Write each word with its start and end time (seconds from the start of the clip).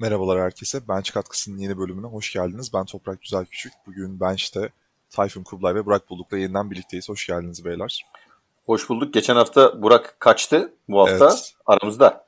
Merhabalar 0.00 0.40
herkese. 0.40 0.88
Bench 0.88 1.12
Katkısı'nın 1.12 1.58
yeni 1.58 1.78
bölümüne 1.78 2.06
hoş 2.06 2.32
geldiniz. 2.32 2.70
Ben 2.74 2.84
Toprak 2.84 3.22
Güzel 3.22 3.44
Küçük. 3.44 3.72
Bugün 3.86 4.20
Bench'te 4.20 4.68
Tayfun 5.10 5.42
Kublay 5.42 5.74
ve 5.74 5.86
Burak 5.86 6.10
Bulduk'la 6.10 6.38
yeniden 6.38 6.70
birlikteyiz. 6.70 7.08
Hoş 7.08 7.26
geldiniz 7.26 7.64
beyler. 7.64 8.06
Hoş 8.66 8.88
bulduk. 8.88 9.14
Geçen 9.14 9.36
hafta 9.36 9.82
Burak 9.82 10.16
kaçtı. 10.18 10.72
Bu 10.88 11.00
hafta 11.00 11.28
evet. 11.28 11.54
aramızda. 11.66 12.24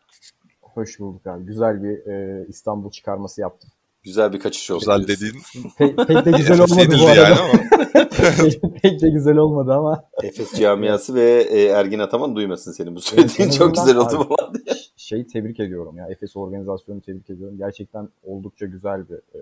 Hoş 0.61 1.01
bulduk 1.01 1.27
abi. 1.27 1.45
Güzel 1.45 1.83
bir 1.83 2.13
e, 2.13 2.47
İstanbul 2.49 2.91
çıkarması 2.91 3.41
yaptım. 3.41 3.71
Güzel 4.03 4.33
bir 4.33 4.41
kaçış 4.41 4.71
oldu. 4.71 4.81
Güzel 4.81 5.09
dediğin. 5.09 5.35
Pe- 5.79 6.07
pek 6.07 6.25
de 6.25 6.31
güzel 6.31 6.61
olmadı 6.61 6.97
bu 7.01 7.07
arada. 7.07 7.21
Yani 7.21 7.41
ama. 7.41 7.53
pek 8.83 9.01
de 9.03 9.09
güzel 9.09 9.37
olmadı 9.37 9.73
ama. 9.73 10.05
Efes 10.23 10.55
camiası 10.55 11.15
ve 11.15 11.47
e, 11.51 11.65
Ergin 11.65 11.99
Ataman 11.99 12.37
duymasın 12.37 12.73
senin 12.73 12.97
bu 12.97 13.01
söylediğin 13.01 13.49
evet, 13.49 13.59
çok 13.59 13.75
güzel 13.75 13.97
oldu 13.97 14.29
falan 14.29 14.55
diye. 14.55 14.70
Şeyi 15.01 15.27
tebrik 15.27 15.61
ediyorum 15.61 15.97
ya. 15.97 16.09
Efes 16.09 16.37
organizasyonu 16.37 17.01
tebrik 17.01 17.31
ediyorum. 17.31 17.59
Gerçekten 17.59 18.09
oldukça 18.23 18.67
güzel 18.67 19.09
bir 19.09 19.15
e, 19.15 19.41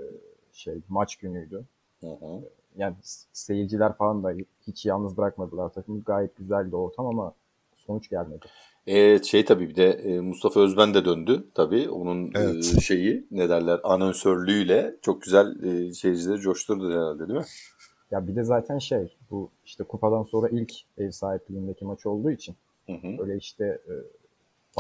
şey 0.53 0.75
maç 0.89 1.17
günüydü. 1.17 1.65
Hı 2.01 2.07
hı. 2.07 2.43
Yani 2.77 2.97
seyirciler 3.33 3.97
falan 3.97 4.25
da 4.25 4.33
hiç 4.67 4.87
yalnız 4.87 5.17
bırakmadılar 5.17 5.69
takımı. 5.69 6.03
Gayet 6.03 6.37
güzeldi 6.37 6.77
ortam 6.77 7.07
ama 7.07 7.35
sonuç 7.77 8.11
gelmedi. 8.11 8.47
Evet 8.87 9.25
şey 9.25 9.45
tabii 9.45 9.69
bir 9.69 9.77
de 9.77 9.91
e, 9.91 10.21
Mustafa 10.21 10.61
Özben 10.61 10.95
de 10.95 11.05
döndü 11.05 11.47
tabii. 11.55 11.89
Onun 11.89 12.27
e, 12.27 12.31
evet. 12.35 12.75
e, 12.77 12.81
şeyi 12.81 13.27
ne 13.31 13.49
derler 13.49 13.81
anonsörlüğüyle 13.85 14.97
çok 15.03 15.23
güzel 15.23 15.65
e, 15.65 15.93
seyircileri 15.93 16.41
coşturdu 16.41 16.91
herhalde 16.93 17.29
değil 17.29 17.39
mi? 17.39 17.47
Ya 18.11 18.27
bir 18.29 18.37
de 18.37 18.45
zaten 18.45 18.79
şey 18.79 19.17
bu 19.31 19.51
işte 19.65 19.85
kupadan 19.85 20.23
sonra 20.23 20.49
ilk 20.49 20.73
ev 20.99 21.11
sahipliğindeki 21.11 21.85
maç 21.85 22.07
olduğu 22.07 22.31
için 22.31 22.57
hı 22.87 22.93
hı. 22.93 23.23
öyle 23.23 23.37
işte 23.37 23.65
e, 23.65 23.93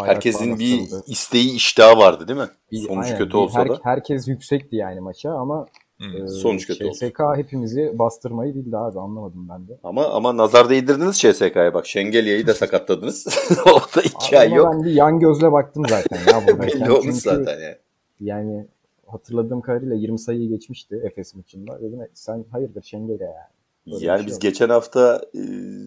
Herkesin 0.07 0.59
bir 0.59 0.89
isteği 1.07 1.55
iştahı 1.55 1.99
vardı 1.99 2.29
değil 2.29 2.39
mi? 2.39 2.49
Bir, 2.73 2.79
Sonuç 2.79 3.07
aynen, 3.07 3.19
kötü 3.19 3.37
olsa 3.37 3.61
her, 3.61 3.69
da. 3.69 3.79
Herkes 3.83 4.29
yüksekti 4.29 4.77
yani 4.77 5.01
maça 5.01 5.33
ama 5.33 5.67
Hmm, 5.99 6.25
ee, 6.25 6.29
sonuç 6.29 6.67
kötü 6.67 6.93
CSK 6.93 7.21
oldu. 7.21 7.37
hepimizi 7.37 7.99
bastırmayı 7.99 8.55
bildi 8.55 8.77
abi 8.77 9.01
anlamadım 9.01 9.49
ben 9.49 9.69
de. 9.69 9.79
Ama 9.83 10.09
ama 10.09 10.37
nazar 10.37 10.71
değdirdiniz 10.71 11.19
CSK'ya 11.19 11.75
bak. 11.75 11.87
Şengelya'yı 11.87 12.47
da 12.47 12.55
sakatladınız. 12.55 13.27
o 13.67 13.97
da 13.97 14.03
iki 14.03 14.39
ay 14.39 14.53
yok. 14.53 14.73
Ben 14.73 14.85
bir 14.85 14.93
yan 14.93 15.21
gözle 15.21 15.53
baktım 15.53 15.85
zaten 15.89 16.19
ya. 16.33 16.59
Belli 16.63 16.91
olmuş 16.91 17.15
zaten 17.15 17.61
yani. 17.61 17.77
Yani 18.21 18.67
hatırladığım 19.07 19.61
kadarıyla 19.61 19.97
20 19.97 20.19
sayıyı 20.19 20.49
geçmişti 20.49 21.01
Efes 21.05 21.35
maçında. 21.35 21.81
Dedim 21.81 21.99
sen 22.15 22.45
hayırdır 22.51 22.83
Şengelya 22.83 23.27
yani. 23.27 23.58
Böyle 23.93 24.07
yani 24.07 24.19
şey 24.19 24.27
biz 24.27 24.35
yok. 24.35 24.43
geçen 24.43 24.69
hafta 24.69 25.23
e, 25.35 25.41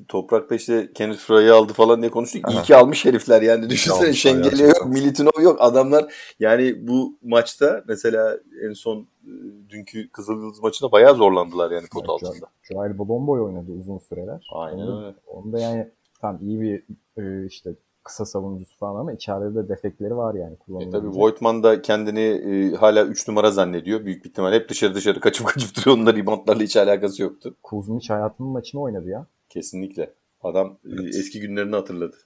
Toprak'ta 0.07 0.55
işte 0.55 0.91
Kenneth 0.93 1.19
Fry'ı 1.19 1.55
aldı 1.55 1.73
falan 1.73 2.01
diye 2.01 2.11
konuştuk. 2.11 2.47
Aha. 2.47 2.53
İyi 2.53 2.63
ki 2.63 2.75
almış 2.81 3.05
herifler 3.05 3.41
yani. 3.41 3.69
Düşünsene 3.69 4.13
Şengeli 4.13 4.63
yok, 4.63 4.85
Militinov 4.85 5.41
yok. 5.41 5.57
Adamlar 5.59 6.13
yani 6.39 6.87
bu 6.87 7.17
maçta 7.23 7.83
mesela 7.87 8.37
en 8.69 8.73
son 8.73 8.99
e, 8.99 9.31
dünkü 9.69 10.11
Kızılyıldız 10.11 10.63
maçında 10.63 10.91
bayağı 10.91 11.15
zorlandılar 11.15 11.71
yani 11.71 11.87
pot 11.91 12.05
evet, 12.09 12.09
altında. 12.09 12.45
Joel 12.61 12.97
Bolomboy 12.97 13.41
oynadı 13.41 13.71
uzun 13.71 13.97
süreler. 13.97 14.47
Aynen 14.53 14.97
öyle. 14.97 15.15
Onda 15.27 15.59
yani 15.59 15.91
tam 16.21 16.39
iyi 16.41 16.61
bir 16.61 16.83
e, 17.17 17.45
işte 17.47 17.75
kısa 18.03 18.25
savunucusu 18.25 18.77
falan 18.77 18.99
ama 18.99 19.13
içeride 19.13 19.55
de 19.55 19.69
defekleri 19.69 20.17
var 20.17 20.35
yani 20.35 20.55
kullanılacak. 20.57 20.93
E 20.93 20.97
tabii 20.97 21.19
Voigtman 21.19 21.63
da 21.63 21.81
kendini 21.81 22.19
e, 22.19 22.75
hala 22.75 23.05
3 23.05 23.27
numara 23.27 23.51
zannediyor. 23.51 24.05
Büyük 24.05 24.25
bir 24.25 24.29
ihtimal 24.29 24.53
hep 24.53 24.69
dışarı 24.69 24.95
dışarı 24.95 25.19
kaçıp 25.19 25.47
kaçıp 25.47 25.75
duruyor. 25.77 25.97
Onunla 25.97 26.13
reboundlarla 26.15 26.63
hiç 26.63 26.77
alakası 26.77 27.21
yoktu. 27.21 27.55
Kuzmic 27.63 28.07
hayatının 28.07 28.49
maçını 28.49 28.81
oynadı 28.81 29.09
ya. 29.09 29.25
Kesinlikle. 29.49 30.13
Adam 30.43 30.77
e, 30.85 30.89
evet. 30.89 31.15
eski 31.15 31.39
günlerini 31.39 31.75
hatırladı. 31.75 32.17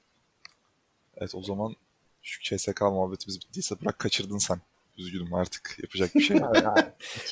Evet 1.17 1.35
o 1.35 1.41
zaman 1.41 1.73
şu 2.21 2.57
CSK 2.57 2.81
muhabbetimiz 2.81 3.39
bittiyse 3.41 3.75
bırak 3.81 3.99
kaçırdın 3.99 4.37
sen. 4.37 4.57
Üzgünüm 4.97 5.33
artık 5.33 5.77
yapacak 5.83 6.15
bir 6.15 6.21
şey 6.21 6.37
yok. 6.37 6.55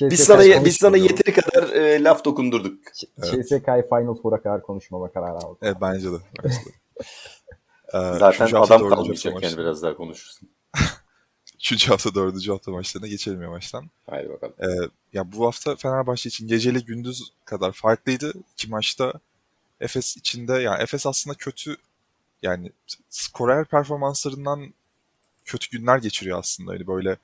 biz 0.00 0.20
sana 0.20 0.64
biz 0.64 0.76
sana 0.76 0.96
yeteri 0.96 1.34
kadar 1.34 1.68
e, 1.68 2.04
laf 2.04 2.24
dokundurduk. 2.24 2.78
Evet. 3.18 3.48
CSK'yı 3.48 3.88
Final 3.88 4.14
Four'a 4.22 4.42
kadar 4.42 4.62
konuşmama 4.62 5.12
kararı 5.12 5.36
aldık. 5.36 5.58
Evet 5.62 5.76
bence 5.80 6.12
de. 6.12 6.16
Bence 6.44 6.56
de. 6.56 6.70
Ee, 7.94 8.18
Zaten 8.18 8.46
adam 8.46 8.88
kalmayacak 8.88 9.42
yani 9.42 9.58
biraz 9.58 9.82
daha 9.82 9.96
konuşursun. 9.96 10.48
Üçüncü 11.54 11.88
hafta 11.88 12.14
dördüncü 12.14 12.50
hafta 12.50 12.70
maçlarına 12.70 13.08
geçelim 13.08 13.42
yavaştan. 13.42 13.90
Haydi 14.10 14.28
bakalım. 14.28 14.54
Ee, 14.60 14.88
ya 15.12 15.32
bu 15.32 15.46
hafta 15.46 15.76
Fenerbahçe 15.76 16.28
için 16.28 16.48
geceli 16.48 16.84
gündüz 16.84 17.32
kadar 17.44 17.72
farklıydı. 17.72 18.32
İki 18.52 18.70
maçta 18.70 19.12
Efes 19.80 20.16
içinde 20.16 20.52
yani 20.52 20.82
Efes 20.82 21.06
aslında 21.06 21.36
kötü 21.36 21.76
yani 22.42 22.72
skorer 23.10 23.64
performanslarından 23.64 24.74
kötü 25.44 25.70
günler 25.70 25.98
geçiriyor 25.98 26.38
aslında. 26.38 26.72
Yani 26.74 26.86
böyle 26.86 27.16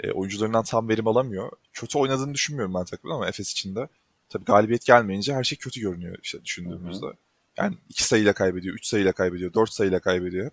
e, 0.00 0.10
oyuncularından 0.10 0.64
tam 0.64 0.88
verim 0.88 1.08
alamıyor. 1.08 1.50
Kötü 1.72 1.98
oynadığını 1.98 2.34
düşünmüyorum 2.34 2.74
ben 2.74 2.84
takımın 2.84 3.14
ama 3.14 3.28
Efes 3.28 3.52
içinde. 3.52 3.88
Tabii 4.28 4.44
galibiyet 4.44 4.84
gelmeyince 4.86 5.34
her 5.34 5.44
şey 5.44 5.58
kötü 5.58 5.80
görünüyor 5.80 6.16
işte 6.22 6.44
düşündüğümüzde. 6.44 7.06
Hı 7.06 7.10
hı. 7.10 7.14
Yani 7.58 7.76
iki 7.88 8.04
sayıyla 8.04 8.32
kaybediyor, 8.32 8.74
üç 8.74 8.86
sayıyla 8.86 9.12
kaybediyor, 9.12 9.54
dört 9.54 9.72
sayıyla 9.72 10.00
kaybediyor. 10.00 10.50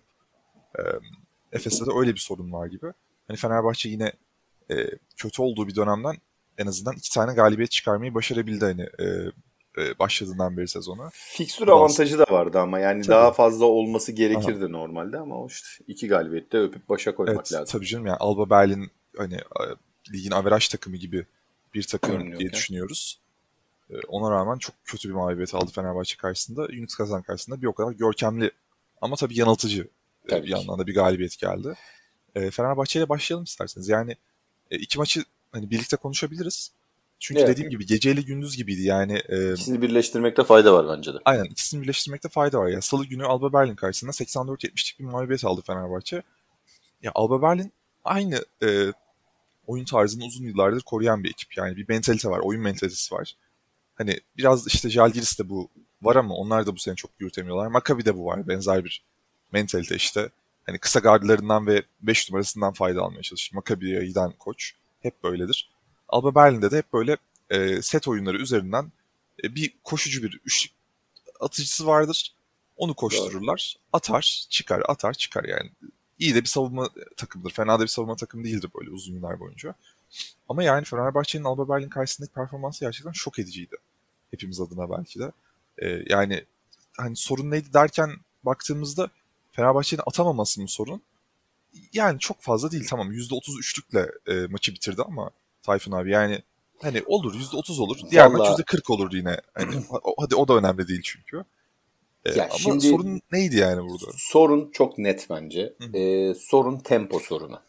E, 0.78 0.82
Efes'te 1.52 1.86
de 1.86 1.90
öyle 1.98 2.14
bir 2.14 2.20
sorun 2.20 2.52
var 2.52 2.66
gibi. 2.66 2.86
Hani 3.28 3.36
Fenerbahçe 3.36 3.88
yine 3.88 4.12
e, 4.70 4.76
kötü 5.16 5.42
olduğu 5.42 5.68
bir 5.68 5.76
dönemden 5.76 6.16
en 6.58 6.66
azından 6.66 6.96
iki 6.96 7.10
tane 7.10 7.34
galibiyet 7.34 7.70
çıkarmayı 7.70 8.14
başarabildi 8.14 8.64
hani 8.64 8.82
e, 8.82 9.04
e, 9.78 9.98
başladığından 9.98 10.56
beri 10.56 10.68
sezona. 10.68 11.10
Fikstür 11.12 11.68
avantajı 11.68 12.18
da 12.18 12.26
vardı 12.30 12.58
ama 12.58 12.78
yani 12.78 13.02
tabii. 13.02 13.14
daha 13.14 13.32
fazla 13.32 13.64
olması 13.64 14.12
gerekirdi 14.12 14.64
Aha. 14.64 14.68
normalde 14.68 15.18
ama 15.18 15.46
işte 15.48 15.84
iki 15.86 16.08
galibiyette 16.08 16.58
öpüp 16.58 16.88
başa 16.88 17.14
koymak 17.14 17.36
evet, 17.36 17.52
lazım. 17.52 17.78
Tabii 17.78 17.86
canım 17.86 18.06
yani 18.06 18.16
Alba 18.16 18.50
Berlin 18.50 18.90
hani 19.16 19.38
ligin 20.12 20.30
averaj 20.30 20.68
takımı 20.68 20.96
gibi 20.96 21.26
bir 21.74 21.82
takım 21.82 22.12
Görünüyor 22.12 22.40
diye 22.40 22.52
düşünüyoruz. 22.52 23.20
Ee, 23.90 23.94
ona 24.08 24.30
rağmen 24.30 24.58
çok 24.58 24.74
kötü 24.84 25.08
bir 25.08 25.14
mağlubiyet 25.14 25.54
aldı 25.54 25.70
Fenerbahçe 25.70 26.16
karşısında. 26.16 26.62
Unix 26.62 26.94
Kazan 26.94 27.22
karşısında 27.22 27.62
bir 27.62 27.66
o 27.66 27.72
kadar 27.72 27.92
görkemli 27.92 28.50
ama 29.00 29.16
tabii 29.16 29.38
yanıltıcı 29.38 29.88
e, 30.24 30.28
tabii 30.28 30.46
bir 30.46 30.50
yandan 30.50 30.78
da 30.78 30.86
bir 30.86 30.94
galibiyet 30.94 31.38
geldi. 31.38 31.74
E, 32.34 32.50
Fenerbahçe 32.50 32.98
ile 32.98 33.08
başlayalım 33.08 33.44
isterseniz. 33.44 33.88
Yani 33.88 34.16
e, 34.70 34.76
iki 34.76 34.98
maçı 34.98 35.24
hani 35.52 35.70
birlikte 35.70 35.96
konuşabiliriz. 35.96 36.72
Çünkü 37.18 37.40
evet. 37.40 37.50
dediğim 37.50 37.70
gibi 37.70 37.86
geceyle 37.86 38.20
gündüz 38.20 38.56
gibiydi 38.56 38.82
yani. 38.82 39.22
E, 39.28 39.52
ikisini 39.52 39.82
birleştirmekte 39.82 40.44
fayda 40.44 40.74
var 40.74 40.96
bence 40.98 41.14
de. 41.14 41.18
Aynen 41.24 41.44
ikisini 41.44 41.82
birleştirmekte 41.82 42.28
fayda 42.28 42.58
var. 42.58 42.68
Ya 42.68 42.80
Salı 42.82 43.04
günü 43.04 43.24
Alba 43.24 43.52
Berlin 43.52 43.74
karşısında 43.74 44.10
84-70'lik 44.10 44.98
bir 44.98 45.04
mağlubiyet 45.04 45.44
aldı 45.44 45.62
Fenerbahçe. 45.66 46.22
Ya 47.02 47.12
Alba 47.14 47.42
Berlin 47.42 47.72
aynı 48.04 48.44
e, 48.62 48.92
oyun 49.66 49.84
tarzını 49.84 50.24
uzun 50.24 50.44
yıllardır 50.44 50.80
koruyan 50.80 51.24
bir 51.24 51.30
ekip. 51.30 51.56
Yani 51.56 51.76
bir 51.76 51.88
mentalite 51.88 52.28
var, 52.28 52.38
oyun 52.38 52.62
mentalitesi 52.62 53.14
var. 53.14 53.36
Hani 53.96 54.20
biraz 54.36 54.66
işte 54.66 54.90
Jalgiris'te 54.90 55.48
bu 55.48 55.70
var 56.02 56.16
ama 56.16 56.34
onlar 56.34 56.66
da 56.66 56.74
bu 56.74 56.78
sene 56.78 56.94
çok 56.94 57.10
yürütemiyorlar. 57.18 57.66
Maccabi'de 57.66 58.16
bu 58.16 58.24
var 58.24 58.48
benzer 58.48 58.84
bir 58.84 59.04
mentalite 59.52 59.96
işte. 59.96 60.30
Hani 60.66 60.78
kısa 60.78 61.00
gardlarından 61.00 61.66
ve 61.66 61.82
5 62.00 62.30
numarasından 62.30 62.72
fayda 62.72 63.02
almaya 63.02 63.22
çalışır. 63.22 63.54
Maccabi'ye 63.54 64.06
giden 64.06 64.32
koç 64.38 64.72
hep 65.00 65.22
böyledir. 65.24 65.70
Alba 66.08 66.34
Berlin'de 66.34 66.70
de 66.70 66.78
hep 66.78 66.92
böyle 66.92 67.16
e, 67.50 67.82
set 67.82 68.08
oyunları 68.08 68.38
üzerinden 68.38 68.92
e, 69.44 69.54
bir 69.54 69.74
koşucu 69.84 70.22
bir 70.22 70.40
üçlük 70.44 70.72
atıcısı 71.40 71.86
vardır. 71.86 72.34
Onu 72.76 72.94
koştururlar. 72.94 73.76
Atar, 73.92 74.46
çıkar, 74.50 74.82
atar, 74.88 75.12
çıkar 75.12 75.44
yani. 75.44 75.70
İyi 76.18 76.34
de 76.34 76.40
bir 76.40 76.48
savunma 76.48 76.88
takımıdır. 77.16 77.50
Fena 77.50 77.78
da 77.78 77.82
bir 77.82 77.88
savunma 77.88 78.16
takım 78.16 78.44
değildir 78.44 78.70
böyle 78.80 78.90
uzun 78.90 79.14
yıllar 79.14 79.40
boyunca. 79.40 79.74
Ama 80.48 80.62
yani 80.62 80.84
Fenerbahçe'nin 80.84 81.44
Alba 81.44 81.68
Berlin 81.68 81.88
karşısındaki 81.88 82.32
performansı 82.32 82.84
gerçekten 82.84 83.12
şok 83.12 83.38
ediciydi. 83.38 83.76
Hepimiz 84.30 84.60
adına 84.60 84.90
belki 84.90 85.18
de. 85.18 85.32
Ee, 85.78 86.02
yani 86.06 86.44
hani 86.96 87.16
sorun 87.16 87.50
neydi 87.50 87.72
derken 87.72 88.10
baktığımızda 88.44 89.10
Fenerbahçe'nin 89.52 90.02
atamaması 90.06 90.62
mı 90.62 90.68
sorun? 90.68 91.02
Yani 91.92 92.18
çok 92.18 92.40
fazla 92.40 92.70
değil 92.70 92.86
tamam 92.90 93.12
%33'lükle 93.12 94.10
e, 94.26 94.46
maçı 94.46 94.72
bitirdi 94.72 95.02
ama 95.02 95.30
Tayfun 95.62 95.92
abi 95.92 96.10
yani 96.10 96.42
hani 96.82 97.02
olur 97.06 97.34
%30 97.34 97.80
olur. 97.80 97.98
Diğer 98.10 98.26
Vallahi... 98.26 98.50
maç 98.50 98.60
%40 98.60 98.92
olur 98.92 99.12
yine. 99.12 99.40
Hani, 99.54 99.84
hadi 100.18 100.34
o 100.34 100.48
da 100.48 100.54
önemli 100.54 100.88
değil 100.88 101.02
çünkü. 101.04 101.44
Ee, 102.24 102.38
ya 102.38 102.44
ama 102.44 102.58
şimdi, 102.58 102.88
sorun 102.88 103.20
neydi 103.32 103.56
yani 103.56 103.82
burada? 103.82 104.06
Sorun 104.16 104.70
çok 104.72 104.98
net 104.98 105.26
bence. 105.30 105.72
Ee, 105.94 106.34
sorun 106.34 106.78
tempo 106.78 107.18
sorunu. 107.20 107.60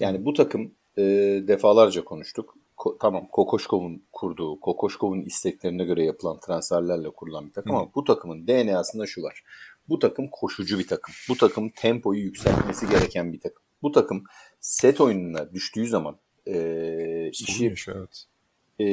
Yani 0.00 0.24
bu 0.24 0.34
takım 0.34 0.72
e, 0.98 1.02
defalarca 1.48 2.04
konuştuk. 2.04 2.54
Ko- 2.76 2.96
tamam 3.00 3.28
Kokoşkov'un 3.32 4.02
kurduğu, 4.12 4.60
Kokoşkov'un 4.60 5.22
isteklerine 5.22 5.84
göre 5.84 6.04
yapılan 6.04 6.40
transferlerle 6.40 7.10
kurulan 7.10 7.46
bir 7.46 7.52
takım 7.52 7.72
Hı. 7.72 7.76
ama 7.76 7.94
bu 7.94 8.04
takımın 8.04 8.46
DNA'sında 8.46 9.06
şu 9.06 9.22
var. 9.22 9.42
Bu 9.88 9.98
takım 9.98 10.28
koşucu 10.32 10.78
bir 10.78 10.86
takım. 10.86 11.14
Bu 11.28 11.36
takım 11.36 11.70
tempoyu 11.70 12.20
yükseltmesi 12.20 12.88
gereken 12.88 13.32
bir 13.32 13.40
takım. 13.40 13.62
Bu 13.82 13.92
takım 13.92 14.24
set 14.60 15.00
oyununa 15.00 15.54
düştüğü 15.54 15.86
zaman 15.86 16.18
e, 16.46 17.30
işi 17.30 17.74
evet. 17.88 18.24
e, 18.80 18.84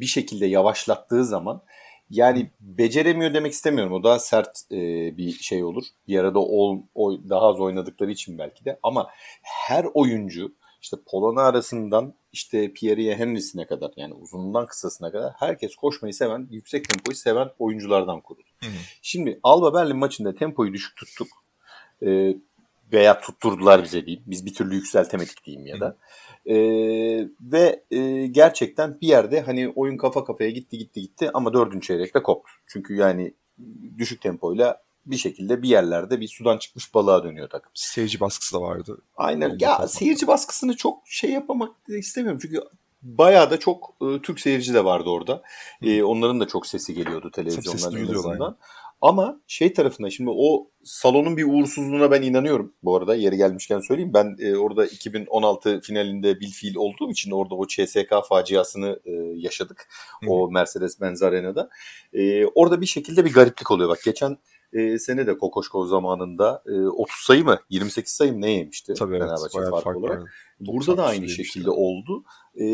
bir 0.00 0.06
şekilde 0.06 0.46
yavaşlattığı 0.46 1.24
zaman 1.24 1.62
yani 2.10 2.50
beceremiyor 2.60 3.34
demek 3.34 3.52
istemiyorum. 3.52 3.92
O 3.92 4.02
daha 4.02 4.18
sert 4.18 4.62
e, 4.72 4.76
bir 5.16 5.32
şey 5.32 5.64
olur. 5.64 5.84
Bir 6.08 6.18
arada 6.18 6.38
ol, 6.38 6.82
o, 6.94 7.12
daha 7.28 7.40
az 7.40 7.60
oynadıkları 7.60 8.10
için 8.10 8.38
belki 8.38 8.64
de. 8.64 8.78
Ama 8.82 9.08
her 9.42 9.86
oyuncu 9.94 10.54
işte 10.82 10.96
Polona 11.06 11.42
arasından 11.42 12.14
işte 12.32 12.72
Pierre 12.72 13.16
Henry'sine 13.16 13.66
kadar 13.66 13.92
yani 13.96 14.14
uzunundan 14.14 14.66
kısasına 14.66 15.12
kadar 15.12 15.32
herkes 15.38 15.74
koşmayı 15.74 16.14
seven, 16.14 16.48
yüksek 16.50 16.88
tempoyu 16.88 17.16
seven 17.16 17.50
oyunculardan 17.58 18.20
kuruldu. 18.20 18.48
Hı 18.60 18.66
hı. 18.66 18.72
Şimdi 19.02 19.40
Alba 19.42 19.74
Berlin 19.74 19.96
maçında 19.96 20.34
tempoyu 20.34 20.72
düşük 20.72 20.96
tuttuk. 20.96 21.28
Ee, 22.02 22.36
veya 22.92 23.20
tutturdular 23.20 23.84
bize 23.84 24.06
diyeyim. 24.06 24.24
Biz 24.26 24.46
bir 24.46 24.54
türlü 24.54 24.74
yükseltemedik 24.74 25.44
diyeyim 25.44 25.66
ya 25.66 25.80
da. 25.80 25.96
E, 26.46 26.56
ve 27.40 27.84
e, 27.90 28.26
gerçekten 28.26 29.00
bir 29.00 29.08
yerde 29.08 29.40
hani 29.40 29.68
oyun 29.68 29.96
kafa 29.96 30.24
kafaya 30.24 30.50
gitti 30.50 30.78
gitti 30.78 31.00
gitti 31.00 31.30
ama 31.34 31.52
dördüncü 31.52 31.86
çeyrekte 31.86 32.22
koptu. 32.22 32.52
Çünkü 32.66 32.96
yani 32.96 33.34
düşük 33.98 34.20
tempoyla 34.20 34.82
bir 35.06 35.16
şekilde 35.16 35.62
bir 35.62 35.68
yerlerde 35.68 36.20
bir 36.20 36.28
sudan 36.28 36.58
çıkmış 36.58 36.94
balığa 36.94 37.24
dönüyor 37.24 37.48
takım. 37.48 37.72
Seyirci 37.74 38.20
baskısı 38.20 38.54
da 38.56 38.60
vardı. 38.60 38.98
Aynen. 39.16 39.56
Ya 39.60 39.88
seyirci 39.88 40.26
baskısını 40.26 40.76
çok 40.76 40.98
şey 41.04 41.30
yapmak 41.30 41.72
istemiyorum. 41.88 42.38
Çünkü 42.42 42.60
bayağı 43.02 43.50
da 43.50 43.58
çok 43.58 43.94
e, 44.02 44.22
Türk 44.22 44.40
seyirci 44.40 44.74
de 44.74 44.84
vardı 44.84 45.10
orada. 45.10 45.42
E, 45.82 46.02
onların 46.02 46.40
da 46.40 46.48
çok 46.48 46.66
sesi 46.66 46.94
geliyordu 46.94 47.30
televizyondan 47.30 47.96
en 47.96 48.14
azından. 48.14 48.58
Ama 49.02 49.40
şey 49.46 49.72
tarafına 49.72 50.10
şimdi 50.10 50.30
o 50.34 50.70
salonun 50.84 51.36
bir 51.36 51.44
uğursuzluğuna 51.44 52.10
ben 52.10 52.22
inanıyorum 52.22 52.72
bu 52.82 52.96
arada. 52.96 53.14
Yeri 53.14 53.36
gelmişken 53.36 53.80
söyleyeyim. 53.80 54.14
Ben 54.14 54.36
e, 54.38 54.56
orada 54.56 54.86
2016 54.86 55.80
finalinde 55.80 56.40
bilfiil 56.40 56.76
olduğum 56.76 57.10
için 57.10 57.30
orada 57.30 57.54
o 57.54 57.66
CSK 57.66 58.14
faciasını 58.28 59.00
e, 59.04 59.10
yaşadık. 59.36 59.88
Hı. 60.24 60.30
O 60.30 60.50
Mercedes-Benz 60.50 61.26
Arena'da. 61.26 61.68
E, 62.12 62.46
orada 62.46 62.80
bir 62.80 62.86
şekilde 62.86 63.24
bir 63.24 63.32
gariplik 63.32 63.70
oluyor. 63.70 63.88
Bak 63.88 64.00
geçen 64.04 64.36
e, 64.72 64.98
sene 64.98 65.26
de 65.26 65.38
Kokoşkov 65.38 65.86
zamanında 65.86 66.62
e, 66.66 66.72
30 66.72 67.16
sayı 67.16 67.44
mı 67.44 67.58
28 67.70 68.12
sayı 68.12 68.32
mı 68.32 68.40
ne 68.40 68.50
yemişti 68.50 68.94
Tabii 68.94 69.16
evet, 69.16 69.22
Fenerbahçe 69.22 69.70
fark, 69.70 69.84
fark 69.84 69.96
olarak. 69.96 70.34
Burada 70.60 70.96
da 70.96 71.06
aynı 71.06 71.28
şekilde 71.28 71.70
oldu. 71.70 72.24
E, 72.60 72.64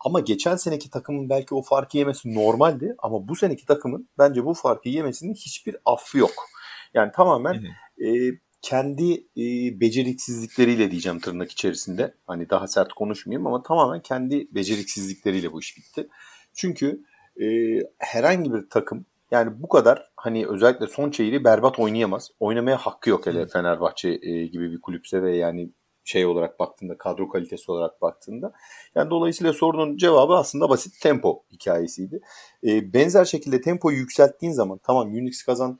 ama 0.00 0.20
geçen 0.20 0.56
seneki 0.56 0.90
takımın 0.90 1.28
belki 1.28 1.54
o 1.54 1.62
farkı 1.62 1.98
yemesi 1.98 2.34
normaldi 2.34 2.94
ama 2.98 3.28
bu 3.28 3.36
seneki 3.36 3.66
takımın 3.66 4.08
bence 4.18 4.44
bu 4.44 4.54
farkı 4.54 4.88
yemesinin 4.88 5.34
hiçbir 5.34 5.76
affı 5.84 6.18
yok. 6.18 6.34
Yani 6.94 7.12
tamamen 7.12 7.64
e, 8.04 8.08
kendi 8.62 9.12
e, 9.14 9.80
beceriksizlikleriyle 9.80 10.90
diyeceğim 10.90 11.20
tırnak 11.20 11.50
içerisinde. 11.50 12.14
Hani 12.26 12.50
daha 12.50 12.66
sert 12.66 12.92
konuşmayayım 12.92 13.46
ama 13.46 13.62
tamamen 13.62 14.02
kendi 14.02 14.48
beceriksizlikleriyle 14.54 15.52
bu 15.52 15.60
iş 15.60 15.76
bitti. 15.76 16.08
Çünkü 16.54 17.04
e, 17.40 17.46
herhangi 17.98 18.52
bir 18.52 18.70
takım 18.70 19.06
yani 19.30 19.62
bu 19.62 19.68
kadar 19.68 20.10
hani 20.16 20.46
özellikle 20.46 20.86
son 20.86 21.10
çeyreği 21.10 21.44
berbat 21.44 21.78
oynayamaz. 21.78 22.30
Oynamaya 22.40 22.76
hakkı 22.76 23.10
yok 23.10 23.26
hele 23.26 23.46
Fenerbahçe 23.46 24.08
e, 24.08 24.46
gibi 24.46 24.72
bir 24.72 24.80
kulüpse 24.80 25.22
ve 25.22 25.36
yani 25.36 25.70
şey 26.04 26.26
olarak 26.26 26.60
baktığında, 26.60 26.98
kadro 26.98 27.28
kalitesi 27.28 27.72
olarak 27.72 28.02
baktığında. 28.02 28.52
Yani 28.94 29.10
dolayısıyla 29.10 29.52
sorunun 29.52 29.96
cevabı 29.96 30.32
aslında 30.32 30.68
basit 30.68 31.00
tempo 31.00 31.42
hikayesiydi. 31.52 32.20
E, 32.66 32.92
benzer 32.92 33.24
şekilde 33.24 33.60
tempoyu 33.60 33.96
yükselttiğin 33.96 34.52
zaman 34.52 34.78
tamam 34.82 35.08
Unix 35.08 35.42
kazan 35.42 35.78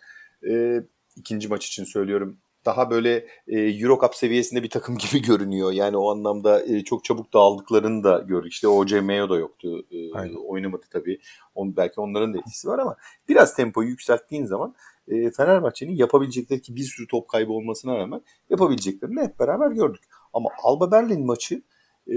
e, 0.48 0.82
ikinci 1.16 1.48
maç 1.48 1.66
için 1.66 1.84
söylüyorum 1.84 2.38
daha 2.68 2.90
böyle 2.90 3.26
e, 3.46 3.58
Euro 3.58 3.98
Cup 4.00 4.14
seviyesinde 4.14 4.62
bir 4.62 4.70
takım 4.70 4.98
gibi 5.12 5.22
görünüyor. 5.22 5.72
Yani 5.72 5.96
o 5.96 6.10
anlamda 6.10 6.64
e, 6.66 6.84
çok 6.84 7.04
çabuk 7.04 7.32
dağıldıklarını 7.32 8.04
da 8.04 8.18
gördük. 8.18 8.52
İşte 8.52 8.68
OC 8.68 9.00
Mayo 9.00 9.28
da 9.28 9.36
yoktu. 9.36 9.86
E, 9.90 10.36
oynamadı 10.36 10.86
tabii. 10.90 11.18
On, 11.54 11.76
belki 11.76 12.00
onların 12.00 12.34
da 12.34 12.38
etkisi 12.38 12.68
var 12.68 12.78
ama 12.78 12.96
biraz 13.28 13.56
tempoyu 13.56 13.88
yükselttiğin 13.88 14.44
zaman 14.44 14.74
e, 15.08 15.30
Fenerbahçe'nin 15.30 15.96
yapabilecekleri 15.96 16.62
ki 16.62 16.76
bir 16.76 16.82
sürü 16.82 17.06
top 17.06 17.28
kaybı 17.28 17.52
olmasına 17.52 17.98
rağmen 17.98 18.20
yapabileceklerini 18.50 19.20
hep 19.20 19.38
beraber 19.38 19.70
gördük. 19.70 20.02
Ama 20.32 20.48
Alba 20.62 20.90
Berlin 20.90 21.26
maçı 21.26 21.62
e, 22.08 22.14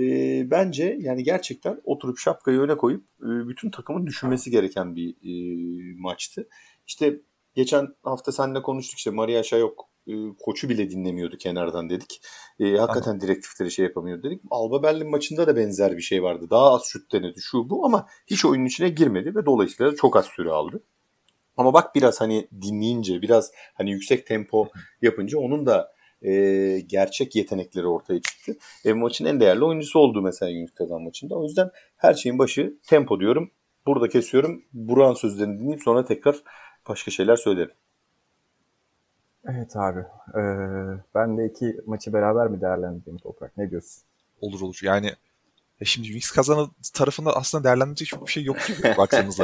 bence 0.51 0.97
yani 0.99 1.23
gerçekten 1.23 1.81
oturup 1.83 2.17
şapkayı 2.17 2.59
öne 2.59 2.77
koyup 2.77 3.05
e, 3.19 3.47
bütün 3.47 3.71
takımın 3.71 4.07
düşünmesi 4.07 4.51
gereken 4.51 4.95
bir 4.95 5.09
e, 5.09 5.33
maçtı. 5.97 6.49
İşte 6.87 7.19
geçen 7.55 7.87
hafta 8.03 8.31
seninle 8.31 8.61
konuştuk 8.61 8.97
işte 8.97 9.11
Maria 9.11 9.43
Şayok 9.43 9.90
e, 10.07 10.13
koçu 10.39 10.69
bile 10.69 10.89
dinlemiyordu 10.89 11.37
kenardan 11.37 11.89
dedik. 11.89 12.21
E, 12.59 12.77
hakikaten 12.77 13.11
ama. 13.11 13.21
direktifleri 13.21 13.71
şey 13.71 13.85
yapamıyordu 13.85 14.23
dedik. 14.23 14.41
Alba 14.51 14.83
Berlin 14.83 15.09
maçında 15.09 15.47
da 15.47 15.55
benzer 15.55 15.97
bir 15.97 16.01
şey 16.01 16.23
vardı. 16.23 16.47
Daha 16.49 16.73
az 16.73 16.83
şut 16.85 17.13
denedi 17.13 17.41
şu 17.41 17.69
bu 17.69 17.85
ama 17.85 18.07
hiç 18.27 18.45
oyunun 18.45 18.65
içine 18.65 18.89
girmedi 18.89 19.35
ve 19.35 19.45
dolayısıyla 19.45 19.95
çok 19.95 20.17
az 20.17 20.25
süre 20.25 20.51
aldı. 20.51 20.83
Ama 21.57 21.73
bak 21.73 21.95
biraz 21.95 22.21
hani 22.21 22.47
dinleyince 22.61 23.21
biraz 23.21 23.51
hani 23.73 23.91
yüksek 23.91 24.27
tempo 24.27 24.67
yapınca 25.01 25.39
onun 25.39 25.65
da 25.65 25.93
e, 26.21 26.31
gerçek 26.87 27.35
yetenekleri 27.35 27.87
ortaya 27.87 28.21
çıktı. 28.21 28.57
E, 28.85 28.93
maçın 28.93 29.25
en 29.25 29.39
değerli 29.39 29.65
oyuncusu 29.65 29.99
oldu 29.99 30.21
mesela 30.21 30.49
Yunus 30.49 30.73
Kazan 30.73 31.01
maçında. 31.01 31.35
O 31.35 31.43
yüzden 31.43 31.69
her 31.97 32.13
şeyin 32.13 32.39
başı 32.39 32.77
tempo 32.87 33.19
diyorum. 33.19 33.51
Burada 33.85 34.09
kesiyorum. 34.09 34.63
Buran 34.73 35.13
sözlerini 35.13 35.59
dinleyip 35.59 35.81
sonra 35.83 36.05
tekrar 36.05 36.35
başka 36.89 37.11
şeyler 37.11 37.35
söylerim. 37.35 37.71
Evet 39.49 39.75
abi. 39.75 39.99
Ee, 40.35 40.41
ben 41.15 41.37
de 41.37 41.45
iki 41.45 41.77
maçı 41.85 42.13
beraber 42.13 42.47
mi 42.47 42.61
değerlendireyim 42.61 43.17
Toprak? 43.17 43.57
Ne 43.57 43.69
diyorsun? 43.69 44.03
Olur 44.41 44.61
olur. 44.61 44.79
Yani 44.83 45.07
ya 45.81 45.85
şimdi 45.85 46.11
Unix 46.11 46.31
kazanı 46.31 46.69
tarafında 46.93 47.35
aslında 47.35 47.63
değerlendirecek 47.63 48.07
çok 48.07 48.27
bir 48.27 48.31
şey 48.31 48.43
yok 48.43 48.57
gibi 48.67 48.93
baksanıza. 48.97 49.43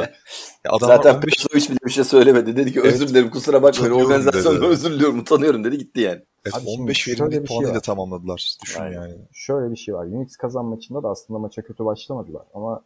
Ya 0.64 0.72
Zaten 0.80 1.14
15... 1.14 1.24
Petrovic 1.24 1.68
bile 1.68 1.78
bir 1.84 1.90
şey 1.90 2.04
söylemedi. 2.04 2.56
Dedi 2.56 2.72
ki 2.72 2.82
özür 2.82 3.08
dilerim 3.08 3.30
kusura 3.30 3.62
bakmayın 3.62 3.94
organizasyonda 3.94 4.66
özür 4.66 4.90
diliyorum 4.90 5.18
utanıyorum 5.18 5.64
dedi 5.64 5.78
gitti 5.78 6.00
yani. 6.00 6.22
Evet, 6.44 6.54
Abi 6.54 6.64
15 6.66 7.08
verimlilik 7.08 7.32
şey 7.32 7.44
puanıyla 7.44 7.80
tamamladılar. 7.80 8.56
Düşün 8.62 8.82
yani. 8.82 8.94
yani. 8.94 9.14
Şöyle 9.32 9.70
bir 9.70 9.76
şey 9.76 9.94
var. 9.94 10.04
Unix 10.06 10.36
kazan 10.36 10.64
maçında 10.64 11.02
da 11.02 11.08
aslında 11.08 11.38
maça 11.38 11.62
kötü 11.62 11.84
başlamadılar. 11.84 12.42
Ama 12.54 12.82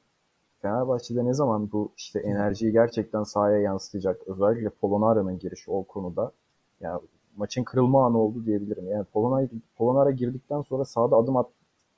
Fenerbahçe'de 0.62 1.24
ne 1.24 1.34
zaman 1.34 1.72
bu 1.72 1.92
işte 1.96 2.20
enerjiyi 2.20 2.72
gerçekten 2.72 3.22
sahaya 3.22 3.58
yansıtacak 3.58 4.20
özellikle 4.26 4.68
Polonara'nın 4.68 5.38
girişi 5.38 5.70
o 5.70 5.84
konuda 5.84 6.32
yani 6.82 7.00
maçın 7.36 7.64
kırılma 7.64 8.06
anı 8.06 8.18
oldu 8.18 8.46
diyebilirim. 8.46 8.88
Yani 8.88 9.04
Polonara, 9.04 9.48
Polonara 9.76 10.10
girdikten 10.10 10.62
sonra 10.62 10.84
sahada 10.84 11.16
adım 11.16 11.36
at, 11.36 11.50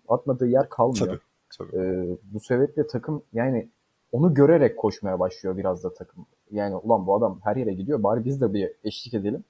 atmadığı 0.09 0.47
yer 0.47 0.69
kalmıyor. 0.69 1.07
Tabii, 1.07 1.71
tabii. 1.73 1.83
Ee, 1.83 2.17
bu 2.35 2.41
sebeple 2.41 2.87
takım 2.87 3.23
yani 3.33 3.69
onu 4.13 4.35
görerek 4.35 4.79
koşmaya 4.79 5.21
başlıyor 5.21 5.57
biraz 5.57 5.85
da 5.85 5.95
takım. 5.95 6.27
Yani 6.51 6.77
ulan 6.77 7.07
bu 7.07 7.15
adam 7.15 7.41
her 7.43 7.57
yere 7.57 7.73
gidiyor 7.73 8.03
bari 8.03 8.25
biz 8.25 8.41
de 8.41 8.55
bir 8.55 8.73
eşlik 8.85 9.15
edelim. 9.15 9.45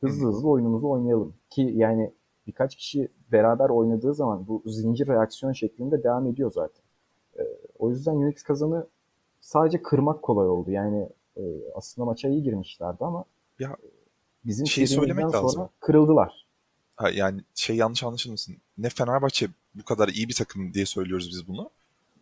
Hızlı 0.00 0.28
hızlı 0.28 0.48
oyunumuzu 0.48 0.88
oynayalım. 0.88 1.34
Ki 1.50 1.72
yani 1.74 2.12
birkaç 2.46 2.76
kişi 2.76 3.08
beraber 3.32 3.68
oynadığı 3.68 4.14
zaman 4.14 4.46
bu 4.48 4.62
zincir 4.66 5.06
reaksiyon 5.06 5.52
şeklinde 5.52 6.02
devam 6.02 6.26
ediyor 6.26 6.50
zaten. 6.50 6.82
Ee, 7.38 7.42
o 7.78 7.90
yüzden 7.90 8.14
Unix 8.14 8.42
kazanı 8.42 8.86
sadece 9.40 9.82
kırmak 9.82 10.22
kolay 10.22 10.48
oldu. 10.48 10.70
Yani 10.70 11.08
e, 11.36 11.42
aslında 11.74 12.06
maça 12.06 12.28
iyi 12.28 12.42
girmişlerdi 12.42 13.04
ama 13.04 13.24
ya 13.58 13.76
bizim 14.44 14.66
şey 14.66 14.86
söylemek 14.86 15.24
sonra 15.24 15.44
lazım. 15.44 15.68
kırıldılar. 15.80 16.46
Ha, 16.96 17.10
yani 17.10 17.40
şey 17.54 17.76
yanlış 17.76 18.04
anlaşılmasın. 18.04 18.56
Ne 18.78 18.88
Fenerbahçe 18.88 19.48
bu 19.74 19.84
kadar 19.84 20.08
iyi 20.08 20.28
bir 20.28 20.34
takım 20.34 20.74
diye 20.74 20.86
söylüyoruz 20.86 21.30
biz 21.30 21.48
bunu 21.48 21.70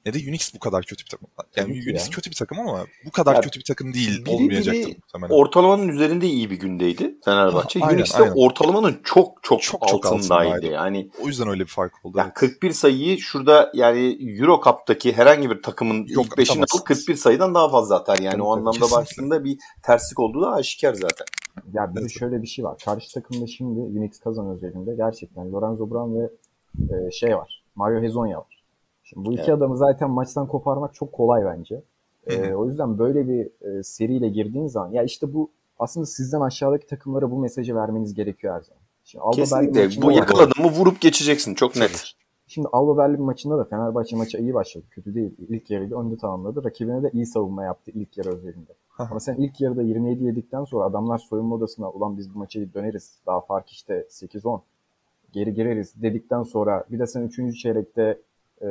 ne 0.07 0.15
de 0.15 0.31
Unix 0.31 0.55
bu 0.55 0.59
kadar 0.59 0.85
kötü 0.85 1.05
bir 1.05 1.11
takım. 1.11 1.29
Yani 1.57 1.69
Tabii 1.69 1.91
Unix 1.91 2.05
ya. 2.05 2.11
kötü 2.11 2.31
bir 2.31 2.35
takım 2.37 2.61
ama 2.61 2.87
bu 3.07 3.11
kadar 3.11 3.35
ya, 3.35 3.41
kötü 3.41 3.59
bir 3.59 3.65
takım 3.65 3.95
değil 3.95 4.25
biri 4.25 4.35
olmayacaktı 4.35 4.81
biri 4.81 4.97
muhtemelen. 4.97 5.35
Ortalamanın 5.35 5.89
üzerinde 5.89 6.27
iyi 6.27 6.51
bir 6.51 6.57
gündeydi 6.57 7.15
Fenerbahçe. 7.25 7.81
Ha, 7.81 7.91
Unix 7.93 8.19
de 8.19 8.33
ortalamanın 8.35 9.01
çok 9.05 9.43
çok, 9.43 9.63
çok, 9.63 9.89
çok 9.89 10.07
altındaydı. 10.07 10.35
altındaydı. 10.35 10.67
Yani 10.67 11.11
o 11.25 11.27
yüzden 11.27 11.49
öyle 11.49 11.63
bir 11.63 11.69
fark 11.69 12.05
oldu. 12.05 12.19
Yani 12.19 12.27
evet. 12.27 12.35
41 12.35 12.73
sayıyı 12.73 13.19
şurada 13.19 13.73
yani 13.75 14.19
Euro 14.21 14.61
Cup'taki 14.65 15.13
herhangi 15.13 15.51
bir 15.51 15.63
takımın 15.63 16.07
Yok, 16.09 16.27
ilk 16.27 16.33
5'ini 16.33 16.59
alıp 16.59 16.87
41 16.87 17.15
sayıdan 17.15 17.55
daha 17.55 17.69
fazla 17.71 17.97
atar. 17.97 18.19
Yani 18.19 18.33
Tabii, 18.33 18.43
o 18.43 18.53
anlamda 18.53 18.71
kesinlikle. 18.71 18.97
baktığında 18.97 19.45
bir 19.45 19.59
terslik 19.83 20.19
olduğu 20.19 20.43
da 20.43 20.53
aşikar 20.53 20.95
zaten. 20.95 21.27
Ya 21.73 21.95
bir 21.95 22.03
de 22.03 22.09
şöyle 22.09 22.43
bir 22.43 22.47
şey 22.47 22.65
var. 22.65 22.79
Karşı 22.85 23.15
takımda 23.15 23.47
şimdi 23.47 23.81
Unix 23.81 24.19
kazan 24.21 24.49
özelinde 24.51 24.95
gerçekten 24.95 25.53
Lorenzo 25.53 25.91
Brown 25.91 26.15
ve 26.15 26.31
e, 26.97 27.11
şey 27.11 27.37
var. 27.37 27.65
Mario 27.75 28.03
Hezonya 28.03 28.39
var. 28.39 28.65
Şimdi 29.05 29.27
bu 29.27 29.33
iki 29.33 29.41
evet. 29.41 29.51
adamı 29.55 29.77
zaten 29.77 30.11
maçtan 30.11 30.47
koparmak 30.47 30.95
çok 30.95 31.13
kolay 31.13 31.45
bence. 31.45 31.83
Ee, 32.27 32.55
o 32.55 32.69
yüzden 32.69 32.99
böyle 32.99 33.29
bir 33.29 33.69
e, 33.69 33.83
seriyle 33.83 34.29
girdiğiniz 34.29 34.73
zaman 34.73 34.91
ya 34.93 35.03
işte 35.03 35.35
bu 35.35 35.51
aslında 35.79 36.07
sizden 36.07 36.41
aşağıdaki 36.41 36.87
takımlara 36.87 37.31
bu 37.31 37.39
mesajı 37.39 37.75
vermeniz 37.75 38.15
gerekiyor 38.15 38.55
her 38.55 38.61
zaman. 38.61 38.83
Şimdi 39.05 39.23
Alba 39.23 39.37
Kesinlikle. 39.37 40.03
Bu 40.03 40.13
yakaladın 40.13 40.65
mı 40.65 40.71
vurup 40.71 41.01
geçeceksin. 41.01 41.55
Çok 41.55 41.77
net. 41.77 42.13
Şimdi 42.47 42.69
Alba 42.73 42.99
Berlin 42.99 43.23
maçında 43.23 43.59
da 43.59 43.65
Fenerbahçe 43.65 44.17
maçı 44.17 44.39
iyi 44.39 44.55
başladı. 44.55 44.85
Kötü 44.91 45.15
değil. 45.15 45.35
İlk 45.49 45.71
yarıyı 45.71 45.95
önde 45.95 46.17
tamamladı. 46.17 46.65
Rakibine 46.65 47.03
de 47.03 47.11
iyi 47.13 47.27
savunma 47.27 47.65
yaptı 47.65 47.91
ilk 47.95 48.19
yarı 48.19 48.37
özelinde. 48.37 48.73
Ama 48.99 49.21
sen 49.21 49.35
ilk 49.35 49.61
yarıda 49.61 49.83
27 49.83 50.25
yedikten 50.25 50.65
sonra 50.65 50.85
adamlar 50.85 51.19
soyunma 51.19 51.55
odasına 51.55 51.91
ulan 51.91 52.19
biz 52.19 52.35
bu 52.35 52.39
maçı 52.39 52.75
döneriz. 52.75 53.19
Daha 53.27 53.41
fark 53.41 53.71
işte 53.71 54.07
8-10. 54.09 54.61
Geri 55.33 55.55
gireriz 55.55 56.03
dedikten 56.03 56.43
sonra 56.43 56.85
bir 56.91 56.99
de 56.99 57.07
sen 57.07 57.23
3. 57.23 57.59
çeyrekte 57.61 58.19
e, 58.61 58.69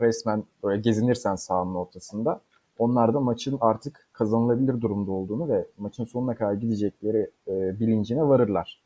resmen 0.00 0.44
böyle 0.64 0.80
gezinirsen 0.80 1.34
sahanın 1.34 1.74
ortasında 1.74 2.40
onlar 2.78 3.14
da 3.14 3.20
maçın 3.20 3.58
artık 3.60 4.08
kazanılabilir 4.12 4.80
durumda 4.80 5.12
olduğunu 5.12 5.48
ve 5.48 5.66
maçın 5.78 6.04
sonuna 6.04 6.34
kadar 6.34 6.52
gidecekleri 6.52 7.30
e, 7.48 7.80
bilincine 7.80 8.28
varırlar. 8.28 8.80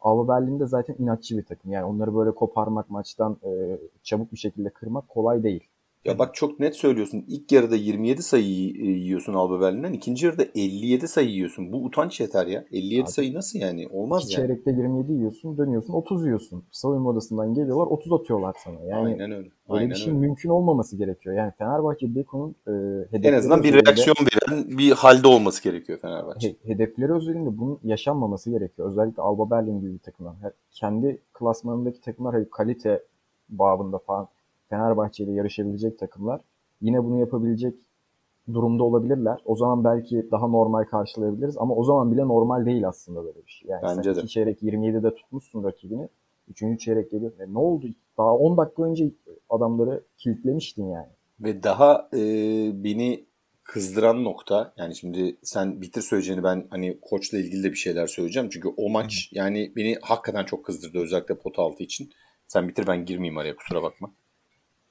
Alba 0.00 0.28
Berlin'de 0.28 0.66
zaten 0.66 0.96
inatçı 0.98 1.38
bir 1.38 1.42
takım. 1.42 1.72
Yani 1.72 1.84
onları 1.84 2.14
böyle 2.14 2.30
koparmak 2.30 2.90
maçtan 2.90 3.36
e, 3.44 3.78
çabuk 4.02 4.32
bir 4.32 4.38
şekilde 4.38 4.70
kırmak 4.70 5.08
kolay 5.08 5.42
değil. 5.42 5.68
Ya 6.04 6.18
bak 6.18 6.34
çok 6.34 6.60
net 6.60 6.76
söylüyorsun. 6.76 7.24
İlk 7.28 7.52
yarıda 7.52 7.76
27 7.76 8.22
sayı 8.22 8.44
yiyorsun 8.44 9.34
Alba 9.34 9.60
Berlin'den. 9.60 9.92
ikinci 9.92 10.26
yarıda 10.26 10.42
57 10.54 11.08
sayı 11.08 11.28
yiyorsun. 11.28 11.72
Bu 11.72 11.84
utanç 11.84 12.20
yeter 12.20 12.46
ya. 12.46 12.64
57 12.72 13.02
Abi, 13.02 13.10
sayı 13.10 13.34
nasıl 13.34 13.58
yani? 13.58 13.88
Olmaz 13.92 14.24
iki 14.24 14.32
yani. 14.32 14.46
çeyrekte 14.46 14.70
27 14.70 15.12
yiyorsun, 15.12 15.58
dönüyorsun 15.58 15.92
30 15.92 16.24
yiyorsun. 16.24 16.64
Soyunma 16.70 17.10
odasından 17.10 17.54
geliyorlar 17.54 17.86
30 17.86 18.12
atıyorlar 18.12 18.56
sana. 18.64 18.80
Yani 18.84 19.06
Aynen 19.06 19.32
öyle. 19.32 19.48
Aynen 19.68 19.90
bir 19.90 19.94
şey 19.94 20.12
öyle. 20.12 20.20
mümkün 20.20 20.48
olmaması 20.48 20.96
gerekiyor. 20.96 21.36
Yani 21.36 21.52
Fenerbahçe 21.58 22.14
Beko'nun 22.14 22.54
e, 22.66 22.72
hedefleri 23.10 23.34
En 23.34 23.38
azından 23.38 23.62
bir 23.62 23.74
reaksiyon 23.74 24.16
veren 24.16 24.78
bir 24.78 24.92
halde 24.92 25.28
olması 25.28 25.62
gerekiyor 25.64 25.98
Fenerbahçe. 25.98 26.48
He, 26.48 26.56
hedefleri 26.72 27.12
özelinde 27.12 27.58
bunun 27.58 27.78
yaşanmaması 27.84 28.50
gerekiyor. 28.50 28.88
Özellikle 28.88 29.22
Alba 29.22 29.50
Berlin 29.50 29.80
gibi 29.80 29.92
bir 29.94 29.98
takımlar. 29.98 30.34
Kendi 30.70 31.22
klasmanındaki 31.32 32.00
takımlar 32.00 32.34
hani 32.34 32.50
kalite 32.50 33.02
babında 33.48 33.98
falan 33.98 34.28
Fenerbahçe 34.72 35.24
ile 35.24 35.32
yarışabilecek 35.32 35.98
takımlar 35.98 36.40
yine 36.80 37.04
bunu 37.04 37.20
yapabilecek 37.20 37.74
durumda 38.52 38.84
olabilirler. 38.84 39.38
O 39.44 39.56
zaman 39.56 39.84
belki 39.84 40.28
daha 40.30 40.46
normal 40.46 40.84
karşılayabiliriz 40.84 41.56
ama 41.58 41.74
o 41.74 41.84
zaman 41.84 42.12
bile 42.12 42.20
normal 42.20 42.66
değil 42.66 42.88
aslında 42.88 43.24
böyle 43.24 43.46
bir 43.46 43.50
şey. 43.50 43.70
Yani 43.70 43.82
Bence 43.82 44.14
sen 44.14 44.22
de. 44.22 44.26
çeyrek 44.26 44.62
27'de 44.62 45.14
tutmuşsun 45.14 45.64
rakibini. 45.64 46.08
Üçüncü 46.48 46.78
çeyrek 46.78 47.10
geliyor. 47.10 47.32
E 47.40 47.54
ne 47.54 47.58
oldu? 47.58 47.86
Daha 48.18 48.36
10 48.36 48.56
dakika 48.56 48.82
önce 48.82 49.10
adamları 49.50 50.04
kilitlemiştin 50.18 50.86
yani. 50.86 51.08
Ve 51.40 51.62
daha 51.62 52.08
e, 52.14 52.20
beni 52.84 53.24
kızdıran 53.64 54.24
nokta 54.24 54.72
yani 54.76 54.94
şimdi 54.96 55.36
sen 55.42 55.80
bitir 55.80 56.02
söyleyeceğini 56.02 56.44
ben 56.44 56.66
hani 56.70 56.98
koçla 57.00 57.38
ilgili 57.38 57.62
de 57.62 57.70
bir 57.70 57.76
şeyler 57.76 58.06
söyleyeceğim. 58.06 58.48
Çünkü 58.52 58.68
o 58.76 58.90
maç 58.90 59.28
yani 59.32 59.72
beni 59.76 59.96
hakikaten 60.02 60.44
çok 60.44 60.64
kızdırdı 60.64 60.98
özellikle 60.98 61.38
pot 61.38 61.58
altı 61.58 61.82
için. 61.82 62.10
Sen 62.48 62.68
bitir 62.68 62.86
ben 62.86 63.04
girmeyeyim 63.04 63.38
araya 63.38 63.56
kusura 63.56 63.82
bakma. 63.82 64.10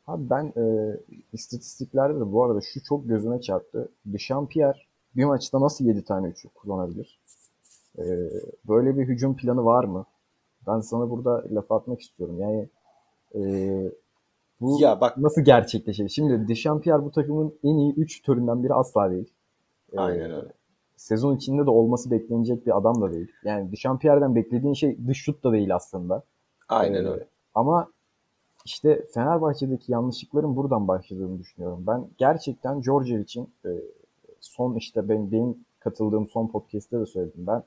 Abi 0.08 0.29
ben 0.29 0.53
e, 0.58 0.96
istatistiklerde 1.34 2.20
de 2.20 2.31
bu 2.31 2.43
arada 2.43 2.62
şu 2.62 2.84
çok 2.84 3.08
gözüme 3.08 3.41
çarptı. 3.41 3.91
Dışampierre 4.13 4.77
bir 5.15 5.25
maçta 5.25 5.62
nasıl 5.62 5.86
7 5.86 6.03
tane 6.03 6.27
üçlük 6.27 6.55
kullanabilir? 6.55 7.20
E, 7.98 8.03
böyle 8.67 8.98
bir 8.98 9.08
hücum 9.08 9.36
planı 9.36 9.65
var 9.65 9.84
mı? 9.84 10.05
Ben 10.67 10.79
sana 10.79 11.10
burada 11.10 11.43
laf 11.51 11.72
atmak 11.72 12.01
istiyorum. 12.01 12.39
Yani 12.39 12.70
e, 13.36 13.41
bu 14.62 14.77
ya 14.81 15.01
bak, 15.01 15.17
nasıl 15.17 15.41
gerçekleşir? 15.41 16.10
Şimdi 16.10 16.48
Dışampierre 16.48 17.03
bu 17.03 17.12
takımın 17.12 17.53
en 17.63 17.77
iyi 17.77 17.93
3 17.93 18.22
türünden 18.22 18.63
biri 18.63 18.74
asla 18.74 19.12
değil. 19.12 19.34
E, 19.93 20.00
Aynen 20.00 20.31
öyle. 20.31 20.51
Sezon 20.96 21.36
içinde 21.36 21.65
de 21.65 21.70
olması 21.70 22.12
beklenecek 22.12 22.65
bir 22.65 22.77
adam 22.77 23.01
da 23.01 23.13
değil. 23.13 23.31
Yani 23.43 23.72
Dışampierre'den 23.72 24.36
beklediğin 24.36 24.74
şey 24.74 25.08
dış 25.08 25.24
şut 25.24 25.43
da 25.43 25.51
değil 25.51 25.75
aslında. 25.75 26.24
Aynen 26.70 27.05
ee, 27.05 27.10
öyle. 27.10 27.27
Ama 27.55 27.91
işte 28.65 29.08
Fenerbahçe'deki 29.13 29.91
yanlışlıkların 29.91 30.56
buradan 30.56 30.88
başladığını 30.88 31.39
düşünüyorum. 31.39 31.84
Ben 31.88 32.08
gerçekten 32.18 32.84
Djordjevic'in 32.84 33.50
e, 33.65 33.70
son 34.39 34.75
işte 34.75 35.10
ben, 35.10 35.32
benim 35.32 35.56
katıldığım 35.80 36.27
son 36.27 36.48
podcast'te 36.48 37.00
de 37.00 37.06
söyledim. 37.06 37.48
Ben 37.48 37.63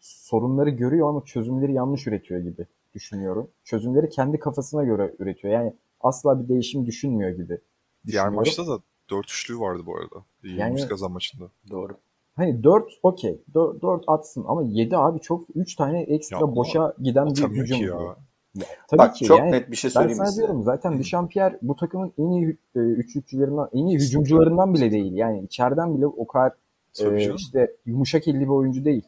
sorunları 0.00 0.70
görüyor 0.70 1.08
ama 1.08 1.24
çözümleri 1.24 1.72
yanlış 1.72 2.06
üretiyor 2.06 2.40
gibi 2.40 2.66
düşünüyorum. 2.94 3.50
Çözümleri 3.64 4.08
kendi 4.08 4.38
kafasına 4.38 4.84
göre 4.84 5.14
üretiyor. 5.18 5.54
Yani 5.54 5.74
asla 6.00 6.42
bir 6.42 6.48
değişim 6.48 6.86
düşünmüyor 6.86 7.30
gibi. 7.30 7.58
Diğer 8.06 8.28
maçta 8.28 8.66
da 8.66 8.78
4 9.10 9.26
üçlü 9.26 9.58
vardı 9.58 9.82
bu 9.86 9.96
arada. 9.96 10.24
Yani, 10.42 10.88
kazan 10.88 11.12
maçında. 11.12 11.44
Doğru. 11.70 11.92
Hani 12.36 12.64
4 12.64 12.92
okey. 13.02 13.42
4, 13.54 13.82
4 13.82 14.04
atsın 14.06 14.44
ama 14.48 14.62
7 14.62 14.96
abi 14.96 15.20
çok 15.20 15.46
3 15.54 15.76
tane 15.76 16.02
ekstra 16.02 16.36
ya 16.36 16.56
boşa 16.56 16.94
giden 16.98 17.26
bir 17.26 17.42
hücum. 17.42 17.80
Ya. 17.80 18.16
Ya, 18.54 18.66
tabii 18.88 18.98
Bak 18.98 19.16
ki 19.16 19.24
çok 19.24 19.38
yani, 19.38 19.52
net 19.52 19.70
bir 19.70 19.76
şey 19.76 19.90
söyleyeyim 19.90 20.18
ben 20.20 20.24
size. 20.24 20.42
Ben 20.42 20.46
diyorum 20.46 20.62
zaten 20.62 20.98
Dişampier 20.98 21.56
bu 21.62 21.76
takımın 21.76 22.12
en 22.18 22.30
iyi 22.30 22.56
e, 22.76 22.78
üçlükçülerinden, 22.78 23.68
en 23.72 23.86
iyi 23.86 23.98
hücumcularından 23.98 24.74
bile 24.74 24.90
değil. 24.90 25.12
Yani 25.12 25.42
içeriden 25.42 25.96
bile 25.96 26.06
o 26.06 26.26
kadar 26.26 26.52
e, 27.00 27.34
işte 27.34 27.76
yumuşak 27.86 28.28
elli 28.28 28.40
bir 28.40 28.46
oyuncu 28.46 28.84
değil. 28.84 29.02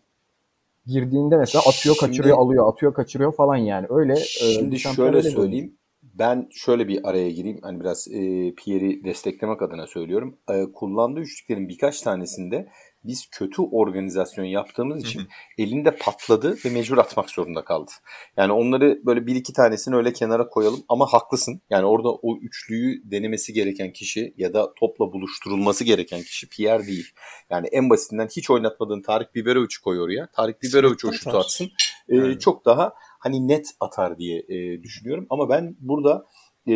Girdiğinde 0.86 1.36
mesela 1.36 1.62
atıyor, 1.68 1.96
şimdi, 2.00 2.10
kaçırıyor, 2.10 2.38
alıyor, 2.38 2.68
atıyor, 2.68 2.94
kaçırıyor 2.94 3.32
falan 3.32 3.56
yani. 3.56 3.86
Öyle 3.90 4.12
e, 4.12 4.16
Şimdi 4.16 4.78
şöyle 4.78 5.22
söyleyeyim. 5.22 5.76
Ben 6.02 6.48
şöyle 6.50 6.88
bir 6.88 7.08
araya 7.08 7.30
gireyim. 7.30 7.58
Hani 7.62 7.80
biraz 7.80 8.08
e, 8.08 8.52
Pierre'i 8.54 9.04
desteklemek 9.04 9.62
adına 9.62 9.86
söylüyorum. 9.86 10.38
E, 10.50 10.72
kullandığı 10.72 11.20
üçlüklerin 11.20 11.68
birkaç 11.68 12.00
tanesinde 12.00 12.68
biz 13.04 13.26
kötü 13.30 13.62
organizasyon 13.62 14.44
yaptığımız 14.44 15.04
için 15.04 15.22
elinde 15.58 15.96
patladı 15.96 16.56
ve 16.64 16.70
mecbur 16.70 16.98
atmak 16.98 17.30
zorunda 17.30 17.64
kaldı. 17.64 17.90
Yani 18.36 18.52
onları 18.52 19.00
böyle 19.06 19.26
bir 19.26 19.36
iki 19.36 19.52
tanesini 19.52 19.96
öyle 19.96 20.12
kenara 20.12 20.48
koyalım 20.48 20.84
ama 20.88 21.06
haklısın. 21.06 21.60
Yani 21.70 21.84
orada 21.84 22.08
o 22.08 22.36
üçlüyü 22.36 23.02
denemesi 23.04 23.52
gereken 23.52 23.92
kişi 23.92 24.34
ya 24.36 24.54
da 24.54 24.74
topla 24.74 25.12
buluşturulması 25.12 25.84
gereken 25.84 26.22
kişi 26.22 26.48
Pierre 26.48 26.86
değil. 26.86 27.06
Yani 27.50 27.66
en 27.66 27.90
basitinden 27.90 28.28
hiç 28.36 28.50
oynatmadığın 28.50 29.02
Tarık 29.02 29.34
Biberovic'i 29.34 29.82
koy 29.84 30.00
oraya. 30.00 30.26
Tarık 30.26 30.62
Biberovic 30.62 31.08
o 31.08 31.12
şutu 31.12 31.38
atsın. 31.38 31.70
Ee, 32.08 32.38
çok 32.38 32.64
daha 32.64 32.94
hani 33.18 33.48
net 33.48 33.70
atar 33.80 34.18
diye 34.18 34.38
e, 34.48 34.82
düşünüyorum. 34.82 35.26
Ama 35.30 35.48
ben 35.48 35.76
burada 35.80 36.26
e, 36.66 36.74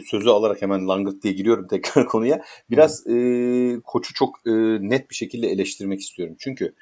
sözü 0.00 0.28
alarak 0.28 0.62
hemen 0.62 0.88
langırt 0.88 1.22
diye 1.22 1.34
giriyorum 1.34 1.66
tekrar 1.70 2.06
konuya. 2.06 2.42
Biraz 2.70 3.06
e, 3.06 3.80
koçu 3.84 4.14
çok 4.14 4.36
e, 4.46 4.50
net 4.80 5.10
bir 5.10 5.14
şekilde 5.14 5.48
eleştirmek 5.48 6.00
istiyorum. 6.00 6.36
Çünkü 6.38 6.74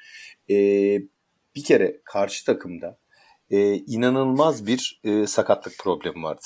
e, 0.49 0.55
bir 1.55 1.63
kere 1.63 2.01
karşı 2.05 2.45
takımda 2.45 2.99
e, 3.49 3.75
inanılmaz 3.75 4.67
bir 4.67 5.01
e, 5.03 5.27
sakatlık 5.27 5.77
problemi 5.79 6.23
vardı. 6.23 6.41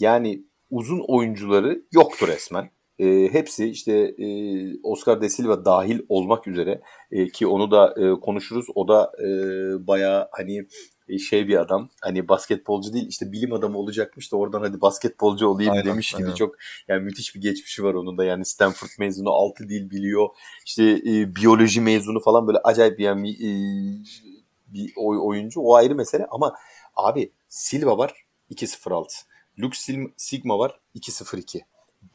Yani 0.00 0.44
uzun 0.70 1.04
oyuncuları 1.08 1.82
yoktu 1.92 2.26
resmen. 2.28 2.70
E, 2.98 3.28
hepsi 3.32 3.68
işte 3.68 3.92
e, 3.92 4.26
Oscar 4.82 5.22
De 5.22 5.28
Silva 5.28 5.64
dahil 5.64 6.00
olmak 6.08 6.46
üzere 6.46 6.80
e, 7.10 7.28
ki 7.28 7.46
onu 7.46 7.70
da 7.70 7.94
e, 7.98 8.20
konuşuruz. 8.20 8.66
O 8.74 8.88
da 8.88 9.12
e, 9.18 9.26
bayağı 9.86 10.28
hani 10.32 10.66
şey 11.18 11.48
bir 11.48 11.56
adam. 11.56 11.88
Hani 12.00 12.28
basketbolcu 12.28 12.92
değil 12.92 13.06
işte 13.08 13.32
bilim 13.32 13.52
adamı 13.52 13.78
olacakmış 13.78 14.32
da 14.32 14.36
oradan 14.36 14.60
hadi 14.60 14.80
basketbolcu 14.80 15.46
olayım 15.46 15.72
aynen, 15.72 15.86
demiş 15.86 16.14
aynen. 16.14 16.26
gibi 16.26 16.36
çok 16.36 16.54
yani 16.88 17.02
müthiş 17.02 17.34
bir 17.34 17.40
geçmişi 17.40 17.84
var 17.84 17.94
onun 17.94 18.18
da. 18.18 18.24
Yani 18.24 18.44
Stanford 18.44 18.88
mezunu 18.98 19.30
6 19.30 19.68
dil 19.68 19.90
biliyor. 19.90 20.28
İşte 20.66 20.84
e, 20.84 21.36
biyoloji 21.36 21.80
mezunu 21.80 22.20
falan 22.20 22.46
böyle 22.46 22.58
acayip 22.58 23.00
yani 23.00 23.30
e, 23.30 23.48
bir 24.66 24.92
oy, 24.96 25.18
oyuncu. 25.20 25.60
O 25.60 25.74
ayrı 25.74 25.94
mesele 25.94 26.26
ama 26.30 26.54
abi 26.96 27.32
Silva 27.48 27.98
var 27.98 28.14
2-0-6 28.50 29.06
Lux 29.58 29.88
Sigma 30.16 30.58
var 30.58 30.80
2-0-2 30.94 31.60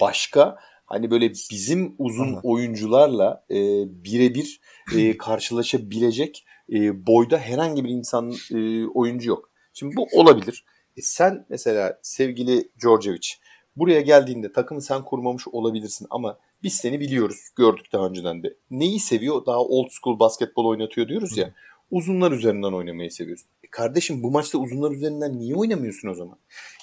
başka 0.01 0.57
hani 0.85 1.11
böyle 1.11 1.29
bizim 1.29 1.95
uzun 1.97 2.33
Aha. 2.33 2.41
oyuncularla 2.43 3.45
e, 3.49 3.55
birebir 4.03 4.59
e, 4.95 5.17
karşılaşabilecek 5.17 6.45
e, 6.73 7.07
boyda 7.07 7.37
herhangi 7.37 7.85
bir 7.85 7.89
insan 7.89 8.33
e, 8.51 8.87
oyuncu 8.87 9.29
yok. 9.29 9.49
Şimdi 9.73 9.95
bu 9.95 10.07
olabilir. 10.13 10.65
E, 10.97 11.01
sen 11.01 11.45
mesela 11.49 11.99
sevgili 12.01 12.69
Djordjevic 12.79 13.27
buraya 13.75 14.01
geldiğinde 14.01 14.51
takımı 14.53 14.81
sen 14.81 15.05
kurmamış 15.05 15.47
olabilirsin 15.47 16.07
ama 16.09 16.37
biz 16.63 16.73
seni 16.73 16.99
biliyoruz. 16.99 17.49
Gördük 17.55 17.85
daha 17.93 18.07
önceden 18.07 18.43
de. 18.43 18.53
Neyi 18.71 18.99
seviyor? 18.99 19.45
Daha 19.45 19.59
old 19.59 19.89
school 19.89 20.19
basketbol 20.19 20.65
oynatıyor 20.65 21.07
diyoruz 21.07 21.37
ya. 21.37 21.53
Uzunlar 21.91 22.31
üzerinden 22.31 22.73
oynamayı 22.73 23.11
seviyorsun. 23.11 23.47
Kardeşim 23.71 24.23
bu 24.23 24.31
maçta 24.31 24.57
uzunlar 24.57 24.91
üzerinden 24.91 25.39
niye 25.39 25.55
oynamıyorsun 25.55 26.07
o 26.07 26.13
zaman? 26.13 26.37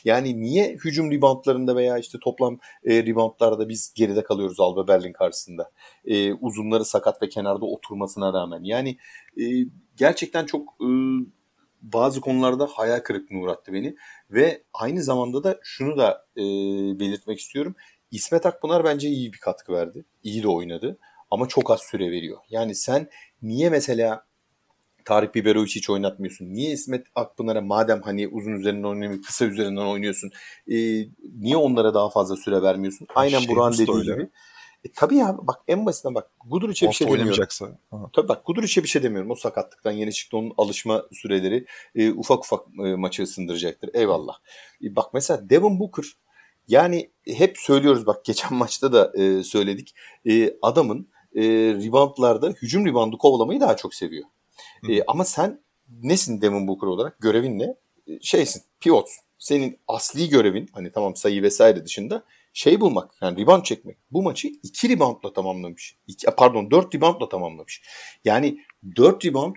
Yani 0.04 0.40
niye 0.40 0.72
hücum 0.84 1.10
reboundlarında 1.10 1.76
veya 1.76 1.98
işte 1.98 2.18
toplam 2.22 2.58
e, 2.84 3.02
reboundlarda 3.06 3.68
biz 3.68 3.92
geride 3.94 4.22
kalıyoruz 4.22 4.60
Alba 4.60 4.88
Berlin 4.88 5.12
karşısında? 5.12 5.70
E, 6.04 6.32
uzunları 6.32 6.84
sakat 6.84 7.22
ve 7.22 7.28
kenarda 7.28 7.66
oturmasına 7.66 8.32
rağmen. 8.32 8.60
Yani 8.62 8.98
e, 9.40 9.44
gerçekten 9.96 10.46
çok 10.46 10.68
e, 10.80 10.88
bazı 11.82 12.20
konularda 12.20 12.66
hayal 12.66 13.00
kırıklığına 13.00 13.40
uğrattı 13.40 13.72
beni. 13.72 13.96
Ve 14.30 14.62
aynı 14.74 15.02
zamanda 15.02 15.44
da 15.44 15.60
şunu 15.62 15.96
da 15.96 16.26
e, 16.36 16.42
belirtmek 17.00 17.40
istiyorum. 17.40 17.74
İsmet 18.10 18.46
Akpınar 18.46 18.84
bence 18.84 19.08
iyi 19.08 19.32
bir 19.32 19.38
katkı 19.38 19.72
verdi. 19.72 20.04
İyi 20.22 20.42
de 20.42 20.48
oynadı. 20.48 20.98
Ama 21.30 21.48
çok 21.48 21.70
az 21.70 21.80
süre 21.80 22.10
veriyor. 22.10 22.38
Yani 22.50 22.74
sen 22.74 23.08
niye 23.42 23.70
mesela 23.70 24.26
Tarık 25.06 25.34
Biberovic 25.34 25.68
hiç 25.68 25.90
oynatmıyorsun? 25.90 26.54
Niye 26.54 26.72
İsmet 26.72 27.06
Akpınar'a 27.14 27.60
madem 27.60 28.02
hani 28.02 28.28
uzun 28.28 28.52
üzerinden 28.52 28.88
oynamıyor, 28.88 29.22
kısa 29.22 29.44
üzerinden 29.44 29.86
oynuyorsun? 29.86 30.30
E, 30.68 30.76
niye 31.40 31.56
onlara 31.56 31.94
daha 31.94 32.10
fazla 32.10 32.36
süre 32.36 32.62
vermiyorsun? 32.62 33.06
Aynen 33.14 33.38
şey, 33.38 33.48
Buran 33.48 33.72
dediği 33.72 34.02
gibi. 34.02 34.28
E, 34.84 34.92
tabii 34.94 35.16
ya 35.16 35.36
bak 35.42 35.56
en 35.68 35.86
basitinden 35.86 36.14
bak 36.14 36.30
Guduric'e 36.46 36.88
bir 36.88 36.94
şey 36.94 37.06
demiyorum. 37.06 37.32
Aha. 37.92 38.10
Tabii 38.12 38.28
bak 38.28 38.46
Guduric'e 38.46 38.82
bir 38.82 38.88
şey 38.88 39.02
demiyorum. 39.02 39.30
O 39.30 39.34
sakatlıktan 39.34 39.92
yeni 39.92 40.12
çıktı. 40.12 40.36
Onun 40.36 40.52
alışma 40.58 41.02
süreleri 41.12 41.66
e, 41.94 42.12
ufak 42.12 42.44
ufak 42.44 42.60
e, 42.86 42.96
maçı 42.96 43.22
ısındıracaktır. 43.22 43.90
Eyvallah. 43.94 44.34
E, 44.84 44.96
bak 44.96 45.14
mesela 45.14 45.50
Devin 45.50 45.80
Booker 45.80 46.04
yani 46.68 47.10
hep 47.26 47.58
söylüyoruz 47.58 48.06
bak 48.06 48.24
geçen 48.24 48.54
maçta 48.56 48.92
da 48.92 49.12
e, 49.14 49.42
söyledik. 49.42 49.94
E, 50.28 50.56
adamın 50.62 51.08
e, 51.34 51.42
reboundlarda 51.84 52.48
hücum 52.48 52.86
reboundu 52.86 53.18
kovalamayı 53.18 53.60
daha 53.60 53.76
çok 53.76 53.94
seviyor. 53.94 54.24
E, 54.88 55.02
ama 55.06 55.24
sen 55.24 55.60
nesin 56.02 56.40
Devin 56.40 56.68
Booker 56.68 56.86
olarak? 56.86 57.20
Görevin 57.20 57.58
ne? 57.58 57.74
E, 58.06 58.20
şeysin, 58.20 58.62
pivot. 58.80 59.08
Senin 59.38 59.78
asli 59.88 60.28
görevin 60.28 60.68
hani 60.72 60.92
tamam 60.92 61.16
sayı 61.16 61.42
vesaire 61.42 61.84
dışında 61.84 62.24
şey 62.52 62.80
bulmak. 62.80 63.14
Yani 63.20 63.40
rebound 63.40 63.62
çekmek. 63.62 63.96
Bu 64.10 64.22
maçı 64.22 64.48
2 64.62 64.88
reboundla 64.88 65.32
tamamlamış. 65.32 65.96
İki, 66.06 66.26
pardon 66.36 66.70
4 66.70 66.94
reboundla 66.94 67.28
tamamlamış. 67.28 67.82
Yani 68.24 68.58
4 68.96 69.24
rebound 69.24 69.56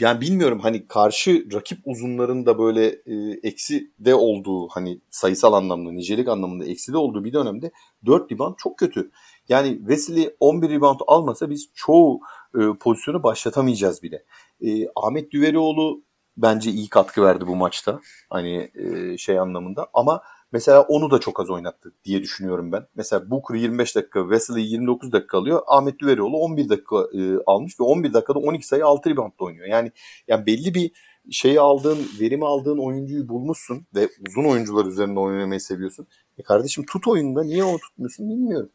yani 0.00 0.20
bilmiyorum 0.20 0.58
hani 0.60 0.88
karşı 0.88 1.46
rakip 1.52 1.78
uzunların 1.84 2.46
da 2.46 2.58
böyle 2.58 2.86
e, 2.86 3.40
eksi 3.42 3.90
de 3.98 4.14
olduğu 4.14 4.68
hani 4.68 5.00
sayısal 5.10 5.52
anlamda, 5.52 5.92
nicelik 5.92 6.28
anlamında 6.28 6.64
eksi 6.64 6.92
de 6.92 6.96
olduğu 6.96 7.24
bir 7.24 7.32
dönemde 7.32 7.70
4 8.06 8.32
rebound 8.32 8.54
çok 8.58 8.78
kötü. 8.78 9.10
Yani 9.52 9.78
Wesley 9.78 10.36
11 10.40 10.70
rebound 10.70 11.00
almasa 11.06 11.50
biz 11.50 11.68
çoğu 11.74 12.20
e, 12.54 12.60
pozisyonu 12.80 13.22
başlatamayacağız 13.22 14.02
bile. 14.02 14.24
E, 14.60 14.86
Ahmet 14.96 15.32
Düverioğlu 15.32 16.02
bence 16.36 16.70
iyi 16.70 16.88
katkı 16.88 17.22
verdi 17.22 17.46
bu 17.46 17.56
maçta. 17.56 18.00
Hani 18.30 18.70
e, 18.74 19.18
şey 19.18 19.38
anlamında 19.38 19.86
ama 19.94 20.22
Mesela 20.52 20.82
onu 20.82 21.10
da 21.10 21.18
çok 21.20 21.40
az 21.40 21.50
oynattı 21.50 21.92
diye 22.04 22.22
düşünüyorum 22.22 22.72
ben. 22.72 22.86
Mesela 22.94 23.30
Booker 23.30 23.54
25 23.54 23.96
dakika, 23.96 24.22
Wesley 24.22 24.64
29 24.64 25.12
dakika 25.12 25.38
alıyor. 25.38 25.62
Ahmet 25.66 26.00
Düverioğlu 26.00 26.36
11 26.36 26.68
dakika 26.68 26.96
e, 26.96 27.36
almış 27.46 27.80
ve 27.80 27.84
11 27.84 28.12
dakikada 28.12 28.38
12 28.38 28.66
sayı 28.66 28.86
6 28.86 29.10
reboundla 29.10 29.34
oynuyor. 29.38 29.66
Yani 29.66 29.92
yani 30.28 30.46
belli 30.46 30.74
bir 30.74 30.92
şeyi 31.30 31.60
aldığın, 31.60 31.98
verimi 32.20 32.46
aldığın 32.46 32.78
oyuncuyu 32.78 33.28
bulmuşsun 33.28 33.86
ve 33.94 34.08
uzun 34.28 34.44
oyuncular 34.44 34.86
üzerinde 34.86 35.20
oynamayı 35.20 35.60
seviyorsun. 35.60 36.06
E 36.38 36.42
kardeşim 36.42 36.84
tut 36.86 37.08
oyunda 37.08 37.44
niye 37.44 37.64
onu 37.64 37.78
tutmuyorsun 37.78 38.28
bilmiyorum. 38.30 38.70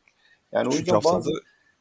Yani 0.57 0.71
Çünkü 0.71 0.91
o 0.91 0.95
yüzden 0.95 1.13
bazı... 1.13 1.31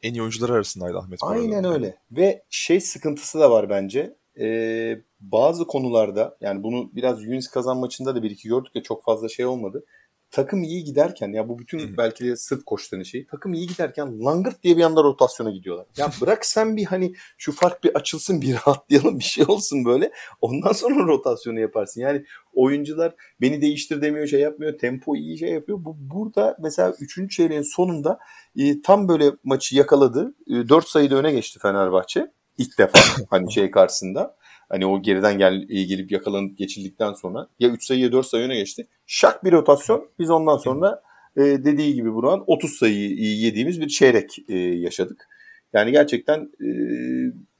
en 0.02 0.14
iyi 0.14 0.22
oyuncular 0.22 0.50
arasındaydı 0.50 0.98
Ahmet. 0.98 1.18
Aynen 1.22 1.64
öyle. 1.64 1.96
Ve 2.10 2.42
şey 2.50 2.80
sıkıntısı 2.80 3.40
da 3.40 3.50
var 3.50 3.70
bence. 3.70 4.16
Ee, 4.40 4.98
bazı 5.20 5.66
konularda 5.66 6.36
yani 6.40 6.62
bunu 6.62 6.90
biraz 6.94 7.22
Yunis 7.22 7.48
kazan 7.48 7.76
maçında 7.76 8.14
da 8.14 8.22
bir 8.22 8.30
iki 8.30 8.48
gördük 8.48 8.74
ya 8.74 8.82
çok 8.82 9.04
fazla 9.04 9.28
şey 9.28 9.46
olmadı. 9.46 9.84
Takım 10.30 10.62
iyi 10.62 10.84
giderken 10.84 11.32
ya 11.32 11.48
bu 11.48 11.58
bütün 11.58 11.96
belki 11.96 12.24
de 12.24 12.36
sırt 12.36 12.64
koçların 12.64 13.02
şeyi. 13.02 13.26
Takım 13.26 13.52
iyi 13.52 13.66
giderken 13.66 14.24
langırt 14.24 14.62
diye 14.62 14.76
bir 14.76 14.82
anda 14.82 15.02
rotasyona 15.02 15.50
gidiyorlar. 15.50 15.86
Ya 15.96 16.10
bırak 16.20 16.46
sen 16.46 16.76
bir 16.76 16.84
hani 16.84 17.14
şu 17.38 17.52
fark 17.52 17.84
bir 17.84 17.94
açılsın 17.94 18.40
bir 18.40 18.54
rahatlayalım 18.66 19.18
bir 19.18 19.24
şey 19.24 19.44
olsun 19.48 19.84
böyle. 19.84 20.10
Ondan 20.40 20.72
sonra 20.72 21.06
rotasyonu 21.06 21.60
yaparsın. 21.60 22.00
Yani 22.00 22.24
oyuncular 22.54 23.14
beni 23.40 23.60
değiştir 23.60 24.02
demiyor 24.02 24.26
şey 24.26 24.40
yapmıyor. 24.40 24.78
Tempo 24.78 25.16
iyi 25.16 25.38
şey 25.38 25.50
yapıyor. 25.50 25.84
Bu 25.84 25.96
burada 25.98 26.56
mesela 26.62 26.94
3. 27.00 27.30
çeyreğin 27.30 27.62
sonunda 27.62 28.18
e, 28.56 28.82
tam 28.82 29.08
böyle 29.08 29.32
maçı 29.44 29.76
yakaladı. 29.76 30.34
E, 30.46 30.68
4 30.68 30.88
sayıda 30.88 31.16
öne 31.16 31.32
geçti 31.32 31.58
Fenerbahçe. 31.62 32.32
İlk 32.58 32.78
defa 32.78 32.98
hani 33.30 33.52
şey 33.52 33.70
karşısında. 33.70 34.36
Hani 34.68 34.86
o 34.86 35.02
geriden 35.02 35.38
gel 35.38 35.62
gelip 35.68 36.12
yakalanıp 36.12 36.58
geçildikten 36.58 37.12
sonra 37.12 37.48
ya 37.58 37.68
3 37.68 37.86
sayı 37.86 38.00
ya 38.00 38.12
4 38.12 38.26
sayı 38.26 38.44
öne 38.44 38.56
geçti. 38.56 38.86
Şak 39.06 39.44
bir 39.44 39.52
rotasyon. 39.52 40.08
Biz 40.18 40.30
ondan 40.30 40.56
sonra 40.56 41.02
e, 41.36 41.42
dediği 41.42 41.94
gibi 41.94 42.14
Buran 42.14 42.44
30 42.46 42.72
sayı 42.72 43.10
yediğimiz 43.18 43.80
bir 43.80 43.88
çeyrek 43.88 44.36
e, 44.48 44.58
yaşadık. 44.58 45.28
Yani 45.76 45.92
gerçekten 45.92 46.40
e, 46.40 46.68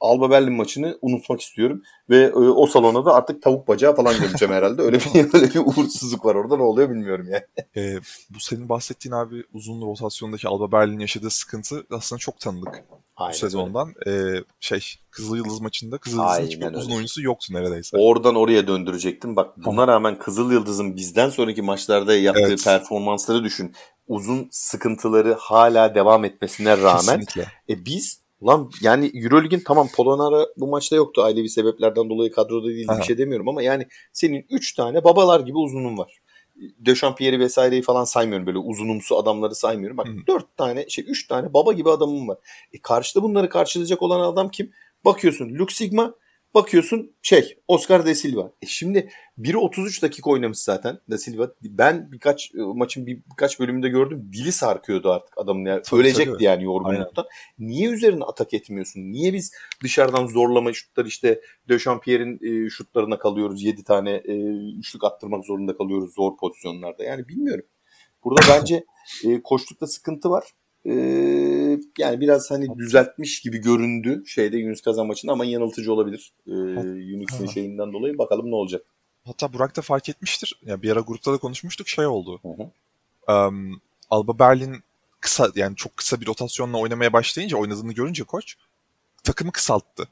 Alba 0.00 0.30
Berlin 0.30 0.52
maçını 0.52 0.99
unutmak 1.02 1.40
istiyorum. 1.40 1.82
Ve 2.11 2.23
e, 2.23 2.32
o 2.32 2.66
salona 2.66 3.04
da 3.04 3.14
artık 3.14 3.42
tavuk 3.42 3.68
bacağı 3.68 3.96
falan 3.96 4.20
göreceğim 4.20 4.54
herhalde. 4.54 4.82
Öyle 4.82 4.99
bir, 4.99 5.35
öyle 5.35 5.54
bir 5.54 5.58
uğursuzluk 5.58 6.25
var 6.25 6.35
orada 6.35 6.56
ne 6.56 6.62
oluyor 6.62 6.90
bilmiyorum 6.90 7.26
yani. 7.30 7.42
E, 7.76 8.00
bu 8.30 8.40
senin 8.40 8.68
bahsettiğin 8.68 9.12
abi 9.12 9.44
uzun 9.52 9.80
rotasyondaki 9.80 10.49
Alba 10.49 10.73
Berlin 10.73 10.99
yaşadığı 10.99 11.30
sıkıntı 11.30 11.87
aslında 11.90 12.18
çok 12.18 12.40
tanıdık. 12.40 12.85
Aynen 13.16 13.32
bu 13.32 13.37
sezondan. 13.37 13.92
Ee, 14.06 14.44
şey 14.61 14.80
Kızıl 15.11 15.37
Yıldız 15.37 15.61
maçında 15.61 15.99
Kızıl 15.99 16.18
Yıldız'ın 16.18 16.46
hiçbir 16.46 16.75
uzun 16.75 16.90
oyuncusu 16.90 17.23
yoktu 17.23 17.54
neredeyse. 17.54 17.96
Oradan 17.96 18.35
oraya 18.35 18.66
döndürecektim. 18.66 19.37
Bak 19.37 19.64
buna 19.64 19.88
rağmen 19.88 20.18
Kızıl 20.18 20.52
Yıldız'ın 20.52 20.96
bizden 20.96 21.28
sonraki 21.28 21.62
maçlarda 21.62 22.16
yaptığı 22.16 22.42
evet. 22.42 22.64
performansları 22.64 23.44
düşün. 23.44 23.75
Uzun 24.08 24.48
sıkıntıları 24.50 25.36
hala 25.38 25.94
devam 25.94 26.25
etmesine 26.25 26.83
rağmen 26.83 27.24
e 27.68 27.85
biz 27.85 28.26
Lan 28.42 28.70
yani 28.81 29.11
Eurolig'in 29.14 29.62
tamam 29.66 29.88
Polonara 29.96 30.46
bu 30.57 30.66
maçta 30.66 30.96
yoktu 30.96 31.22
ailevi 31.22 31.48
sebeplerden 31.48 32.11
dolayı 32.11 32.33
kadroda 32.33 32.68
değil 32.68 32.88
bir 32.98 33.02
şey 33.02 33.18
demiyorum 33.18 33.48
ama 33.48 33.62
yani 33.62 33.87
senin 34.12 34.46
3 34.50 34.74
tane 34.74 35.04
babalar 35.04 35.40
gibi 35.40 35.59
uzunun 35.59 35.98
var. 35.98 36.18
Dechampierre'i 36.57 37.40
vesaireyi 37.40 37.83
falan 37.83 38.04
saymıyorum 38.04 38.46
böyle 38.46 38.59
uzunumsu 38.59 39.18
adamları 39.18 39.54
saymıyorum. 39.54 39.96
Bak 39.96 40.07
hmm. 40.07 40.26
4 40.26 40.57
tane 40.57 40.88
şey 40.88 41.04
3 41.09 41.26
tane 41.26 41.54
baba 41.54 41.72
gibi 41.72 41.90
adamım 41.90 42.28
var. 42.28 42.38
E 42.72 42.78
karşıda 42.83 43.22
bunları 43.22 43.48
karşılayacak 43.48 44.02
olan 44.02 44.20
adam 44.20 44.48
kim? 44.48 44.72
Bakıyorsun 45.04 45.54
Luke 45.59 45.74
Sigma 45.74 46.14
Bakıyorsun 46.57 47.12
şey 47.23 47.59
Oscar 47.69 48.07
De 48.07 48.14
Silva. 48.14 48.53
E 48.62 48.66
şimdi 48.66 49.11
biri 49.38 49.57
33 49.57 50.03
dakika 50.03 50.31
oynamış 50.31 50.59
zaten 50.59 50.99
De 51.11 51.19
Silva. 51.19 51.49
Ben 51.62 52.12
birkaç 52.12 52.55
e, 52.55 52.59
maçın 52.59 53.07
bir, 53.07 53.21
birkaç 53.31 53.61
bölümünde 53.61 53.88
gördüm. 53.88 54.31
Dili 54.33 54.53
sarkıyordu 54.53 55.11
artık 55.11 55.38
adamın. 55.38 55.64
Yani. 55.64 55.83
Tabii, 55.83 56.01
Ölecekti 56.01 56.33
tabii. 56.33 56.45
yani 56.45 56.64
yorgunluktan. 56.64 57.25
Niye 57.59 57.88
üzerine 57.90 58.25
atak 58.25 58.55
etmiyorsun? 58.55 59.01
Niye 59.01 59.33
biz 59.33 59.53
dışarıdan 59.83 60.27
zorlama 60.27 60.73
şutlar 60.73 61.05
işte 61.05 61.40
Dechampierre'in 61.69 62.66
e, 62.66 62.71
şutlarına 62.71 63.19
kalıyoruz. 63.19 63.62
7 63.62 63.85
tane 63.85 64.11
e, 64.11 64.35
üçlük 64.79 65.05
attırmak 65.05 65.45
zorunda 65.45 65.77
kalıyoruz 65.77 66.14
zor 66.14 66.37
pozisyonlarda. 66.37 67.05
Yani 67.05 67.29
bilmiyorum. 67.29 67.64
Burada 68.25 68.40
bence 68.51 68.85
e, 69.25 69.42
koştukta 69.42 69.87
sıkıntı 69.87 70.31
var. 70.31 70.45
Yani 71.98 72.20
biraz 72.20 72.50
hani 72.50 72.78
düzeltmiş 72.78 73.40
gibi 73.40 73.58
göründü 73.58 74.22
şeyde 74.26 74.56
Yunus 74.56 74.80
Kazan 74.80 75.06
maçında 75.06 75.32
ama 75.32 75.44
yanıltıcı 75.44 75.92
olabilir. 75.92 76.32
Ee, 76.46 76.52
Unix'in 77.16 77.46
şeyinden 77.46 77.92
dolayı 77.92 78.18
bakalım 78.18 78.50
ne 78.50 78.54
olacak. 78.54 78.82
Hatta 79.24 79.52
Burak 79.52 79.76
da 79.76 79.82
fark 79.82 80.08
etmiştir. 80.08 80.58
Ya 80.62 80.70
yani 80.70 80.82
bir 80.82 80.90
ara 80.90 81.00
grupta 81.00 81.32
da 81.32 81.36
konuşmuştuk 81.36 81.88
şey 81.88 82.06
oldu. 82.06 82.40
Hı 82.42 82.48
hı. 82.48 82.70
Um, 83.32 83.80
Alba 84.10 84.38
Berlin 84.38 84.76
kısa 85.20 85.50
yani 85.54 85.76
çok 85.76 85.96
kısa 85.96 86.20
bir 86.20 86.26
rotasyonla 86.26 86.78
oynamaya 86.78 87.12
başlayınca 87.12 87.56
oynadığını 87.56 87.92
görünce 87.92 88.24
koç 88.24 88.56
takımı 89.24 89.52
kısalttı. 89.52 90.08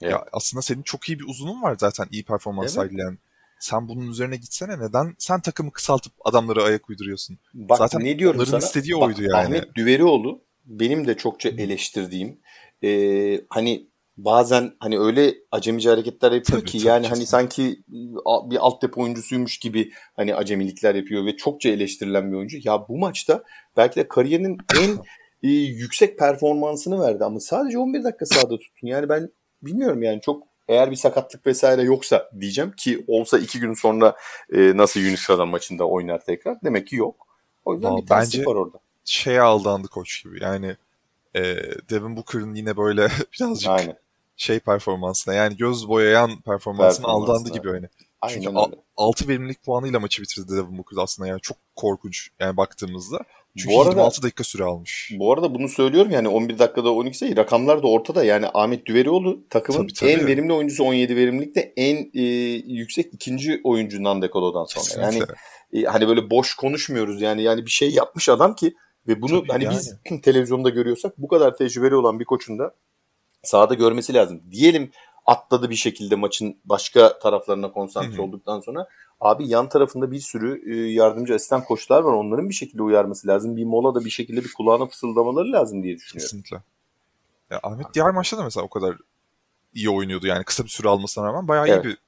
Evet. 0.00 0.12
Ya 0.12 0.24
aslında 0.32 0.62
senin 0.62 0.82
çok 0.82 1.08
iyi 1.08 1.18
bir 1.18 1.24
uzunun 1.28 1.62
var 1.62 1.76
zaten 1.78 2.06
iyi 2.10 2.24
performans 2.24 2.64
evet. 2.64 2.74
sergileyen. 2.74 3.18
Sen 3.58 3.88
bunun 3.88 4.10
üzerine 4.10 4.36
gitsene 4.36 4.78
neden 4.78 5.14
sen 5.18 5.40
takımı 5.40 5.72
kısaltıp 5.72 6.12
adamları 6.24 6.62
ayak 6.62 6.90
uyduruyorsun? 6.90 7.38
Bak, 7.54 7.78
zaten 7.78 8.04
ne 8.04 8.18
diyorum 8.18 8.36
onların 8.36 8.50
sana? 8.50 8.66
istediği 8.66 8.94
Bak, 8.94 9.02
oydu 9.02 9.22
yani. 9.22 9.36
Ahmet 9.36 9.74
Düverioğlu 9.74 10.40
benim 10.64 11.06
de 11.06 11.16
çokça 11.16 11.48
eleştirdiğim 11.48 12.40
e, 12.82 13.40
hani 13.50 13.86
bazen 14.16 14.72
hani 14.80 14.98
öyle 14.98 15.34
acemice 15.50 15.90
hareketler 15.90 16.32
yapıyor 16.32 16.60
tabii, 16.60 16.70
ki 16.70 16.78
tabii, 16.78 16.88
yani 16.88 17.02
kesinlikle. 17.02 17.16
hani 17.16 17.26
sanki 17.26 17.82
bir 18.50 18.56
alt 18.60 18.82
depo 18.82 19.02
oyuncusuymuş 19.02 19.58
gibi 19.58 19.90
hani 20.16 20.34
acemilikler 20.34 20.94
yapıyor 20.94 21.26
ve 21.26 21.36
çokça 21.36 21.68
eleştirilen 21.68 22.32
bir 22.32 22.36
oyuncu. 22.36 22.58
Ya 22.64 22.88
bu 22.88 22.98
maçta 22.98 23.44
belki 23.76 23.96
de 23.96 24.08
kariyerinin 24.08 24.58
en 24.80 24.90
e, 25.42 25.48
yüksek 25.48 26.18
performansını 26.18 27.00
verdi 27.00 27.24
ama 27.24 27.40
sadece 27.40 27.78
11 27.78 28.04
dakika 28.04 28.26
sahada 28.26 28.58
tuttun. 28.58 28.86
Yani 28.86 29.08
ben 29.08 29.30
bilmiyorum 29.62 30.02
yani 30.02 30.20
çok 30.20 30.42
eğer 30.68 30.90
bir 30.90 30.96
sakatlık 30.96 31.46
vesaire 31.46 31.82
yoksa 31.82 32.30
diyeceğim 32.40 32.72
ki 32.76 33.04
olsa 33.06 33.38
iki 33.38 33.60
gün 33.60 33.74
sonra 33.74 34.16
e, 34.52 34.76
nasıl 34.76 35.00
Yunus'la 35.00 35.46
maçında 35.46 35.88
oynar 35.88 36.24
tekrar. 36.24 36.56
Demek 36.64 36.86
ki 36.86 36.96
yok. 36.96 37.26
O 37.64 37.74
yüzden 37.74 37.90
Aa, 37.90 37.96
bir 37.96 38.06
terslik 38.06 38.46
var 38.46 38.54
orada 38.54 38.83
şeye 39.04 39.40
aldandı 39.40 39.88
koç 39.88 40.24
gibi. 40.24 40.42
Yani 40.42 40.76
e, 41.34 41.42
Devin 41.90 42.16
Booker'ın 42.16 42.54
yine 42.54 42.76
böyle 42.76 43.08
birazcık 43.32 43.70
Aynen. 43.70 43.98
şey 44.36 44.58
performansına 44.58 45.34
yani 45.34 45.56
göz 45.56 45.88
boyayan 45.88 46.40
performansına 46.40 47.06
aldandı 47.06 47.50
gibi 47.50 47.68
hani. 47.68 47.88
Aynen 48.20 48.34
Çünkü 48.34 48.48
öyle. 48.48 48.76
6 48.96 49.28
verimlilik 49.28 49.62
puanıyla 49.64 50.00
maçı 50.00 50.22
bitirdi 50.22 50.52
Devin 50.52 50.78
Booker 50.78 50.96
aslında 51.02 51.28
yani 51.28 51.40
çok 51.40 51.56
korkunç 51.76 52.28
yani 52.40 52.56
baktığımızda. 52.56 53.18
Çünkü 53.58 53.74
bu 53.74 53.80
arada, 53.80 53.90
26 53.90 54.22
dakika 54.22 54.44
süre 54.44 54.64
almış. 54.64 55.12
Bu 55.18 55.32
arada 55.32 55.54
bunu 55.54 55.68
söylüyorum 55.68 56.10
yani 56.10 56.28
11 56.28 56.58
dakikada 56.58 56.92
12 56.92 57.18
sayı 57.18 57.36
rakamlar 57.36 57.82
da 57.82 57.86
ortada. 57.86 58.24
Yani 58.24 58.46
Ahmet 58.54 58.86
Düverioğlu 58.86 59.48
takımın 59.50 59.80
tabii, 59.80 59.92
tabii. 59.92 60.10
en 60.10 60.26
verimli 60.26 60.52
oyuncusu 60.52 60.84
17 60.84 61.16
verimlilikte 61.16 61.72
en 61.76 62.10
e, 62.14 62.22
yüksek 62.66 63.14
ikinci 63.14 63.60
oyuncu 63.64 64.02
Nandekolo'dan 64.02 64.64
sonra. 64.64 64.84
Kesinlikle. 64.84 65.34
Yani 65.72 65.86
e, 65.86 65.88
hani 65.88 66.08
böyle 66.08 66.30
boş 66.30 66.54
konuşmuyoruz 66.54 67.20
yani 67.20 67.42
yani 67.42 67.66
bir 67.66 67.70
şey 67.70 67.90
yapmış 67.90 68.28
adam 68.28 68.54
ki 68.54 68.74
ve 69.08 69.22
bunu 69.22 69.40
Tabii 69.40 69.52
hani 69.52 69.64
yani. 69.64 69.76
biz 69.76 69.96
televizyonda 70.22 70.70
görüyorsak 70.70 71.18
bu 71.18 71.28
kadar 71.28 71.56
tecrübeli 71.56 71.94
olan 71.94 72.20
bir 72.20 72.24
koçun 72.24 72.58
da 72.58 72.74
sahada 73.42 73.74
görmesi 73.74 74.14
lazım. 74.14 74.42
Diyelim 74.50 74.90
atladı 75.26 75.70
bir 75.70 75.74
şekilde 75.74 76.16
maçın 76.16 76.56
başka 76.64 77.18
taraflarına 77.18 77.72
konsantre 77.72 78.12
Hı-hı. 78.12 78.22
olduktan 78.22 78.60
sonra 78.60 78.88
abi 79.20 79.48
yan 79.48 79.68
tarafında 79.68 80.10
bir 80.10 80.20
sürü 80.20 80.74
e, 80.74 80.92
yardımcı 80.92 81.34
asistan 81.34 81.64
koçlar 81.64 82.02
var. 82.02 82.12
Onların 82.12 82.48
bir 82.48 82.54
şekilde 82.54 82.82
uyarması 82.82 83.28
lazım. 83.28 83.56
Bir 83.56 83.64
mola 83.64 83.94
da 83.94 84.04
bir 84.04 84.10
şekilde 84.10 84.44
bir 84.44 84.52
kulağına 84.52 84.86
fısıldamaları 84.86 85.52
lazım 85.52 85.82
diye 85.82 85.96
düşünüyorum. 85.96 86.24
Kesinlikle. 86.24 86.62
Ya 87.50 87.60
Ahmet 87.62 87.86
diğer 87.94 88.10
maçta 88.10 88.38
da 88.38 88.44
mesela 88.44 88.64
o 88.64 88.68
kadar 88.68 88.96
iyi 89.74 89.90
oynuyordu 89.90 90.26
yani 90.26 90.44
kısa 90.44 90.64
bir 90.64 90.68
süre 90.68 90.88
almasına 90.88 91.26
rağmen 91.26 91.48
bayağı 91.48 91.68
evet. 91.68 91.84
iyi 91.84 91.88
bir 91.88 91.98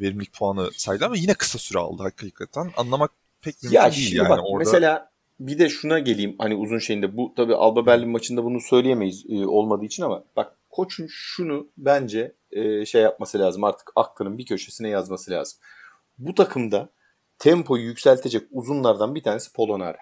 verimlilik 0.00 0.32
puanı 0.32 0.70
saydı 0.76 1.04
ama 1.04 1.16
yine 1.16 1.34
kısa 1.34 1.58
süre 1.58 1.78
aldı 1.78 2.02
hakikaten. 2.02 2.70
Anlamak 2.76 3.10
pek 3.40 3.62
mümkün 3.62 3.78
ya 3.78 3.92
değil 3.92 4.16
yani. 4.16 4.28
Bak, 4.28 4.40
orada... 4.44 4.58
Mesela 4.58 5.10
bir 5.40 5.58
de 5.58 5.68
şuna 5.68 5.98
geleyim 5.98 6.36
hani 6.38 6.54
uzun 6.54 6.78
şeyinde 6.78 7.16
bu 7.16 7.34
tabi 7.36 7.54
Alba 7.54 7.86
Berlin 7.86 8.08
maçında 8.08 8.44
bunu 8.44 8.60
söyleyemeyiz 8.60 9.24
e, 9.28 9.46
olmadığı 9.46 9.84
için 9.84 10.02
ama 10.02 10.24
bak 10.36 10.56
koçun 10.70 11.06
şunu 11.10 11.68
bence 11.78 12.32
e, 12.52 12.86
şey 12.86 13.02
yapması 13.02 13.38
lazım. 13.38 13.64
Artık 13.64 13.92
aklının 13.96 14.38
bir 14.38 14.46
köşesine 14.46 14.88
yazması 14.88 15.30
lazım. 15.30 15.58
Bu 16.18 16.34
takımda 16.34 16.88
tempoyu 17.38 17.82
yükseltecek 17.82 18.42
uzunlardan 18.50 19.14
bir 19.14 19.22
tanesi 19.22 19.52
Polonara. 19.52 19.98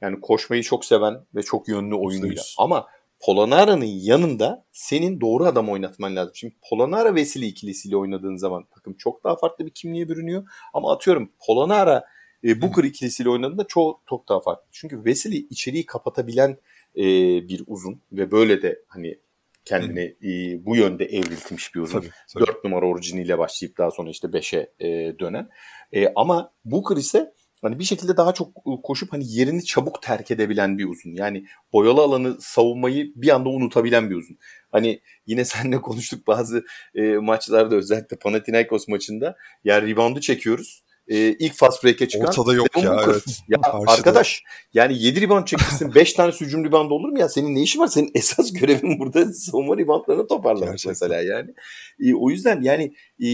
Yani 0.00 0.20
koşmayı 0.20 0.62
çok 0.62 0.84
seven 0.84 1.20
ve 1.34 1.42
çok 1.42 1.68
yönlü 1.68 1.94
oyunuyla. 1.94 2.42
Ama 2.58 2.86
Polonara'nın 3.20 3.84
yanında 3.84 4.64
senin 4.72 5.20
doğru 5.20 5.44
adam 5.44 5.68
oynatman 5.68 6.16
lazım. 6.16 6.34
Şimdi 6.34 6.54
Polonara 6.70 7.14
Vesili 7.14 7.46
ikilisiyle 7.46 7.96
oynadığın 7.96 8.36
zaman 8.36 8.64
takım 8.74 8.94
çok 8.94 9.24
daha 9.24 9.36
farklı 9.36 9.66
bir 9.66 9.70
kimliğe 9.70 10.08
bürünüyor. 10.08 10.48
Ama 10.74 10.92
atıyorum 10.92 11.32
Polonara 11.46 12.04
e, 12.44 12.62
Booker 12.62 12.84
ikilisiyle 12.84 13.30
oynadığında 13.30 13.66
çok 13.66 14.00
çok 14.08 14.28
daha 14.28 14.40
farklı. 14.40 14.64
Çünkü 14.72 15.04
Vesili 15.04 15.36
içeriği 15.36 15.86
kapatabilen 15.86 16.58
e, 16.96 17.04
bir 17.48 17.62
uzun 17.66 18.02
ve 18.12 18.30
böyle 18.30 18.62
de 18.62 18.82
hani 18.88 19.18
kendini 19.64 20.16
e, 20.22 20.64
bu 20.66 20.76
yönde 20.76 21.04
evriltmiş 21.04 21.74
bir 21.74 21.80
uzun. 21.80 22.00
Tabii, 22.00 22.10
tabii. 22.34 22.46
4 22.46 22.64
numara 22.64 22.86
orijiniyle 22.86 23.38
başlayıp 23.38 23.78
daha 23.78 23.90
sonra 23.90 24.10
işte 24.10 24.28
5'e 24.28 24.86
e, 24.86 25.18
dönen. 25.18 25.48
E, 25.92 26.12
ama 26.16 26.52
Booker 26.64 26.96
ise 26.96 27.32
hani 27.62 27.78
bir 27.78 27.84
şekilde 27.84 28.16
daha 28.16 28.34
çok 28.34 28.48
ıı, 28.66 28.82
koşup 28.82 29.12
hani 29.12 29.24
yerini 29.26 29.64
çabuk 29.64 30.02
terk 30.02 30.30
edebilen 30.30 30.78
bir 30.78 30.88
uzun. 30.88 31.10
Yani 31.10 31.46
boyalı 31.72 32.00
alanı 32.00 32.36
savunmayı 32.40 33.12
bir 33.16 33.28
anda 33.28 33.48
unutabilen 33.48 34.10
bir 34.10 34.14
uzun. 34.14 34.38
Hani 34.72 35.00
yine 35.26 35.44
seninle 35.44 35.80
konuştuk 35.80 36.26
bazı 36.26 36.64
e, 36.94 37.02
maçlarda 37.02 37.76
özellikle 37.76 38.16
Panathinaikos 38.16 38.88
maçında 38.88 39.36
yer 39.64 39.86
reboundu 39.86 40.20
çekiyoruz 40.20 40.85
e, 41.08 41.16
ilk 41.16 41.54
fast 41.54 41.84
break'e 41.84 42.08
çıkan 42.08 42.28
Ortada 42.28 42.54
yok 42.54 42.66
ya 42.82 43.00
evet. 43.04 43.24
Ya 43.48 43.60
Karşıda. 43.60 43.92
arkadaş 43.92 44.42
yani 44.74 45.02
7 45.02 45.20
rebound 45.20 45.44
çekmişsin 45.46 45.94
5 45.94 46.12
tane 46.12 46.32
hücum 46.32 46.64
rebound 46.64 46.90
olur 46.90 47.08
mu 47.08 47.18
ya? 47.18 47.28
Senin 47.28 47.54
ne 47.54 47.62
işin 47.62 47.80
var? 47.80 47.86
Senin 47.86 48.10
esas 48.14 48.52
görevin 48.52 48.98
burada 48.98 49.32
savunma 49.32 49.76
reboundlarını 49.76 50.26
toparlamak 50.26 50.68
Gerçekten. 50.68 50.90
mesela 50.90 51.22
yani. 51.36 51.54
E, 52.00 52.14
o 52.14 52.30
yüzden 52.30 52.62
yani 52.62 52.94
e, 53.20 53.28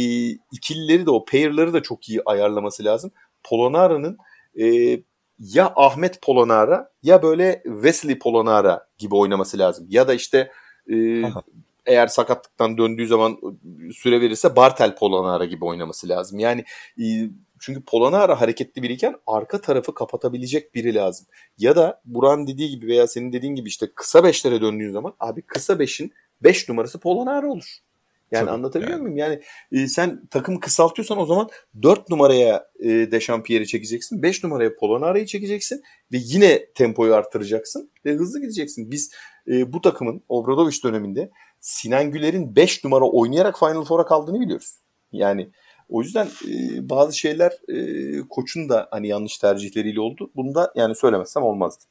ikilileri 0.52 1.06
de 1.06 1.11
o 1.11 1.24
pair'ları 1.24 1.72
da 1.72 1.82
çok 1.82 2.08
iyi 2.08 2.20
ayarlaması 2.26 2.85
lazım. 2.85 3.11
Polonara'nın 3.44 4.18
e, 4.61 4.98
ya 5.38 5.72
Ahmet 5.76 6.22
Polonara 6.22 6.90
ya 7.02 7.22
böyle 7.22 7.62
Wesley 7.64 8.18
Polonara 8.18 8.87
gibi 8.98 9.14
oynaması 9.14 9.58
lazım. 9.58 9.87
Ya 9.88 10.08
da 10.08 10.14
işte 10.14 10.50
e, 10.92 11.22
eğer 11.87 12.06
sakatlıktan 12.06 12.78
döndüğü 12.78 13.06
zaman 13.06 13.38
süre 13.94 14.20
verirse 14.20 14.56
Bartel 14.56 14.94
Polonara 14.96 15.44
gibi 15.44 15.64
oynaması 15.64 16.08
lazım. 16.08 16.38
Yani 16.38 16.64
e, 16.98 17.04
çünkü 17.62 17.85
Polonara 17.85 18.40
hareketli 18.40 18.83
biriyken 18.83 19.14
arka 19.27 19.61
tarafı 19.61 19.94
kapatabilecek 19.94 20.75
biri 20.75 20.94
lazım. 20.94 21.27
Ya 21.59 21.77
da 21.77 22.01
Buran 22.05 22.46
dediği 22.46 22.70
gibi 22.70 22.87
veya 22.87 23.07
senin 23.07 23.33
dediğin 23.33 23.55
gibi 23.55 23.68
işte 23.68 23.87
kısa 23.94 24.25
beşlere 24.25 24.61
döndüğün 24.61 24.92
zaman 24.92 25.14
abi 25.20 25.42
kısa 25.42 25.79
beşin 25.79 26.12
5 26.40 26.62
beş 26.62 26.68
numarası 26.68 27.01
Polonara 27.01 27.46
olur. 27.46 27.79
Yani 28.33 28.44
Tabii, 28.44 28.51
anlatabiliyor 28.51 28.92
yani. 28.92 29.03
muyum? 29.03 29.16
Yani 29.16 29.40
e, 29.72 29.87
sen 29.87 30.27
takım 30.31 30.61
kısaltıyorsan 30.61 31.18
o 31.18 31.27
zaman 31.27 31.48
4 31.83 32.11
numaraya 32.11 32.66
e, 32.81 32.88
Dechampierre'i 32.88 33.66
çekeceksin. 33.66 34.22
5 34.22 34.44
numaraya 34.44 34.77
Polonara'yı 34.77 35.27
çekeceksin 35.27 35.83
ve 36.12 36.16
yine 36.20 36.66
tempoyu 36.75 37.14
artıracaksın 37.14 37.90
ve 38.05 38.12
hızlı 38.12 38.40
gideceksin. 38.40 38.90
Biz 38.90 39.12
e, 39.48 39.72
bu 39.72 39.81
takımın 39.81 40.22
Obradoviç 40.29 40.85
döneminde 40.85 41.31
Sinan 41.61 42.11
Güler'in 42.11 42.57
5 42.57 42.85
numara 42.85 43.05
oynayarak 43.05 43.59
Final 43.59 43.85
Four'a 43.85 44.07
kaldığını 44.07 44.40
biliyoruz. 44.40 44.79
Yani 45.12 45.51
o 45.92 46.02
yüzden 46.02 46.26
e, 46.48 46.88
bazı 46.88 47.18
şeyler 47.18 47.52
e, 47.68 48.28
koçun 48.31 48.68
da 48.68 48.88
hani 48.90 49.09
yanlış 49.09 49.38
tercihleriyle 49.38 50.00
oldu. 50.00 50.31
Bunu 50.37 50.55
da 50.55 50.72
yani 50.74 50.94
söylemezsem 50.94 51.42
olmazdı. 51.42 51.85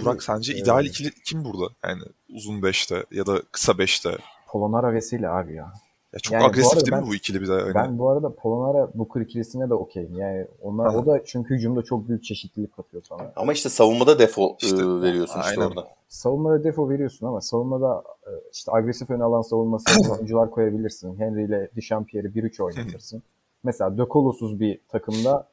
Burak 0.00 0.22
sence 0.22 0.52
evet. 0.52 0.62
ideal 0.62 0.84
ikili 0.84 1.10
kim 1.24 1.44
burada? 1.44 1.74
Yani 1.84 2.02
uzun 2.28 2.60
5'te 2.60 3.06
ya 3.10 3.26
da 3.26 3.42
kısa 3.52 3.72
5'te. 3.72 4.18
Polonara 4.48 4.94
Vesile 4.94 5.28
abi 5.28 5.54
ya. 5.54 5.72
Ya 6.12 6.18
çok 6.18 6.32
yani 6.32 6.44
agresif 6.44 6.80
değil 6.80 6.92
ben, 6.92 7.02
mi 7.02 7.08
bu 7.08 7.14
ikili 7.14 7.40
bir 7.40 7.48
daha? 7.48 7.58
Yani. 7.60 7.74
Ben 7.74 7.98
bu 7.98 8.10
arada 8.10 8.34
Polonara 8.34 8.88
Booker 8.94 9.20
ikilisine 9.20 9.70
de 9.70 9.74
okeyim. 9.74 10.18
Yani 10.18 10.46
onlar 10.62 10.86
Aha. 10.86 10.98
o 10.98 11.06
da 11.06 11.24
çünkü 11.24 11.54
hücumda 11.54 11.82
çok 11.82 12.08
büyük 12.08 12.24
çeşitlilik 12.24 12.76
katıyor 12.76 13.02
sana. 13.08 13.32
Ama 13.36 13.52
işte 13.52 13.68
savunmada 13.68 14.18
defo 14.18 14.56
işte, 14.62 14.76
ıı, 14.76 15.02
veriyorsun 15.02 15.40
aynen. 15.40 15.50
işte 15.50 15.64
orada. 15.64 15.88
Savunmada 16.08 16.64
defo 16.64 16.90
veriyorsun 16.90 17.26
ama 17.26 17.40
savunmada 17.40 18.02
ıı, 18.28 18.42
işte 18.52 18.72
agresif 18.72 19.10
ön 19.10 19.20
alan 19.20 19.42
savunması 19.42 20.12
oyuncular 20.12 20.50
koyabilirsin. 20.50 21.18
Henry 21.18 21.44
ile 21.44 21.70
Dişampierre'i 21.76 22.32
1-3 22.32 22.62
oynatırsın. 22.62 23.22
Mesela 23.64 23.98
De 23.98 24.02
Colo'suz 24.10 24.60
bir 24.60 24.80
takımda 24.88 25.48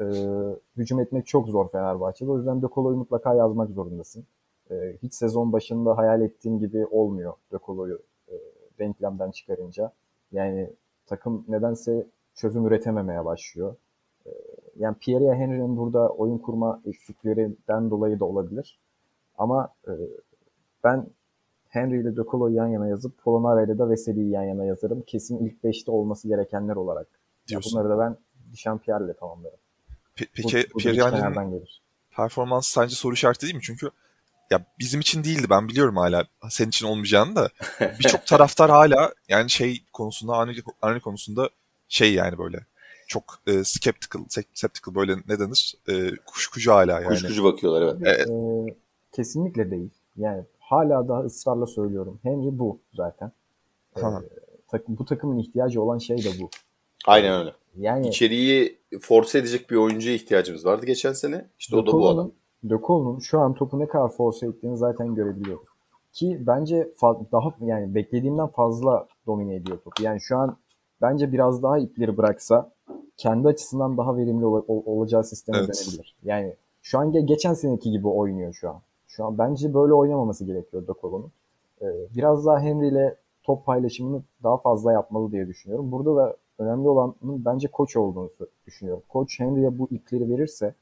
e, 0.00 0.04
hücum 0.76 1.00
etmek 1.00 1.26
çok 1.26 1.48
zor 1.48 1.68
Fenerbahçe'de. 1.68 2.30
O 2.30 2.36
yüzden 2.36 2.62
De 2.62 2.66
Colo'yu 2.74 2.96
mutlaka 2.96 3.34
yazmak 3.34 3.70
zorundasın. 3.70 4.24
E, 4.70 4.74
hiç 5.02 5.14
sezon 5.14 5.52
başında 5.52 5.96
hayal 5.96 6.22
ettiğim 6.22 6.58
gibi 6.58 6.86
olmuyor 6.86 7.32
De 7.52 7.56
Colo'yu 7.66 7.94
e, 7.94 8.11
denklemden 8.82 9.30
çıkarınca. 9.30 9.92
Yani 10.32 10.70
takım 11.06 11.44
nedense 11.48 12.06
çözüm 12.34 12.66
üretememeye 12.66 13.24
başlıyor. 13.24 13.76
E, 14.26 14.30
yani 14.76 14.96
Pierre 15.00 15.34
Henry'nin 15.34 15.76
burada 15.76 16.08
oyun 16.08 16.38
kurma 16.38 16.82
eksiklerinden 16.86 17.90
dolayı 17.90 18.20
da 18.20 18.24
olabilir. 18.24 18.78
Ama 19.38 19.74
e, 19.88 19.92
ben 20.84 21.06
Henry 21.68 22.00
ile 22.00 22.16
De 22.16 22.22
yan 22.52 22.66
yana 22.66 22.88
yazıp 22.88 23.18
Polonara 23.18 23.62
ile 23.62 23.78
de 23.78 23.88
Veseli'yi 23.88 24.30
yan 24.30 24.42
yana 24.42 24.64
yazarım. 24.64 25.02
Kesin 25.02 25.38
ilk 25.38 25.64
5'te 25.64 25.90
olması 25.90 26.28
gerekenler 26.28 26.76
olarak. 26.76 27.06
Diyorsun. 27.48 27.72
bunları 27.72 27.88
da 27.88 27.98
ben 27.98 28.16
Champierre'le 28.54 29.16
tamamlarım. 29.20 29.58
Pe 30.16 30.24
peki 30.34 30.66
Pierre 30.78 30.96
performans 32.16 32.66
sence 32.66 32.94
soru 32.94 33.14
işareti 33.14 33.42
değil 33.42 33.54
mi? 33.54 33.60
Çünkü 33.62 33.90
ya 34.52 34.66
bizim 34.78 35.00
için 35.00 35.24
değildi 35.24 35.46
ben 35.50 35.68
biliyorum 35.68 35.96
hala 35.96 36.24
senin 36.50 36.68
için 36.68 36.86
olmayacağını 36.86 37.36
da 37.36 37.48
birçok 37.98 38.26
taraftar 38.26 38.70
hala 38.70 39.12
yani 39.28 39.50
şey 39.50 39.84
konusunda 39.92 40.32
ani, 40.34 40.52
ani 40.82 41.00
konusunda 41.00 41.50
şey 41.88 42.14
yani 42.14 42.38
böyle 42.38 42.66
çok 43.06 43.24
e, 43.46 43.64
skeptical, 43.64 44.24
skeptical 44.54 44.94
böyle 44.94 45.16
ne 45.28 45.38
denir? 45.38 45.74
E, 45.88 46.10
kuşkucu 46.26 46.72
hala 46.72 46.92
yani. 46.92 47.08
Kuşkucu 47.08 47.44
bakıyorlar 47.44 47.82
evet. 47.82 47.96
evet. 48.02 48.30
E, 48.30 48.76
kesinlikle 49.12 49.70
değil. 49.70 49.90
Yani 50.16 50.44
hala 50.58 51.08
daha 51.08 51.20
ısrarla 51.20 51.66
söylüyorum. 51.66 52.20
Henry 52.22 52.58
bu 52.58 52.80
zaten. 52.94 53.32
E, 53.96 54.00
tak, 54.68 54.88
bu 54.88 55.04
takımın 55.04 55.38
ihtiyacı 55.38 55.82
olan 55.82 55.98
şey 55.98 56.24
de 56.24 56.28
bu. 56.40 56.50
Aynen 57.06 57.40
öyle. 57.40 57.52
Yani 57.78 58.08
içeriği 58.08 58.78
force 59.00 59.38
edecek 59.38 59.70
bir 59.70 59.76
oyuncuya 59.76 60.14
ihtiyacımız 60.14 60.64
vardı 60.64 60.86
geçen 60.86 61.12
sene. 61.12 61.46
İşte 61.58 61.76
o 61.76 61.86
da 61.86 61.92
bu 61.92 62.08
adam. 62.08 62.32
De 62.64 62.80
şu 63.20 63.40
an 63.40 63.54
topu 63.54 63.78
ne 63.78 63.86
kadar 63.86 64.08
force 64.08 64.46
ettiğini 64.46 64.76
zaten 64.76 65.14
görebiliyoruz. 65.14 65.66
Ki 66.12 66.42
bence 66.46 66.92
daha 67.32 67.54
yani 67.60 67.94
beklediğimden 67.94 68.46
fazla 68.46 69.06
domine 69.26 69.54
ediyor 69.54 69.78
topu. 69.78 70.02
Yani 70.02 70.20
şu 70.20 70.36
an 70.38 70.56
bence 71.02 71.32
biraz 71.32 71.62
daha 71.62 71.78
ipleri 71.78 72.16
bıraksa 72.16 72.70
kendi 73.16 73.48
açısından 73.48 73.96
daha 73.96 74.16
verimli 74.16 74.46
ol- 74.46 74.64
ol- 74.68 74.82
olacağı 74.86 75.24
sisteme 75.24 75.58
evet. 75.58 75.68
dönebilir. 75.68 76.16
Yani 76.22 76.56
şu 76.82 76.98
an 76.98 77.12
geçen 77.26 77.54
seneki 77.54 77.90
gibi 77.90 78.08
oynuyor 78.08 78.52
şu 78.52 78.70
an. 78.70 78.80
Şu 79.06 79.24
an 79.24 79.38
bence 79.38 79.74
böyle 79.74 79.92
oynamaması 79.92 80.44
gerekiyor 80.44 80.86
De 80.86 80.92
Ee, 81.82 81.86
biraz 82.16 82.46
daha 82.46 82.60
Henry 82.60 82.88
ile 82.88 83.16
top 83.42 83.66
paylaşımını 83.66 84.22
daha 84.42 84.56
fazla 84.56 84.92
yapmalı 84.92 85.32
diye 85.32 85.48
düşünüyorum. 85.48 85.92
Burada 85.92 86.16
da 86.16 86.36
önemli 86.58 86.88
olanın 86.88 87.14
bence 87.22 87.68
koç 87.68 87.96
olduğunu 87.96 88.30
düşünüyorum. 88.66 89.02
Koç 89.08 89.40
Henry'e 89.40 89.78
bu 89.78 89.88
ipleri 89.90 90.30
verirse 90.30 90.74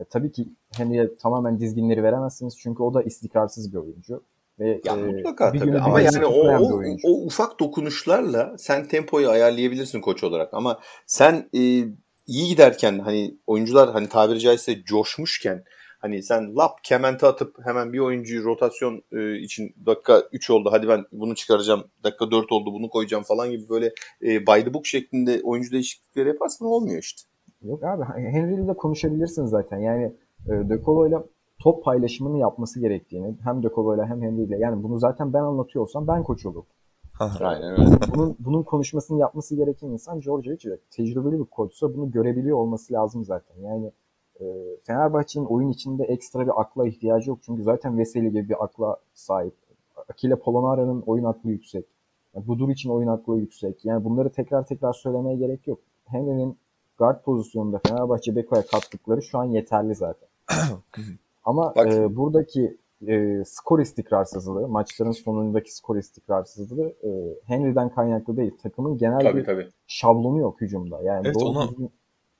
e, 0.00 0.04
tabii 0.04 0.32
ki 0.32 0.48
Henry'e 0.76 1.16
tamamen 1.16 1.60
dizginleri 1.60 2.02
veremezsiniz 2.02 2.58
çünkü 2.58 2.82
o 2.82 2.94
da 2.94 3.02
istikrarsız 3.02 3.72
bir 3.72 3.78
oyuncu. 3.78 4.22
Ve, 4.58 4.80
ya 4.84 4.96
e, 4.96 5.02
mutlaka 5.02 5.52
tabii 5.52 5.78
ama 5.78 6.00
yani 6.00 6.26
o, 6.26 6.48
o, 6.58 6.82
o 7.04 7.26
ufak 7.26 7.60
dokunuşlarla 7.60 8.54
sen 8.58 8.88
tempoyu 8.88 9.30
ayarlayabilirsin 9.30 10.00
koç 10.00 10.24
olarak 10.24 10.54
ama 10.54 10.80
sen 11.06 11.48
e, 11.54 11.60
iyi 12.26 12.48
giderken 12.48 12.98
hani 12.98 13.38
oyuncular 13.46 13.92
hani 13.92 14.08
tabiri 14.08 14.40
caizse 14.40 14.82
coşmuşken 14.84 15.64
Hani 16.00 16.22
sen 16.22 16.56
lap 16.56 16.84
kemente 16.84 17.26
atıp 17.26 17.56
hemen 17.64 17.92
bir 17.92 17.98
oyuncuyu 17.98 18.44
rotasyon 18.44 19.02
e, 19.12 19.38
için 19.38 19.74
dakika 19.86 20.22
3 20.32 20.50
oldu 20.50 20.68
hadi 20.72 20.88
ben 20.88 21.04
bunu 21.12 21.34
çıkaracağım 21.34 21.84
dakika 22.04 22.30
4 22.30 22.52
oldu 22.52 22.72
bunu 22.72 22.88
koyacağım 22.88 23.24
falan 23.24 23.50
gibi 23.50 23.68
böyle 23.68 23.86
e, 24.22 24.46
by 24.46 24.64
the 24.64 24.74
book 24.74 24.86
şeklinde 24.86 25.40
oyuncu 25.44 25.72
değişiklikleri 25.72 26.28
yaparsan 26.28 26.68
olmuyor 26.68 27.02
işte. 27.02 27.22
Yok 27.62 27.84
abi 27.84 28.04
Henry 28.04 28.64
ile 28.64 28.74
konuşabilirsin 28.74 29.46
zaten 29.46 29.78
yani 29.78 30.14
e, 30.46 30.50
De 30.50 31.08
ile 31.08 31.22
top 31.58 31.84
paylaşımını 31.84 32.38
yapması 32.38 32.80
gerektiğini 32.80 33.36
hem 33.44 33.62
De 33.62 33.68
ile 33.68 34.06
hem 34.06 34.22
Henry 34.22 34.42
ile 34.42 34.58
yani 34.58 34.82
bunu 34.82 34.98
zaten 34.98 35.32
ben 35.32 35.42
anlatıyorsam 35.42 36.06
ben 36.06 36.22
koç 36.22 36.46
olurum. 36.46 36.66
Aynen 37.40 37.72
öyle. 37.72 37.96
Bunun, 38.14 38.36
bunun 38.38 38.62
konuşmasını 38.62 39.18
yapması 39.18 39.56
gereken 39.56 39.88
insan 39.88 40.20
George 40.20 40.52
Hiç. 40.52 40.68
Tecrübeli 40.90 41.38
bir 41.38 41.44
koçsa 41.44 41.94
bunu 41.94 42.10
görebiliyor 42.10 42.56
olması 42.56 42.92
lazım 42.92 43.24
zaten. 43.24 43.60
Yani 43.62 43.92
e, 44.40 44.44
Fenerbahçe'nin 44.86 45.44
oyun 45.44 45.68
içinde 45.68 46.04
ekstra 46.04 46.46
bir 46.46 46.60
akla 46.60 46.88
ihtiyacı 46.88 47.30
yok. 47.30 47.38
Çünkü 47.42 47.62
zaten 47.62 47.98
Veseli 47.98 48.30
gibi 48.30 48.48
bir 48.48 48.64
akla 48.64 48.96
sahip. 49.14 49.54
Akile 50.08 50.36
Polonara'nın 50.36 51.02
oyun 51.06 51.24
aklı 51.24 51.50
yüksek. 51.50 51.84
Yani 52.34 52.46
Budur 52.46 52.68
için 52.68 52.90
oyun 52.90 53.08
aklı 53.08 53.38
yüksek. 53.38 53.84
Yani 53.84 54.04
bunları 54.04 54.30
tekrar 54.30 54.66
tekrar 54.66 54.92
söylemeye 54.92 55.36
gerek 55.36 55.66
yok. 55.66 55.78
Henry'nin 56.04 56.56
guard 57.00 57.22
pozisyonunda 57.24 57.80
Fenerbahçe 57.88 58.36
Beko'ya 58.36 58.62
kattıkları 58.66 59.22
şu 59.22 59.38
an 59.38 59.44
yeterli 59.44 59.94
zaten. 59.94 60.28
Ama 61.44 61.74
e, 61.76 62.16
buradaki 62.16 62.76
e, 63.08 63.42
skor 63.46 63.78
istikrarsızlığı, 63.78 64.68
maçların 64.68 65.10
sonundaki 65.12 65.74
skor 65.74 65.96
istikrarsızlığı 65.96 66.88
e, 67.04 67.10
Henry'den 67.46 67.88
kaynaklı 67.88 68.36
değil. 68.36 68.52
Takımın 68.62 68.98
genel 68.98 69.20
tabii, 69.20 69.38
bir 69.38 69.44
tabii. 69.44 69.68
şablonu 69.86 70.38
yok 70.38 70.60
hücumda. 70.60 71.02
Yani 71.02 71.22
Evet, 71.26 71.34
doğru 71.40 71.48
ona- 71.48 71.68
düzgün 71.68 71.90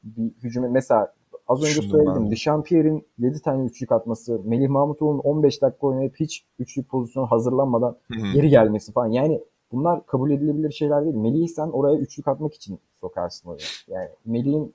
bir 0.04 0.30
hücumu 0.42 0.68
mesela 0.70 1.12
az 1.48 1.58
önce 1.62 1.70
Düşündüm 1.70 1.90
söyledim. 1.90 2.14
ben 2.16 2.26
de. 2.26 2.30
Dişampierre'in 2.30 3.06
7 3.18 3.42
tane 3.42 3.64
üçlük 3.64 3.92
atması, 3.92 4.40
Melih 4.44 4.68
Mahmutoğlu'nun 4.68 5.18
15 5.18 5.62
dakika 5.62 5.86
oynayıp 5.86 6.20
hiç 6.20 6.44
üçlük 6.58 6.88
pozisyonu 6.88 7.26
hazırlanmadan 7.26 7.96
Hı 8.12 8.14
hı. 8.20 8.32
geri 8.34 8.48
gelmesi 8.48 8.92
falan. 8.92 9.06
Yani 9.08 9.40
bunlar 9.72 10.06
kabul 10.06 10.30
edilebilir 10.30 10.70
şeyler 10.70 11.04
değil. 11.04 11.16
Melih'i 11.16 11.48
sen 11.48 11.66
oraya 11.66 11.98
üçlük 11.98 12.28
atmak 12.28 12.54
için 12.54 12.78
sokarsın 13.00 13.48
oraya. 13.48 13.64
Yani 13.88 14.09
Melih'in 14.24 14.74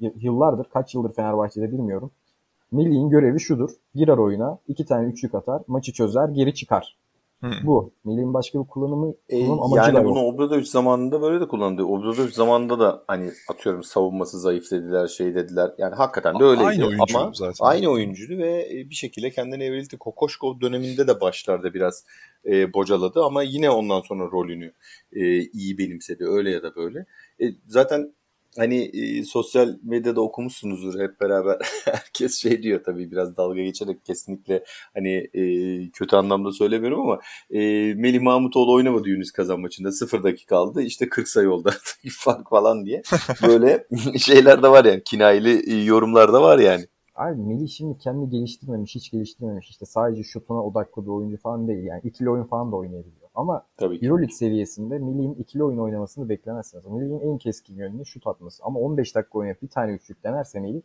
yıllardır, 0.00 0.64
kaç 0.64 0.94
yıldır 0.94 1.12
Fenerbahçe'de 1.12 1.72
bilmiyorum. 1.72 2.10
Melih'in 2.72 3.10
görevi 3.10 3.40
şudur. 3.40 3.70
Girer 3.94 4.18
oyuna, 4.18 4.58
iki 4.68 4.86
tane 4.86 5.06
üçlük 5.08 5.34
atar, 5.34 5.62
maçı 5.66 5.92
çözer, 5.92 6.28
geri 6.28 6.54
çıkar. 6.54 6.98
Hı. 7.42 7.50
Bu. 7.66 7.92
Melih'in 8.04 8.34
başka 8.34 8.60
bir 8.60 8.66
kullanımı, 8.68 9.14
E, 9.28 9.46
kullanım 9.46 9.62
amacı 9.62 9.88
yani 9.88 9.94
da 9.94 10.04
bunu 10.04 10.18
yok. 10.18 10.34
Obradovic 10.34 10.64
zamanında 10.64 11.22
böyle 11.22 11.40
de 11.40 11.48
kullandı. 11.48 11.82
Obradovic 11.82 12.30
zamanında 12.32 12.78
da 12.80 13.04
hani 13.06 13.30
atıyorum 13.48 13.82
savunması 13.82 14.40
zayıf 14.40 14.70
dediler, 14.70 15.08
şey 15.08 15.34
dediler. 15.34 15.70
Yani 15.78 15.94
hakikaten 15.94 16.40
de 16.40 16.44
öyleydi. 16.44 16.66
Aynı 16.68 16.86
oyuncu 16.86 17.18
Ama 17.18 17.30
zaten. 17.34 17.64
aynı 17.66 17.88
oyuncuydu 17.88 18.38
ve 18.38 18.68
e, 18.72 18.90
bir 18.90 18.94
şekilde 18.94 19.30
kendini 19.30 19.64
evrildi. 19.64 19.96
Kokoşkov 19.98 20.60
döneminde 20.60 21.08
de 21.08 21.20
başlarda 21.20 21.74
biraz 21.74 22.04
e, 22.46 22.72
bocaladı 22.72 23.24
ama 23.24 23.42
yine 23.42 23.70
ondan 23.70 24.00
sonra 24.00 24.24
rolünü 24.24 24.72
e, 25.12 25.40
iyi 25.40 25.78
benimsedi. 25.78 26.24
Öyle 26.26 26.50
ya 26.50 26.62
da 26.62 26.76
böyle. 26.76 27.06
E, 27.40 27.44
zaten 27.66 28.14
hani 28.58 28.90
e, 28.94 29.24
sosyal 29.24 29.76
medyada 29.82 30.20
okumuşsunuzdur 30.20 31.00
hep 31.00 31.20
beraber. 31.20 31.58
Herkes 31.84 32.34
şey 32.34 32.62
diyor 32.62 32.84
tabii 32.84 33.10
biraz 33.10 33.36
dalga 33.36 33.62
geçerek 33.62 34.04
kesinlikle 34.04 34.64
hani 34.94 35.30
e, 35.34 35.42
kötü 35.90 36.16
anlamda 36.16 36.52
söylemiyorum 36.52 37.00
ama 37.00 37.20
e, 37.50 37.58
Melih 37.94 38.20
Mahmutoğlu 38.20 38.72
oynamadı 38.72 39.08
Yunus 39.08 39.30
Kazan 39.30 39.60
maçında. 39.60 39.92
Sıfır 39.92 40.22
dakika 40.22 40.56
kaldı. 40.56 40.82
İşte 40.82 41.08
40 41.08 41.28
sayı 41.28 41.50
oldu 41.50 41.68
artık 41.72 42.12
fark 42.12 42.50
falan 42.50 42.86
diye. 42.86 43.02
Böyle 43.48 43.86
şeyler 44.18 44.62
de 44.62 44.68
var 44.68 44.84
yani. 44.84 45.02
Kinayeli 45.04 45.86
yorumlar 45.86 46.32
da 46.32 46.42
var 46.42 46.58
yani. 46.58 46.86
Abi 47.14 47.40
Melih 47.40 47.68
şimdi 47.68 47.98
kendi 47.98 48.30
geliştirmemiş, 48.30 48.94
hiç 48.94 49.10
geliştirmemiş. 49.10 49.70
İşte 49.70 49.86
sadece 49.86 50.22
şutuna 50.22 50.64
odaklı 50.64 51.02
bir 51.02 51.10
oyuncu 51.10 51.36
falan 51.36 51.68
değil. 51.68 51.84
Yani 51.84 52.00
ikili 52.04 52.30
oyun 52.30 52.44
falan 52.44 52.72
da 52.72 52.76
oynayabiliyor. 52.76 53.21
Ama 53.34 53.66
Tabii 53.76 54.00
ki. 54.00 54.06
Euroleague 54.06 54.34
seviyesinde 54.34 54.98
Melih'in 54.98 55.34
ikili 55.34 55.64
oyun 55.64 55.78
oynamasını 55.78 56.28
beklemezsiniz. 56.28 56.86
Melih'in 56.86 57.20
en 57.20 57.38
keskin 57.38 57.74
yönünü 57.74 58.06
şut 58.06 58.26
atması. 58.26 58.64
Ama 58.64 58.80
15 58.80 59.14
dakika 59.14 59.38
oynayıp 59.38 59.62
bir 59.62 59.68
tane 59.68 59.92
üçlük 59.92 60.24
denerse 60.24 60.60
Melih 60.60 60.82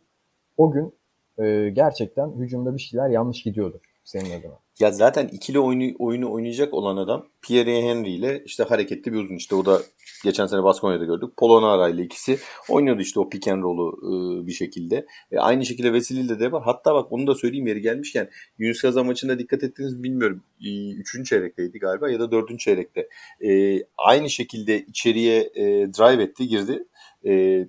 o 0.56 0.70
gün 0.70 0.94
e, 1.38 1.70
gerçekten 1.70 2.32
hücumda 2.38 2.74
bir 2.74 2.80
şeyler 2.80 3.08
yanlış 3.08 3.42
gidiyordur 3.42 3.80
senin 4.04 4.40
adına. 4.40 4.58
Ya 4.80 4.90
zaten 4.90 5.28
ikili 5.28 5.60
oyunu, 5.60 5.94
oyunu 5.98 6.32
oynayacak 6.32 6.74
olan 6.74 6.96
adam 6.96 7.26
Pierre 7.42 7.82
Henry 7.82 8.10
ile 8.10 8.42
işte 8.44 8.62
hareketli 8.64 9.12
bir 9.12 9.18
uzun. 9.18 9.36
İşte 9.36 9.54
o 9.54 9.64
da 9.64 9.78
geçen 10.24 10.46
sene 10.46 10.62
Baskonya'da 10.62 11.04
gördük. 11.04 11.36
Polonara 11.36 11.88
ile 11.88 12.02
ikisi 12.02 12.38
oynuyordu 12.68 13.00
işte 13.00 13.20
o 13.20 13.28
pick 13.28 13.48
and 13.48 13.62
roll'u 13.62 13.98
e, 14.02 14.46
bir 14.46 14.52
şekilde. 14.52 15.06
E, 15.32 15.38
aynı 15.38 15.66
şekilde 15.66 15.92
Veseli'de 15.92 16.40
de 16.40 16.52
var. 16.52 16.62
Hatta 16.64 16.94
bak 16.94 17.12
onu 17.12 17.26
da 17.26 17.34
söyleyeyim 17.34 17.66
yeri 17.66 17.80
gelmişken 17.80 18.30
Yunus 18.58 18.82
Kazan 18.82 19.06
maçında 19.06 19.38
dikkat 19.38 19.62
ettiniz 19.62 19.94
mi 19.94 20.02
bilmiyorum. 20.02 20.42
E, 20.64 20.90
üçüncü 20.90 21.28
çeyrekteydi 21.28 21.78
galiba 21.78 22.10
ya 22.10 22.20
da 22.20 22.32
dördüncü 22.32 22.64
çeyrekte. 22.64 23.08
E, 23.44 23.80
aynı 23.98 24.30
şekilde 24.30 24.80
içeriye 24.80 25.40
e, 25.54 25.64
drive 25.92 26.22
etti 26.22 26.48
girdi. 26.48 26.84
E, 27.26 27.64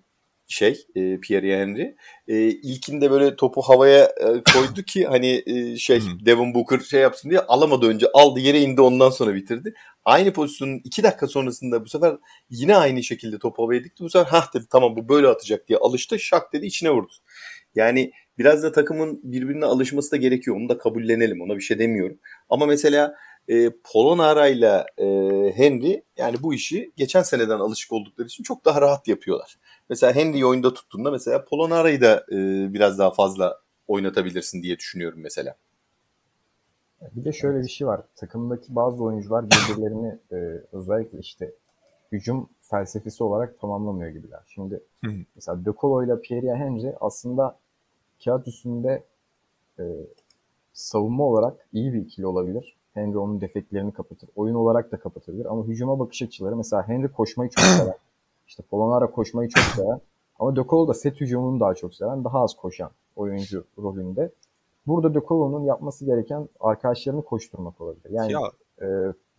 şey 0.49 0.85
e, 0.95 1.19
Pierre 1.19 1.61
Henry. 1.61 1.95
E, 2.27 2.37
ilkinde 2.49 3.11
böyle 3.11 3.35
topu 3.35 3.61
havaya 3.61 4.05
e, 4.05 4.25
koydu 4.53 4.83
ki 4.87 5.05
hani 5.05 5.43
e, 5.45 5.77
şey. 5.77 6.01
Devin 6.25 6.53
Booker 6.53 6.79
şey 6.79 7.01
yapsın 7.01 7.29
diye 7.29 7.39
alamadı 7.39 7.87
önce 7.87 8.07
aldı 8.13 8.39
yere 8.39 8.61
indi 8.61 8.81
ondan 8.81 9.09
sonra 9.09 9.35
bitirdi. 9.35 9.73
Aynı 10.05 10.33
pozisyonun 10.33 10.81
iki 10.83 11.03
dakika 11.03 11.27
sonrasında 11.27 11.85
bu 11.85 11.89
sefer 11.89 12.17
yine 12.49 12.75
aynı 12.75 13.03
şekilde 13.03 13.39
topu 13.39 13.63
havaya 13.63 13.83
dikti. 13.83 14.03
Bu 14.03 14.09
sefer 14.09 14.31
hah 14.31 14.53
dedi 14.53 14.65
tamam 14.69 14.95
bu 14.95 15.09
böyle 15.09 15.27
atacak 15.27 15.67
diye 15.67 15.79
alıştı 15.79 16.19
şak 16.19 16.53
dedi 16.53 16.65
içine 16.65 16.91
vurdu. 16.91 17.13
Yani 17.75 18.11
biraz 18.37 18.63
da 18.63 18.71
takımın 18.71 19.19
birbirine 19.23 19.65
alışması 19.65 20.11
da 20.11 20.17
gerekiyor. 20.17 20.57
Onu 20.57 20.69
da 20.69 20.77
kabullenelim. 20.77 21.41
Ona 21.41 21.55
bir 21.55 21.61
şey 21.61 21.79
demiyorum. 21.79 22.19
Ama 22.49 22.65
mesela 22.65 23.15
e, 23.49 23.69
Polonara 23.83 24.47
ile 24.47 24.85
Henry 25.55 26.03
yani 26.17 26.35
bu 26.43 26.53
işi 26.53 26.91
geçen 26.95 27.21
seneden 27.21 27.59
alışık 27.59 27.91
oldukları 27.91 28.27
için 28.27 28.43
çok 28.43 28.65
daha 28.65 28.81
rahat 28.81 29.07
yapıyorlar. 29.07 29.59
Mesela 29.89 30.15
Henry'yi 30.15 30.45
oyunda 30.45 30.73
tuttuğunda 30.73 31.11
mesela 31.11 31.45
Polonara'yı 31.45 32.01
da 32.01 32.25
e, 32.31 32.35
biraz 32.73 32.99
daha 32.99 33.11
fazla 33.11 33.59
oynatabilirsin 33.87 34.63
diye 34.63 34.77
düşünüyorum 34.77 35.19
mesela. 35.21 35.55
Bir 37.01 37.25
de 37.25 37.31
şöyle 37.31 37.63
bir 37.63 37.69
şey 37.69 37.87
var. 37.87 38.01
Takımdaki 38.15 38.75
bazı 38.75 39.03
oyuncular 39.03 39.45
birbirlerini 39.45 40.19
e, 40.31 40.35
özellikle 40.71 41.19
işte 41.19 41.51
hücum 42.11 42.49
felsefesi 42.61 43.23
olarak 43.23 43.59
tamamlamıyor 43.59 44.09
gibiler. 44.09 44.39
Şimdi 44.47 44.83
mesela 45.35 45.65
De 45.65 45.69
Colo 45.81 46.05
ile 46.05 46.21
Pierre 46.21 46.55
Henry 46.55 46.95
aslında 47.01 47.59
kağıt 48.25 48.47
üstünde 48.47 49.03
e, 49.79 49.83
savunma 50.73 51.23
olarak 51.23 51.67
iyi 51.73 51.93
bir 51.93 52.01
ikili 52.01 52.27
olabilir. 52.27 52.78
Henry 52.93 53.17
onun 53.17 53.41
defeklerini 53.41 53.91
kapatır. 53.91 54.29
Oyun 54.35 54.55
olarak 54.55 54.91
da 54.91 54.99
kapatabilir. 54.99 55.45
Ama 55.45 55.63
hücuma 55.63 55.99
bakış 55.99 56.21
açıları 56.21 56.55
mesela 56.55 56.87
Henry 56.87 57.07
koşmayı 57.07 57.49
çok 57.49 57.65
sever. 57.65 57.95
İşte 58.47 58.63
Polonara 58.63 59.11
koşmayı 59.11 59.49
çok 59.49 59.63
sever. 59.63 59.97
Ama 60.39 60.55
De 60.55 60.63
Colo 60.69 60.87
da 60.87 60.93
set 60.93 61.21
hücumunu 61.21 61.59
daha 61.59 61.73
çok 61.75 61.95
seven, 61.95 62.23
daha 62.23 62.39
az 62.39 62.55
koşan 62.55 62.89
oyuncu 63.15 63.63
rolünde. 63.77 64.31
Burada 64.87 65.13
De 65.13 65.21
Colo'nun 65.27 65.63
yapması 65.63 66.05
gereken 66.05 66.49
arkadaşlarını 66.59 67.21
koşturmak 67.21 67.81
olabilir. 67.81 68.09
Yani 68.09 68.31
Ya 68.31 68.39
e, 68.81 68.87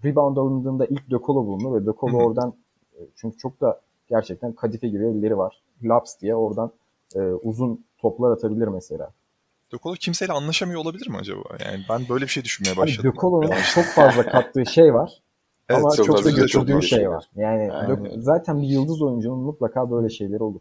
rebound 0.05 0.37
alındığında 0.37 0.87
ilk 0.87 1.11
De 1.11 1.19
Colo 1.27 1.47
bulunur 1.47 1.81
ve 1.81 1.87
De 1.87 1.91
Colo 2.01 2.17
oradan 2.17 2.55
e, 2.95 3.01
çünkü 3.17 3.39
çok 3.39 3.61
da 3.61 3.81
gerçekten 4.09 4.53
kadife 4.53 4.89
gibi 4.89 5.07
elleri 5.07 5.39
var. 5.39 5.63
Laps 5.83 6.21
diye 6.21 6.35
oradan 6.35 6.73
e, 7.17 7.21
uzun 7.21 7.85
toplar 7.99 8.31
atabilir 8.31 8.69
mesela. 8.69 9.11
De 9.73 9.77
Colo 9.83 9.95
kimseyle 9.95 10.33
anlaşamıyor 10.33 10.81
olabilir 10.81 11.09
mi 11.09 11.17
acaba? 11.17 11.43
Yani 11.65 11.85
ben 11.89 12.09
böyle 12.09 12.25
bir 12.25 12.31
şey 12.31 12.45
düşünmeye 12.45 12.75
Hani 12.75 12.83
başladım. 12.83 13.13
De 13.13 13.21
Colo'nun 13.21 13.53
çok 13.75 13.85
fazla 13.85 14.23
kattığı 14.27 14.67
şey 14.67 14.95
var. 14.95 15.13
Evet, 15.73 15.83
ama 15.85 15.95
çok 15.97 16.07
çok, 16.07 16.19
da 16.19 16.23
çok 16.31 16.37
götürdüğü 16.37 16.73
fazla 16.73 16.87
şey 16.89 16.99
şey 16.99 17.11
var. 17.11 17.25
Yani 17.37 17.73
Aynen 17.73 18.05
De- 18.05 18.11
zaten 18.19 18.63
bir 18.63 18.67
yıldız 18.67 19.03
oyuncunun 19.03 19.39
mutlaka 19.39 19.91
böyle 19.91 20.09
şeyleri 20.09 20.43
olur. 20.43 20.61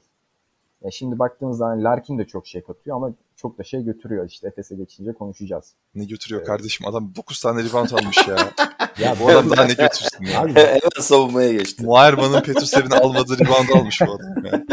Ya 0.83 0.91
şimdi 0.91 1.19
baktığınız 1.19 1.57
zaman 1.57 1.83
Larkin 1.83 2.17
de 2.17 2.25
çok 2.27 2.47
şey 2.47 2.61
katıyor 2.61 2.95
ama 2.95 3.11
çok 3.35 3.57
da 3.57 3.63
şey 3.63 3.83
götürüyor. 3.83 4.27
İşte 4.27 4.47
Efes'e 4.47 4.75
geçince 4.75 5.13
konuşacağız. 5.13 5.73
Ne 5.95 6.05
götürüyor 6.05 6.41
Evet. 6.41 6.47
kardeşim? 6.47 6.87
Adam 6.87 7.15
9 7.15 7.41
tane 7.41 7.63
rebound 7.63 7.89
almış 7.89 8.27
ya. 8.27 8.35
Ya 8.99 9.15
bu 9.19 9.29
adam 9.29 9.49
daha 9.49 9.65
ne 9.65 9.73
götürsün 9.73 10.25
ya? 10.25 10.41
Abi 10.41 10.53
Hemen 10.55 11.01
savunmaya 11.01 11.51
geçti. 11.53 11.85
Muayerba'nın 11.85 12.41
Petrusev'in 12.41 12.89
almadığı 12.89 13.39
rebound 13.39 13.69
almış 13.69 14.01
bu 14.01 14.13
adam 14.13 14.45
ya. 14.45 14.65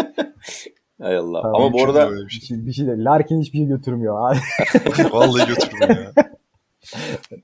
Hay 1.03 1.17
Allah. 1.17 1.43
Tamam, 1.43 1.63
Ama 1.63 1.73
bu 1.73 1.85
arada 1.85 2.11
bir 2.27 2.31
şey. 2.31 2.41
şey, 2.49 2.67
bir 2.67 2.73
şey 2.73 2.87
de 2.87 3.05
Larkin 3.05 3.41
hiçbir 3.41 3.59
şey 3.59 3.67
götürmüyor 3.67 4.31
abi. 4.31 4.39
Vallahi 5.13 5.49
götürürüm 5.49 5.91
ya. 5.91 6.13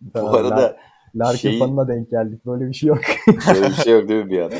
bu 0.00 0.12
Tamam, 0.12 0.34
arada 0.34 0.54
Lar- 0.62 0.76
Larkin 1.16 1.38
şeyi- 1.38 1.58
fanına 1.58 1.88
denk 1.88 2.10
geldik. 2.10 2.46
Böyle 2.46 2.68
bir 2.68 2.74
şey 2.74 2.88
yok. 2.88 2.98
Böyle 3.54 3.66
bir 3.68 3.74
şey 3.74 3.92
yok 3.92 4.08
değil 4.08 4.24
mi 4.24 4.30
bir 4.30 4.40
anda? 4.40 4.56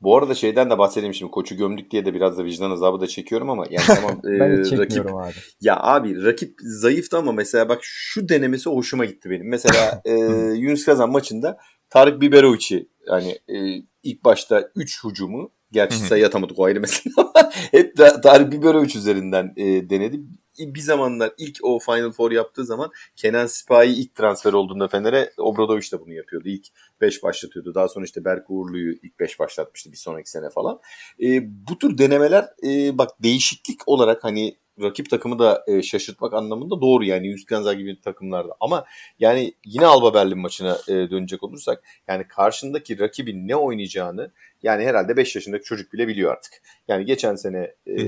Bu 0.00 0.16
arada 0.16 0.34
şeyden 0.34 0.70
de 0.70 0.78
bahsedeyim 0.78 1.14
şimdi. 1.14 1.30
Koçu 1.32 1.56
gömdük 1.56 1.90
diye 1.90 2.04
de 2.04 2.14
biraz 2.14 2.38
da 2.38 2.44
vicdan 2.44 2.70
azabı 2.70 3.00
da 3.00 3.06
çekiyorum 3.06 3.50
ama 3.50 3.64
yani 3.70 3.84
tamam 3.86 4.12
e, 4.24 4.40
ben 4.40 4.64
hiç 4.64 4.72
rakip 4.72 4.90
çekmiyorum 4.90 5.16
abi. 5.16 5.32
ya 5.60 5.76
abi 5.82 6.24
rakip 6.24 6.54
zayıftı 6.60 7.18
ama 7.18 7.32
mesela 7.32 7.68
bak 7.68 7.78
şu 7.82 8.28
denemesi 8.28 8.70
hoşuma 8.70 9.04
gitti 9.04 9.30
benim. 9.30 9.48
Mesela 9.48 10.02
e, 10.04 10.14
Yunus 10.54 10.84
Kazan 10.84 11.10
maçında 11.10 11.58
Tarık 11.90 12.20
Biberovic'i 12.20 12.88
hani 13.08 13.30
e, 13.48 13.82
ilk 14.02 14.24
başta 14.24 14.70
3 14.76 15.04
hücumu 15.04 15.50
gerçi 15.72 16.00
Hı 16.00 16.04
hı. 16.04 16.08
sayı 16.08 16.26
atamadık 16.26 16.58
o 16.58 16.64
ayrı 16.64 16.80
mesele 16.80 17.14
ama 17.16 17.32
hep 17.70 17.98
de 17.98 18.20
Tarık 18.20 18.52
Biberovic 18.52 18.98
üzerinden 18.98 19.52
e, 19.56 19.90
denedi. 19.90 20.20
Bir 20.58 20.80
zamanlar 20.80 21.32
ilk 21.38 21.58
o 21.62 21.78
Final 21.78 22.12
Four 22.12 22.30
yaptığı 22.30 22.64
zaman 22.64 22.90
Kenan 23.16 23.46
Sipahi 23.46 23.88
ilk 23.88 24.14
transfer 24.14 24.52
olduğunda 24.52 24.88
Fener'e 24.88 25.32
Obradoviç 25.38 25.92
de 25.92 26.00
bunu 26.00 26.12
yapıyordu. 26.12 26.48
İlk 26.48 26.66
5 27.00 27.22
başlatıyordu. 27.22 27.74
Daha 27.74 27.88
sonra 27.88 28.04
işte 28.04 28.24
Berk 28.24 28.50
Uğurlu'yu 28.50 28.92
ilk 29.02 29.20
5 29.20 29.40
başlatmıştı 29.40 29.92
bir 29.92 29.96
sonraki 29.96 30.30
sene 30.30 30.50
falan. 30.50 30.80
E, 31.22 31.26
bu 31.68 31.78
tür 31.78 31.98
denemeler 31.98 32.48
e, 32.64 32.98
bak 32.98 33.10
değişiklik 33.22 33.88
olarak 33.88 34.24
hani 34.24 34.56
rakip 34.82 35.10
takımı 35.10 35.38
da 35.38 35.64
e, 35.66 35.82
şaşırtmak 35.82 36.34
anlamında 36.34 36.80
doğru 36.80 37.04
yani 37.04 37.32
Üsküdar 37.32 37.72
gibi 37.72 38.00
takımlarda. 38.00 38.56
Ama 38.60 38.84
yani 39.18 39.54
yine 39.64 39.86
Alba 39.86 40.14
Berlin 40.14 40.38
maçına 40.38 40.78
e, 40.88 40.92
dönecek 40.92 41.42
olursak 41.42 41.82
yani 42.08 42.28
karşındaki 42.28 42.98
rakibin 42.98 43.48
ne 43.48 43.56
oynayacağını 43.56 44.32
yani 44.62 44.84
herhalde 44.84 45.16
5 45.16 45.34
yaşındaki 45.34 45.64
çocuk 45.64 45.92
bile 45.92 46.08
biliyor 46.08 46.32
artık. 46.32 46.52
Yani 46.88 47.04
geçen 47.04 47.34
sene 47.34 47.74
e, 47.86 48.02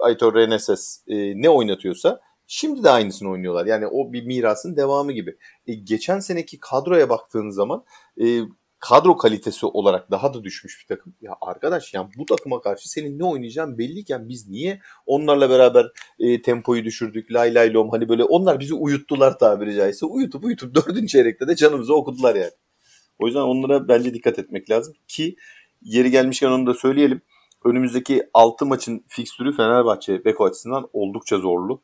Aitor 0.00 0.34
Reneses 0.34 1.04
e, 1.08 1.42
ne 1.42 1.48
oynatıyorsa 1.48 2.20
şimdi 2.46 2.84
de 2.84 2.90
aynısını 2.90 3.30
oynuyorlar. 3.30 3.66
Yani 3.66 3.86
o 3.86 4.12
bir 4.12 4.26
mirasın 4.26 4.76
devamı 4.76 5.12
gibi. 5.12 5.36
E, 5.66 5.74
geçen 5.74 6.18
seneki 6.18 6.60
kadroya 6.60 7.08
baktığın 7.08 7.50
zaman 7.50 7.84
e, 8.20 8.40
kadro 8.80 9.16
kalitesi 9.16 9.66
olarak 9.66 10.10
daha 10.10 10.34
da 10.34 10.44
düşmüş 10.44 10.80
bir 10.80 10.96
takım. 10.96 11.14
Ya 11.20 11.32
arkadaş 11.40 11.94
yani 11.94 12.08
bu 12.18 12.26
takıma 12.26 12.60
karşı 12.60 12.90
senin 12.90 13.18
ne 13.18 13.24
oynayacağın 13.24 13.78
belliyken 13.78 14.28
biz 14.28 14.48
niye 14.48 14.80
onlarla 15.06 15.50
beraber 15.50 15.86
e, 16.18 16.42
tempoyu 16.42 16.84
düşürdük 16.84 17.32
lay 17.32 17.54
lay 17.54 17.74
lom 17.74 17.90
hani 17.90 18.08
böyle 18.08 18.24
onlar 18.24 18.60
bizi 18.60 18.74
uyuttular 18.74 19.38
tabiri 19.38 19.76
caizse 19.76 20.06
uyutup 20.06 20.44
uyutup 20.44 20.74
dördüncü 20.74 21.06
çeyrekte 21.06 21.48
de 21.48 21.56
canımızı 21.56 21.94
okudular 21.94 22.34
yani. 22.34 22.52
O 23.18 23.26
yüzden 23.26 23.40
onlara 23.40 23.88
bence 23.88 24.14
dikkat 24.14 24.38
etmek 24.38 24.70
lazım 24.70 24.94
ki 25.08 25.36
yeri 25.82 26.10
gelmişken 26.10 26.48
onu 26.48 26.66
da 26.66 26.74
söyleyelim. 26.74 27.22
Önümüzdeki 27.64 28.28
6 28.34 28.66
maçın 28.66 29.04
fikstürü 29.08 29.56
Fenerbahçe 29.56 30.24
Beko 30.24 30.44
açısından 30.44 30.88
oldukça 30.92 31.38
zorlu. 31.38 31.82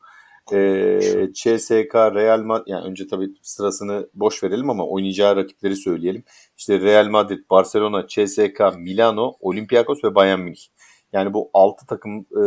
Ee, 0.52 1.30
CSK, 1.34 1.94
Real 1.94 2.42
Madrid 2.42 2.66
yani 2.66 2.86
önce 2.86 3.06
tabii 3.06 3.28
sırasını 3.42 4.08
boş 4.14 4.42
verelim 4.42 4.70
ama 4.70 4.86
oynayacağı 4.86 5.36
rakipleri 5.36 5.76
söyleyelim. 5.76 6.24
İşte 6.56 6.80
Real 6.80 7.08
Madrid, 7.08 7.38
Barcelona, 7.50 8.06
CSK, 8.06 8.60
Milano, 8.78 9.36
Olympiakos 9.40 10.04
ve 10.04 10.14
Bayern 10.14 10.40
Münih. 10.40 10.66
Yani 11.12 11.32
bu 11.32 11.50
6 11.54 11.86
takım 11.86 12.26
e, 12.30 12.42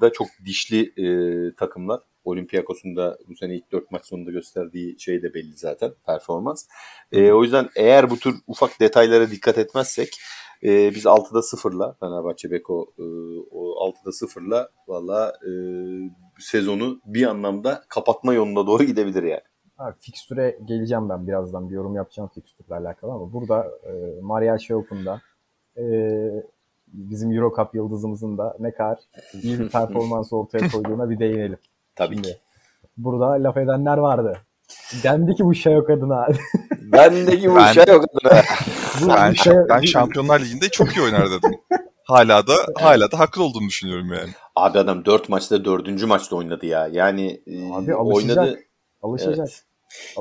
da 0.00 0.12
çok 0.12 0.26
dişli 0.44 0.92
e, 0.96 1.06
takımlar. 1.54 2.00
Olympiakos'un 2.24 2.96
da 2.96 3.18
bu 3.28 3.36
sene 3.36 3.56
ilk 3.56 3.72
4 3.72 3.90
maç 3.90 4.06
sonunda 4.06 4.30
gösterdiği 4.30 5.00
şey 5.00 5.22
de 5.22 5.34
belli 5.34 5.56
zaten 5.56 5.92
performans. 6.06 6.66
E, 7.12 7.32
o 7.32 7.42
yüzden 7.42 7.68
eğer 7.76 8.10
bu 8.10 8.18
tür 8.18 8.34
ufak 8.46 8.80
detaylara 8.80 9.30
dikkat 9.30 9.58
etmezsek 9.58 10.08
e, 10.62 10.94
biz 10.94 11.04
6'da 11.04 11.38
0'la 11.38 11.96
Fenerbahçe 12.00 12.50
Beko 12.50 12.92
e, 12.98 13.02
o 13.50 13.90
6'da 13.90 14.10
0'la 14.10 14.68
valla 14.88 15.32
e, 15.42 15.50
sezonu 16.38 17.00
bir 17.06 17.26
anlamda 17.26 17.82
kapatma 17.88 18.34
yoluna 18.34 18.66
doğru 18.66 18.84
gidebilir 18.84 19.22
yani. 19.22 19.42
Ha, 19.76 19.94
fikstüre 20.00 20.58
geleceğim 20.64 21.08
ben 21.08 21.26
birazdan 21.26 21.70
bir 21.70 21.74
yorum 21.74 21.94
yapacağım 21.94 22.30
fikstürle 22.34 22.74
alakalı 22.74 23.12
ama 23.12 23.32
burada 23.32 23.70
e, 23.84 24.20
Maria 24.22 24.56
Open'da 24.76 25.20
e, 25.76 25.84
bizim 26.86 27.32
Euro 27.32 27.56
Cup 27.56 27.74
yıldızımızın 27.74 28.38
da 28.38 28.56
ne 28.60 28.70
kadar 28.70 28.98
iyi 29.42 29.58
bir 29.58 29.68
performans 29.72 30.32
ortaya 30.32 30.68
koyduğuna 30.68 31.10
bir 31.10 31.18
değinelim. 31.18 31.58
Tabii 31.96 32.14
Şimdi, 32.14 32.28
ki. 32.28 32.38
Burada 32.96 33.26
laf 33.26 33.56
edenler 33.56 33.98
vardı. 33.98 34.38
Dendi 35.02 35.34
ki 35.34 35.44
bu 35.44 35.54
şey 35.54 35.72
yok 35.72 35.90
adına. 35.90 36.28
Dendi 36.92 37.40
ki 37.40 37.50
bu 37.50 37.56
ben, 37.56 37.72
şey 37.72 37.84
yok 37.88 38.04
adına. 38.04 38.42
ben, 39.08 39.32
şey, 39.32 39.54
ben 39.68 39.80
Şampiyonlar 39.80 40.40
Ligi'nde 40.40 40.68
çok 40.68 40.96
iyi 40.96 41.02
oynar 41.02 41.30
dedim. 41.30 41.60
Hala 42.08 42.46
da 42.46 42.54
hala 42.74 43.10
da 43.10 43.18
haklı 43.18 43.42
olduğunu 43.44 43.68
düşünüyorum 43.68 44.12
yani. 44.12 44.30
Abi 44.56 44.78
adam 44.78 45.04
4 45.04 45.28
maçta 45.28 45.64
4. 45.64 46.02
maçta 46.02 46.36
oynadı 46.36 46.66
ya. 46.66 46.88
Yani 46.92 47.42
e, 47.46 47.72
Abi 47.72 47.94
alışacak. 47.94 48.38
oynadı. 48.38 48.60
Alışacak. 49.02 49.48
Evet. 49.48 49.64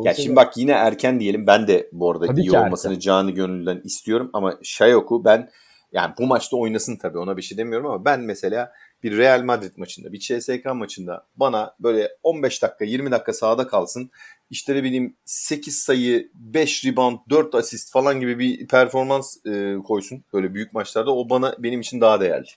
Ya 0.04 0.14
şimdi 0.14 0.36
bak 0.36 0.58
yine 0.58 0.72
erken 0.72 1.20
diyelim. 1.20 1.48
Ben 1.48 1.68
de 1.68 1.90
bu 1.92 2.12
arada 2.12 2.26
tabii 2.26 2.42
iyi 2.42 2.52
olmasını 2.52 2.92
erken. 2.92 3.00
canı 3.00 3.32
gönülden 3.32 3.82
istiyorum 3.84 4.30
ama 4.34 4.58
Şayok'u 4.64 5.26
ben 5.26 5.50
yani 5.92 6.14
bu 6.20 6.28
maçta 6.28 6.58
oynasın 6.58 6.98
tabii 6.98 7.18
ona 7.18 7.38
bir 7.38 7.42
şey 7.42 7.58
demiyorum 7.58 7.88
ama 7.88 8.06
ben 8.06 8.22
mesela 8.22 8.72
bir 9.04 9.18
Real 9.18 9.44
Madrid 9.44 9.78
maçında, 9.78 10.14
bir 10.14 10.20
CSK 10.20 10.66
maçında 10.66 11.26
bana 11.36 11.76
böyle 11.80 12.10
15 12.24 12.64
dakika, 12.64 12.86
20 12.86 13.12
dakika 13.12 13.34
sahada 13.34 13.68
kalsın. 13.68 14.12
İşte 14.50 14.76
ne 14.76 14.84
bileyim 14.84 15.16
8 15.26 15.80
sayı, 15.80 16.32
5 16.34 16.86
rebound, 16.86 17.18
4 17.30 17.56
asist 17.56 17.92
falan 17.92 18.20
gibi 18.20 18.40
bir 18.40 18.68
performans 18.68 19.46
e, 19.46 19.76
koysun 19.84 20.24
böyle 20.34 20.54
büyük 20.54 20.74
maçlarda. 20.74 21.16
O 21.16 21.30
bana 21.30 21.56
benim 21.60 21.82
için 21.82 22.02
daha 22.02 22.22
değerli. 22.22 22.48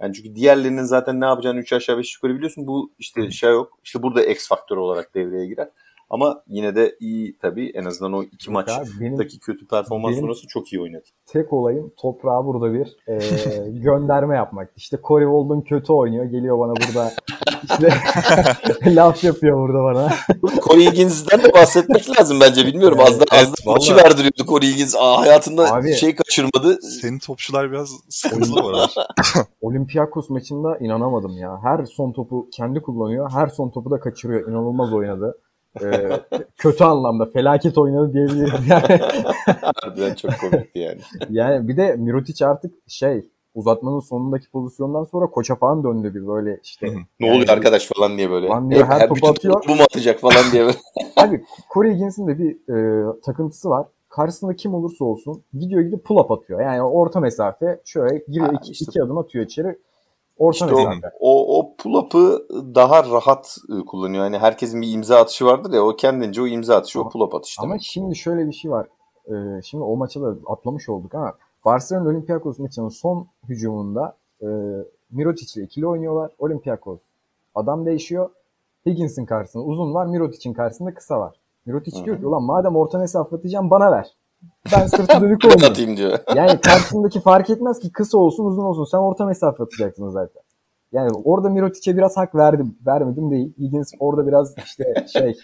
Yani 0.00 0.14
çünkü 0.14 0.34
diğerlerinin 0.34 0.84
zaten 0.84 1.20
ne 1.20 1.24
yapacağını 1.24 1.60
3 1.60 1.72
aşağı 1.72 1.98
5 1.98 2.14
yukarı 2.14 2.34
biliyorsun. 2.34 2.66
Bu 2.66 2.94
işte 2.98 3.30
şey 3.30 3.50
yok. 3.50 3.78
İşte 3.84 4.02
burada 4.02 4.24
X 4.24 4.48
faktör 4.48 4.76
olarak 4.76 5.14
devreye 5.14 5.46
girer. 5.46 5.68
Ama 6.10 6.42
yine 6.48 6.76
de 6.76 6.96
iyi 7.00 7.38
tabii. 7.38 7.70
En 7.74 7.84
azından 7.84 8.12
o 8.12 8.22
iki 8.22 8.50
Yok 8.50 8.54
maçtaki 8.54 9.40
kötü 9.40 9.66
performans 9.66 10.20
sonrası 10.20 10.46
çok 10.46 10.72
iyi 10.72 10.80
oynadı. 10.80 11.04
Tek 11.26 11.52
olayım 11.52 11.92
toprağa 11.96 12.46
burada 12.46 12.72
bir 12.72 12.96
e, 13.08 13.18
gönderme 13.80 14.36
yapmak. 14.36 14.70
İşte 14.76 14.98
Corey 15.04 15.26
Walden 15.26 15.60
kötü 15.60 15.92
oynuyor. 15.92 16.24
Geliyor 16.24 16.58
bana 16.58 16.72
burada 16.72 17.12
işte 17.70 17.88
laf 18.94 19.24
yapıyor 19.24 19.68
burada 19.68 19.84
bana. 19.84 20.12
Corey 20.62 20.86
Higgins'den 20.86 21.42
de 21.42 21.52
bahsetmek 21.52 22.18
lazım 22.18 22.38
bence. 22.40 22.66
Bilmiyorum 22.66 22.98
az 23.00 23.20
da, 23.20 23.24
az 23.30 23.52
da 23.52 23.56
maçı 23.66 23.96
verdiriyordu 23.96 24.44
Corey 24.46 24.72
Higgins. 24.72 24.96
Aa, 24.98 25.20
hayatında 25.20 25.74
Abi, 25.74 25.94
şey 25.94 26.14
kaçırmadı. 26.14 26.78
Senin 26.82 27.18
topçular 27.18 27.72
biraz 27.72 27.90
sıkıntılı 28.08 28.62
var. 28.62 28.94
Olympiakos 29.60 30.30
maçında 30.30 30.78
inanamadım 30.78 31.38
ya. 31.38 31.58
Her 31.62 31.84
son 31.84 32.12
topu 32.12 32.48
kendi 32.52 32.82
kullanıyor. 32.82 33.30
Her 33.30 33.48
son 33.48 33.70
topu 33.70 33.90
da 33.90 34.00
kaçırıyor. 34.00 34.48
İnanılmaz 34.48 34.92
oynadı 34.92 35.38
e, 35.82 36.10
kötü 36.56 36.84
anlamda 36.84 37.26
felaket 37.26 37.78
oynadı 37.78 38.12
diyebiliriz 38.12 38.68
yani. 38.68 39.00
Harbiden 39.82 40.14
çok 40.14 40.30
komikti 40.40 40.78
yani. 40.78 41.00
yani 41.30 41.68
bir 41.68 41.76
de 41.76 41.96
Mirotic 41.96 42.46
artık 42.46 42.74
şey 42.88 43.28
uzatmanın 43.56 44.00
sonundaki 44.00 44.50
pozisyondan 44.50 45.04
sonra 45.04 45.26
koça 45.26 45.54
falan 45.56 45.84
döndü 45.84 46.14
bir 46.14 46.26
böyle 46.26 46.60
işte. 46.62 46.86
ne 47.20 47.26
yani, 47.26 47.36
oluyor 47.36 47.48
arkadaş 47.48 47.86
falan 47.86 48.18
diye 48.18 48.30
böyle. 48.30 48.48
Falan 48.48 48.70
diye 48.70 48.84
her, 48.84 49.00
her 49.00 49.08
topu 49.08 49.28
atıyor. 49.28 49.64
Bu 49.68 49.74
mu 49.74 49.82
atacak 49.82 50.20
falan 50.20 50.52
diye 50.52 50.64
böyle. 50.64 50.76
Abi 51.16 51.44
Corey 51.74 51.94
Higgins'in 51.94 52.26
de 52.26 52.38
bir 52.38 52.74
e, 52.74 53.20
takıntısı 53.24 53.70
var. 53.70 53.86
Karşısında 54.08 54.56
kim 54.56 54.74
olursa 54.74 55.04
olsun 55.04 55.42
gidiyor 55.58 55.80
gidip 55.82 56.04
pull 56.04 56.16
up 56.16 56.30
atıyor. 56.30 56.60
Yani 56.60 56.82
orta 56.82 57.20
mesafe 57.20 57.80
şöyle 57.84 58.24
giriyor 58.28 58.52
ha, 58.52 58.58
iki, 58.60 58.72
işte. 58.72 58.84
iki 58.88 59.02
adım 59.02 59.18
atıyor 59.18 59.44
içeri. 59.44 59.78
Orta 60.38 60.66
işte 60.66 60.76
mesafe. 60.76 61.10
O, 61.20 61.58
o 61.58 61.76
pull-up'ı 61.76 62.46
daha 62.74 63.04
rahat 63.04 63.56
ıı, 63.70 63.84
kullanıyor. 63.84 64.24
Yani 64.24 64.38
herkesin 64.38 64.82
bir 64.82 64.92
imza 64.92 65.16
atışı 65.16 65.44
vardır 65.44 65.72
ya 65.72 65.82
o 65.82 65.96
kendince 65.96 66.42
o 66.42 66.46
imza 66.46 66.76
atışı 66.76 66.98
ama, 66.98 67.08
o 67.08 67.10
pull-up 67.10 67.36
atışı. 67.36 67.62
Ama 67.62 67.78
şimdi 67.78 68.16
şöyle 68.16 68.46
bir 68.46 68.52
şey 68.52 68.70
var. 68.70 68.86
Ee, 69.28 69.62
şimdi 69.62 69.84
o 69.84 69.96
maça 69.96 70.22
da 70.22 70.36
atlamış 70.46 70.88
olduk 70.88 71.14
ama 71.14 71.34
Barcelona 71.64 72.08
Olympiakos 72.08 72.58
maçının 72.58 72.88
son 72.88 73.26
hücumunda 73.48 74.16
e, 74.42 74.46
Mirotic 75.10 75.60
ile 75.60 75.66
ikili 75.66 75.86
oynuyorlar. 75.86 76.30
Olympiakos 76.38 77.00
adam 77.54 77.86
değişiyor. 77.86 78.30
Higgins'in 78.86 79.26
karşısında 79.26 79.62
uzun 79.62 79.94
var. 79.94 80.06
Mirotic'in 80.06 80.52
karşısında 80.52 80.94
kısa 80.94 81.20
var. 81.20 81.40
Mirotic 81.66 81.96
Hı-hı. 81.96 82.04
diyor 82.04 82.18
ki 82.18 82.26
ulan 82.26 82.42
madem 82.42 82.76
orta 82.76 82.98
mesafe 82.98 83.36
atacağım 83.36 83.70
bana 83.70 83.92
ver. 83.92 84.16
Ben 84.72 84.86
sırtı 84.86 85.20
dönük 85.20 85.44
oynayayım. 85.44 85.70
atayım 85.70 85.96
diyor. 85.96 86.18
Yani 86.34 86.60
karşısındaki 86.60 87.20
fark 87.20 87.50
etmez 87.50 87.78
ki 87.80 87.92
kısa 87.92 88.18
olsun 88.18 88.44
uzun 88.44 88.62
olsun. 88.62 88.84
Sen 88.84 88.98
orta 88.98 89.26
mesafe 89.26 89.62
atacaksın 89.62 90.08
zaten. 90.08 90.42
Yani 90.92 91.10
orada 91.24 91.48
Mirotic'e 91.48 91.96
biraz 91.96 92.16
hak 92.16 92.34
verdim. 92.34 92.78
Vermedim 92.86 93.30
değil. 93.30 93.54
Higgins 93.58 93.92
orada 94.00 94.26
biraz 94.26 94.54
işte 94.64 95.06
şey 95.12 95.36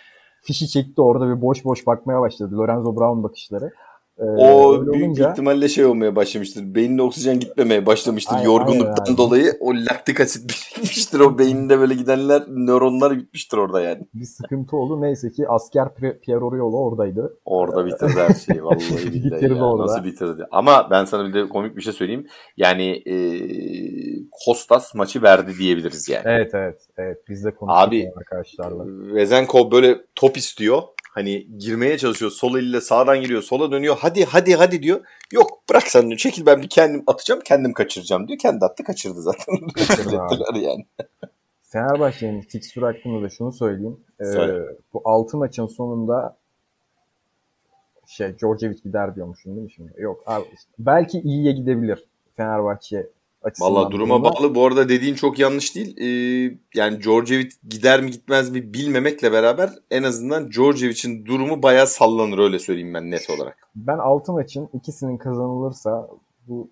fişi 0.42 0.68
çekti 0.68 1.02
orada 1.02 1.37
bir 1.37 1.42
boş 1.42 1.64
boş 1.64 1.87
bakmaya 1.87 2.20
başladı. 2.20 2.57
Lorenzo 2.57 2.96
Brown 2.96 3.22
bakışları. 3.22 3.70
Ee, 4.18 4.25
o 4.25 4.87
büyük 4.87 5.05
olunca... 5.05 5.31
ihtimalle 5.31 5.68
şey 5.68 5.85
olmaya 5.85 6.16
başlamıştır. 6.16 6.75
Beynine 6.75 7.03
oksijen 7.03 7.40
gitmemeye 7.40 7.87
başlamıştır 7.87 8.35
aynen, 8.35 8.44
yorgunluktan 8.44 9.05
aynen 9.05 9.16
dolayı. 9.16 9.53
O 9.61 9.75
laktik 9.75 10.20
asit 10.20 10.51
birikmiştir. 10.77 11.20
O 11.20 11.38
beyninde 11.38 11.79
böyle 11.79 11.94
gidenler 11.94 12.42
nöronlar 12.48 13.18
bitmiştir 13.18 13.57
orada 13.57 13.81
yani. 13.81 14.07
Bir 14.14 14.25
sıkıntı 14.25 14.77
oldu. 14.77 15.01
Neyse 15.01 15.31
ki 15.31 15.48
asker 15.48 15.94
Pierre 15.94 16.44
Oriolo 16.44 16.77
oradaydı. 16.77 17.38
Orada 17.44 17.87
bitirdi 17.87 18.20
her 18.29 18.35
şeyi. 18.35 18.64
Vallahi 18.64 19.12
bitirdi 19.12 19.55
ya. 19.55 19.64
orada. 19.64 19.83
Nasıl 19.83 20.05
bitirdi? 20.05 20.44
Ama 20.51 20.88
ben 20.90 21.05
sana 21.05 21.29
bir 21.29 21.35
de 21.35 21.48
komik 21.48 21.77
bir 21.77 21.83
şey 21.83 21.92
söyleyeyim. 21.92 22.27
Yani 22.57 23.03
e, 23.07 23.16
Kostas 24.44 24.94
maçı 24.94 25.22
verdi 25.22 25.53
diyebiliriz 25.59 26.09
yani. 26.09 26.22
Evet 26.27 26.51
evet. 26.55 26.81
evet. 26.98 27.18
Biz 27.29 27.44
de 27.44 27.55
konuştuk 27.55 27.88
Abi, 27.88 28.11
arkadaşlarla. 28.16 28.85
Vezenkov 29.14 29.70
böyle 29.70 29.98
top 30.14 30.37
istiyor 30.37 30.83
Hani 31.14 31.59
girmeye 31.59 31.98
çalışıyor. 31.98 32.31
Sol 32.31 32.59
eliyle 32.59 32.81
sağdan 32.81 33.20
giriyor. 33.20 33.42
Sola 33.42 33.72
dönüyor. 33.72 33.96
Hadi 34.01 34.25
hadi 34.25 34.55
hadi 34.55 34.83
diyor. 34.83 35.01
Yok 35.33 35.62
bırak 35.70 35.83
sen 35.83 36.07
diyor. 36.07 36.18
Çekil 36.18 36.46
ben 36.46 36.62
bir 36.62 36.68
kendim 36.68 37.03
atacağım. 37.07 37.40
Kendim 37.44 37.72
kaçıracağım 37.72 38.29
diyor. 38.29 38.38
Kendi 38.38 38.64
attı 38.64 38.85
kaçırdı 38.85 39.22
zaten. 39.22 39.55
yani. 40.55 40.87
Fenerbahçe'nin 41.62 42.40
fikstür 42.40 42.83
hakkında 42.83 43.22
da 43.22 43.29
şunu 43.29 43.53
söyleyeyim. 43.53 44.01
Ee, 44.20 44.25
bu 44.92 45.03
6 45.05 45.37
maçın 45.37 45.66
sonunda 45.66 46.37
şey 48.07 48.38
Djordjevic 48.38 48.79
gider 48.85 49.14
diyormuşum 49.14 49.53
değil 49.57 49.64
mi 49.64 49.72
şimdi? 49.72 49.92
Yok 49.98 50.22
abi 50.27 50.44
belki 50.79 51.20
iyiye 51.20 51.53
gidebilir 51.53 52.05
Fenerbahçe 52.37 53.07
açısından. 53.42 53.74
Valla 53.74 53.90
duruma 53.90 54.24
bağlı. 54.24 54.55
Bu 54.55 54.66
arada 54.66 54.88
dediğin 54.88 55.14
çok 55.14 55.38
yanlış 55.38 55.74
değil. 55.74 55.96
Ee, 55.98 56.59
yani 56.74 57.02
Djordjevic 57.02 57.50
gider 57.68 58.02
mi 58.02 58.11
gitmez 58.11 58.50
mi 58.50 58.74
bilmemekle 58.74 59.33
beraber 59.33 59.70
en 59.90 60.02
azından 60.02 60.50
Djordjevic'in 60.50 61.26
durumu 61.26 61.62
bayağı 61.62 61.87
sallanır 61.87 62.38
öyle 62.38 62.59
söyleyeyim 62.59 62.94
ben 62.94 63.11
net 63.11 63.31
olarak. 63.31 63.68
Ben 63.76 63.98
altı 63.98 64.33
maçın 64.33 64.68
ikisinin 64.72 65.16
kazanılırsa 65.16 66.09
bu 66.48 66.70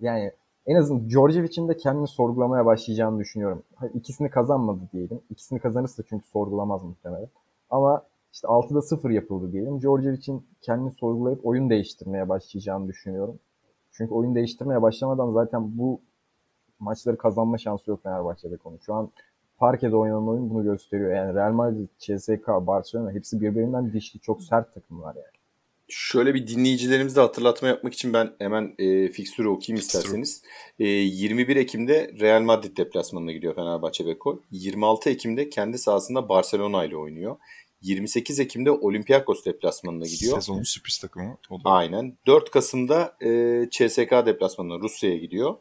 yani 0.00 0.32
en 0.66 0.76
azından 0.76 1.10
Djordjevic'in 1.10 1.68
de 1.68 1.76
kendini 1.76 2.08
sorgulamaya 2.08 2.66
başlayacağını 2.66 3.18
düşünüyorum. 3.18 3.62
İkisini 3.94 4.30
kazanmadı 4.30 4.80
diyelim. 4.92 5.20
İkisini 5.30 5.60
kazanırsa 5.60 6.02
çünkü 6.08 6.26
sorgulamaz 6.28 6.82
muhtemelen. 6.82 7.28
Ama 7.70 8.02
işte 8.32 8.48
6'da 8.48 8.82
0 8.82 9.10
yapıldı 9.10 9.52
diyelim. 9.52 9.80
Djordjevic'in 9.80 10.46
kendini 10.62 10.90
sorgulayıp 10.90 11.46
oyun 11.46 11.70
değiştirmeye 11.70 12.28
başlayacağını 12.28 12.88
düşünüyorum. 12.88 13.38
Çünkü 13.92 14.14
oyun 14.14 14.34
değiştirmeye 14.34 14.82
başlamadan 14.82 15.32
zaten 15.32 15.78
bu 15.78 16.00
maçları 16.78 17.18
kazanma 17.18 17.58
şansı 17.58 17.90
yok 17.90 18.02
Fenerbahçe'de 18.02 18.56
konu. 18.56 18.78
Şu 18.80 18.94
an 18.94 19.10
parkede 19.58 19.96
oynanan 19.96 20.28
oyun 20.28 20.50
bunu 20.50 20.64
gösteriyor. 20.64 21.14
Yani 21.14 21.34
Real 21.34 21.52
Madrid, 21.52 21.88
CSK, 21.98 22.48
Barcelona 22.48 23.12
hepsi 23.12 23.40
birbirinden 23.40 23.92
dişli 23.92 24.20
çok 24.20 24.42
sert 24.42 24.74
takımlar 24.74 25.14
yani. 25.14 25.42
Şöyle 25.88 26.34
bir 26.34 26.46
dinleyicilerimize 26.46 27.20
hatırlatma 27.20 27.68
yapmak 27.68 27.94
için 27.94 28.12
ben 28.12 28.32
hemen 28.38 28.74
e, 28.78 29.08
fikstürü 29.08 29.48
okuyayım 29.48 29.80
isterseniz. 29.80 30.42
E, 30.78 30.84
21 30.86 31.56
Ekim'de 31.56 32.14
Real 32.20 32.42
Madrid 32.42 32.76
deplasmanına 32.76 33.32
gidiyor 33.32 33.54
Fenerbahçe 33.54 34.06
Beko. 34.06 34.40
26 34.50 35.10
Ekim'de 35.10 35.48
kendi 35.50 35.78
sahasında 35.78 36.28
Barcelona 36.28 36.84
ile 36.84 36.96
oynuyor. 36.96 37.36
28 37.82 38.40
Ekim'de 38.40 38.70
Olympiakos 38.70 39.44
deplasmanına 39.44 40.04
gidiyor. 40.04 40.34
Sezonun 40.34 40.62
sürpriz 40.62 40.98
takımı. 40.98 41.38
O 41.50 41.58
da. 41.58 41.70
Aynen. 41.70 42.16
4 42.26 42.50
Kasım'da 42.50 43.16
e, 43.20 43.28
CSK 43.70 44.10
deplasmanına 44.26 44.78
Rusya'ya 44.78 45.16
gidiyor. 45.16 45.54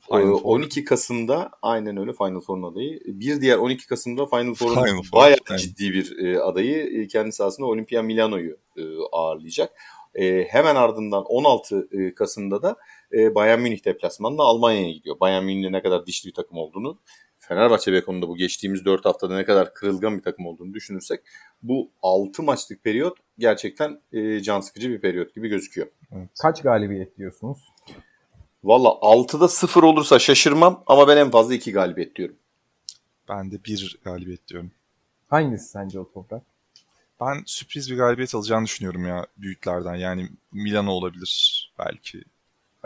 Final 0.00 0.40
12 0.44 0.84
Kasım'da 0.84 1.50
aynen 1.62 1.96
öyle 1.96 2.12
Final 2.12 2.40
Four'un 2.40 2.62
adayı. 2.62 3.00
Bir 3.06 3.40
diğer 3.40 3.58
12 3.58 3.86
Kasım'da 3.86 4.26
Final 4.26 4.54
Four'un 4.54 4.74
Final 4.74 5.02
Four, 5.02 5.20
bayağı 5.20 5.38
yani. 5.50 5.60
ciddi 5.60 5.92
bir 5.92 6.18
e, 6.18 6.40
adayı. 6.40 7.02
E, 7.02 7.06
kendisi 7.06 7.44
aslında 7.44 7.68
Olimpia 7.68 8.02
Milano'yu 8.02 8.56
e, 8.76 8.82
ağırlayacak. 9.12 9.72
E, 10.14 10.44
hemen 10.50 10.76
ardından 10.76 11.24
16 11.24 11.88
e, 11.92 12.14
Kasım'da 12.14 12.62
da 12.62 12.76
e, 13.12 13.34
Bayern 13.34 13.60
Münih 13.60 13.84
deplasmanında 13.84 14.42
Almanya'ya 14.42 14.90
gidiyor. 14.90 15.20
Bayern 15.20 15.44
Münih'in 15.44 15.72
ne 15.72 15.82
kadar 15.82 16.06
dişli 16.06 16.28
bir 16.28 16.34
takım 16.34 16.58
olduğunu 16.58 16.98
Fenerbahçe 17.48 17.92
Beko'nda 17.92 18.28
bu 18.28 18.36
geçtiğimiz 18.36 18.84
4 18.84 19.04
haftada 19.04 19.36
ne 19.36 19.44
kadar 19.44 19.74
kırılgan 19.74 20.18
bir 20.18 20.22
takım 20.22 20.46
olduğunu 20.46 20.74
düşünürsek 20.74 21.20
bu 21.62 21.90
6 22.02 22.42
maçlık 22.42 22.84
periyot 22.84 23.18
gerçekten 23.38 24.00
e, 24.12 24.40
can 24.40 24.60
sıkıcı 24.60 24.90
bir 24.90 25.00
periyot 25.00 25.34
gibi 25.34 25.48
gözüküyor. 25.48 25.86
Kaç 26.42 26.62
galibiyet 26.62 27.18
diyorsunuz? 27.18 27.58
Valla 28.64 28.88
6'da 28.88 29.48
0 29.48 29.82
olursa 29.82 30.18
şaşırmam 30.18 30.82
ama 30.86 31.08
ben 31.08 31.16
en 31.16 31.30
fazla 31.30 31.54
2 31.54 31.72
galibiyet 31.72 32.16
diyorum. 32.16 32.36
Ben 33.28 33.50
de 33.50 33.64
1 33.64 33.98
galibiyet 34.04 34.48
diyorum. 34.48 34.70
Hangisi 35.28 35.68
sence 35.68 36.00
o 36.00 36.12
toprak? 36.12 36.42
Ben 37.20 37.42
sürpriz 37.46 37.90
bir 37.90 37.96
galibiyet 37.96 38.34
alacağını 38.34 38.64
düşünüyorum 38.64 39.06
ya 39.06 39.26
büyüklerden. 39.36 39.94
Yani 39.94 40.28
Milano 40.52 40.90
olabilir 40.90 41.72
belki. 41.78 42.22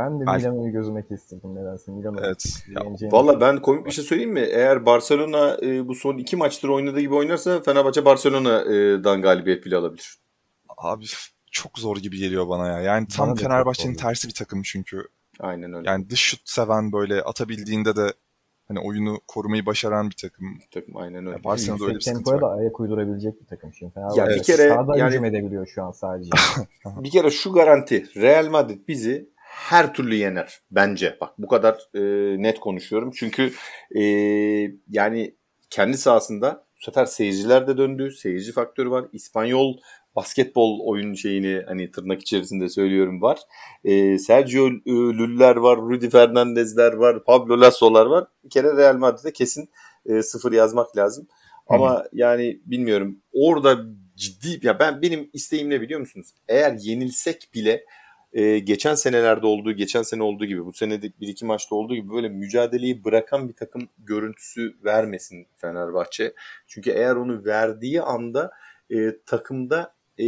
Ben 0.01 0.21
de 0.21 0.27
belki... 0.27 0.49
Milano'yu 0.49 0.73
gözüme 0.73 1.07
kestirdim 1.07 1.55
nedense. 1.55 1.93
Milano 1.93 2.21
evet. 2.21 2.65
Valla 3.03 3.41
ben 3.41 3.63
komik 3.63 3.87
bir 3.87 3.91
şey 3.91 4.05
söyleyeyim 4.05 4.33
mi? 4.33 4.41
Eğer 4.41 4.87
Barcelona 4.87 5.57
e, 5.63 5.89
bu 5.89 5.95
son 5.95 6.19
iki 6.19 6.37
maçtır 6.37 6.69
oynadığı 6.69 7.01
gibi 7.01 7.15
oynarsa 7.15 7.61
Fenerbahçe 7.61 8.05
Barcelona'dan 8.05 9.23
galibiyet 9.23 9.65
bile 9.65 9.77
alabilir. 9.77 10.19
Abi 10.79 11.05
çok 11.51 11.79
zor 11.79 11.97
gibi 11.97 12.19
geliyor 12.19 12.49
bana 12.49 12.69
ya. 12.69 12.81
Yani 12.81 13.07
tam 13.17 13.35
Fenerbahçe'nin 13.35 13.95
tersi 13.95 14.29
bir 14.29 14.35
takım 14.35 14.63
çünkü. 14.63 15.03
Aynen 15.41 15.73
öyle. 15.73 15.91
Yani 15.91 16.11
dış 16.11 16.21
şut 16.21 16.41
seven 16.45 16.93
böyle 16.93 17.23
atabildiğinde 17.23 17.97
de 17.97 18.13
hani 18.69 18.81
oyunu 18.81 19.21
korumayı 19.29 19.67
başaran 19.67 20.11
bir 20.11 20.17
takım. 20.17 20.59
Bir 20.59 20.71
takım 20.81 20.97
aynen 20.97 21.19
öyle. 21.19 21.31
Yani 21.31 21.45
Barcelona'da 21.45 21.85
öyle 21.85 21.95
bir 21.95 22.01
tempoya 22.01 22.41
da 22.41 22.51
ayak 22.51 22.81
uydurabilecek 22.81 23.41
bir 23.41 23.47
takım 23.47 23.75
şimdi. 23.75 23.95
Fenerbahçe 23.95 24.21
ya 24.21 24.29
bir 24.29 24.43
kere 24.43 24.69
sahada 24.69 24.99
yani, 24.99 25.11
hücum 25.11 25.25
edebiliyor 25.25 25.67
şu 25.67 25.83
an 25.85 25.91
sadece. 25.91 26.31
bir 26.87 27.11
kere 27.11 27.31
şu 27.31 27.53
garanti 27.53 28.07
Real 28.17 28.49
Madrid 28.49 28.89
bizi 28.89 29.31
her 29.61 29.95
türlü 29.95 30.15
yener 30.15 30.61
bence. 30.71 31.17
Bak 31.21 31.31
bu 31.39 31.49
kadar 31.49 31.75
e, 31.95 32.01
net 32.43 32.61
konuşuyorum. 32.61 33.11
Çünkü 33.15 33.53
e, 33.97 34.03
yani 34.89 35.35
kendi 35.71 35.99
sahasında 35.99 36.67
bu 36.77 36.85
sefer 36.85 37.05
seyirciler 37.05 37.67
de 37.67 37.77
döndü. 37.77 38.11
Seyirci 38.11 38.53
faktörü 38.53 38.91
var. 38.91 39.05
İspanyol 39.13 39.77
basketbol 40.17 40.81
oyun 40.87 41.15
şeyini 41.15 41.63
hani 41.67 41.91
tırnak 41.91 42.21
içerisinde 42.21 42.69
söylüyorum 42.69 43.23
var. 43.23 43.39
E, 43.85 44.19
Sergio 44.19 44.71
Lüller 44.87 45.57
var, 45.57 45.79
Rudy 45.79 46.09
Fernandez'ler 46.09 46.93
var, 46.93 47.25
Pablo 47.25 47.61
Lasso'lar 47.61 48.07
var. 48.07 48.27
Bir 48.45 48.51
kere 48.51 48.77
Real 48.77 48.97
Madrid'e 48.97 49.33
kesin 49.33 49.71
e, 50.07 50.23
sıfır 50.23 50.53
yazmak 50.53 50.97
lazım. 50.97 51.29
Ama 51.67 51.99
Hı. 51.99 52.09
yani 52.13 52.61
bilmiyorum 52.65 53.23
orada 53.33 53.79
ciddi 54.17 54.67
ya 54.67 54.79
ben 54.79 55.03
benim 55.03 55.31
isteğim 55.33 55.71
ne 55.71 55.81
biliyor 55.81 56.01
musunuz? 56.01 56.35
Eğer 56.49 56.77
yenilsek 56.81 57.51
bile 57.55 57.85
e, 58.33 58.59
geçen 58.59 58.95
senelerde 58.95 59.47
olduğu, 59.47 59.73
geçen 59.73 60.03
sene 60.03 60.23
olduğu 60.23 60.45
gibi, 60.45 60.65
bu 60.65 60.73
sene 60.73 61.03
bir 61.03 61.29
iki 61.29 61.45
maçta 61.45 61.75
olduğu 61.75 61.95
gibi 61.95 62.13
böyle 62.13 62.29
mücadeleyi 62.29 63.05
bırakan 63.05 63.49
bir 63.49 63.55
takım 63.55 63.89
görüntüsü 63.99 64.77
vermesin 64.85 65.47
Fenerbahçe. 65.57 66.35
Çünkü 66.67 66.91
eğer 66.91 67.17
onu 67.17 67.45
verdiği 67.45 68.03
anda 68.03 68.51
e, 68.91 68.97
takımda 69.27 69.95
e, 70.19 70.25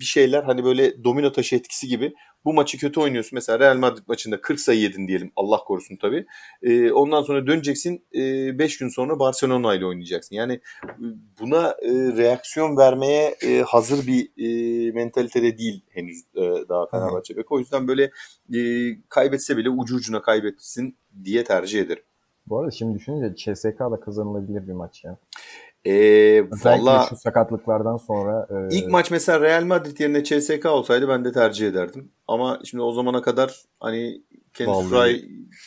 bir 0.00 0.04
şeyler 0.04 0.42
hani 0.42 0.64
böyle 0.64 1.04
domino 1.04 1.32
taşı 1.32 1.56
etkisi 1.56 1.88
gibi 1.88 2.14
bu 2.48 2.52
maçı 2.54 2.78
kötü 2.78 3.00
oynuyorsun. 3.00 3.36
Mesela 3.36 3.58
Real 3.58 3.76
Madrid 3.76 4.02
maçında 4.06 4.40
40 4.40 4.60
sayı 4.60 4.80
yedin 4.80 5.08
diyelim. 5.08 5.32
Allah 5.36 5.58
korusun 5.58 5.96
tabii. 5.96 6.26
E, 6.62 6.92
ondan 6.92 7.22
sonra 7.22 7.46
döneceksin 7.46 8.04
5 8.12 8.74
e, 8.74 8.78
gün 8.80 8.88
sonra 8.88 9.18
Barcelona 9.18 9.74
ile 9.74 9.86
oynayacaksın. 9.86 10.36
Yani 10.36 10.52
e, 10.84 11.04
buna 11.40 11.68
e, 11.68 11.90
reaksiyon 11.92 12.76
vermeye 12.76 13.36
e, 13.46 13.62
hazır 13.62 14.06
bir 14.06 14.30
e, 14.36 14.92
mentalitede 14.92 15.58
değil 15.58 15.84
henüz 15.88 16.20
e, 16.34 16.40
daha 16.68 16.86
Fenerbahçe. 16.86 17.34
Hı. 17.34 17.42
O 17.50 17.58
yüzden 17.58 17.88
böyle 17.88 18.10
e, 18.54 18.60
kaybetse 19.08 19.56
bile 19.56 19.70
ucu 19.70 19.96
ucuna 19.96 20.22
kaybetsin 20.22 20.96
diye 21.24 21.44
tercih 21.44 21.80
ederim. 21.80 22.02
Bu 22.46 22.58
arada 22.58 22.70
şimdi 22.70 22.98
düşününce 22.98 23.34
CSK 23.36 23.80
da 23.80 24.00
kazanılabilir 24.00 24.68
bir 24.68 24.72
maç 24.72 25.04
ya. 25.04 25.16
Ee, 25.88 26.50
valla 26.64 27.06
şu 27.08 27.16
sakatlıklardan 27.16 27.96
sonra 27.96 28.46
e... 28.50 28.76
ilk 28.76 28.90
maç 28.90 29.10
mesela 29.10 29.40
Real 29.40 29.64
Madrid 29.64 29.98
yerine 29.98 30.24
CSK 30.24 30.66
olsaydı 30.66 31.08
ben 31.08 31.24
de 31.24 31.32
tercih 31.32 31.68
ederdim. 31.68 32.12
Ama 32.26 32.60
şimdi 32.64 32.82
o 32.82 32.92
zamana 32.92 33.22
kadar 33.22 33.62
hani 33.80 34.22
Kenneth 34.54 34.88
Fry 34.88 35.24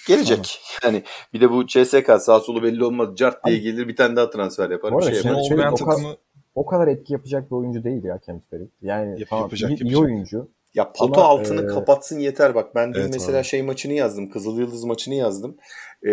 gelecek. 0.08 0.38
Tamam. 0.38 0.96
Yani 0.96 1.04
bir 1.34 1.42
de 1.42 1.52
bu 1.52 1.68
CSK 1.68 2.12
sağ 2.20 2.40
solu 2.40 2.64
belli 2.64 2.84
olmaz. 2.84 3.10
Cart 3.16 3.46
diye 3.46 3.58
gelir 3.58 3.88
bir 3.88 3.96
tane 3.96 4.16
daha 4.16 4.30
transfer 4.30 4.70
yapar. 4.70 4.98
Bir 4.98 5.04
şey 5.04 5.16
yapar. 5.16 5.44
Şey, 5.44 5.58
o, 5.58 5.86
kadar, 5.86 6.18
o 6.56 6.66
kadar 6.66 6.88
etki 6.88 7.14
yapacak 7.14 7.52
bir 7.52 7.56
oyuncu 7.56 7.84
değil 7.84 8.04
ya 8.04 8.20
Kenneth 8.20 8.50
Fry. 8.50 8.68
Yani 8.82 9.20
Yap, 9.20 9.30
tamam, 9.30 9.44
yapacak, 9.44 9.70
iyi, 9.70 9.74
yapacak. 9.74 9.92
iyi 9.92 9.98
oyuncu. 9.98 10.48
Ya 10.74 10.92
poto 10.92 11.22
Ama, 11.22 11.30
altını 11.30 11.64
e... 11.64 11.68
kapatsın 11.68 12.20
yeter 12.20 12.56
bak. 12.56 12.76
Ben 12.76 12.94
dün 12.94 13.00
evet, 13.00 13.10
mesela 13.14 13.38
abi. 13.38 13.46
şey 13.46 13.64
maçını 13.64 13.94
yazdım. 13.94 14.30
Kızıl 14.30 14.60
Yıldız 14.60 14.84
maçını 14.84 15.16
yazdım. 15.16 15.58
Ee, 16.08 16.12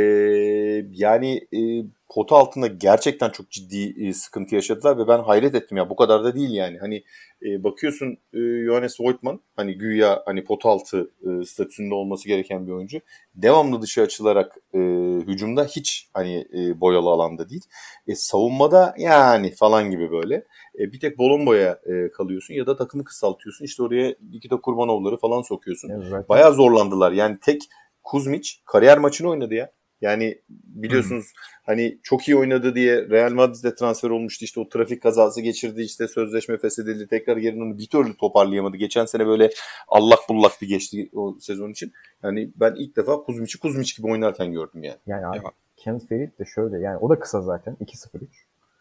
yani 0.91 1.47
e, 1.53 1.61
pota 2.09 2.36
altında 2.36 2.66
gerçekten 2.66 3.30
çok 3.30 3.51
ciddi 3.51 4.07
e, 4.07 4.12
sıkıntı 4.12 4.55
yaşadılar 4.55 4.99
ve 4.99 5.09
ben 5.09 5.18
hayret 5.18 5.55
ettim 5.55 5.76
ya 5.78 5.91
bu 5.91 5.97
kadar 5.97 6.24
da 6.24 6.34
değil 6.34 6.51
yani. 6.51 6.78
Hani 6.78 7.05
e, 7.43 7.64
bakıyorsun 7.64 8.18
e, 8.32 8.39
Johannes 8.66 9.01
Voigtman 9.01 9.41
hani 9.57 9.78
güya 9.78 10.22
hani 10.26 10.45
pota 10.45 10.68
altı 10.68 11.11
e, 11.22 11.45
statüsünde 11.45 11.95
olması 11.95 12.28
gereken 12.28 12.66
bir 12.66 12.72
oyuncu. 12.72 13.01
Devamlı 13.34 13.82
dışı 13.82 14.03
açılarak 14.03 14.57
e, 14.74 14.78
hücumda 15.26 15.64
hiç 15.64 16.09
hani 16.14 16.47
e, 16.55 16.80
boyalı 16.80 17.09
alanda 17.09 17.49
değil. 17.49 17.64
E, 18.07 18.14
savunmada 18.14 18.95
yani 18.99 19.51
falan 19.51 19.91
gibi 19.91 20.11
böyle. 20.11 20.34
E, 20.78 20.93
bir 20.93 21.01
tek 21.01 21.18
Bolombo'ya 21.18 21.78
e, 21.86 22.11
kalıyorsun 22.11 22.55
ya 22.55 22.66
da 22.66 22.76
takımı 22.76 23.05
kısaltıyorsun. 23.05 23.64
İşte 23.64 23.82
oraya 23.82 24.14
Nikita 24.32 24.61
Kurbanovları 24.61 25.16
falan 25.16 25.43
sokuyorsun. 25.43 25.89
Evet, 25.89 26.28
Bayağı 26.28 26.53
zorlandılar. 26.53 27.12
Yani 27.12 27.39
tek 27.41 27.62
Kuzmic 28.03 28.51
kariyer 28.64 28.99
maçını 28.99 29.28
oynadı 29.28 29.55
ya. 29.55 29.70
Yani 30.01 30.38
biliyorsunuz 30.49 31.24
hmm. 31.24 31.42
hani 31.66 31.99
çok 32.03 32.28
iyi 32.28 32.36
oynadı 32.36 32.74
diye 32.74 33.09
Real 33.09 33.32
Madrid'e 33.32 33.74
transfer 33.74 34.11
olmuştu. 34.11 34.44
İşte 34.44 34.61
o 34.61 34.68
trafik 34.68 35.03
kazası 35.03 35.40
geçirdi. 35.40 35.82
işte 35.82 36.09
sözleşme 36.09 36.59
feshedildi. 36.59 37.07
Tekrar 37.07 37.36
geri 37.36 37.62
onu 37.62 37.78
bir 37.78 37.86
türlü 37.86 38.16
toparlayamadı. 38.16 38.76
Geçen 38.76 39.05
sene 39.05 39.26
böyle 39.26 39.51
allak 39.88 40.18
bullak 40.28 40.53
bir 40.62 40.68
geçti 40.68 41.11
o 41.14 41.36
sezon 41.40 41.70
için. 41.70 41.92
Yani 42.22 42.51
ben 42.57 42.74
ilk 42.78 42.96
defa 42.96 43.16
Kuzmic'i 43.16 43.59
Kuzmic 43.59 43.96
gibi 43.96 44.07
oynarken 44.07 44.53
gördüm 44.53 44.82
yani. 44.82 44.99
Yani 45.07 45.26
abi, 45.26 45.38
Kenneth 45.76 46.09
Ferit 46.09 46.38
de 46.38 46.44
şöyle 46.44 46.78
yani 46.78 46.99
o 46.99 47.09
da 47.11 47.18
kısa 47.18 47.42
zaten 47.42 47.76
2-0-3. 47.84 48.26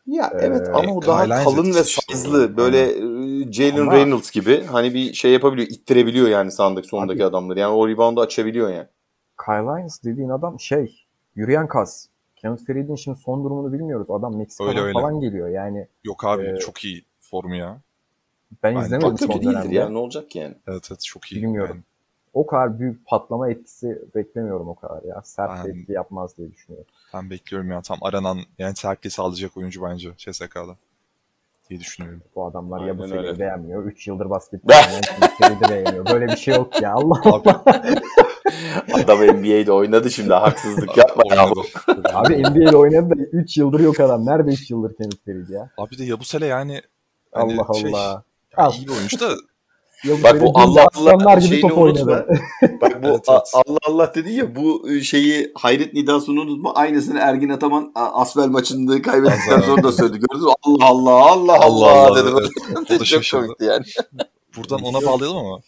Ya 0.08 0.32
ee, 0.34 0.38
evet 0.42 0.70
ama 0.74 0.96
o 0.96 1.02
daha 1.02 1.44
kalın 1.44 1.76
ve 1.76 1.84
size'lı. 1.84 2.58
Böyle 2.58 2.82
e, 2.82 3.52
Jalen 3.52 3.92
Reynolds 3.92 4.32
gibi 4.32 4.64
hani 4.64 4.94
bir 4.94 5.14
şey 5.14 5.32
yapabiliyor. 5.32 5.68
ittirebiliyor 5.68 6.28
yani 6.28 6.52
sandaki 6.52 6.88
sondaki 6.88 7.26
adamları. 7.26 7.60
Yani 7.60 7.74
o 7.74 7.88
reboundu 7.88 8.22
açabiliyor 8.22 8.70
yani. 8.70 8.88
Kyle 9.46 9.82
Hines 9.82 10.04
dediğin 10.04 10.30
adam 10.30 10.60
şey 10.60 11.07
Yürüyen 11.38 11.68
kas. 11.68 12.08
Kenneth 12.36 12.68
Farid'in 12.68 12.96
şimdi 12.96 13.20
son 13.20 13.44
durumunu 13.44 13.74
bilmiyoruz. 13.74 14.12
Adam 14.12 14.38
Meksika'dan 14.38 14.70
öyle, 14.70 14.82
öyle. 14.82 14.94
falan 14.94 15.20
geliyor 15.20 15.50
yani. 15.50 15.88
Yok 16.04 16.26
abi 16.26 16.48
e, 16.48 16.58
çok 16.58 16.84
iyi 16.84 17.06
formu 17.20 17.56
ya. 17.56 17.82
Ben, 18.64 18.76
ben 18.76 18.82
izlemedim 18.82 19.16
çok 19.16 19.34
kötü 19.34 19.46
değildir 19.46 19.70
ya 19.70 19.90
ne 19.90 19.98
olacak 19.98 20.36
yani. 20.36 20.56
Evet 20.68 20.88
evet 20.92 21.02
çok 21.02 21.32
iyi. 21.32 21.42
Bilmiyorum. 21.42 21.76
Yani. 21.76 21.84
O 22.34 22.46
kadar 22.46 22.80
büyük 22.80 23.06
patlama 23.06 23.50
etkisi 23.50 24.02
beklemiyorum 24.16 24.68
o 24.68 24.76
kadar 24.76 25.04
ya. 25.04 25.22
Sert 25.22 25.66
ben, 25.66 25.70
etki 25.70 25.92
yapmaz 25.92 26.38
diye 26.38 26.52
düşünüyorum. 26.52 26.88
Ben 27.14 27.30
bekliyorum 27.30 27.72
ya 27.72 27.82
tam 27.82 27.98
aranan 28.02 28.40
yani 28.60 28.76
sertliği 28.76 29.12
sağlayacak 29.12 29.58
oyuncu 29.58 29.84
bence 29.84 30.10
CSK'da 30.18 30.76
diye 31.70 31.80
düşünüyorum. 31.80 32.22
Bu 32.36 32.46
adamlar 32.46 32.80
Aynen 32.80 32.88
ya 32.88 32.98
bu 32.98 33.08
seriyi 33.08 33.40
beğenmiyor. 33.40 33.86
3 33.86 34.08
yıldır 34.08 34.30
basketbol 34.30 34.74
oynayan 34.74 35.62
beğeniyor. 35.70 36.06
Böyle 36.06 36.28
bir 36.28 36.38
şey 36.38 36.56
yok 36.56 36.82
ya. 36.82 36.94
Allah 36.94 37.22
Allah. 37.24 37.64
Adam 38.94 39.20
NBA'de 39.20 39.72
oynadı 39.72 40.12
şimdi 40.12 40.34
haksızlık 40.34 40.98
yapma 40.98 41.24
ya. 41.36 41.50
Abi 42.14 42.40
NBA'de 42.40 42.78
oynadı 42.78 43.10
da 43.10 43.24
3 43.32 43.58
yıldır 43.58 43.80
yok 43.80 44.00
adam. 44.00 44.26
Nerede 44.26 44.50
3 44.50 44.72
yıldır 44.72 44.96
Kenneth 44.98 45.26
Perry 45.26 45.54
ya? 45.54 45.70
Abi 45.78 45.98
de 45.98 46.04
Yabusele 46.04 46.46
yani 46.46 46.82
hani 47.32 47.62
Allah 47.62 47.80
şey, 47.80 47.92
Allah. 47.92 48.24
Ya 48.58 48.70
iyi 48.70 48.88
bir 48.88 48.92
oyuncu 48.92 49.20
da 49.20 49.30
Yok, 50.04 50.24
Bak 50.24 50.42
bu 50.42 50.52
Allah 50.56 50.88
Allah 50.96 51.40
gibi 51.40 51.62
top 51.62 51.78
oynadı. 51.78 52.28
Bak 52.82 53.04
bu 53.04 53.08
evet, 53.08 53.26
evet. 53.30 53.52
Allah 53.54 53.78
Allah 53.88 54.12
dedi 54.16 54.34
ya 54.34 54.56
bu 54.56 54.90
şeyi 55.04 55.52
hayret 55.56 55.94
nidasını 55.94 56.42
unutma. 56.42 56.74
Aynısını 56.74 57.20
Ergin 57.20 57.50
Ataman 57.50 57.92
Asvel 57.96 58.48
maçında 58.48 59.02
kaybettikten 59.02 59.62
sonra 59.62 59.84
da 59.84 59.92
söyledi. 59.92 60.20
Gördünüz 60.20 60.46
mü? 60.46 60.52
Allah 60.64 60.86
Allah 60.86 61.12
Allah 61.12 61.60
Allah, 61.60 61.92
Allah 61.92 62.24
dedi. 62.24 62.36
Evet. 62.90 63.06
Çok 63.06 63.24
komikti 63.32 63.66
yani. 63.66 63.84
buradan 64.58 64.82
ona 64.84 65.06
bağlayalım 65.06 65.38
ama 65.38 65.60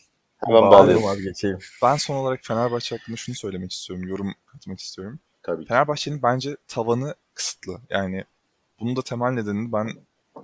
Hemen 0.46 0.62
bağlayalım. 0.62 1.06
abi 1.06 1.24
geçelim. 1.24 1.60
ben 1.84 1.96
son 1.96 2.16
olarak 2.16 2.40
Fenerbahçe 2.44 2.98
hakkında 2.98 3.18
şunu 3.18 3.36
söylemek 3.36 3.72
istiyorum. 3.72 4.08
Yorum 4.08 4.34
katmak 4.46 4.80
istiyorum. 4.80 5.20
Tabii. 5.44 5.66
Fenerbahçe'nin 5.66 6.24
bence 6.24 6.58
tavanı 6.68 7.16
kısıtlı. 7.34 7.82
Yani 7.90 8.24
bunun 8.80 8.96
da 8.96 9.02
temel 9.02 9.32
nedenini 9.32 9.72
ben 9.72 9.90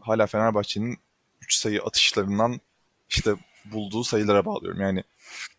hala 0.01 0.27
Fenerbahçe'nin 0.27 0.97
3 1.41 1.55
sayı 1.55 1.83
atışlarından 1.83 2.61
işte 3.09 3.35
bulduğu 3.65 4.03
sayılara 4.03 4.45
bağlıyorum. 4.45 4.81
Yani 4.81 5.03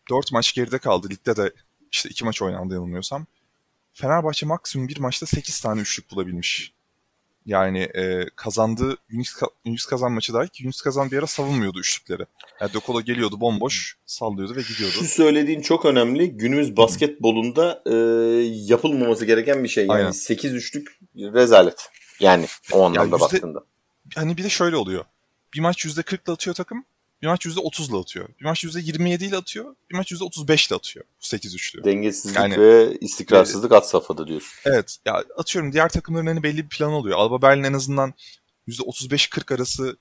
4 0.09 0.31
maç 0.31 0.53
geride 0.53 0.77
kaldı. 0.77 1.09
Ligde 1.09 1.35
de 1.35 1.53
işte 1.91 2.09
2 2.09 2.25
maç 2.25 2.41
oynandı 2.41 2.73
yanılmıyorsam. 2.73 3.25
Fenerbahçe 3.93 4.45
maksimum 4.45 4.87
bir 4.87 4.99
maçta 4.99 5.25
8 5.25 5.61
tane 5.61 5.81
üçlük 5.81 6.11
bulabilmiş. 6.11 6.73
Yani 7.47 7.79
e, 7.79 8.25
kazandığı 8.35 8.97
Unix, 9.13 9.35
Unix 9.65 9.85
kazan 9.85 10.11
maçı 10.11 10.33
dahi 10.33 10.49
ki 10.49 10.65
Unix 10.65 10.81
kazan 10.81 11.11
bir 11.11 11.17
ara 11.17 11.27
savunmuyordu 11.27 11.79
üçlükleri. 11.79 12.25
Yani 12.61 12.73
Dokolo 12.73 13.01
geliyordu 13.01 13.39
bomboş 13.41 13.97
sallıyordu 14.05 14.55
ve 14.55 14.61
gidiyordu. 14.61 14.93
Şu 14.99 15.05
söylediğin 15.05 15.61
çok 15.61 15.85
önemli. 15.85 16.31
Günümüz 16.37 16.77
basketbolunda 16.77 17.83
e, 17.85 17.93
yapılmaması 18.51 19.25
gereken 19.25 19.63
bir 19.63 19.69
şey. 19.69 19.85
Yani 19.85 19.93
Aynen. 19.97 20.11
8 20.11 20.53
üçlük 20.53 20.99
rezalet. 21.15 21.89
Yani 22.19 22.45
o 22.71 22.83
anlamda 22.85 23.15
yüzde- 23.15 23.19
baktığında. 23.19 23.63
Hani 24.15 24.37
bir 24.37 24.43
de 24.43 24.49
şöyle 24.49 24.75
oluyor. 24.75 25.05
Bir 25.53 25.59
maç 25.59 25.85
%40'la 25.85 26.33
atıyor 26.33 26.55
takım. 26.55 26.85
Bir 27.21 27.27
maç 27.27 27.45
%30'la 27.45 27.99
atıyor. 27.99 28.29
Bir 28.39 28.45
maç 28.45 28.63
%27 28.63 29.25
ile 29.25 29.37
atıyor. 29.37 29.75
Bir 29.89 29.95
maç 29.95 30.11
%35 30.11 30.67
ile 30.67 30.75
atıyor. 30.75 31.05
Bu 31.05 31.25
8 31.25 31.55
üçlü. 31.55 31.83
Dengesizlik 31.83 32.35
Yani- 32.35 32.59
ve 32.59 32.97
istikrarsızlık 33.01 33.71
at 33.71 33.89
safhada 33.89 34.27
diyorsun. 34.27 34.51
Evet. 34.65 34.97
Ya 35.05 35.23
atıyorum 35.37 35.73
diğer 35.73 35.89
takımların 35.89 36.27
hani 36.27 36.43
belli 36.43 36.63
bir 36.63 36.69
planı 36.69 36.95
oluyor. 36.95 37.17
Alba 37.17 37.41
Berlin 37.41 37.63
en 37.63 37.73
azından 37.73 38.13
%35-40 38.67 39.51
arası 39.55 39.97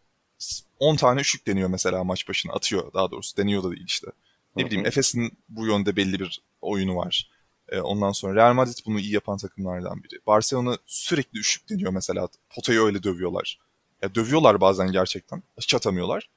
10 0.79 0.97
tane 0.97 1.21
üçlük 1.21 1.47
deniyor 1.47 1.69
mesela 1.69 2.05
maç 2.05 2.29
başına. 2.29 2.53
Atıyor 2.53 2.93
daha 2.95 3.11
doğrusu. 3.11 3.37
Deniyor 3.37 3.63
da 3.63 3.71
değil 3.71 3.85
işte. 3.87 4.07
Ne 4.57 4.67
bileyim 4.67 4.87
Efes'in 4.87 5.39
bu 5.49 5.67
yönde 5.67 5.97
belli 5.97 6.21
bir 6.21 6.43
oyunu 6.61 6.97
var. 6.97 7.31
Ee, 7.69 7.81
ondan 7.81 8.13
sonra 8.13 8.35
Real 8.35 8.55
Madrid 8.55 8.79
bunu 8.87 9.01
iyi 9.01 9.13
yapan 9.13 9.37
takımlardan 9.39 10.03
biri. 10.03 10.21
Barcelona 10.27 10.79
sürekli 10.87 11.39
üçlük 11.39 11.71
deniyor 11.71 11.93
mesela. 11.93 12.29
Potayı 12.51 12.81
öyle 12.81 13.03
dövüyorlar. 13.03 13.59
Ya 14.03 14.15
dövüyorlar 14.15 14.61
bazen 14.61 14.93
gerçekten. 14.93 15.43
Hiç 15.61 15.75
atamıyorlar. 15.75 16.29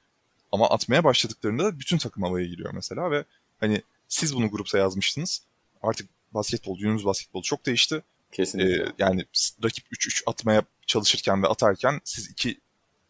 Ama 0.52 0.70
atmaya 0.70 1.04
başladıklarında 1.04 1.64
da 1.64 1.78
bütün 1.78 1.98
takım 1.98 2.22
havaya 2.22 2.46
giriyor 2.46 2.70
mesela 2.74 3.10
ve 3.10 3.24
hani 3.60 3.82
siz 4.08 4.36
bunu 4.36 4.50
grupta 4.50 4.78
yazmıştınız. 4.78 5.42
Artık 5.82 6.08
basketbol, 6.34 6.78
günümüz 6.78 7.04
basketbolu 7.04 7.42
çok 7.42 7.66
değişti. 7.66 8.02
Kesinlikle. 8.32 8.82
Ee, 8.82 8.92
yani 8.98 9.24
rakip 9.64 9.84
3-3 9.92 10.22
atmaya 10.26 10.62
çalışırken 10.86 11.42
ve 11.42 11.46
atarken 11.46 12.00
siz 12.04 12.30
2 12.30 12.60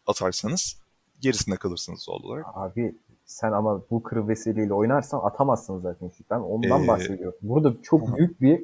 atarsanız 0.07 0.77
gerisinde 1.21 1.55
kalırsınız 1.55 2.07
doğal 2.07 2.23
olarak. 2.23 2.45
Abi 2.53 2.95
sen 3.25 3.51
ama 3.51 3.81
bu 3.91 4.03
kır 4.03 4.27
vesileyle 4.27 4.73
oynarsan 4.73 5.19
atamazsın 5.23 5.79
zaten. 5.79 6.11
Ben 6.31 6.39
ondan 6.39 6.83
Ee, 6.83 6.87
bahsediyorum. 6.87 7.39
Burada 7.41 7.73
çok 7.83 8.17
büyük 8.17 8.41
bir 8.41 8.63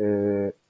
e, 0.00 0.04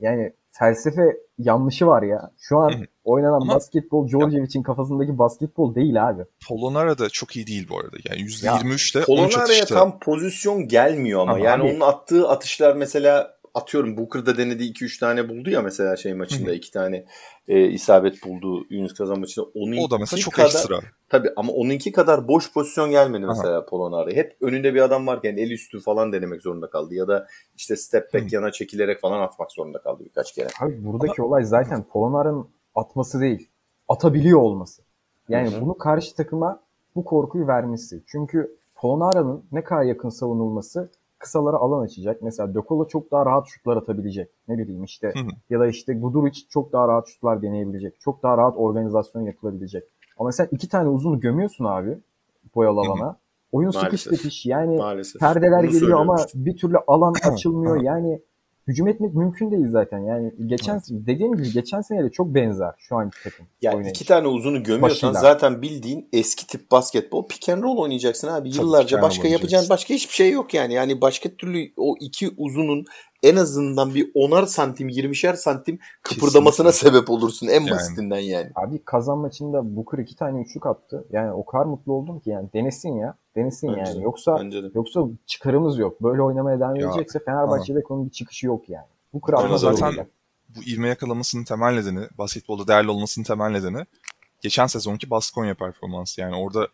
yani 0.01 0.33
felsefe 0.53 1.03
yanlışı 1.39 1.87
var 1.87 2.03
ya. 2.03 2.31
Şu 2.39 2.59
an 2.59 2.73
oynanan 3.05 3.41
Ama- 3.41 3.55
basketbol 3.55 4.09
Djordjevic'in 4.09 4.63
kafasındaki 4.63 5.19
basketbol 5.19 5.75
değil 5.75 6.09
abi. 6.09 6.23
Polonara 6.49 6.99
da 6.99 7.09
çok 7.09 7.37
iyi 7.37 7.47
değil 7.47 7.67
bu 7.71 7.79
arada. 7.79 7.97
Yani 8.11 8.21
%23 8.21 8.93
ile 8.97 9.05
13 9.05 9.35
Polonara'ya 9.35 9.65
tam 9.65 9.99
pozisyon 9.99 10.69
gelmiyor 10.69 11.21
ama. 11.21 11.33
Ama 11.33 11.45
yani 11.45 11.63
abi- 11.63 11.71
onun 11.71 11.81
attığı 11.81 12.29
atışlar 12.29 12.77
mesela 12.77 13.40
atıyorum 13.55 13.97
Booker'da 13.97 14.37
denediği 14.37 14.73
2-3 14.73 15.01
tane 15.01 15.29
buldu 15.29 15.51
ya 15.51 15.63
mesela 15.63 15.97
şey 15.97 16.15
maçında 16.15 16.51
Hı 16.51 16.55
2 16.55 16.71
tane 16.71 17.05
e, 17.49 17.69
isabet 17.69 18.25
buldu 18.25 18.67
Yunus 18.71 18.95
Kazan 18.95 19.21
maçında. 19.21 19.47
Onun 19.55 19.77
O 19.77 19.91
da 19.91 19.99
mesela 19.99 20.19
iki 20.19 20.25
çok 20.25 20.35
kadar, 20.35 20.47
ekstra. 20.47 20.79
Tabii 21.09 21.29
ama 21.37 21.53
onunki 21.53 21.93
kadar 21.93 22.29
boş 22.29 22.53
pozisyon 22.53 22.91
gelmedi 22.91 23.27
Aha. 23.27 23.33
mesela 23.33 23.67
Polonara. 23.67 24.11
Hep 24.11 24.37
önünde 24.41 24.75
bir 24.75 24.81
adam 24.81 25.07
varken 25.07 25.37
el 25.37 25.51
üstü 25.51 25.81
falan 25.81 26.13
denemek 26.13 26.43
zorunda 26.43 26.71
kaldı. 26.71 26.95
Ya 26.95 27.09
da 27.09 27.27
işte 27.57 27.77
step 27.77 28.15
back 28.15 28.31
Hı. 28.31 28.35
yana 28.35 28.53
çekilerek 28.53 29.01
falan 29.01 29.21
atmak 29.21 29.53
zorunda 29.53 29.79
kaldı 29.83 30.05
birkaç 30.05 30.33
kere. 30.33 30.49
Abi 30.61 30.85
buradaki 30.85 31.23
olay 31.23 31.45
zaten 31.45 31.83
Polonar'ın 31.83 32.49
atması 32.75 33.21
değil. 33.21 33.49
Atabiliyor 33.89 34.41
olması. 34.41 34.83
Yani 35.29 35.51
hı. 35.51 35.61
bunu 35.61 35.79
karşı 35.79 36.15
takıma 36.15 36.61
bu 36.97 37.05
korkuyu 37.05 37.47
vermesi. 37.47 38.03
Çünkü 38.07 38.57
Polonara'nın 38.75 39.45
ne 39.53 39.65
kadar 39.65 39.83
yakın 39.83 40.09
savunulması 40.09 40.91
kısalara 41.21 41.57
alan 41.57 41.85
açacak. 41.85 42.23
Mesela 42.23 42.55
Dokolo 42.55 42.89
çok 42.89 43.11
daha 43.11 43.27
rahat 43.27 43.47
şutlar 43.49 43.77
atabilecek. 43.77 44.31
Ne 44.49 44.59
bileyim 44.59 44.85
işte 44.85 45.13
Hı 45.15 45.19
hı. 45.19 45.29
ya 45.51 45.61
da 45.61 45.67
işte 45.67 45.95
Guduric 45.95 46.41
çok 46.49 46.73
daha 46.73 46.89
rahat 46.89 47.09
şutlar 47.09 47.43
deneyebilecek. 47.43 48.01
Çok 48.01 48.23
daha 48.23 48.37
rahat 48.37 48.57
organizasyon 48.57 49.23
yapılabilecek. 49.23 49.85
Ama 50.19 50.33
sen 50.33 50.49
iki 50.51 50.69
tane 50.69 50.89
uzunu 50.89 51.21
gömüyorsun 51.21 51.65
abi 51.65 51.99
boyalı 52.55 52.81
Hı 52.81 53.05
hı. 53.05 53.17
Oyun 53.53 53.71
sıkış 53.71 54.07
Maalesef. 54.07 54.23
tepiş 54.23 54.47
yani 54.47 54.77
Maalesef. 54.77 55.21
perdeler 55.21 55.63
Bunu 55.63 55.71
geliyor 55.71 56.01
ama 56.01 56.17
bir 56.35 56.57
türlü 56.57 56.77
alan 56.87 57.15
açılmıyor. 57.33 57.83
Yani 57.83 58.21
hücum 58.69 58.89
etmek 58.89 59.15
mümkün 59.15 59.51
değil 59.51 59.69
zaten. 59.69 59.99
Yani 59.99 60.33
geçen 60.47 60.81
dediğim 60.91 61.37
gibi 61.37 61.53
geçen 61.53 61.81
sene 61.81 62.05
de 62.05 62.11
çok 62.11 62.35
benzer 62.35 62.75
şu 62.79 62.97
anki 62.97 63.17
takım. 63.25 63.47
Yani 63.63 63.89
iki 63.89 64.07
tane 64.07 64.29
uzunu 64.29 64.63
gömüyorsan 64.63 65.11
Başıyla. 65.11 65.33
zaten 65.33 65.63
bildiğin 65.63 66.09
eski 66.13 66.47
tip 66.47 66.71
basketbol 66.71 67.29
pick 67.29 67.49
and 67.49 67.63
roll 67.63 67.77
oynayacaksın 67.77 68.29
abi. 68.29 68.57
Yıllarca 68.57 69.03
başka 69.03 69.29
yapacağın 69.29 69.69
başka 69.71 69.95
hiçbir 69.95 70.15
şey 70.15 70.31
yok 70.31 70.55
yani. 70.55 70.75
Yani 70.75 71.01
başka 71.01 71.29
türlü 71.29 71.73
o 71.77 71.95
iki 72.01 72.29
uzunun 72.37 72.85
en 73.23 73.37
azından 73.37 73.95
bir 73.95 74.11
onar 74.15 74.47
santim, 74.47 74.89
yirmişer 74.89 75.35
santim 75.35 75.79
kıpırdamasına 76.03 76.73
sebep 76.73 77.11
olursun 77.11 77.47
en 77.47 77.53
Yani. 77.53 77.71
basitinden 77.71 78.19
yani. 78.19 78.51
Abi 78.55 78.85
kazan 78.85 79.19
maçında 79.19 79.77
Booker 79.77 79.99
iki 79.99 80.17
tane 80.17 80.41
üçlük 80.43 80.67
attı. 80.67 81.05
Yani 81.11 81.33
o 81.33 81.45
kadar 81.45 81.65
mutlu 81.65 81.93
oldum 81.93 82.21
ki 82.21 82.31
yani 82.31 82.49
denesin 82.55 82.97
ya. 82.97 83.15
Denesin 83.37 83.69
Bence 83.69 83.81
yani. 83.81 83.99
de, 83.99 84.03
Yoksa 84.03 84.39
Bence 84.41 84.63
de. 84.63 84.67
yoksa 84.75 85.01
çıkarımız 85.27 85.79
yok. 85.79 86.03
Böyle 86.03 86.23
oynamaya 86.23 86.61
devam 86.61 86.77
edecekse 86.77 87.19
Fenerbahçe'de 87.19 87.83
konunun 87.83 88.07
bir 88.07 88.13
çıkışı 88.13 88.47
yok 88.47 88.69
yani. 88.69 88.87
Ama 89.23 89.39
atmaz 89.39 89.61
zaten-. 89.61 90.07
Bu 90.49 90.63
ivme 90.63 90.89
yakalamasının 90.89 91.45
temel 91.45 91.75
nedeni, 91.75 92.01
basketbolda 92.19 92.69
değerli 92.69 92.91
olmasının 92.91 93.25
temel 93.25 93.51
nedeni 93.51 93.87
geçen 94.41 94.67
sezonki 94.67 95.11
Baskonya 95.11 95.55
performansı. 95.55 96.21
Yani 96.21 96.37
orada 96.37 96.69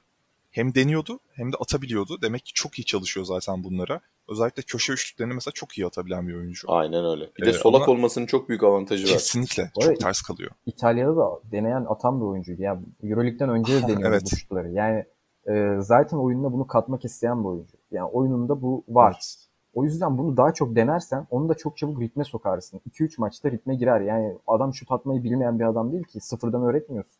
hem 0.57 0.75
deniyordu 0.75 1.21
hem 1.33 1.53
de 1.53 1.57
atabiliyordu. 1.61 2.19
Demek 2.23 2.45
ki 2.45 2.53
çok 2.55 2.79
iyi 2.79 2.85
çalışıyor 2.85 3.27
zaten 3.27 3.65
bunlara. 3.65 4.01
Özellikle 4.29 4.63
köşe 4.63 4.93
üçlüklerini 4.93 5.35
mesela 5.35 5.53
çok 5.53 5.79
iyi 5.79 5.87
atabilen 5.87 6.29
bir 6.29 6.35
oyuncu. 6.35 6.73
Aynen 6.73 7.05
öyle. 7.05 7.31
Bir 7.39 7.47
de 7.47 7.51
Ee, 7.51 7.53
solak 7.53 7.89
olmasının 7.89 8.27
çok 8.27 8.49
büyük 8.49 8.63
avantajı 8.63 9.05
var. 9.05 9.13
Kesinlikle. 9.13 9.63
Arada- 9.63 9.81
Çok 9.93 10.01
ters 10.01 10.21
kalıyor. 10.23 10.51
İtalya'da 10.67 11.17
da 11.17 11.41
deneyen 11.53 11.85
atan 11.89 12.21
bir 12.21 12.25
oyuncuydu. 12.25 12.63
Yani 12.63 12.81
Euroleague'den 13.03 13.49
önce 13.49 13.73
de 13.73 13.83
deniyordu 13.89 14.07
Evet. 14.07 14.23
bu 14.33 14.37
şutları. 14.37 14.71
Yani 14.73 15.05
e, 15.49 15.77
zaten 15.81 16.17
oyununa 16.17 16.53
bunu 16.53 16.67
katmak 16.67 17.05
isteyen 17.05 17.41
bir 17.45 17.49
oyuncu. 17.49 17.77
Yani 17.91 18.09
oyununda 18.09 18.63
bu 18.63 18.85
var. 18.89 19.13
Evet. 19.13 19.37
O 19.75 19.85
yüzden 19.85 20.19
bunu 20.19 20.37
daha 20.37 20.55
çok 20.55 20.77
denersen 20.77 21.27
onu 21.31 21.49
da 21.49 21.55
çok 21.55 21.77
çabuk 21.77 22.01
ritme 22.01 22.25
sokarsın. 22.25 22.81
2-3 22.91 23.11
maçta 23.19 23.51
ritme 23.51 23.75
girer. 23.75 24.01
Yani 24.01 24.39
adam 24.47 24.75
şut 24.75 24.93
atmayı 24.93 25.25
bilmeyen 25.25 25.59
bir 25.59 25.65
adam 25.65 25.93
değil 25.93 26.05
ki. 26.05 26.21
Sıfırdan 26.21 26.63
öğretmiyorsun. 26.63 27.17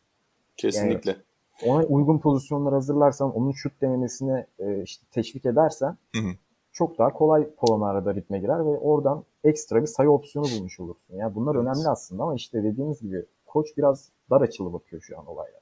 Kesinlikle. 0.57 1.17
Ona 1.65 1.83
uygun 1.83 2.19
pozisyonlar 2.19 2.73
hazırlarsan, 2.73 3.35
onun 3.35 3.51
şut 3.51 3.81
denemesine 3.81 4.47
e, 4.59 4.81
işte 4.83 5.05
teşvik 5.11 5.45
edersen 5.45 5.97
Hı 6.15 6.21
hı. 6.21 6.29
çok 6.71 6.97
daha 6.97 7.13
kolay 7.13 7.49
Polonara'da 7.55 8.15
ritme 8.15 8.39
girer 8.39 8.59
ve 8.65 8.77
oradan 8.77 9.23
ekstra 9.43 9.81
bir 9.81 9.87
sayı 9.87 10.09
opsiyonu 10.09 10.47
bulmuş 10.57 10.79
olursun. 10.79 11.15
Yani 11.15 11.35
bunlar 11.35 11.55
Evet. 11.55 11.65
önemli 11.67 11.89
aslında 11.89 12.23
ama 12.23 12.35
işte 12.35 12.63
dediğimiz 12.63 13.01
gibi 13.01 13.25
koç 13.45 13.77
biraz 13.77 14.09
dar 14.29 14.41
açılı 14.41 14.73
bakıyor 14.73 15.01
şu 15.01 15.19
an 15.19 15.25
olaylara. 15.25 15.61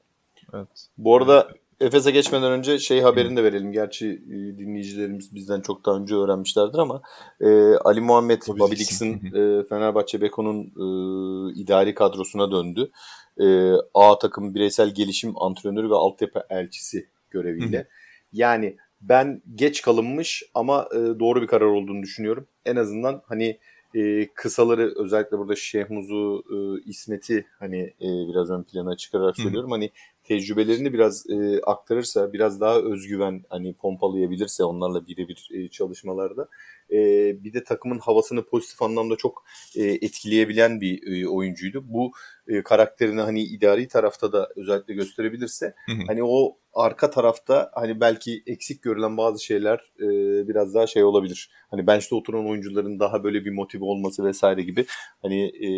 Evet. 0.53 0.87
Bu 0.97 1.15
arada 1.15 1.47
Efes'e 1.80 2.11
geçmeden 2.11 2.51
önce 2.51 2.80
şey 2.80 3.01
haberini 3.01 3.38
de 3.38 3.43
verelim. 3.43 3.71
Gerçi 3.71 4.07
e, 4.07 4.57
dinleyicilerimiz 4.57 5.36
bizden 5.36 5.61
çok 5.61 5.86
daha 5.86 5.95
önce 5.95 6.15
öğrenmişlerdir 6.15 6.78
ama 6.78 7.01
e, 7.41 7.76
Ali 7.76 8.01
Muhammed. 8.01 8.41
Dixon 8.71 9.07
e, 9.07 9.63
Fenerbahçe 9.63 10.21
Beko'nun 10.21 10.61
e, 10.63 11.53
idari 11.53 11.93
kadrosuna 11.93 12.51
döndü. 12.51 12.91
E, 13.39 13.73
A 13.93 14.19
takım 14.19 14.55
bireysel 14.55 14.93
gelişim 14.93 15.34
antrenörü 15.41 15.89
ve 15.89 15.95
altyapı 15.95 16.43
elçisi 16.49 17.07
göreviyle. 17.30 17.88
Yani 18.34 18.78
ben 19.01 19.41
geç 19.55 19.82
kalınmış 19.82 20.43
ama 20.53 20.88
e, 20.91 20.97
doğru 20.97 21.41
bir 21.41 21.47
karar 21.47 21.65
olduğunu 21.65 22.03
düşünüyorum. 22.03 22.47
En 22.65 22.76
azından 22.76 23.21
hani 23.26 23.59
e, 23.95 24.28
kısaları 24.28 24.93
özellikle 24.95 25.38
burada 25.38 25.55
Şehmuz'u, 25.55 26.43
e, 26.51 26.89
İsmet'i 26.89 27.45
hani 27.59 27.80
e, 27.82 28.07
biraz 28.30 28.51
ön 28.51 28.63
plana 28.63 28.97
çıkararak 28.97 29.38
Hı. 29.38 29.41
söylüyorum. 29.41 29.71
Hani 29.71 29.91
tecrübelerini 30.26 30.93
biraz 30.93 31.30
e, 31.30 31.61
aktarırsa, 31.61 32.34
biraz 32.34 32.61
daha 32.61 32.80
özgüven 32.80 33.43
hani 33.49 33.73
pompalayabilirse 33.73 34.63
onlarla 34.63 35.07
birebir 35.07 35.49
e, 35.53 35.69
çalışmalarda 35.69 36.47
e, 36.91 36.97
bir 37.43 37.53
de 37.53 37.63
takımın 37.63 37.99
havasını 37.99 38.45
pozitif 38.45 38.82
anlamda 38.82 39.15
çok 39.15 39.45
e, 39.76 39.84
etkileyebilen 39.84 40.82
bir 40.82 41.23
e, 41.23 41.28
oyuncuydu. 41.28 41.84
Bu 41.88 42.11
e, 42.47 42.63
karakterini 42.63 43.21
hani 43.21 43.41
idari 43.43 43.88
tarafta 43.88 44.34
da 44.34 44.49
özellikle 44.55 44.93
gösterebilirse 44.93 45.73
Hı 45.86 45.91
hı. 45.91 46.01
hani 46.07 46.23
o 46.23 46.57
arka 46.73 47.09
tarafta 47.09 47.71
hani 47.73 47.99
belki 47.99 48.43
eksik 48.47 48.82
görülen 48.82 49.17
bazı 49.17 49.43
şeyler 49.43 49.80
e, 49.99 50.07
biraz 50.47 50.73
daha 50.73 50.88
şey 50.88 51.03
olabilir. 51.03 51.51
Hani 51.71 51.88
bench'te 51.88 52.15
oturan 52.15 52.49
oyuncuların 52.49 52.99
daha 52.99 53.23
böyle 53.23 53.45
bir 53.45 53.51
motive 53.51 53.86
olması 53.86 54.23
vesaire 54.23 54.61
gibi 54.61 54.86
hani 55.21 55.43
e, 55.45 55.69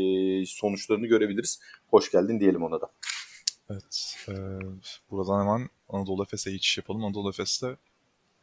sonuçlarını 0.45 1.08
görebiliriz. 1.08 1.60
Hoş 1.88 2.12
geldin 2.12 2.39
diyelim 2.39 2.64
ona 2.64 2.82
da. 2.82 2.89
Evet. 3.72 4.15
Ee, 4.30 4.34
buradan 5.11 5.39
hemen 5.39 5.70
Anadolu 5.89 6.24
Efes'e 6.24 6.51
geçiş 6.51 6.78
yapalım. 6.78 7.05
Anadolu 7.05 7.30
Efes'te 7.30 7.76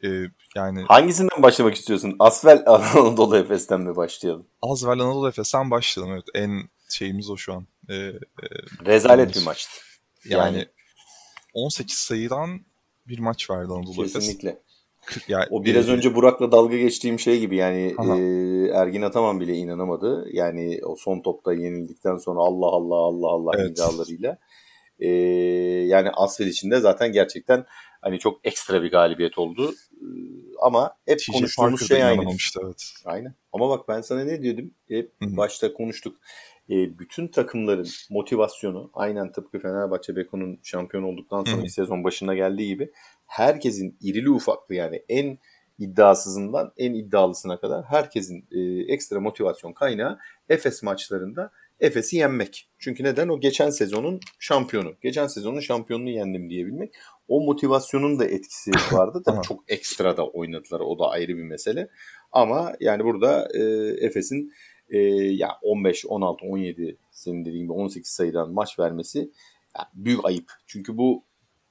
e, 0.03 0.07
yani 0.55 0.81
Hangisinden 0.81 1.43
başlamak 1.43 1.75
istiyorsun? 1.75 2.15
Asvel 2.19 2.63
Anadolu 2.67 3.37
Efes'ten 3.37 3.81
mi 3.81 3.95
başlayalım? 3.95 4.45
Azvel 4.61 4.91
Anadolu 4.99 5.27
Efes'ten 5.29 5.71
başlayalım. 5.71 6.13
Evet, 6.13 6.25
en 6.33 6.61
şeyimiz 6.89 7.29
o 7.29 7.37
şu 7.37 7.53
an. 7.53 7.67
E, 7.89 7.93
e, 7.95 8.15
Rezalet 8.85 9.35
bir 9.35 9.43
maçtı. 9.43 9.71
yani, 10.29 10.57
Yani- 10.57 10.65
18 11.53 11.95
sayıdan 11.97 12.59
bir 13.07 13.19
maç 13.19 13.49
verdi 13.49 13.73
Anadolu 13.73 14.01
Efes. 14.01 14.13
Kesinlikle. 14.13 14.61
Kırk- 15.05 15.29
Yani, 15.29 15.45
O 15.51 15.63
biraz 15.65 15.89
e, 15.89 15.91
önce 15.91 16.15
Burak'la 16.15 16.51
dalga 16.51 16.77
geçtiğim 16.77 17.19
şey 17.19 17.39
gibi 17.39 17.55
yani 17.55 17.95
Aha. 17.97 18.17
e, 18.17 18.67
Ergin 18.67 19.01
Ataman 19.01 19.39
bile 19.39 19.53
inanamadı. 19.53 20.27
Yani 20.33 20.79
o 20.83 20.95
son 20.95 21.19
topta 21.19 21.53
yenildikten 21.53 22.17
sonra 22.17 22.39
Allah 22.39 22.65
Allah 22.67 22.95
Allah 22.95 23.27
Allah 23.27 23.51
Evet. 23.57 23.69
imzalarıyla. 23.69 24.37
E, 24.99 25.07
yani 25.87 26.09
Asvel 26.13 26.47
için 26.47 26.71
de 26.71 26.79
zaten 26.79 27.11
gerçekten 27.11 27.65
hani 28.01 28.19
çok 28.19 28.39
ekstra 28.43 28.83
bir 28.83 28.91
galibiyet 28.91 29.37
oldu. 29.37 29.71
E, 29.91 30.05
ama 30.61 30.97
hep 31.05 31.19
TJ 31.19 31.31
konuştuğumuz 31.31 31.87
şey 31.87 32.03
aynı. 32.03 32.21
evet. 32.63 32.83
Aynen. 33.05 33.35
Ama 33.53 33.69
bak 33.69 33.87
ben 33.87 34.01
sana 34.01 34.23
ne 34.23 34.41
diyordum? 34.41 34.71
Hep 34.87 35.11
başta 35.21 35.73
konuştuk. 35.73 36.17
E, 36.69 36.99
bütün 36.99 37.27
takımların 37.27 37.87
motivasyonu 38.09 38.91
aynen 38.93 39.31
tıpkı 39.31 39.59
Fenerbahçe 39.59 40.15
Beko'nun 40.15 40.59
şampiyon 40.63 41.03
olduktan 41.03 41.37
Hı 41.37 41.41
hı. 41.41 41.49
sonraki 41.49 41.69
sezon 41.69 42.03
başına 42.03 42.35
geldiği 42.35 42.67
gibi 42.67 42.91
herkesin 43.25 43.97
irili 44.01 44.29
ufaklı 44.29 44.75
yani 44.75 45.03
en 45.09 45.37
iddiasızından 45.79 46.73
en 46.77 46.93
iddialısına 46.93 47.59
kadar 47.59 47.85
herkesin 47.85 48.47
e, 48.51 48.93
ekstra 48.93 49.19
motivasyon 49.19 49.73
kaynağı 49.73 50.19
Efes 50.49 50.83
maçlarında 50.83 51.51
Efes'i 51.79 52.17
yenmek. 52.17 52.69
Çünkü 52.79 53.03
neden? 53.03 53.27
O 53.27 53.39
geçen 53.39 53.69
sezonun 53.69 54.19
şampiyonu. 54.39 54.93
Geçen 55.01 55.27
sezonun 55.27 55.59
şampiyonunu 55.59 56.09
yendim 56.09 56.49
diyebilmek. 56.49 56.93
O 57.27 57.41
motivasyonun 57.41 58.19
da 58.19 58.25
etkisi 58.25 58.71
vardı. 58.91 59.21
Tabii 59.25 59.41
çok 59.41 59.63
ekstra 59.67 60.17
da 60.17 60.27
oynadılar. 60.27 60.79
O 60.79 60.99
da 60.99 61.09
ayrı 61.09 61.37
bir 61.37 61.43
mesele. 61.43 61.87
Ama 62.31 62.73
yani 62.79 63.03
burada 63.03 63.47
e, 63.53 63.61
Efes'in 64.05 64.53
e, 64.89 64.99
ya 65.33 65.49
15, 65.61 66.05
16, 66.05 66.45
17 66.45 66.97
senin 67.11 67.45
dediğin 67.45 67.63
gibi 67.63 67.73
18 67.73 68.11
sayıdan 68.11 68.51
maç 68.51 68.79
vermesi 68.79 69.19
ya 69.77 69.89
büyük 69.93 70.25
ayıp. 70.25 70.51
Çünkü 70.67 70.97
bu 70.97 71.23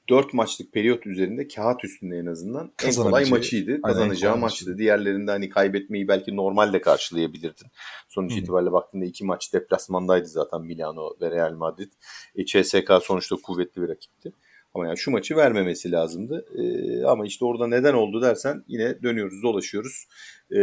4 0.09 0.35
maçlık 0.35 0.73
periyot 0.73 1.07
üzerinde 1.07 1.49
kağıt 1.49 1.85
üstünde 1.85 2.17
en 2.17 2.27
azından 2.27 2.73
en 2.85 2.95
kolay 2.95 3.25
maçıydı. 3.25 3.71
Aynen, 3.71 3.83
Kazanacağı 3.83 4.33
kolay 4.33 4.41
maçtı. 4.41 4.65
maçıydı. 4.65 4.79
Diğerlerinde 4.79 5.31
hani 5.31 5.49
kaybetmeyi 5.49 6.09
belki 6.09 6.37
normalde 6.37 6.81
karşılayabilirdin. 6.81 7.67
Sonuç 8.09 8.33
Hı 8.33 8.37
hı. 8.37 8.41
itibariyle 8.41 8.73
baktığında 8.73 9.05
iki 9.05 9.25
maç 9.25 9.53
deplasmandaydı 9.53 10.27
zaten 10.27 10.63
Milano 10.63 11.11
ve 11.21 11.31
Real 11.31 11.53
Madrid. 11.53 11.93
E, 12.37 12.45
CSK 12.45 12.93
sonuçta 13.03 13.37
kuvvetli 13.37 13.83
bir 13.83 13.89
rakipti. 13.89 14.33
Ama 14.75 14.87
yani 14.87 14.99
şu 14.99 15.11
maçı 15.11 15.37
vermemesi 15.37 15.93
lazımdı. 15.93 16.47
E, 16.59 17.05
ama 17.05 17.27
işte 17.27 17.45
orada 17.45 17.67
neden 17.67 17.95
oldu 17.95 18.23
dersen 18.23 18.65
yine 18.69 19.03
dönüyoruz 19.03 19.43
dolaşıyoruz. 19.43 20.07
E, 20.57 20.59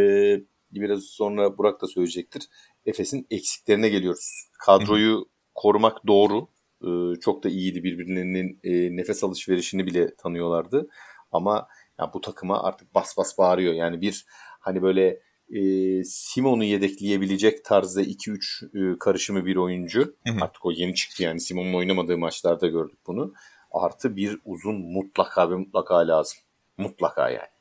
biraz 0.72 1.02
sonra 1.02 1.58
Burak 1.58 1.82
da 1.82 1.86
söyleyecektir. 1.86 2.48
Efes'in 2.86 3.26
eksiklerine 3.30 3.88
geliyoruz. 3.88 4.48
Kadroyu 4.66 5.28
korumak 5.54 6.06
doğru. 6.06 6.48
E, 6.82 7.20
çok 7.20 7.44
da 7.44 7.48
iyiydi 7.48 7.84
birbirlerinin 7.84 8.60
e, 8.64 8.96
nefes 8.96 9.24
alışverişini 9.24 9.86
bile 9.86 10.14
tanıyorlardı. 10.16 10.88
Ama 11.32 11.68
ya 11.98 12.10
bu 12.14 12.20
takıma 12.20 12.62
artık 12.62 12.94
bas 12.94 13.16
bas 13.16 13.38
bağırıyor. 13.38 13.74
Yani 13.74 14.00
bir 14.00 14.26
hani 14.60 14.82
böyle 14.82 15.20
e, 15.52 16.04
Simon'u 16.04 16.64
yedekleyebilecek 16.64 17.64
tarzda 17.64 18.02
2-3 18.02 18.94
e, 18.94 18.98
karışımı 18.98 19.46
bir 19.46 19.56
oyuncu. 19.56 20.16
Hı 20.26 20.32
hı. 20.32 20.44
Artık 20.44 20.66
o 20.66 20.72
yeni 20.72 20.94
çıktı 20.94 21.22
yani 21.22 21.40
Simon'un 21.40 21.74
oynamadığı 21.74 22.18
maçlarda 22.18 22.66
gördük 22.66 22.98
bunu. 23.06 23.34
Artı 23.72 24.16
bir 24.16 24.38
uzun 24.44 24.74
mutlaka 24.74 25.50
ve 25.50 25.54
mutlaka 25.54 25.94
lazım. 25.94 26.38
Mutlaka 26.78 27.30
yani. 27.30 27.52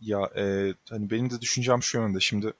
Ya 0.00 0.30
e, 0.36 0.74
hani 0.90 1.10
benim 1.10 1.30
de 1.30 1.40
düşüncem 1.40 1.82
şu 1.82 1.98
yönde. 1.98 2.20
Şimdi 2.20 2.52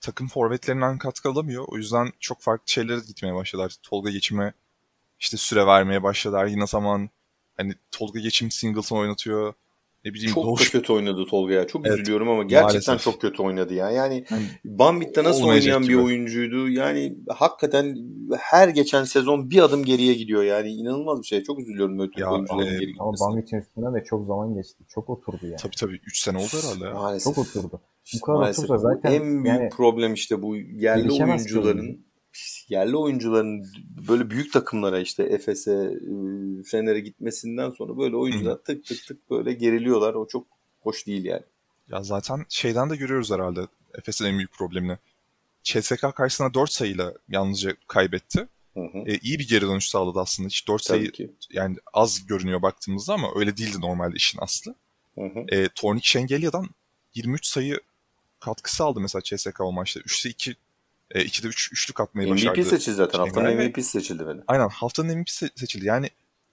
takım 0.00 0.28
forvetlerinden 0.28 0.98
katkı 0.98 1.28
alamıyor. 1.28 1.64
O 1.68 1.76
yüzden 1.76 2.08
çok 2.20 2.40
farklı 2.40 2.64
şeylere 2.66 3.00
gitmeye 3.06 3.34
başladılar. 3.34 3.74
Tolga 3.82 4.10
Geçim'e 4.10 4.52
işte 5.20 5.36
süre 5.36 5.66
vermeye 5.66 6.02
başladılar. 6.02 6.46
Yine 6.46 6.66
zaman 6.66 7.08
hani 7.56 7.72
Tolga 7.90 8.20
Geçim 8.20 8.50
Singleton 8.50 8.96
oynatıyor. 8.98 9.52
Ne 10.04 10.14
bileyim 10.14 10.34
Çok 10.34 10.44
da 10.44 10.48
Doğuş 10.48 10.70
kötü 10.70 10.92
oynadı 10.92 11.24
Tolga 11.30 11.52
ya. 11.54 11.66
Çok 11.66 11.86
Evet, 11.86 11.98
üzülüyorum 11.98 12.28
ama 12.28 12.42
gerçekten 12.42 12.92
maalesef. 12.92 13.12
çok 13.12 13.20
kötü 13.20 13.42
oynadı 13.42 13.74
ya. 13.74 13.90
Yani 13.90 14.24
Yani 14.30 14.42
Bambit'te 14.64 15.24
nasıl 15.24 15.42
olmayacak 15.42 15.66
oynayan 15.66 15.82
bir 15.82 15.88
gibi. 15.88 15.98
oyuncuydu. 16.02 16.68
Yani 16.68 17.16
hakikaten 17.28 17.96
her 18.38 18.68
geçen 18.68 19.04
sezon 19.04 19.50
bir 19.50 19.62
adım 19.62 19.84
geriye 19.84 20.14
gidiyor 20.14 20.42
yani. 20.42 20.70
inanılmaz 20.70 21.18
bir 21.22 21.26
şey. 21.26 21.42
Çok 21.42 21.60
üzülüyorum 21.60 21.98
böyle 21.98 22.10
Türk 22.10 22.18
Ya, 22.20 22.32
oyuncuların 22.32 22.66
e, 22.66 22.78
geri 22.78 22.92
Ama 22.98 23.10
gitmesine. 23.10 23.28
Bambit'in 23.30 23.56
üstünden 23.58 23.94
de 23.94 24.04
çok 24.04 24.26
zaman 24.26 24.54
geçti. 24.54 24.84
Çok 24.88 25.10
oturdu 25.10 25.38
yani. 25.46 25.56
tabii 25.56 25.76
tabii 25.76 25.94
3 26.06 26.18
sene 26.20 26.38
oldu 26.38 26.48
herhalde 26.62 26.84
ya. 26.84 26.94
Maalesef. 26.94 27.34
Çok 27.34 27.46
oturdu. 27.46 27.80
Bu 28.14 28.20
kadar 28.26 28.38
maalesef. 28.38 28.64
otursa 28.64 28.78
zaten 28.78 29.12
en 29.12 29.22
büyük 29.44 29.46
yani 29.46 29.68
problem 29.68 30.14
işte 30.14 30.42
bu 30.42 30.56
yerli 30.56 31.10
oyuncuların 31.12 32.04
yerli 32.68 32.96
oyuncuların 32.96 33.66
böyle 34.08 34.30
büyük 34.30 34.52
takımlara 34.52 35.00
işte 35.00 35.22
Efes'e, 35.22 35.72
e, 35.72 36.62
Fener'e 36.62 37.00
gitmesinden 37.00 37.70
sonra 37.70 37.98
böyle 37.98 38.16
oyuncular 38.16 38.56
tık 38.56 38.86
tık 38.86 39.06
tık 39.06 39.30
böyle 39.30 39.52
geriliyorlar. 39.52 40.14
O 40.14 40.26
çok 40.26 40.46
hoş 40.80 41.06
değil 41.06 41.24
yani. 41.24 41.42
Ya 41.88 42.02
zaten 42.02 42.46
şeyden 42.48 42.90
de 42.90 42.96
görüyoruz 42.96 43.30
herhalde 43.30 43.60
Efes'in 43.98 44.24
en 44.24 44.36
büyük 44.38 44.52
problemini. 44.52 44.98
CSK 45.62 46.14
karşısında 46.14 46.54
4 46.54 46.70
sayıyla 46.70 47.14
yalnızca 47.28 47.76
kaybetti. 47.88 48.48
Hı 48.74 48.80
hı. 48.80 48.98
E, 49.06 49.18
iyi 49.18 49.38
bir 49.38 49.48
geri 49.48 49.62
dönüş 49.66 49.88
sağladı 49.88 50.20
aslında. 50.20 50.48
Hiç 50.48 50.68
4 50.68 50.82
sayı 50.82 51.10
ki. 51.12 51.30
yani 51.50 51.76
az 51.92 52.26
görünüyor 52.26 52.62
baktığımızda 52.62 53.14
ama 53.14 53.28
öyle 53.36 53.56
değildi 53.56 53.80
normalde 53.80 54.16
işin 54.16 54.38
aslı. 54.42 54.74
Hı 55.14 55.24
hı. 55.24 55.44
E, 55.48 55.68
Tornik 55.74 56.04
Şengelya'dan 56.04 56.68
23 57.14 57.46
sayı 57.46 57.80
katkısı 58.40 58.84
aldı 58.84 59.00
mesela 59.00 59.22
CSK 59.22 59.60
o 59.60 59.72
maçta. 59.72 60.00
3'te 60.00 60.30
2 60.30 60.56
e, 61.10 61.20
2'de 61.20 61.48
3 61.48 61.72
üçlük 61.72 62.00
atmayı 62.00 62.30
başardı. 62.30 62.60
MVP 62.60 62.66
seçildi 62.66 62.96
zaten. 62.96 63.18
Haftanın 63.18 63.48
Şengel. 63.48 63.68
MVP'si 63.68 63.90
seçildi 63.90 64.26
beni. 64.26 64.40
Aynen 64.46 64.68
haftanın 64.68 65.18
MVP 65.18 65.28
se- 65.28 65.58
seçildi. 65.60 65.86
Yani 65.86 66.10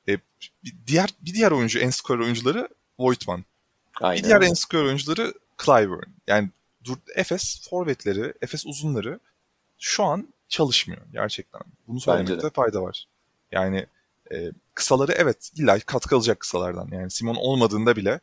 e, 0.08 0.18
bir 0.64 0.74
diğer 0.88 1.10
bir 1.22 1.34
diğer 1.34 1.52
oyuncu 1.52 1.80
en 1.80 1.90
skor 1.90 2.20
oyuncuları 2.20 2.68
Voigtman. 3.00 3.46
Aynen. 4.02 4.24
Bir 4.24 4.28
diğer 4.28 4.42
en 4.42 4.54
skor 4.54 4.84
oyuncuları 4.84 5.34
Clyburn. 5.66 6.10
Yani 6.28 6.50
dur, 6.84 6.98
Efes 7.16 7.70
forvetleri, 7.70 8.34
Efes 8.42 8.66
uzunları 8.66 9.20
şu 9.80 10.04
an 10.04 10.28
çalışmıyor 10.50 11.02
gerçekten. 11.14 11.62
Bunu 11.88 12.02
söylemekte 12.02 12.50
fayda 12.50 12.82
var. 12.82 13.08
Yani 13.52 13.86
e, 14.32 14.52
kısaları 14.74 15.12
evet 15.12 15.52
illa 15.56 15.80
katkı 15.80 16.16
alacak 16.16 16.40
kısalardan. 16.40 16.90
Yani 16.92 17.12
Simon 17.12 17.36
olmadığında 17.36 17.96
bile 17.96 18.20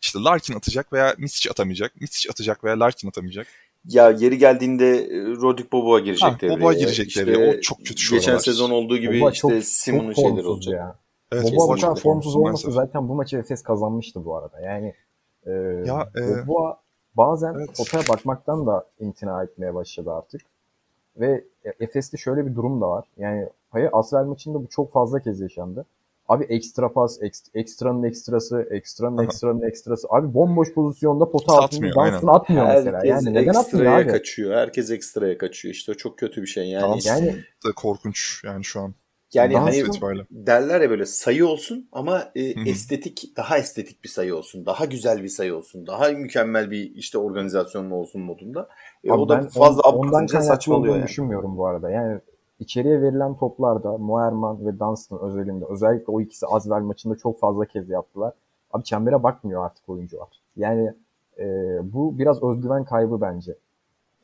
işte 0.00 0.18
Larkin 0.18 0.54
atacak 0.54 0.92
veya 0.92 1.14
Misic 1.18 1.50
atamayacak. 1.50 2.00
Misic 2.00 2.30
atacak 2.30 2.64
veya 2.64 2.80
Larkin 2.80 3.08
atamayacak. 3.08 3.46
Ya 3.84 4.10
yeri 4.10 4.38
geldiğinde 4.38 4.96
e, 4.98 5.20
Rodrik 5.36 5.72
Boboa 5.72 6.00
girecek 6.00 6.28
Ha, 6.32 6.36
devreye. 6.40 6.58
Boboa 6.60 6.72
girecek 6.72 7.08
İşte 7.08 7.26
devreye. 7.26 7.58
O 7.58 7.60
çok 7.60 7.78
kötü 7.78 7.96
şu 7.96 8.14
Geçen 8.14 8.30
aralar. 8.32 8.42
sezon 8.42 8.70
olduğu 8.70 8.96
gibi 8.96 9.20
Boba 9.20 9.30
işte 9.30 9.62
Simon'un 9.62 10.12
şeyleri 10.12 10.46
olacak. 10.46 10.74
ya. 10.74 10.96
Evet, 11.32 11.44
Boba 11.44 11.50
bu 11.52 11.56
kesinlikle 11.56 11.80
kadar 11.88 12.00
formsuz 12.00 12.36
olması 12.36 12.66
maalesef. 12.66 12.72
zaten 12.74 13.08
bu 13.08 13.14
maçı 13.14 13.36
Efes 13.36 13.62
kazanmıştı 13.62 14.24
bu 14.24 14.36
arada. 14.36 14.60
Yani 14.60 14.94
e, 15.46 15.50
Ya, 15.86 16.08
e, 16.16 16.48
Boba 16.48 16.80
bazen 17.16 17.54
evet. 17.54 17.76
potaya 17.76 18.02
bakmaktan 18.08 18.66
da 18.66 18.86
imtina 19.00 19.42
etmeye 19.42 19.74
başladı 19.74 20.12
artık. 20.12 20.40
Ve 21.16 21.44
Efes'te 21.80 22.16
şöyle 22.16 22.46
bir 22.46 22.54
durum 22.54 22.80
da 22.80 22.88
var. 22.88 23.04
Yani 23.16 23.48
hayır 23.70 23.88
Asvel 23.92 24.24
maçında 24.24 24.58
bu 24.62 24.66
çok 24.70 24.92
fazla 24.92 25.20
kez 25.20 25.40
yaşandı. 25.40 25.86
Abi 26.30 26.44
ekstra 26.44 26.92
pas, 26.92 27.22
ekst- 27.22 27.50
ekstranın 27.54 28.02
ekstrası, 28.02 28.68
ekstranın 28.70 29.24
ekstranın 29.24 29.62
ekstrası. 29.62 30.06
Abi 30.10 30.34
bomboş 30.34 30.74
pozisyonda 30.74 31.30
pota 31.30 31.52
altında 31.52 31.64
Atmıyor, 31.88 32.12
Dunstan 32.12 32.28
atmıyor 32.28 32.66
mesela. 32.66 32.96
Herkes 32.98 33.10
Yani 33.10 33.34
neden 33.34 33.54
atmıyor 33.54 33.92
abi? 33.92 34.08
kaçıyor. 34.08 34.54
Herkes 34.54 34.90
ekstraya 34.90 35.38
kaçıyor. 35.38 35.74
İşte 35.74 35.92
o 35.92 35.94
çok 35.94 36.18
kötü 36.18 36.42
bir 36.42 36.46
şey. 36.46 36.64
Yani 36.70 36.82
Dans- 36.84 37.08
Yani 37.08 37.34
Da 37.66 37.72
korkunç 37.76 38.42
yani 38.44 38.64
şu 38.64 38.80
an. 38.80 38.94
yani 39.34 39.54
Dans- 39.54 39.58
hani 39.58 39.76
itibariyle. 39.78 40.26
derler 40.30 40.80
ya 40.80 40.90
böyle 40.90 41.06
sayı 41.06 41.46
olsun 41.46 41.88
ama 41.92 42.30
e, 42.34 42.40
estetik 42.70 43.32
daha 43.36 43.58
estetik 43.58 44.04
bir 44.04 44.08
sayı 44.08 44.36
olsun. 44.36 44.66
Daha 44.66 44.84
güzel 44.84 45.22
bir 45.22 45.28
sayı 45.28 45.54
olsun. 45.56 45.86
Daha 45.86 46.08
mükemmel 46.08 46.70
bir 46.70 46.94
işte 46.94 47.18
organizasyonlu 47.18 47.94
olsun 47.94 48.20
modunda. 48.22 48.68
E, 49.04 49.12
Abi 49.12 49.20
o 49.20 49.28
da 49.28 49.48
fazla 49.48 49.82
on- 49.82 49.94
ondan 49.98 50.08
abartınca 50.08 50.32
kaynaklı 50.38 50.54
saçmalıyor 50.56 50.96
yani. 50.96 51.04
düşünmüyorum 51.06 51.56
bu 51.56 51.66
arada. 51.66 51.90
Yani 51.90 52.20
içeriye 52.60 53.02
verilen 53.02 53.36
toplarda 53.36 53.98
Moerman 53.98 54.66
ve 54.66 54.78
Dunstan 54.78 55.20
özelinde 55.20 55.64
özellikle 55.64 56.12
o 56.12 56.20
ikisi 56.20 56.46
Azvel 56.46 56.80
maçında 56.80 57.16
çok 57.16 57.40
fazla 57.40 57.64
kez 57.64 57.90
yaptılar. 57.90 58.32
Abi 58.72 58.84
çembere 58.84 59.22
bakmıyor 59.22 59.64
artık 59.64 59.88
oyuncular. 59.88 60.28
Yani 60.56 60.94
e, 61.38 61.44
bu 61.92 62.18
biraz 62.18 62.42
özgüven 62.42 62.84
kaybı 62.84 63.20
bence. 63.20 63.54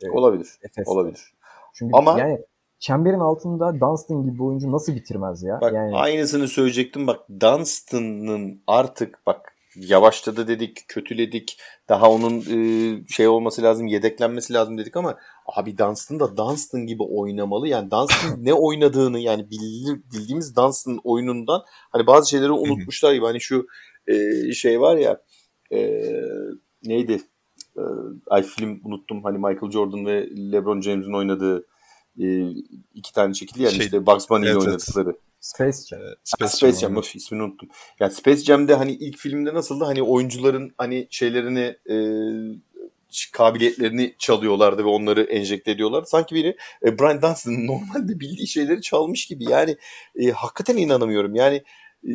E, 0.02 0.10
Olabilir. 0.10 0.58
Efes'te. 0.62 0.90
Olabilir. 0.90 1.34
Çünkü 1.72 1.96
Ama- 1.96 2.18
yani 2.20 2.40
çemberin 2.78 3.20
altında 3.20 3.80
Dunstan 3.80 4.22
gibi 4.22 4.42
oyuncu 4.42 4.72
nasıl 4.72 4.94
bitirmez 4.94 5.42
ya? 5.42 5.60
Bak 5.60 5.72
yani 5.72 5.96
aynısını 5.96 6.48
söyleyecektim. 6.48 7.06
Bak 7.06 7.20
Dunstan'ın 7.40 8.60
artık 8.66 9.18
bak 9.26 9.55
yavaşladı 9.76 10.48
dedik, 10.48 10.88
kötüledik. 10.88 11.58
Daha 11.88 12.10
onun 12.10 12.40
e, 12.40 13.06
şey 13.08 13.28
olması 13.28 13.62
lazım, 13.62 13.86
yedeklenmesi 13.86 14.52
lazım 14.52 14.78
dedik 14.78 14.96
ama 14.96 15.16
abi 15.56 15.78
Dunstan 15.78 16.20
da 16.20 16.36
Dunstan 16.36 16.86
gibi 16.86 17.02
oynamalı. 17.02 17.68
Yani 17.68 17.90
Dunstan 17.90 18.44
ne 18.44 18.54
oynadığını 18.54 19.18
yani 19.18 19.42
bildi- 19.42 20.02
bildiğimiz 20.12 20.56
Dunstan 20.56 21.00
oyunundan 21.04 21.62
hani 21.90 22.06
bazı 22.06 22.30
şeyleri 22.30 22.52
unutmuşlar 22.52 23.14
gibi. 23.14 23.24
Hani 23.24 23.40
şu 23.40 23.66
e, 24.06 24.52
şey 24.52 24.80
var 24.80 24.96
ya 24.96 25.22
e, 25.72 26.02
neydi? 26.84 27.22
Ee, 27.78 27.80
ay 28.26 28.42
film 28.42 28.80
unuttum. 28.84 29.24
Hani 29.24 29.38
Michael 29.38 29.70
Jordan 29.72 30.06
ve 30.06 30.28
LeBron 30.52 30.80
James'in 30.80 31.12
oynadığı 31.12 31.66
e, 32.20 32.50
iki 32.94 33.12
tane 33.12 33.34
çekildi 33.34 33.62
yani 33.62 33.74
şey, 33.74 33.84
işte 33.84 34.06
Bugs 34.06 34.30
Bunny'yle 34.30 34.50
evet, 34.50 34.62
oynadıkları. 34.62 35.08
Evet. 35.08 35.20
Space 35.40 35.78
Jam. 35.88 36.00
Space, 36.24 36.56
Space 36.56 36.78
Jam. 36.78 36.94
Jam. 36.94 37.02
ismini 37.14 37.42
unuttum. 37.42 37.68
Yani 38.00 38.12
Space 38.12 38.44
Jam'de 38.44 38.74
hani 38.74 38.92
ilk 38.92 39.18
filmde 39.18 39.54
nasıldı? 39.54 39.84
Hani 39.84 40.02
oyuncuların 40.02 40.74
hani 40.78 41.06
şeylerini 41.10 41.76
e, 41.90 41.96
kabiliyetlerini 43.32 44.14
çalıyorlardı 44.18 44.84
ve 44.84 44.88
onları 44.88 45.22
enjekte 45.22 45.70
ediyorlar. 45.70 46.04
Sanki 46.06 46.34
biri 46.34 46.56
e, 46.84 46.98
Brian 46.98 47.22
Dunstan'ın 47.22 47.66
normalde 47.66 48.20
bildiği 48.20 48.46
şeyleri 48.48 48.82
çalmış 48.82 49.26
gibi. 49.26 49.44
Yani 49.44 49.76
e, 50.16 50.30
hakikaten 50.30 50.76
inanamıyorum. 50.76 51.34
Yani 51.34 51.56
e, 52.04 52.12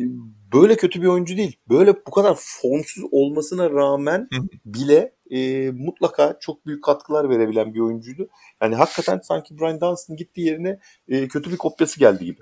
böyle 0.52 0.76
kötü 0.76 1.02
bir 1.02 1.06
oyuncu 1.06 1.36
değil. 1.36 1.56
Böyle 1.68 1.94
bu 2.06 2.10
kadar 2.10 2.36
formsuz 2.38 3.04
olmasına 3.10 3.70
rağmen 3.70 4.28
bile 4.64 5.12
e, 5.30 5.70
mutlaka 5.70 6.36
çok 6.40 6.66
büyük 6.66 6.84
katkılar 6.84 7.30
verebilen 7.30 7.74
bir 7.74 7.80
oyuncuydu. 7.80 8.28
Yani 8.62 8.74
hakikaten 8.74 9.20
sanki 9.22 9.58
Brian 9.58 9.80
Dunstan 9.80 10.16
gittiği 10.16 10.46
yerine 10.46 10.78
e, 11.08 11.28
kötü 11.28 11.52
bir 11.52 11.56
kopyası 11.56 11.98
geldi 12.00 12.24
gibi. 12.24 12.40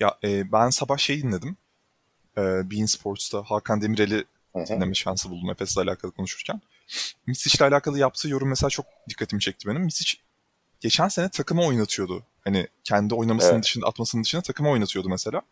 Ya 0.00 0.18
e, 0.24 0.52
ben 0.52 0.70
sabah 0.70 0.98
şey 0.98 1.22
dinledim. 1.22 1.56
E, 2.36 2.40
Bean 2.70 2.86
Sports'ta 2.86 3.42
Hakan 3.42 3.82
Demirel'i 3.82 4.24
dinleme 4.54 4.94
şansı 4.94 5.30
buldum 5.30 5.50
Efes'le 5.50 5.78
alakalı 5.78 6.12
konuşurken. 6.12 6.60
Misic'le 7.26 7.62
alakalı 7.62 7.98
yaptığı 7.98 8.28
yorum 8.28 8.48
mesela 8.48 8.70
çok 8.70 8.86
dikkatimi 9.08 9.40
çekti 9.40 9.68
benim. 9.68 9.82
Misic 9.82 10.18
geçen 10.80 11.08
sene 11.08 11.28
takımı 11.28 11.64
oynatıyordu. 11.64 12.22
Hani 12.44 12.68
kendi 12.84 13.14
oynamasının 13.14 13.54
evet. 13.54 13.64
dışında 13.64 13.86
atmasının 13.86 14.24
dışında 14.24 14.42
takımı 14.42 14.70
oynatıyordu 14.70 15.08
mesela. 15.08 15.42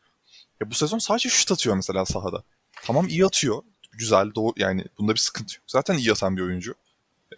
Ya 0.60 0.70
bu 0.70 0.74
sezon 0.74 0.98
sadece 0.98 1.28
şut 1.28 1.52
atıyor 1.52 1.76
mesela 1.76 2.04
sahada. 2.04 2.42
Tamam 2.82 3.08
iyi 3.08 3.26
atıyor. 3.26 3.62
Güzel. 3.92 4.34
Doğru, 4.34 4.52
yani 4.56 4.84
bunda 4.98 5.12
bir 5.14 5.18
sıkıntı 5.18 5.54
yok. 5.54 5.64
Zaten 5.66 5.98
iyi 5.98 6.12
atan 6.12 6.36
bir 6.36 6.42
oyuncu. 6.42 6.74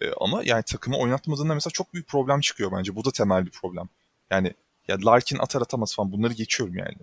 Ee, 0.01 0.11
ama 0.21 0.41
yani 0.43 0.63
takımı 0.63 0.97
oynatmadığında 0.97 1.53
mesela 1.53 1.71
çok 1.71 1.93
büyük 1.93 2.07
problem 2.07 2.39
çıkıyor 2.39 2.71
bence. 2.71 2.95
Bu 2.95 3.05
da 3.05 3.11
temel 3.11 3.45
bir 3.45 3.51
problem. 3.51 3.89
Yani 4.31 4.53
ya 4.87 4.97
Larkin 5.05 5.37
atar 5.37 5.61
atamaz 5.61 5.95
falan 5.95 6.11
bunları 6.11 6.33
geçiyorum 6.33 6.77
yani 6.77 6.95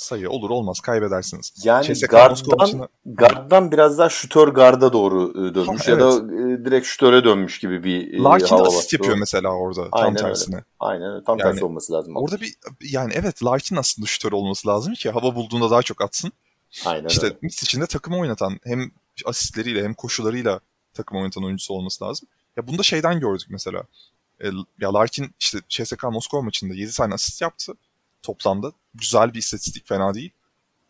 sayı 0.00 0.30
olur 0.30 0.50
olmaz 0.50 0.80
kaybedersiniz. 0.80 1.52
Yani 1.64 1.94
CSK 1.94 2.10
garddan, 2.10 2.88
garddan 3.04 3.72
biraz 3.72 3.98
daha 3.98 4.08
şütör 4.08 4.48
garda 4.48 4.92
doğru 4.92 5.30
e, 5.30 5.54
dönmüş 5.54 5.88
ha, 5.88 5.90
ya 5.90 5.96
evet. 5.96 6.00
da 6.00 6.34
e, 6.34 6.64
direkt 6.64 6.86
şütöre 6.86 7.24
dönmüş 7.24 7.58
gibi 7.58 7.84
bir 7.84 8.12
e, 8.12 8.22
Larkin 8.22 8.46
hava 8.46 8.66
asist 8.66 8.92
yapıyor 8.92 9.16
mesela 9.16 9.48
orada 9.48 9.88
Aynen 9.92 10.16
tam 10.16 10.26
tersine. 10.26 10.56
Öyle. 10.56 10.64
Aynen 10.80 11.12
öyle. 11.12 11.24
Tam 11.24 11.38
yani, 11.38 11.50
tersi 11.50 11.64
olması 11.64 11.92
lazım. 11.92 12.16
Orada 12.16 12.40
bir 12.40 12.54
yani 12.80 13.12
evet 13.16 13.44
Larkin 13.44 13.76
aslında 13.76 14.06
şütör 14.06 14.32
olması 14.32 14.68
lazım 14.68 14.94
ki 14.94 15.10
hava 15.10 15.34
bulduğunda 15.34 15.70
daha 15.70 15.82
çok 15.82 16.02
atsın. 16.02 16.32
Aynen 16.84 17.08
işte 17.08 17.26
öyle. 17.26 17.36
Mix 17.42 17.62
içinde 17.62 17.86
takımı 17.86 18.18
oynatan 18.18 18.60
hem 18.64 18.90
asistleriyle 19.24 19.84
hem 19.84 19.94
koşularıyla 19.94 20.60
takım 20.94 21.18
oynatan 21.18 21.44
oyuncusu 21.44 21.74
olması 21.74 22.04
lazım. 22.04 22.28
Ya 22.56 22.66
bunu 22.66 22.78
da 22.78 22.82
şeyden 22.82 23.20
gördük 23.20 23.46
mesela. 23.50 23.82
E, 24.44 24.50
ya 24.80 24.94
Larkin 24.94 25.34
işte 25.40 25.58
CSK 25.68 26.04
Moskova 26.04 26.42
maçında 26.42 26.74
7 26.74 26.92
tane 26.92 27.14
asist 27.14 27.42
yaptı 27.42 27.72
toplamda. 28.22 28.72
Güzel 28.94 29.34
bir 29.34 29.38
istatistik 29.38 29.88
fena 29.88 30.14
değil. 30.14 30.30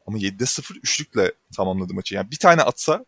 Ama 0.06 0.18
7'de 0.18 0.46
0 0.46 0.76
üçlükle 0.76 1.32
tamamladı 1.56 1.94
maçı. 1.94 2.14
Yani 2.14 2.30
bir 2.30 2.36
tane 2.36 2.62
atsa 2.62 3.04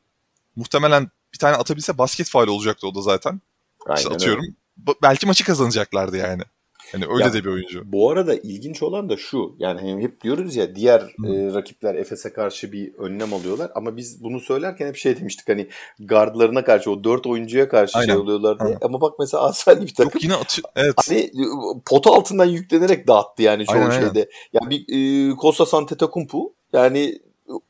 muhtemelen 0.57 1.11
bir 1.33 1.39
tane 1.39 1.57
atabilse 1.57 1.99
basket 1.99 2.29
faal 2.29 2.47
olacaktı 2.47 2.87
o 2.87 2.95
da 2.95 3.03
zaten. 3.03 3.41
Aynen 3.87 3.97
işte 3.97 4.15
atıyorum. 4.15 4.45
Öyle. 4.45 4.97
Belki 5.03 5.27
maçı 5.27 5.45
kazanacaklardı 5.45 6.17
yani. 6.17 6.43
Yani 6.93 7.05
öyle 7.13 7.25
ya, 7.25 7.33
de 7.33 7.45
bir 7.45 7.49
oyuncu. 7.49 7.83
Bu 7.93 8.11
arada 8.11 8.35
ilginç 8.35 8.83
olan 8.83 9.09
da 9.09 9.17
şu. 9.17 9.57
Yani 9.59 9.81
hani 9.81 10.03
hep 10.03 10.21
diyoruz 10.21 10.57
ya 10.57 10.75
diğer 10.77 11.01
e, 11.01 11.55
rakipler 11.55 11.95
Efes'e 11.95 12.33
karşı 12.33 12.73
bir 12.73 12.95
önlem 12.95 13.35
alıyorlar 13.35 13.71
ama 13.75 13.97
biz 13.97 14.23
bunu 14.23 14.41
söylerken 14.41 14.87
hep 14.87 14.97
şey 14.97 15.21
demiştik 15.21 15.49
hani 15.49 15.69
gardlarına 16.01 16.65
karşı 16.65 16.91
o 16.91 17.05
dört 17.05 17.27
oyuncuya 17.27 17.69
karşı 17.69 17.93
şey 17.93 18.01
Aynen. 18.01 18.13
şey 18.13 18.21
oluyorlar 18.21 18.59
diye. 18.59 18.69
Aynen. 18.69 18.79
Ama 18.83 19.01
bak 19.01 19.15
mesela 19.19 19.43
Asfel 19.43 19.81
bir 19.81 19.95
takım. 19.95 20.11
Yok 20.15 20.25
yine 20.25 20.35
atıyor. 20.35 20.69
Evet. 20.77 20.95
Hani 21.09 21.31
potu 21.87 22.11
altından 22.11 22.47
yüklenerek 22.47 23.09
dağıttı 23.09 23.43
yani 23.43 23.67
çoğu 23.67 23.77
Aynen. 23.77 24.01
şeyde. 24.01 24.19
Ya 24.19 24.27
yani 24.53 24.71
bir 24.71 24.85
e, 24.89 25.37
Kostas 25.37 25.75
Antetokounmpo 25.75 26.55
yani 26.73 27.19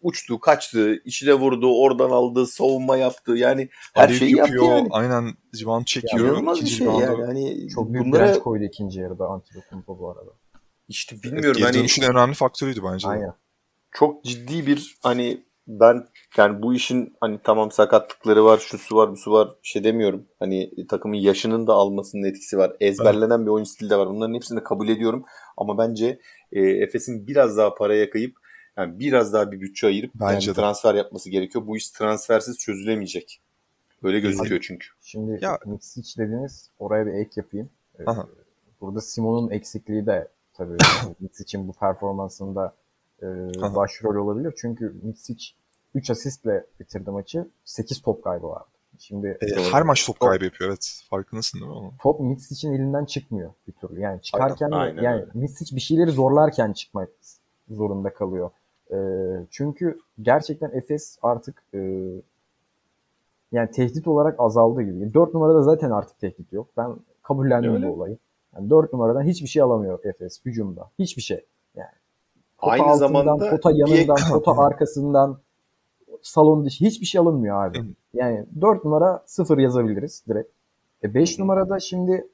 uçtu, 0.01 0.41
kaçtı, 0.41 0.95
içine 1.05 1.35
vurdu, 1.35 1.81
oradan 1.81 2.11
aldı, 2.11 2.47
savunma 2.47 2.97
yaptı. 2.97 3.33
Yani 3.33 3.69
her 3.95 4.09
Alev 4.09 4.15
şeyi 4.15 4.37
yapıyor, 4.37 4.65
yaptı 4.65 4.79
yani. 4.79 4.89
Aynen 4.91 5.35
rebound 5.61 5.85
çekiyor. 5.85 6.25
İnanılmaz 6.25 6.61
bir 6.61 6.67
şey 6.67 6.87
yani. 6.87 7.25
Hani 7.25 7.69
Çok 7.69 7.93
büyük 7.93 8.07
bunlara... 8.07 8.39
koydu 8.39 8.65
ikinci 8.65 9.01
yarıda 9.01 9.27
Antetokounmpo 9.27 9.99
bu 9.99 10.11
arada. 10.11 10.31
İşte 10.89 11.23
bilmiyorum. 11.23 11.63
Evet, 11.65 11.77
hani... 11.77 12.07
en 12.07 12.15
önemli 12.15 12.35
faktörüydü 12.35 12.81
bence. 12.93 13.09
Aynen. 13.09 13.35
Çok 13.93 14.25
ciddi 14.25 14.67
bir 14.67 14.97
hani 15.03 15.45
ben 15.67 16.07
yani 16.37 16.63
bu 16.63 16.75
işin 16.75 17.17
hani 17.21 17.39
tamam 17.45 17.71
sakatlıkları 17.71 18.45
var, 18.45 18.59
şu 18.59 18.79
su 18.79 18.97
var, 18.97 19.11
bu 19.11 19.17
su 19.17 19.33
var 19.33 19.49
şey 19.63 19.85
demiyorum. 19.85 20.27
Hani 20.39 20.87
takımın 20.87 21.17
yaşının 21.17 21.67
da 21.67 21.73
almasının 21.73 22.25
etkisi 22.25 22.59
var. 22.59 22.77
Ezberlenen 22.81 23.37
evet. 23.37 23.47
bir 23.47 23.51
oyun 23.51 23.65
stili 23.65 23.91
de 23.91 23.97
var. 23.97 24.09
Bunların 24.09 24.35
hepsini 24.35 24.63
kabul 24.63 24.89
ediyorum. 24.89 25.25
Ama 25.57 25.79
bence 25.79 26.21
e, 26.53 26.61
Efes'in 26.61 27.27
biraz 27.27 27.57
daha 27.57 27.75
paraya 27.75 28.11
kayıp 28.11 28.42
yani 28.77 28.99
biraz 28.99 29.33
daha 29.33 29.53
bir 29.53 29.61
bütçe 29.61 29.87
ayırıp 29.87 30.11
Bence 30.15 30.51
yani 30.51 30.57
transfer 30.57 30.95
yapması 30.95 31.31
gerekiyor. 31.31 31.67
Bu 31.67 31.77
iş 31.77 31.91
transfersiz 31.91 32.59
çözülemeyecek. 32.59 33.41
Öyle 34.03 34.21
gözüküyor 34.21 34.61
çünkü. 34.61 34.87
Şimdi 35.01 35.39
ya. 35.45 35.59
Mixic 35.67 36.23
dediniz 36.23 36.71
oraya 36.79 37.07
bir 37.07 37.13
ek 37.13 37.31
yapayım. 37.37 37.71
Ee, 37.99 38.05
Aha. 38.07 38.29
Burada 38.81 39.01
Simon'un 39.01 39.51
eksikliği 39.51 40.07
de 40.07 40.29
tabii 40.55 40.77
Mixic'in 41.21 41.69
bu 41.69 41.73
performansında 41.73 42.75
e, 43.23 43.27
başrol 43.75 44.17
olabilir. 44.17 44.55
Çünkü 44.57 44.95
Mixic 45.03 45.45
3 45.95 46.11
asistle 46.11 46.67
bitirdi 46.81 47.11
maçı. 47.11 47.49
8 47.65 48.03
top 48.03 48.25
kaybı 48.25 48.47
vardı. 48.47 48.67
Şimdi 48.99 49.39
e, 49.43 49.63
her 49.73 49.83
maç 49.83 50.07
top 50.07 50.21
kaybı 50.21 50.45
yapıyor 50.45 50.71
evet. 50.71 51.03
Farkındasın 51.11 51.61
değil 51.61 51.71
mi 51.71 51.79
onu? 51.79 51.93
Top 52.03 52.21
Mitsic'in 52.21 52.73
elinden 52.73 53.05
çıkmıyor 53.05 53.53
bir 53.69 53.73
türlü. 53.73 54.01
Yani 54.01 54.23
çıkarken 54.23 54.71
aynen, 54.71 54.97
aynen 54.97 55.03
yani 55.03 55.25
Mitsic 55.35 55.77
bir 55.77 55.81
şeyleri 55.81 56.11
zorlarken 56.11 56.73
çıkmak 56.73 57.09
zorunda 57.71 58.15
kalıyor. 58.15 58.51
E, 58.93 58.97
çünkü 59.51 59.99
gerçekten 60.23 60.71
Efes 60.75 61.19
artık 61.23 61.63
e, 61.75 61.79
yani 63.53 63.71
tehdit 63.71 64.09
olarak 64.09 64.41
azaldı 64.41 64.83
gibi. 64.83 65.15
4 65.15 65.35
numarada 65.35 65.63
zaten 65.63 65.91
artık 65.91 66.19
tehdit 66.19 66.53
yok. 66.53 66.69
Ben 66.77 66.97
kabullendim 67.23 67.75
Öyle. 67.75 67.89
bu 67.89 67.93
olayı. 67.93 68.19
Yani 68.57 68.71
4 68.71 68.93
numaradan 68.93 69.23
hiçbir 69.23 69.49
şey 69.49 69.63
alamıyor 69.63 70.05
Efes 70.05 70.41
hücumda. 70.45 70.91
Hiçbir 70.99 71.23
şey. 71.23 71.45
Yani 71.75 71.89
pota 72.59 72.73
Aynı 72.73 72.83
altından, 72.83 72.97
zamanda 72.97 73.51
pota 73.51 73.71
yanından, 73.75 74.17
pota 74.33 74.53
arkasından 74.53 75.39
salon 76.23 76.65
dışı 76.65 76.85
hiçbir 76.85 77.07
şey 77.07 77.21
alınmıyor 77.21 77.65
abi. 77.65 77.79
Yani 78.15 78.47
4 78.61 78.85
numara 78.85 79.23
0 79.27 79.59
yazabiliriz 79.59 80.25
direkt. 80.29 80.51
E 81.05 81.15
5 81.15 81.39
numarada 81.39 81.81
şimdi 81.81 82.29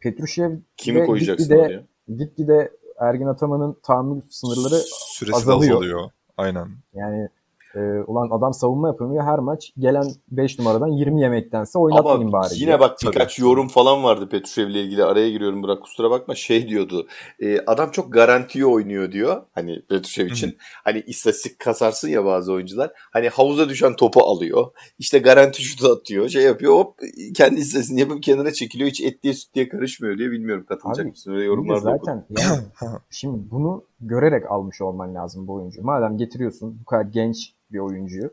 Petrushev 0.00 0.56
kimi 0.76 1.06
koyacaksın 1.06 1.50
de, 1.50 1.58
oraya? 1.58 1.82
Gitgide 2.16 2.70
Ergin 3.00 3.26
Ataman'ın 3.26 3.76
tahammül 3.82 4.20
sınırları 4.30 4.80
Süresi 4.90 5.36
azalıyor. 5.36 5.72
azalıyor. 5.72 6.10
Aynen. 6.36 6.68
Yani 6.94 7.28
e, 7.74 7.80
ulan 8.06 8.38
adam 8.38 8.54
savunma 8.54 8.88
yapamıyor 8.88 9.24
her 9.24 9.38
maç 9.38 9.72
gelen 9.78 10.04
5 10.30 10.58
numaradan 10.58 10.88
20 10.88 11.20
yemektense 11.20 11.78
oynatmayayım 11.78 12.32
bari. 12.32 12.54
Yine 12.54 12.66
diye. 12.66 12.80
bak 12.80 12.96
birkaç 13.06 13.36
Tabii. 13.36 13.46
yorum 13.48 13.68
falan 13.68 14.04
vardı 14.04 14.28
Petrushev 14.28 14.68
ile 14.68 14.82
ilgili 14.82 15.04
araya 15.04 15.30
giriyorum 15.30 15.62
bırak 15.62 15.82
kusura 15.82 16.10
bakma 16.10 16.34
şey 16.34 16.68
diyordu. 16.68 17.06
E, 17.40 17.58
adam 17.66 17.90
çok 17.90 18.12
garantiye 18.12 18.66
oynuyor 18.66 19.12
diyor 19.12 19.42
hani 19.54 19.82
Petrushev 19.88 20.26
için. 20.26 20.56
hani 20.84 21.00
istatistik 21.06 21.58
kasarsın 21.58 22.08
ya 22.08 22.24
bazı 22.24 22.52
oyuncular. 22.52 22.90
Hani 23.12 23.28
havuza 23.28 23.68
düşen 23.68 23.96
topu 23.96 24.20
alıyor. 24.20 24.66
İşte 24.98 25.18
garanti 25.18 25.62
şutu 25.62 25.88
atıyor 25.88 26.28
şey 26.28 26.42
yapıyor 26.42 26.74
hop 26.74 26.98
kendi 27.34 27.60
istatistiğini 27.60 28.00
yapıp 28.00 28.22
kenara 28.22 28.52
çekiliyor 28.52 28.90
hiç 28.90 29.00
etliye 29.00 29.34
sütlüye 29.34 29.68
karışmıyor 29.68 30.18
diye 30.18 30.30
bilmiyorum 30.30 30.64
katılacak 30.68 31.04
Abi, 31.04 31.10
mısın 31.10 31.32
öyle 31.32 31.44
yorumlarda 31.44 31.80
zaten 31.80 32.26
yani, 32.30 32.62
şimdi 33.10 33.50
bunu 33.50 33.84
görerek 34.00 34.50
almış 34.50 34.80
olman 34.80 35.14
lazım 35.14 35.46
bu 35.46 35.54
oyuncu. 35.54 35.82
Madem 35.82 36.16
getiriyorsun 36.16 36.78
bu 36.80 36.84
kadar 36.84 37.02
genç 37.02 37.54
bir 37.72 37.78
oyuncuyu. 37.78 38.30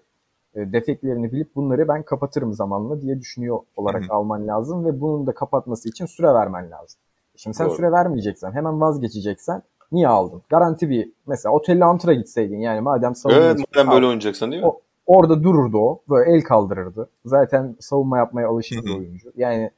E, 0.56 0.74
defeklerini 0.74 1.32
bilip 1.32 1.56
bunları 1.56 1.88
ben 1.88 2.04
kapatırım 2.04 2.54
zamanla 2.54 3.02
diye 3.02 3.20
düşünüyor 3.20 3.60
olarak 3.76 4.04
Hı-hı. 4.04 4.14
alman 4.14 4.48
lazım 4.48 4.86
ve 4.86 5.02
bunun 5.02 5.28
da 5.28 5.34
kapatması 5.34 5.90
için 5.90 6.06
süre 6.06 6.34
vermen 6.34 6.72
lazım. 6.72 7.00
Şimdi 7.36 7.58
sen 7.58 7.68
Doğru. 7.68 7.76
süre 7.76 7.92
vermeyeceksen, 7.92 8.52
hemen 8.52 8.82
vazgeçeceksen 8.82 9.62
niye 9.92 10.08
aldın? 10.08 10.42
Garanti 10.50 10.90
bir 10.90 11.12
mesela 11.28 11.54
Otelli 11.54 11.86
Antra 11.86 12.14
gitseydin 12.14 12.60
yani 12.60 12.82
madem 12.82 13.16
savunma 13.16 13.42
Evet, 13.42 13.60
madem 13.76 13.92
böyle 13.92 14.06
oynayacaksan 14.06 14.52
değil 14.52 14.64
mi? 14.64 14.68
O, 14.68 14.82
orada 15.06 15.44
dururdu 15.44 15.78
o. 15.78 16.02
Böyle 16.10 16.32
el 16.32 16.42
kaldırırdı. 16.42 17.10
Zaten 17.26 17.76
savunma 17.80 18.18
yapmaya 18.18 18.50
alışık 18.50 18.86
bir 18.86 18.98
oyuncu. 18.98 19.32
Yani 19.38 19.72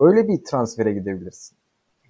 öyle 0.00 0.28
bir 0.28 0.44
transfere 0.44 0.92
gidebilirsin. 0.92 1.56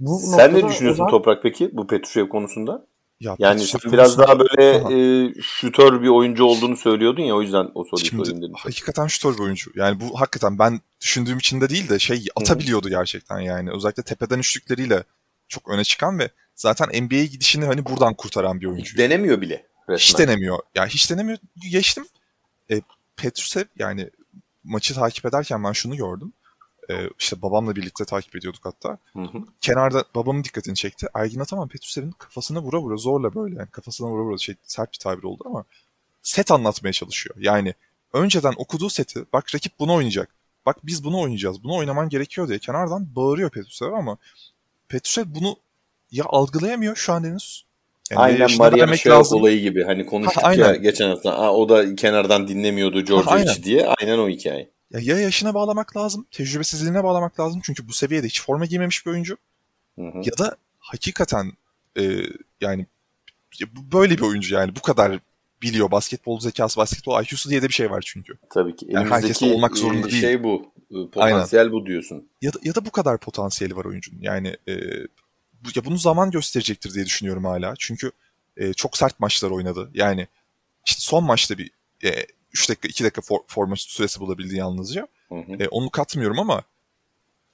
Bu 0.01 0.19
Sen 0.19 0.55
ne 0.55 0.69
düşünüyorsun 0.69 0.97
zaman... 0.99 1.11
Toprak 1.11 1.43
peki 1.43 1.77
bu 1.77 1.87
Petrushev 1.87 2.29
konusunda? 2.29 2.87
Ya, 3.25 3.37
yani 3.39 3.61
sen 3.61 3.93
biraz 3.93 4.19
daha 4.19 4.39
böyle 4.39 4.73
e, 4.73 5.33
şütör 5.43 6.03
bir 6.03 6.09
oyuncu 6.09 6.45
olduğunu 6.45 6.77
söylüyordun 6.77 7.23
ya 7.23 7.37
o 7.37 7.43
yüzden 7.43 7.69
o 7.75 7.85
soruyu 7.85 8.07
Şimdi, 8.07 8.25
sorayım 8.25 8.43
dedim. 8.43 8.55
Hakikaten 8.57 9.07
şütör 9.07 9.35
bir 9.35 9.39
oyuncu. 9.39 9.71
Yani 9.75 10.01
bu 10.01 10.21
hakikaten 10.21 10.59
ben 10.59 10.81
düşündüğüm 11.01 11.39
için 11.39 11.61
de 11.61 11.69
değil 11.69 11.89
de 11.89 11.99
şey 11.99 12.27
atabiliyordu 12.37 12.87
Hı-hı. 12.87 12.99
gerçekten 12.99 13.41
yani. 13.41 13.71
Özellikle 13.71 14.03
tepeden 14.03 14.39
üçlükleriyle 14.39 15.05
çok 15.49 15.69
öne 15.71 15.85
çıkan 15.85 16.19
ve 16.19 16.29
zaten 16.55 17.05
NBA'ye 17.05 17.27
gidişini 17.27 17.65
hani 17.65 17.87
buradan 17.87 18.15
kurtaran 18.15 18.61
bir 18.61 18.67
oyuncu. 18.67 18.85
Hiç 18.85 18.99
denemiyor 18.99 19.41
bile. 19.41 19.67
Resmen. 19.89 19.97
Hiç 19.97 20.19
denemiyor. 20.19 20.59
Ya 20.75 20.87
hiç 20.87 21.11
denemiyor. 21.11 21.39
Geçtim. 21.71 22.05
E, 22.71 22.81
Petrusev 23.17 23.65
yani 23.79 24.11
maçı 24.65 24.95
takip 24.95 25.27
ederken 25.27 25.65
ben 25.65 25.73
şunu 25.73 25.97
gördüm. 25.97 26.33
Ee, 26.91 27.09
işte 27.19 27.43
babamla 27.43 27.77
birlikte 27.77 28.05
takip 28.05 28.37
ediyorduk 28.37 28.65
hatta. 28.65 28.99
Hı 29.13 29.23
hı. 29.23 29.39
Kenarda 29.61 30.05
babamın 30.15 30.45
dikkatini 30.45 30.75
çekti. 30.77 31.07
Ergin 31.15 31.41
Ataman 31.41 31.69
Petrusev'in 31.69 32.11
kafasına 32.11 32.63
vura 32.63 32.81
vura 32.81 32.97
zorla 32.97 33.35
böyle 33.35 33.57
yani 33.59 33.69
kafasına 33.71 34.09
vura 34.09 34.23
vura 34.23 34.39
şey 34.39 34.55
sert 34.63 34.93
bir 34.93 34.99
tabir 34.99 35.23
oldu 35.23 35.43
ama 35.47 35.65
set 36.23 36.51
anlatmaya 36.51 36.93
çalışıyor. 36.93 37.37
Yani 37.39 37.75
önceden 38.13 38.53
okuduğu 38.57 38.91
seti 38.91 39.25
bak 39.33 39.55
rakip 39.55 39.73
bunu 39.79 39.95
oynayacak. 39.95 40.29
Bak 40.67 40.77
biz 40.83 41.05
bunu 41.05 41.21
oynayacağız. 41.21 41.65
Bunu 41.65 41.75
oynaman 41.77 42.09
gerekiyor 42.09 42.49
diye 42.49 42.59
kenardan 42.59 43.17
bağırıyor 43.17 43.51
Petrusev 43.51 43.93
ama 43.93 44.17
Petrusev 44.89 45.25
bunu 45.27 45.57
ya 46.11 46.25
algılayamıyor 46.29 46.97
şu 46.97 47.13
an 47.13 47.25
henüz. 47.25 47.65
Yani 48.11 48.21
aynen 48.21 48.57
Mariano 48.59 48.81
vermek 48.81 49.01
Şevak 49.01 49.19
lazım. 49.19 49.41
olayı 49.41 49.61
gibi. 49.61 49.85
Hani 49.85 50.07
konuştuk 50.07 50.43
Ha, 50.45 50.55
ya 50.55 50.75
geçen 50.77 51.09
hafta. 51.09 51.33
Aa, 51.39 51.53
o 51.53 51.69
da 51.69 51.95
kenardan 51.95 52.49
dinlemiyordu 52.49 52.97
Ha, 52.99 53.03
Georgievic'i 53.03 53.51
aynen. 53.51 53.63
diye. 53.63 53.87
Aynen 53.87 54.19
o 54.19 54.29
hikaye. 54.29 54.71
Ya, 54.95 55.01
ya 55.01 55.21
yaşına 55.21 55.55
bağlamak 55.55 55.97
lazım, 55.97 56.27
tecrübesizliğine 56.31 57.05
bağlamak 57.05 57.41
lazım. 57.41 57.61
Çünkü 57.65 57.89
bu 57.89 57.93
seviyede 57.93 58.27
hiç 58.27 58.43
forma 58.43 58.65
giymemiş 58.65 59.07
bir 59.07 59.11
oyuncu. 59.11 59.37
Hı 59.99 60.03
hı. 60.03 60.19
Ya 60.25 60.39
da 60.39 60.57
hakikaten 60.79 61.53
e, 61.99 62.03
yani 62.61 62.87
böyle 63.93 64.17
bir 64.17 64.23
oyuncu 64.23 64.55
yani 64.55 64.77
bu 64.77 64.83
kadar 64.83 65.19
biliyor 65.63 65.91
basketbol 65.91 66.41
zekası, 66.41 66.77
basketbol 66.77 67.23
IQ'su 67.23 67.51
diye 67.51 67.63
de 67.63 67.69
bir 67.69 67.73
şey 67.73 67.91
var 67.91 68.03
çünkü. 68.07 68.33
Tabii 68.51 68.77
ki. 68.77 68.87
Yani 68.89 69.11
herkes 69.11 69.43
olmak 69.43 69.77
zorunda 69.77 70.09
e, 70.09 70.11
değil. 70.11 70.23
şey 70.23 70.43
bu. 70.43 70.73
E, 70.91 71.11
Potansiyel 71.11 71.73
bu 71.73 71.87
diyorsun. 71.87 72.29
Ya 72.43 72.53
da, 72.53 72.59
ya 72.63 72.75
da 72.75 72.85
bu 72.85 72.91
kadar 72.91 73.19
potansiyeli 73.19 73.77
var 73.77 73.85
oyuncunun. 73.85 74.21
Yani 74.21 74.57
e, 74.69 74.75
bu, 75.65 75.69
ya 75.75 75.85
bunu 75.85 75.99
zaman 75.99 76.31
gösterecektir 76.31 76.95
diye 76.95 77.07
düşünüyorum 77.07 77.45
hala. 77.45 77.75
Çünkü 77.79 78.11
e, 78.57 78.73
çok 78.73 78.97
sert 78.97 79.21
maçlar 79.21 79.51
oynadı. 79.51 79.91
Yani 79.95 80.29
işte 80.87 81.01
son 81.01 81.25
maçta 81.25 81.59
bir 81.59 81.71
e, 82.05 82.27
3 82.55 82.69
dakika 82.69 82.89
2 82.89 83.05
dakika 83.05 83.23
for, 83.23 83.39
forma 83.47 83.77
süresi 83.77 84.21
bulabildi 84.21 84.57
yalnızca. 84.57 85.09
Hı 85.29 85.35
hı. 85.35 85.63
E, 85.63 85.69
onu 85.69 85.91
katmıyorum 85.91 86.39
ama 86.39 86.63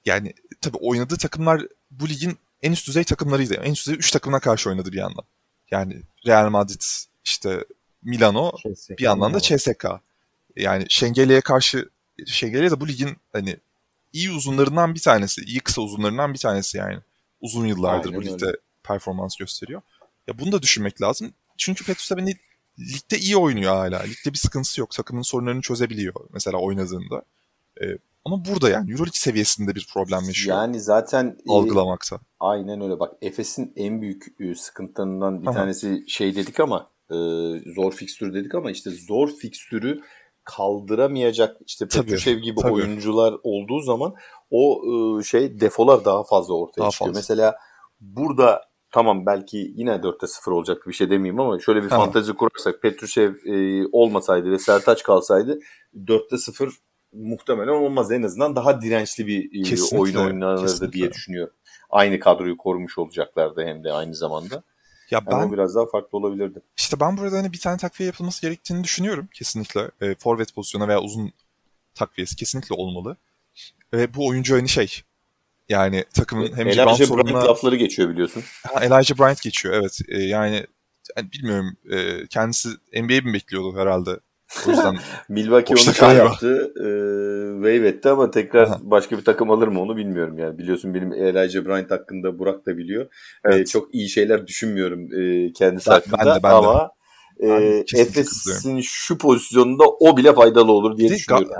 yani 0.05 0.33
tabii 0.61 0.77
oynadığı 0.77 1.17
takımlar 1.17 1.61
bu 1.91 2.09
ligin 2.09 2.37
en 2.61 2.71
üst 2.71 2.87
düzey 2.87 3.03
takımlarıydı. 3.03 3.53
En 3.53 3.71
üst 3.71 3.87
düzey 3.87 3.97
3 3.99 4.11
takımına 4.11 4.39
karşı 4.39 4.69
oynadı 4.69 4.91
bir 4.91 4.97
yandan. 4.97 5.25
Yani 5.71 6.01
Real 6.27 6.49
Madrid, 6.49 6.81
işte 7.25 7.65
Milano, 8.01 8.51
CSK. 8.57 8.89
bir 8.89 9.03
yandan 9.03 9.33
da 9.33 9.39
CSK. 9.39 9.85
Yani 10.55 10.85
Şengeli'ye 10.89 11.41
karşı 11.41 11.89
Şengeli 12.25 12.71
de 12.71 12.79
bu 12.79 12.87
ligin 12.87 13.17
hani 13.33 13.57
iyi 14.13 14.31
uzunlarından 14.31 14.95
bir 14.95 14.99
tanesi, 14.99 15.41
iyi 15.41 15.59
kısa 15.59 15.81
uzunlarından 15.81 16.33
bir 16.33 16.39
tanesi 16.39 16.77
yani. 16.77 16.99
Uzun 17.41 17.65
yıllardır 17.65 18.09
Aynen 18.09 18.21
bu 18.21 18.25
ligde 18.25 18.57
performans 18.83 19.35
gösteriyor. 19.35 19.81
Ya 20.27 20.39
bunu 20.39 20.51
da 20.51 20.61
düşünmek 20.61 21.01
lazım. 21.01 21.33
Çünkü 21.57 21.85
Petrusev'in 21.85 22.27
lig- 22.27 22.50
ligde 22.93 23.17
iyi 23.19 23.37
oynuyor 23.37 23.75
hala. 23.75 23.99
Ligde 23.99 24.33
bir 24.33 24.37
sıkıntısı 24.37 24.81
yok. 24.81 24.91
Takımın 24.91 25.21
sorunlarını 25.21 25.61
çözebiliyor 25.61 26.13
mesela 26.33 26.57
oynadığında. 26.57 27.21
Ee, 27.81 27.85
ama 28.25 28.45
burada 28.45 28.69
yani 28.69 28.91
Euroleague 28.91 29.13
seviyesinde 29.19 29.75
bir 29.75 29.87
problem 29.93 30.23
yaşıyor. 30.27 30.57
Yani 30.57 30.79
zaten 30.79 31.37
e, 31.49 31.51
algılamakta. 31.51 32.19
aynen 32.39 32.81
öyle. 32.81 32.99
Bak 32.99 33.13
Efes'in 33.21 33.73
en 33.75 34.01
büyük 34.01 34.25
e, 34.39 34.55
sıkıntılarından 34.55 35.41
bir 35.41 35.47
Aha. 35.47 35.53
tanesi 35.53 36.03
şey 36.07 36.35
dedik 36.35 36.59
ama 36.59 36.89
e, 37.09 37.15
zor 37.75 37.91
fikstür 37.91 38.33
dedik 38.33 38.55
ama 38.55 38.71
işte 38.71 38.89
zor 38.91 39.29
fikstürü 39.29 40.01
kaldıramayacak 40.43 41.57
işte 41.67 41.87
Petrushev 41.87 42.37
gibi 42.37 42.61
tabii. 42.61 42.71
oyuncular 42.73 43.35
olduğu 43.43 43.79
zaman 43.79 44.13
o 44.51 44.81
e, 45.19 45.23
şey 45.23 45.59
defolar 45.59 46.05
daha 46.05 46.23
fazla 46.23 46.53
ortaya 46.53 46.81
Daha 46.81 46.89
çıkıyor. 46.91 47.09
fazla. 47.09 47.19
Mesela 47.19 47.55
burada 48.01 48.61
tamam 48.91 49.25
belki 49.25 49.73
yine 49.75 49.91
4'te 49.91 50.27
0 50.27 50.51
olacak 50.51 50.87
bir 50.87 50.93
şey 50.93 51.09
demeyeyim 51.09 51.39
ama 51.39 51.59
şöyle 51.59 51.83
bir 51.83 51.89
Tamam. 51.89 52.05
fantezi 52.05 52.33
kurarsak 52.33 52.81
Petrushev 52.81 53.33
e, 53.45 53.85
olmasaydı 53.91 54.51
ve 54.51 54.59
Sertaç 54.59 55.03
kalsaydı 55.03 55.59
4'te 55.95 56.37
0 56.37 56.73
muhtemelen 57.13 57.71
olmaz. 57.71 58.11
En 58.11 58.23
azından 58.23 58.55
daha 58.55 58.81
dirençli 58.81 59.27
bir 59.27 59.59
e, 59.59 59.63
Kesinlikle, 59.69 59.97
oyun 59.97 60.15
oynanırdı 60.15 60.61
kesinlikle. 60.61 60.93
diye 60.99 61.11
düşünüyorum. 61.11 61.53
Aynı 61.89 62.19
kadroyu 62.19 62.57
korumuş 62.57 62.97
olacaklardı 62.97 63.65
hem 63.65 63.83
de 63.83 63.91
aynı 63.93 64.15
zamanda. 64.15 64.63
Ya 65.11 65.19
Ama 65.27 65.41
ben 65.41 65.51
biraz 65.51 65.75
daha 65.75 65.85
farklı 65.85 66.17
olabilirdi. 66.17 66.61
işte 66.77 66.99
ben 66.99 67.17
burada 67.17 67.37
hani 67.37 67.53
bir 67.53 67.59
tane 67.59 67.77
takviye 67.77 68.07
yapılması 68.07 68.41
gerektiğini 68.41 68.83
düşünüyorum 68.83 69.29
kesinlikle. 69.33 69.91
E, 70.01 70.15
forvet 70.15 70.55
pozisyonu 70.55 70.87
veya 70.87 71.01
uzun 71.01 71.31
takviyesi 71.95 72.35
kesinlikle 72.35 72.75
olmalı. 72.75 73.17
Ve 73.93 74.13
bu 74.13 74.27
oyuncu 74.27 74.55
hani 74.55 74.69
şey 74.69 75.01
yani 75.71 76.05
takımın 76.13 76.51
hem 76.55 76.67
Elijah 76.67 76.85
Bryant 76.85 77.03
sorununa 77.03 77.45
lafları 77.45 77.75
geçiyor 77.75 78.09
biliyorsun. 78.09 78.43
Ha, 78.67 78.85
Elijah 78.85 79.19
Bryant 79.19 79.41
geçiyor 79.41 79.73
evet. 79.73 79.99
E, 80.09 80.23
yani, 80.23 80.65
yani 81.17 81.31
bilmiyorum 81.31 81.77
e, 81.91 82.27
kendisi 82.27 82.69
NBA 82.93 83.27
mi 83.27 83.33
bekliyordu 83.33 83.77
herhalde. 83.77 84.11
O 84.67 84.69
yüzden 84.69 84.95
Milwaukee 85.29 85.73
onu 85.73 85.93
şey 85.93 86.09
yaptı. 86.09 86.73
E, 86.75 86.87
wave 87.55 87.87
etti 87.87 88.09
ama 88.09 88.31
tekrar 88.31 88.63
Aha. 88.67 88.79
başka 88.81 89.17
bir 89.17 89.25
takım 89.25 89.51
alır 89.51 89.67
mı 89.67 89.81
onu 89.81 89.97
bilmiyorum 89.97 90.37
yani. 90.37 90.57
Biliyorsun 90.57 90.93
benim 90.93 91.13
Elijah 91.13 91.65
Bryant 91.65 91.91
hakkında 91.91 92.39
Burak 92.39 92.65
da 92.65 92.77
biliyor. 92.77 93.05
E, 93.05 93.09
Evet. 93.43 93.67
çok 93.67 93.95
iyi 93.95 94.09
şeyler 94.09 94.47
düşünmüyorum 94.47 95.07
e, 95.13 95.53
kendisi 95.53 95.89
Ben- 95.89 95.93
hakkında 95.95 96.17
ben 96.17 96.25
de, 96.25 96.43
ben 96.43 96.51
de. 96.51 96.55
ama 96.55 96.91
e, 97.39 97.83
kesinlikle 97.85 98.21
Efes'in 98.21 98.81
şu 98.81 99.17
pozisyonunda 99.17 99.83
o 99.99 100.17
bile 100.17 100.33
faydalı 100.33 100.71
olur 100.71 100.97
diye 100.97 101.09
de 101.09 101.13
düşünüyorum. 101.15 101.51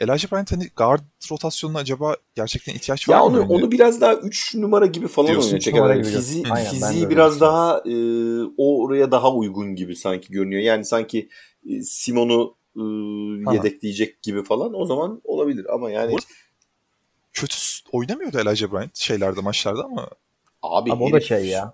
Elijah 0.00 0.32
Bryant 0.32 0.52
hani 0.52 0.68
guard 0.76 1.00
rotasyonuna 1.30 1.78
acaba 1.78 2.16
gerçekten 2.34 2.74
ihtiyaç 2.74 3.08
var 3.08 3.14
Ya 3.14 3.20
mı? 3.20 3.24
onu 3.26 3.42
onu 3.48 3.70
biraz 3.70 4.00
daha 4.00 4.14
3 4.14 4.54
numara 4.54 4.86
gibi 4.86 5.08
falan 5.08 5.30
Diyorsun. 5.30 5.72
numara 5.72 5.94
gibi 5.94 6.04
Fizi. 6.04 6.42
Aynen, 6.50 6.70
fiziği 6.70 7.10
biraz 7.10 7.40
daha 7.40 7.78
e, 7.78 7.94
o 8.56 8.82
oraya 8.84 9.10
daha 9.10 9.34
uygun 9.34 9.74
gibi 9.74 9.96
sanki 9.96 10.32
görünüyor. 10.32 10.62
Yani 10.62 10.84
sanki 10.84 11.28
e, 11.70 11.82
Simon'u 11.82 12.54
e, 12.76 12.82
yedekleyecek 13.54 14.22
gibi 14.22 14.42
falan 14.44 14.74
o 14.74 14.84
zaman 14.86 15.20
olabilir 15.24 15.66
ama 15.74 15.90
yani 15.90 16.16
kötü 17.32 17.56
oynamıyordu 17.92 18.38
Elijah 18.38 18.72
Bryant 18.72 18.96
şeylerde 18.96 19.40
maçlarda 19.40 19.84
ama 19.84 20.08
abi 20.62 20.92
Ama 20.92 21.04
o 21.04 21.12
da 21.12 21.20
şey 21.20 21.46
ya. 21.46 21.72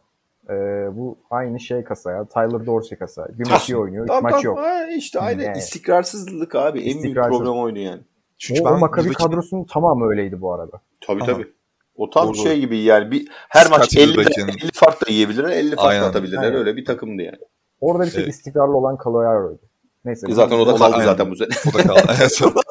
e, 0.48 0.52
bu 0.96 1.18
aynı 1.30 1.60
şey 1.60 1.84
kasa 1.84 2.12
ya. 2.12 2.24
Tyler 2.24 2.66
Dorsey 2.66 2.98
kasa. 2.98 3.28
Bir 3.38 3.50
maç 3.50 3.68
iyi 3.70 3.76
oynuyor, 3.76 4.04
üç 4.04 4.08
Tamam, 4.08 4.22
maç 4.22 4.30
tamam. 4.30 4.44
yok. 4.44 4.58
Ha, 4.58 4.86
işte 4.96 5.20
aynı 5.20 5.42
Yani. 5.42 5.58
istikrarsızlık 5.58 6.54
abi. 6.54 6.80
En 6.80 7.02
büyük 7.02 7.16
problem 7.16 7.52
oydu 7.52 7.78
yani. 7.78 8.00
Çünkü 8.38 8.62
o, 8.62 8.64
ben 8.64 8.72
o 8.72 8.78
Maccabi 8.78 9.00
Milwaukee'nin- 9.08 9.28
kadrosunun 9.28 9.64
tamamı 9.64 10.08
öyleydi 10.10 10.40
bu 10.40 10.52
arada. 10.54 10.80
Tabii 11.00 11.22
Aha. 11.22 11.32
tabii. 11.32 11.52
O 11.96 12.10
tam 12.10 12.26
Doğru, 12.28 12.36
şey 12.36 12.60
gibi 12.60 12.78
yani 12.78 13.10
bir 13.10 13.28
her 13.30 13.70
maç 13.70 13.78
Scottie 13.80 14.02
50, 14.02 14.10
Milwaukee'nin- 14.18 14.58
50 14.58 14.70
fark 14.72 15.06
da 15.06 15.10
yiyebilirler, 15.12 15.50
50 15.50 15.76
fark 15.76 15.88
Aynen. 15.88 16.02
da 16.02 16.06
atabilirler. 16.06 16.42
Aynen. 16.42 16.54
Öyle 16.54 16.76
bir 16.76 16.84
takımdı 16.84 17.22
yani. 17.22 17.38
Orada 17.80 18.04
bir 18.06 18.10
tek 18.10 18.18
Evet. 18.20 18.34
istikrarlı 18.34 18.76
olan 18.76 18.98
Caloyaro'ydu. 19.04 19.60
Neyse. 20.04 20.26
Zaten 20.30 20.58
o 20.58 20.66
da 20.66 20.76
kaldı 20.76 20.94
aynen. 20.94 21.04
zaten 21.04 21.30
bu 21.30 21.36
sene. 21.36 21.48
o 21.70 21.78
da 21.78 21.82
kaldı. 21.82 22.02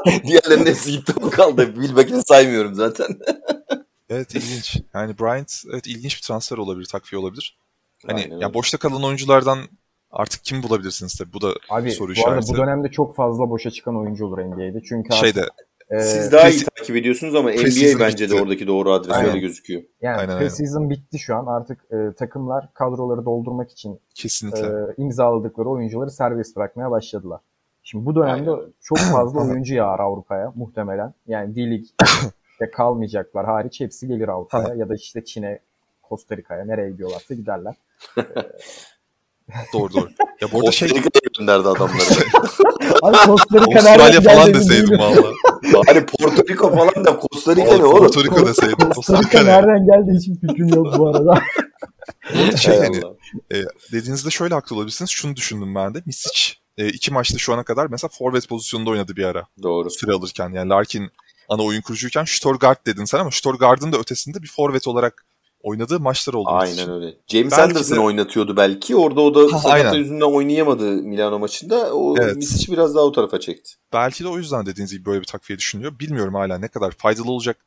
Diğerlerinin 0.28 0.66
hepsi 0.66 0.92
gitti 0.92 1.14
o 1.24 1.30
kaldı. 1.30 1.66
Wilbeck'ini 1.76 2.22
saymıyorum 2.24 2.76
zaten. 2.76 3.08
evet 4.10 4.36
ilginç. 4.36 4.78
Yani 4.94 5.20
Bryant 5.20 5.64
evet 5.74 5.88
ilginç 5.88 6.18
bir 6.18 6.22
transfer 6.22 6.58
olabilir, 6.58 6.86
takviye 6.86 7.20
olabilir. 7.22 7.58
Hani 8.08 8.22
Aynen 8.24 8.38
ya 8.38 8.54
boşta 8.54 8.78
kalan 8.78 9.04
oyunculardan 9.04 9.60
artık 10.12 10.44
kim 10.44 10.64
bulabilirsiniz 10.64 11.16
tabii. 11.16 11.34
Bu 11.34 11.42
da 11.42 11.54
Abi 11.70 11.92
soru 11.92 12.08
bu 12.08 12.28
arada 12.28 12.40
işareti. 12.40 12.54
bu 12.54 12.58
dönemde 12.58 12.92
çok 12.92 13.16
fazla 13.16 13.50
boşa 13.50 13.72
çıkan 13.72 13.98
oyuncu 13.98 14.26
olur 14.26 14.38
NBA'de. 14.38 14.82
Çünkü 14.90 15.14
artık, 15.14 15.26
şeyde 15.26 15.46
e, 15.90 16.00
Siz 16.00 16.32
daha 16.32 16.50
iyi 16.50 16.64
takip 16.76 16.96
ediyorsunuz 16.96 17.36
ama 17.36 17.50
NBA 17.50 18.00
bence 18.00 18.30
de 18.30 18.34
bitti. 18.34 18.42
oradaki 18.42 18.68
doğru 18.68 18.92
adres 18.92 19.14
Aynen. 19.16 19.30
öyle 19.30 19.40
gözüküyor. 19.40 19.82
yani 20.02 20.18
Aynen, 20.18 20.30
aynen. 20.30 20.40
preseason 20.40 20.90
bitti 20.90 21.20
şu 21.20 21.36
an. 21.36 21.46
Artık 21.46 21.80
e, 21.92 22.14
takımlar 22.14 22.74
kadroları 22.74 23.26
doldurmak 23.26 23.72
için 23.72 23.94
e, 23.96 24.00
kesinlikle. 24.16 24.72
imzaladıkları 24.98 25.70
oyuncuları 25.70 26.12
serbest 26.12 26.56
bırakmaya 26.56 26.92
başladılar. 26.92 27.42
Şimdi 27.84 28.06
bu 28.06 28.16
dönemde 28.16 28.52
Aynen. 28.52 28.74
çok 28.82 28.98
fazla 28.98 29.42
oyuncu 29.42 29.76
yağar 29.76 30.00
Avrupa'ya 30.00 30.52
muhtemelen. 30.56 31.14
Yani 31.28 31.56
D-League'de 31.56 32.72
kalmayacaklar 32.72 33.46
hariç 33.46 33.80
hepsi 33.82 34.08
gelir 34.08 34.28
Avrupa'ya 34.28 34.76
ya 34.76 34.90
da 34.90 34.96
işte 34.96 35.26
Çin'e, 35.26 35.60
Costa 36.10 36.38
Rica'ya 36.38 36.66
nereye 36.66 36.90
gidiyorlarsa 36.92 37.34
giderler. 37.34 37.76
Doğru 39.74 39.94
doğru. 39.94 40.10
Ya 40.42 40.52
bu 40.52 40.60
arada 40.60 40.72
şey 40.72 40.90
gönderdi 41.38 41.68
adamları. 41.68 42.00
Abi 43.02 43.18
Costa 43.26 43.60
Rica 43.60 43.80
Avustralya 43.80 44.22
falan 44.22 44.54
deseydim 44.54 45.00
valla. 45.00 45.34
hani 45.88 46.06
Porto 46.06 46.44
Rico 46.50 46.76
falan 46.76 47.06
da 47.06 47.20
Costa 47.22 47.56
Rica 47.56 47.78
ne 47.78 47.86
oğlum? 47.86 47.98
Porto 47.98 48.24
Rico 48.24 48.48
deseydim. 48.48 48.90
Costa 48.96 49.20
Rica 49.20 49.30
Rica 49.30 49.44
ne? 49.44 49.50
nereden 49.50 49.86
geldi 49.86 50.18
hiçbir 50.18 50.48
fikrim 50.48 50.68
yok 50.68 50.98
bu 50.98 51.10
arada. 51.10 51.42
Şey 52.58 52.78
hani 52.78 53.02
e, 53.54 53.58
dediğinizde 53.92 54.30
şöyle 54.30 54.54
haklı 54.54 54.76
olabilirsiniz. 54.76 55.12
Şunu 55.12 55.36
düşündüm 55.36 55.76
ben 55.76 55.94
de. 55.94 56.02
Misic 56.06 56.54
e, 56.78 56.88
iki 56.88 57.14
maçta 57.14 57.38
şu 57.38 57.54
ana 57.54 57.64
kadar 57.64 57.88
mesela 57.88 58.12
forvet 58.14 58.50
pozisyonunda 58.50 58.90
oynadı 58.90 59.16
bir 59.16 59.24
ara. 59.26 59.48
Doğru. 59.64 59.90
Süre 59.90 60.12
alırken. 60.12 60.50
Yani 60.54 60.70
Larkin 60.70 61.12
ana 61.50 61.62
oyun 61.64 61.82
kurucuyken 61.82 62.24
Stuttgart 62.26 62.86
dedin 62.86 63.06
sen 63.06 63.20
ama 63.20 63.32
Stuttgart'ın 63.32 63.92
da 63.92 63.98
ötesinde 63.98 64.42
bir 64.44 64.48
forvet 64.48 64.88
olarak 64.88 65.26
oynadığı 65.66 66.00
maçlar 66.00 66.34
oldu. 66.34 66.50
Aynen 66.52 66.90
öyle. 66.92 67.14
James 67.28 67.52
Belki 67.52 67.64
Anderson 67.64 67.96
de- 67.98 68.02
oynatıyordu 68.02 68.58
belki. 68.58 68.96
Orada 68.96 69.22
o 69.22 69.36
da 69.36 69.60
sakatlığı 69.60 69.98
yüzünden 69.98 70.26
oynayamadı 70.26 70.84
Milano 70.84 71.40
maçında. 71.40 71.94
O 71.96 72.16
Evet. 72.20 72.36
Misic 72.36 72.72
biraz 72.74 72.96
daha 72.96 73.04
o 73.04 73.12
tarafa 73.12 73.40
çekti. 73.40 73.72
Belki 73.94 74.24
de 74.24 74.28
o 74.28 74.38
yüzden 74.38 74.66
dediğiniz 74.66 74.92
gibi 74.92 75.06
böyle 75.06 75.22
bir 75.22 75.28
takviye 75.28 75.60
düşünülüyor. 75.60 76.00
Bilmiyorum 76.00 76.34
hala 76.34 76.58
ne 76.58 76.68
kadar 76.68 76.92
faydalı 76.92 77.32
olacak. 77.32 77.58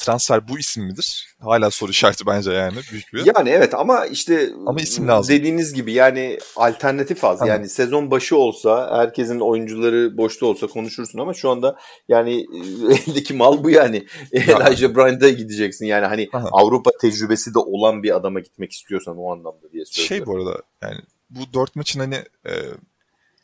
Transfer 0.00 0.48
bu 0.48 0.58
isim 0.58 0.84
midir? 0.84 1.28
Hala 1.40 1.70
soru 1.70 1.90
işareti 1.90 2.26
bence 2.26 2.52
yani 2.52 2.78
büyük 2.92 3.12
bir. 3.12 3.26
Yani 3.36 3.50
evet 3.50 3.74
ama 3.74 4.06
işte 4.06 4.50
ama 4.66 4.80
isim 4.80 5.08
lazım. 5.08 5.34
dediğiniz 5.34 5.74
gibi 5.74 5.92
yani 5.92 6.38
alternatif 6.56 7.24
az. 7.24 7.38
Tamam. 7.38 7.54
Yani 7.54 7.68
sezon 7.68 8.10
başı 8.10 8.36
olsa 8.36 8.98
herkesin 8.98 9.40
oyuncuları 9.40 10.16
boşta 10.16 10.46
olsa 10.46 10.66
konuşursun 10.66 11.18
ama 11.18 11.34
şu 11.34 11.50
anda 11.50 11.76
yani 12.08 12.46
eldeki 12.90 13.34
mal 13.34 13.64
bu 13.64 13.70
yani. 13.70 14.06
Elijah 14.32 14.94
Bryant'a 14.94 15.28
gideceksin. 15.28 15.86
Yani 15.86 16.06
hani 16.06 16.28
Aha. 16.32 16.48
Avrupa 16.52 16.90
tecrübesi 17.00 17.54
de 17.54 17.58
olan 17.58 18.02
bir 18.02 18.16
adama 18.16 18.40
gitmek 18.40 18.72
istiyorsan 18.72 19.16
o 19.18 19.32
anlamda 19.32 19.72
diye 19.72 19.84
söylüyorum. 19.84 20.26
Şey 20.26 20.26
bu 20.26 20.36
arada 20.36 20.62
yani 20.82 21.00
bu 21.30 21.40
dört 21.54 21.76
maçın 21.76 22.00
hani 22.00 22.14
e, 22.46 22.52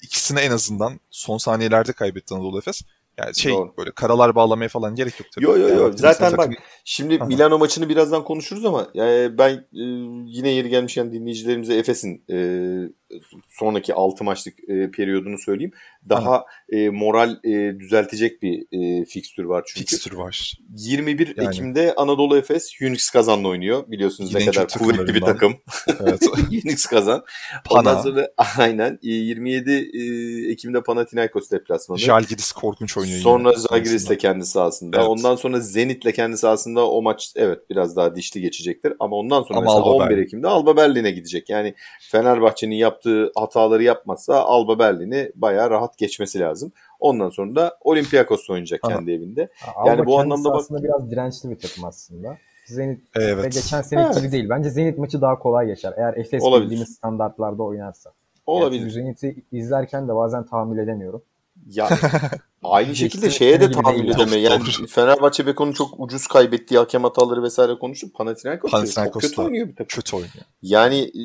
ikisini 0.02 0.40
en 0.40 0.50
azından 0.50 1.00
son 1.10 1.38
saniyelerde 1.38 1.92
kaybetti 1.92 2.34
Anadolu 2.34 2.58
Efes. 2.58 2.82
Yani 3.18 3.34
şey 3.34 3.52
Doğru. 3.52 3.74
böyle 3.78 3.90
karalar 3.90 4.34
bağlamaya 4.34 4.68
falan 4.68 4.94
gerek 4.94 5.20
yok 5.20 5.28
tabii. 5.34 5.44
Yok 5.44 5.58
yok 5.58 5.70
yok. 5.70 5.98
Zaten 5.98 6.32
bak 6.32 6.38
takım... 6.38 6.54
şimdi 6.84 7.18
Aha. 7.20 7.24
Milano 7.24 7.58
maçını 7.58 7.88
birazdan 7.88 8.24
konuşuruz 8.24 8.64
ama 8.64 8.88
yani 8.94 9.38
ben 9.38 9.50
e, 9.52 9.82
yine 10.26 10.48
yeri 10.48 10.68
gelmişken 10.68 11.12
dinleyicilerimize 11.12 11.74
Efes'in 11.74 12.24
e, 12.30 12.36
sonraki 13.48 13.94
6 13.94 14.24
maçlık 14.24 14.68
e, 14.68 14.90
periyodunu 14.90 15.38
söyleyeyim. 15.38 15.72
Daha 16.08 16.44
e, 16.68 16.88
moral 16.88 17.36
e, 17.44 17.80
düzeltecek 17.80 18.42
bir 18.42 18.66
e, 18.72 19.04
fikstür 19.04 19.44
var 19.44 19.64
çünkü. 19.66 19.80
Fikstür 19.80 20.12
var. 20.12 20.52
21 20.76 21.34
yani. 21.36 21.48
Ekim'de 21.48 21.94
Anadolu 21.94 22.36
Efes 22.36 22.80
Unix 22.82 23.10
Kazan'la 23.10 23.48
oynuyor. 23.48 23.84
Biliyorsunuz 23.88 24.34
Yine 24.34 24.46
ne 24.46 24.50
kadar 24.50 24.68
kuvvetli 24.68 25.14
bir 25.14 25.20
takım. 25.20 25.56
Evet. 26.00 26.22
Unix 26.64 26.86
Kazan. 26.86 27.24
Pana. 27.64 27.80
Ondan 27.80 28.02
sonra 28.02 28.28
aynen 28.58 28.98
27 29.02 29.72
e, 29.72 30.52
Ekim'de 30.52 30.82
Panathinaikos 30.82 31.50
deplasmanı. 31.50 31.98
Jalgiris 31.98 32.52
korkunç 32.52 32.96
oynuyor. 32.96 33.20
Sonra 33.20 33.52
Zalgiris'te 33.52 34.18
kendi 34.18 34.46
sahasında. 34.46 34.96
Evet. 34.96 35.08
Ondan 35.08 35.36
sonra 35.36 35.60
Zenit'le 35.60 36.12
kendi 36.14 36.38
sahasında 36.38 36.90
o 36.90 37.02
maç 37.02 37.32
evet 37.36 37.70
biraz 37.70 37.96
daha 37.96 38.16
dişli 38.16 38.40
geçecektir. 38.40 38.92
Ama 39.00 39.16
ondan 39.16 39.42
sonra 39.42 39.58
Ama 39.58 39.74
mesela 39.74 39.84
11 39.84 40.18
Ekim'de 40.18 40.48
Alba 40.48 40.76
Berlin'e 40.76 41.10
gidecek. 41.10 41.50
Yani 41.50 41.74
Fenerbahçe'nin 42.00 42.74
yaptığı 42.96 43.32
hataları 43.36 43.82
yapmazsa 43.82 44.34
Alba 44.34 44.78
Berlin'i 44.78 45.32
bayağı 45.34 45.70
rahat 45.70 45.98
geçmesi 45.98 46.40
lazım. 46.40 46.72
Ondan 47.00 47.30
sonra 47.30 47.56
da 47.56 47.78
Olympiakos 47.80 48.50
oynayacak 48.50 48.80
ha. 48.82 48.88
kendi 48.88 49.12
evinde. 49.12 49.48
Alba 49.74 49.90
yani 49.90 50.06
bu 50.06 50.20
anlamda 50.20 50.50
bak 50.50 50.56
aslında 50.60 50.82
biraz 50.82 51.10
dirençli 51.10 51.50
bir 51.50 51.58
takım 51.58 51.84
aslında. 51.84 52.36
Zenit 52.66 53.00
evet. 53.14 53.44
ve 53.44 53.48
geçen 53.48 53.82
sene 53.82 54.02
evet. 54.02 54.16
gibi 54.16 54.32
değil. 54.32 54.48
Bence 54.48 54.70
Zenit 54.70 54.98
maçı 54.98 55.20
daha 55.20 55.38
kolay 55.38 55.66
geçer. 55.66 55.94
Eğer 55.96 56.14
Efes 56.16 56.42
bildiğimiz 56.44 56.94
standartlarda 56.94 57.62
oynarsa. 57.62 58.12
Olabilir. 58.46 58.80
Yani 58.80 58.90
Zenit'i 58.90 59.36
izlerken 59.52 60.08
de 60.08 60.14
bazen 60.14 60.46
tahammül 60.46 60.78
edemiyorum. 60.78 61.22
Ya 61.70 61.88
aynı 62.62 62.96
şekilde 62.96 63.30
şeye 63.30 63.60
de 63.60 63.70
tahammül 63.70 64.08
edeme. 64.08 64.36
Yani 64.36 64.62
Fenerbahçe 64.88 65.46
Beko'nun 65.46 65.72
çok 65.72 66.00
ucuz 66.00 66.26
kaybettiği 66.26 66.78
hakem 66.78 67.02
hataları 67.02 67.42
vesaire 67.42 67.78
konuşup 67.78 68.14
Panathinaikos, 68.14 68.70
Panathinaikos 68.70 69.22
çok 69.22 69.30
kötü 69.30 69.42
oynuyor 69.42 69.68
bir 69.68 69.76
takım. 69.76 69.86
Kötü 69.86 70.16
oynuyor. 70.16 70.44
Yani 70.62 71.00
e, 71.00 71.22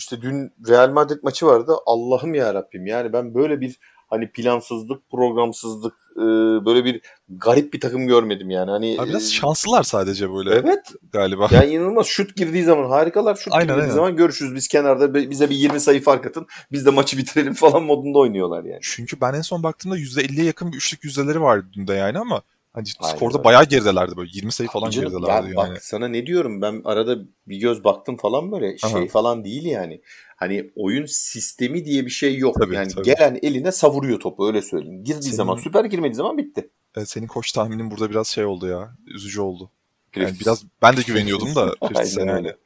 işte 0.00 0.22
dün 0.22 0.52
Real 0.68 0.90
Madrid 0.90 1.18
maçı 1.22 1.46
vardı. 1.46 1.72
Allah'ım 1.86 2.34
ya 2.34 2.54
Rabbim. 2.54 2.86
Yani 2.86 3.12
ben 3.12 3.34
böyle 3.34 3.60
bir 3.60 3.78
hani 4.08 4.32
plansızlık, 4.32 5.10
programsızlık, 5.10 5.94
e, 6.16 6.20
böyle 6.66 6.84
bir 6.84 7.00
garip 7.28 7.72
bir 7.72 7.80
takım 7.80 8.06
görmedim 8.06 8.50
yani. 8.50 8.70
Hani 8.70 8.96
Abi 9.00 9.08
biraz 9.08 9.26
e, 9.26 9.30
şanslılar 9.30 9.82
sadece 9.82 10.32
böyle. 10.32 10.50
Evet. 10.54 10.92
Galiba. 11.12 11.48
Yani 11.50 11.66
inanılmaz 11.66 12.06
şut 12.06 12.36
girdiği 12.36 12.64
zaman 12.64 12.88
harikalar. 12.88 13.34
Şut 13.34 13.52
aynen, 13.52 13.66
girdiği 13.66 13.82
aynen. 13.82 13.94
zaman 13.94 14.16
görüşürüz 14.16 14.54
biz 14.54 14.68
kenarda 14.68 15.14
bize 15.14 15.50
bir 15.50 15.56
20 15.56 15.80
sayı 15.80 16.02
fark 16.02 16.26
atın. 16.26 16.46
Biz 16.72 16.86
de 16.86 16.90
maçı 16.90 17.18
bitirelim 17.18 17.54
falan 17.54 17.82
modunda 17.82 18.18
oynuyorlar 18.18 18.64
yani. 18.64 18.80
Çünkü 18.82 19.20
ben 19.20 19.34
en 19.34 19.42
son 19.42 19.62
baktığımda 19.62 19.98
%50'ye 19.98 20.44
yakın 20.44 20.72
bir 20.72 20.76
üçlük 20.76 21.04
yüzdeleri 21.04 21.40
vardı 21.40 21.66
dün 21.72 21.86
de 21.86 21.94
yani 21.94 22.18
ama 22.18 22.42
Hani 22.72 22.86
Aynen 23.00 23.16
skorda 23.16 23.38
öyle. 23.38 23.44
bayağı 23.44 23.64
geridelerdi 23.64 24.16
böyle 24.16 24.30
20 24.34 24.52
sayı 24.52 24.70
falan 24.70 24.90
Canım, 24.90 25.10
geridelerdi 25.10 25.46
ya 25.46 25.62
yani. 25.62 25.74
Bak 25.74 25.84
sana 25.84 26.08
ne 26.08 26.26
diyorum 26.26 26.62
ben 26.62 26.82
arada 26.84 27.16
bir 27.46 27.56
göz 27.56 27.84
baktım 27.84 28.16
falan 28.16 28.52
böyle 28.52 28.76
Aha. 28.82 28.90
şey 28.92 29.08
falan 29.08 29.44
değil 29.44 29.64
yani. 29.64 30.00
Hani 30.36 30.70
oyun 30.76 31.06
sistemi 31.06 31.84
diye 31.84 32.06
bir 32.06 32.10
şey 32.10 32.36
yok. 32.38 32.56
Tabii, 32.60 32.74
yani 32.74 32.92
tabii. 32.92 33.04
gelen 33.04 33.38
eline 33.42 33.72
savuruyor 33.72 34.20
topu 34.20 34.46
öyle 34.46 34.62
söyleyeyim. 34.62 35.04
Girdiği 35.04 35.22
senin, 35.22 35.34
zaman 35.36 35.56
süper 35.56 35.84
girmediği 35.84 36.14
zaman 36.14 36.38
bitti. 36.38 36.70
Evet, 36.96 37.08
senin 37.08 37.26
koç 37.26 37.52
tahminin 37.52 37.90
burada 37.90 38.10
biraz 38.10 38.28
şey 38.28 38.44
oldu 38.44 38.66
ya. 38.66 38.96
Üzücü 39.06 39.40
oldu. 39.40 39.70
Yani 40.16 40.34
biraz 40.40 40.64
ben 40.82 40.96
de 40.96 41.00
güveniyordum 41.06 41.54
da 41.54 41.74
Aynen. 41.80 42.28
Öyle. 42.28 42.56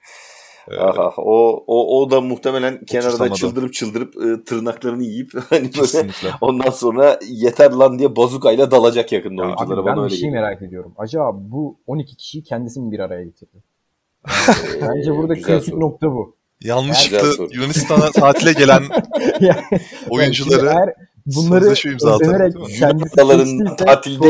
Ee, 0.71 0.77
Aha, 0.77 1.13
o, 1.17 1.65
o, 1.67 2.01
o 2.01 2.11
da 2.11 2.21
muhtemelen 2.21 2.85
kenarda 2.85 3.35
çıldırıp 3.35 3.75
çıldırıp 3.75 4.17
e, 4.17 4.45
tırnaklarını 4.45 5.03
yiyip 5.03 5.33
hani 5.51 5.71
böyle 5.75 6.11
ondan 6.41 6.71
sonra 6.71 7.19
yeter 7.29 7.71
lan 7.71 7.99
diye 7.99 8.17
bazukayla 8.17 8.71
dalacak 8.71 9.13
yakında 9.13 9.43
ya 9.43 9.49
oyunculara. 9.49 9.81
Abi, 9.81 9.87
ben 9.87 9.97
bana 9.97 10.07
bir 10.07 10.17
şey 10.17 10.31
merak 10.31 10.63
ediyorum. 10.63 10.95
Acaba 10.99 11.33
bu 11.35 11.77
12 11.87 12.17
kişiyi 12.17 12.43
kendisi 12.43 12.81
mi 12.81 12.93
bir 12.93 12.99
araya 12.99 13.25
getirdi? 13.25 13.63
Bence 14.89 15.17
burada 15.17 15.35
kritik 15.35 15.75
nokta 15.75 16.07
bu. 16.07 16.37
Yanlışlıkla 16.61 17.47
Yunanistan'a 17.53 18.11
tatile 18.11 18.53
gelen 18.53 18.83
oyuncuları 20.11 20.67
eğer 20.67 20.95
bunları 21.27 21.65
özenerek 21.65 22.55
kendisi 22.79 23.17
tatilde 23.77 24.27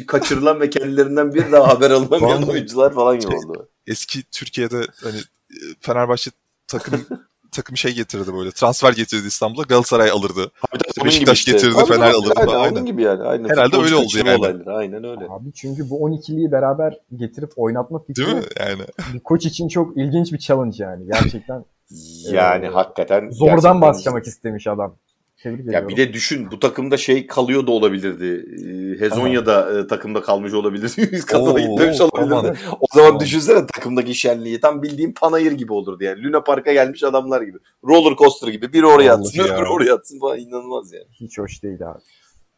e, 0.00 0.06
kaçırılan 0.06 0.60
ve 0.60 0.70
kendilerinden 0.70 1.34
bir 1.34 1.52
daha 1.52 1.68
haber 1.68 1.90
alınamayan 1.90 2.42
oyuncular 2.42 2.94
falan 2.94 3.18
gibi 3.18 3.36
oldu. 3.36 3.68
Eski 3.86 4.22
Türkiye'de 4.22 4.86
hani 5.02 5.18
e, 5.50 5.56
Fenerbahçe 5.80 6.30
takım 6.66 7.06
takım 7.52 7.76
şey 7.76 7.94
getirdi 7.94 8.34
böyle. 8.34 8.50
Transfer 8.50 8.92
getirdi 8.92 9.26
İstanbul'a. 9.26 9.62
Galatasaray 9.62 10.10
alırdı. 10.10 10.40
Abi, 10.42 10.78
işte 10.88 11.04
Beşiktaş 11.04 11.44
getirdi, 11.44 11.74
işte. 11.78 11.94
Fener 11.94 12.10
alırdı. 12.10 12.34
Aynen, 12.36 12.54
aynen. 12.54 12.86
gibi 12.86 13.02
yani. 13.02 13.22
Aynen. 13.22 13.48
Herhalde 13.48 13.76
öyle 13.76 13.96
oldu 13.96 14.12
yani. 14.16 14.38
Olayları. 14.38 14.72
Aynen 14.72 15.04
öyle. 15.04 15.26
Abi 15.28 15.52
çünkü 15.54 15.90
bu 15.90 16.08
12'liyi 16.08 16.52
beraber 16.52 16.98
getirip 17.16 17.52
oynatma 17.56 17.98
fikri 17.98 18.26
Değil 18.26 18.36
mi? 18.36 18.42
Yani. 18.60 18.82
bir 19.14 19.20
koç 19.20 19.46
için 19.46 19.68
çok 19.68 19.96
ilginç 19.96 20.32
bir 20.32 20.38
challenge 20.38 20.76
yani. 20.78 21.06
Gerçekten. 21.06 21.64
yani 22.32 22.66
e, 22.66 22.68
hakikaten. 22.68 23.30
Zordan 23.30 23.56
gerçekten... 23.56 23.80
başlamak 23.80 24.26
istemiş 24.26 24.66
adam. 24.66 24.96
Tebrik 25.42 25.72
ya 25.72 25.88
bir 25.88 25.96
de 25.96 26.12
düşün 26.12 26.50
bu 26.50 26.60
takımda 26.60 26.96
şey 26.96 27.26
kalıyor 27.26 27.66
da 27.66 27.70
olabilirdi. 27.70 28.46
Ee, 28.64 29.00
Hezonya'da 29.00 29.78
e, 29.78 29.86
takımda 29.86 30.22
kalmış 30.22 30.54
olabilir. 30.54 30.96
Kafada 31.26 31.60
gitmemiş 31.60 32.00
olabilirdi. 32.00 32.58
O 32.80 32.86
zaman 32.94 33.08
tamam. 33.08 33.20
düşünsene 33.20 33.66
takımdaki 33.66 34.14
şenliği. 34.14 34.60
Tam 34.60 34.82
bildiğim 34.82 35.14
panayır 35.14 35.52
gibi 35.52 35.72
olurdu 35.72 36.04
yani. 36.04 36.22
Luna 36.22 36.42
Park'a 36.44 36.72
gelmiş 36.72 37.04
adamlar 37.04 37.42
gibi. 37.42 37.58
Roller 37.84 38.16
coaster 38.16 38.48
gibi. 38.48 38.72
Biri 38.72 38.86
oraya 38.86 39.14
atsın, 39.14 39.40
öbürü 39.44 39.68
oraya 39.68 39.94
atsın 39.94 40.20
falan 40.20 40.38
inanılmaz 40.38 40.92
yani. 40.92 41.06
Hiç 41.20 41.38
hoş 41.38 41.62
değil 41.62 41.90
abi. 41.90 41.98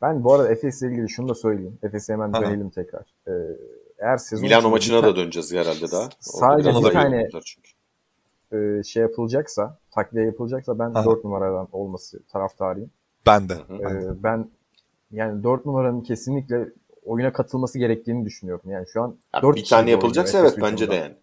Ben 0.03 0.25
bu 0.25 0.35
arada 0.35 0.53
Efes'le 0.53 0.83
ilgili 0.83 1.11
şunu 1.11 1.29
da 1.29 1.35
söyleyeyim. 1.35 1.79
Efes'e 1.83 2.13
hemen 2.13 2.33
Aha. 2.33 2.43
dönelim 2.43 2.71
tekrar. 2.71 3.03
Ee, 3.29 3.33
eğer 3.99 4.17
sezon 4.17 4.45
Milano 4.45 4.71
maçına 4.71 5.03
da 5.03 5.17
döneceğiz 5.17 5.55
herhalde 5.55 5.91
daha. 5.93 6.09
Sadece 6.21 6.71
bir 6.71 6.91
tane 6.91 7.29
e, 8.53 8.83
şey 8.83 9.03
yapılacaksa, 9.03 9.79
takviye 9.91 10.27
yapılacaksa 10.27 10.79
ben 10.79 10.91
Aha. 10.95 11.05
4 11.05 11.25
numaradan 11.25 11.69
olması 11.73 12.23
taraftarıyım. 12.33 12.91
Ben 13.27 13.49
de. 13.49 13.55
E, 13.55 14.23
ben 14.23 14.51
yani 15.11 15.43
4 15.43 15.67
numaranın 15.67 16.01
kesinlikle 16.01 16.69
oyuna 17.05 17.33
katılması 17.33 17.79
gerektiğini 17.79 18.25
düşünüyorum. 18.25 18.71
Yani 18.71 18.87
şu 18.93 19.03
an 19.03 19.17
ya 19.35 19.43
4 19.43 19.57
bir 19.57 19.65
tane 19.65 19.91
yapılacaksa 19.91 20.39
evet 20.39 20.59
bence 20.63 20.91
de 20.91 20.95
yani. 20.95 21.15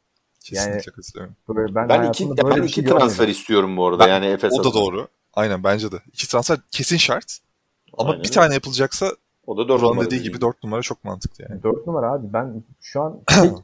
Kesinlikle 0.44 0.92
katılıyorum. 0.92 1.36
Ben, 1.76 1.90
ben 1.90 2.10
iki, 2.10 2.30
ben 2.30 2.62
iki 2.62 2.74
şey 2.74 2.84
transfer 2.84 3.08
görmedim. 3.08 3.32
istiyorum 3.32 3.78
bu 3.78 3.88
arada 3.88 4.04
ben, 4.04 4.08
yani 4.08 4.26
Efes 4.26 4.54
O 4.60 4.64
da 4.64 4.74
doğru. 4.74 5.08
Aynen 5.34 5.64
bence 5.64 5.92
de. 5.92 5.96
İki 6.14 6.28
transfer 6.30 6.58
kesin 6.72 6.98
şart. 6.98 7.40
Ama 7.98 8.10
Aynen 8.10 8.24
bir 8.24 8.32
tane 8.32 8.54
yapılacaksa 8.54 9.12
o 9.48 9.58
da 9.58 9.68
4 9.68 9.82
numara 9.82 10.06
dediği 10.06 10.22
gibi 10.24 10.42
4 10.42 10.64
numara 10.64 10.82
çok 10.82 11.04
mantıklı 11.04 11.46
yani. 11.50 11.64
4 11.64 11.88
numara 11.88 12.12
abi 12.12 12.34
ben 12.34 12.64
şu 12.82 13.02
an 13.02 13.22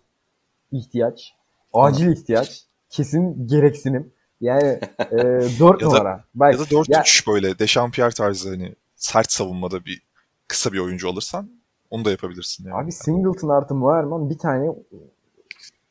ihtiyaç, 0.71 1.33
acil 1.73 2.11
ihtiyaç 2.11 2.65
kesin 2.93 3.47
gereksinim. 3.47 4.13
Yani 4.41 4.79
e, 4.99 5.17
4 5.59 5.59
ya 5.81 5.87
numara. 5.87 6.03
Da, 6.03 6.23
Bak, 6.35 6.53
ya 6.53 6.59
da 6.59 6.63
4-3 6.63 6.91
ya, 6.91 7.33
böyle 7.33 7.59
Dechampierre 7.59 8.11
tarzı 8.11 8.49
hani 8.49 8.75
sert 8.95 9.31
savunmada 9.31 9.85
bir 9.85 10.01
kısa 10.47 10.73
bir 10.73 10.79
oyuncu 10.79 11.09
alırsan 11.09 11.49
onu 11.89 12.05
da 12.05 12.11
yapabilirsin. 12.11 12.67
Yani. 12.67 12.83
Abi 12.83 12.91
Singleton 12.91 13.49
artı 13.49 13.75
Muerman 13.75 14.29
bir 14.29 14.37
tane 14.37 14.75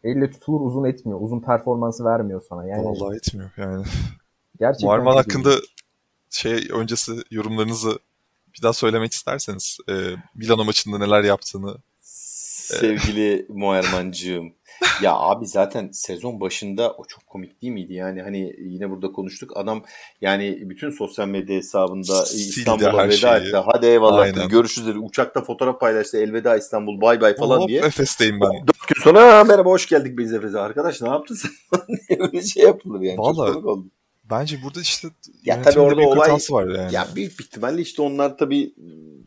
elle 0.04 0.30
tutulur 0.30 0.60
uzun 0.60 0.84
etmiyor. 0.84 1.20
Uzun 1.20 1.40
performansı 1.40 2.04
vermiyor 2.04 2.42
sana. 2.48 2.66
Yani, 2.66 2.84
Vallahi 2.84 3.16
etmiyor 3.16 3.50
yani. 3.56 3.84
Gerçekten 4.60 4.88
Muerman 4.88 5.16
hakkında 5.16 5.50
şey 6.30 6.68
öncesi 6.72 7.12
yorumlarınızı 7.30 7.98
bir 8.54 8.62
daha 8.62 8.72
söylemek 8.72 9.12
isterseniz 9.12 9.78
e, 9.88 9.92
Milano 10.34 10.64
maçında 10.64 10.98
neler 10.98 11.24
yaptığını 11.24 11.76
Sevgili 12.80 13.34
e... 13.34 13.46
Muermancığım 13.48 14.52
ya 15.02 15.14
abi 15.14 15.46
zaten 15.46 15.90
sezon 15.92 16.40
başında 16.40 16.92
o 16.92 17.04
çok 17.04 17.26
komik 17.26 17.62
değil 17.62 17.72
miydi? 17.72 17.94
Yani 17.94 18.22
hani 18.22 18.56
yine 18.58 18.90
burada 18.90 19.12
konuştuk. 19.12 19.56
Adam 19.56 19.84
yani 20.20 20.58
bütün 20.70 20.90
sosyal 20.90 21.28
medya 21.28 21.56
hesabında 21.56 22.22
İstanbul'a 22.22 23.08
veda 23.08 23.40
şeyi. 23.40 23.48
etti. 23.48 23.56
Hadi 23.72 23.86
eyvallah 23.86 24.50
görüşürüz 24.50 24.96
Uçakta 25.02 25.42
fotoğraf 25.42 25.80
paylaştı. 25.80 26.18
Elveda 26.18 26.56
İstanbul 26.56 27.00
bay 27.00 27.20
bay 27.20 27.36
falan 27.36 27.60
Hop, 27.60 27.68
diye. 27.68 27.80
Efes'teyim 27.80 28.40
ben. 28.40 28.66
Dört 28.66 28.88
gün 28.88 29.02
sonra 29.02 29.44
merhaba 29.44 29.70
hoş 29.70 29.88
geldik 29.88 30.18
biz 30.18 30.32
Efes'e. 30.32 30.58
Arkadaş 30.58 31.02
ne 31.02 31.08
yaptın 31.08 31.34
sen? 31.34 31.50
Öyle 32.18 32.42
şey 32.42 32.62
yapılır 32.62 33.00
yani. 33.00 33.18
Vallahi, 33.18 33.52
çok 33.52 33.66
oldu. 33.66 33.86
Bence 34.30 34.56
burada 34.64 34.80
işte 34.80 35.08
ya 35.44 35.62
tabii 35.62 35.80
orada 35.80 36.00
olay 36.00 36.30
var 36.50 36.78
yani. 36.78 36.94
Ya 36.94 37.08
büyük 37.16 37.38
bir 37.38 37.44
ihtimalle 37.44 37.82
işte 37.82 38.02
onlar 38.02 38.38
tabii 38.38 38.74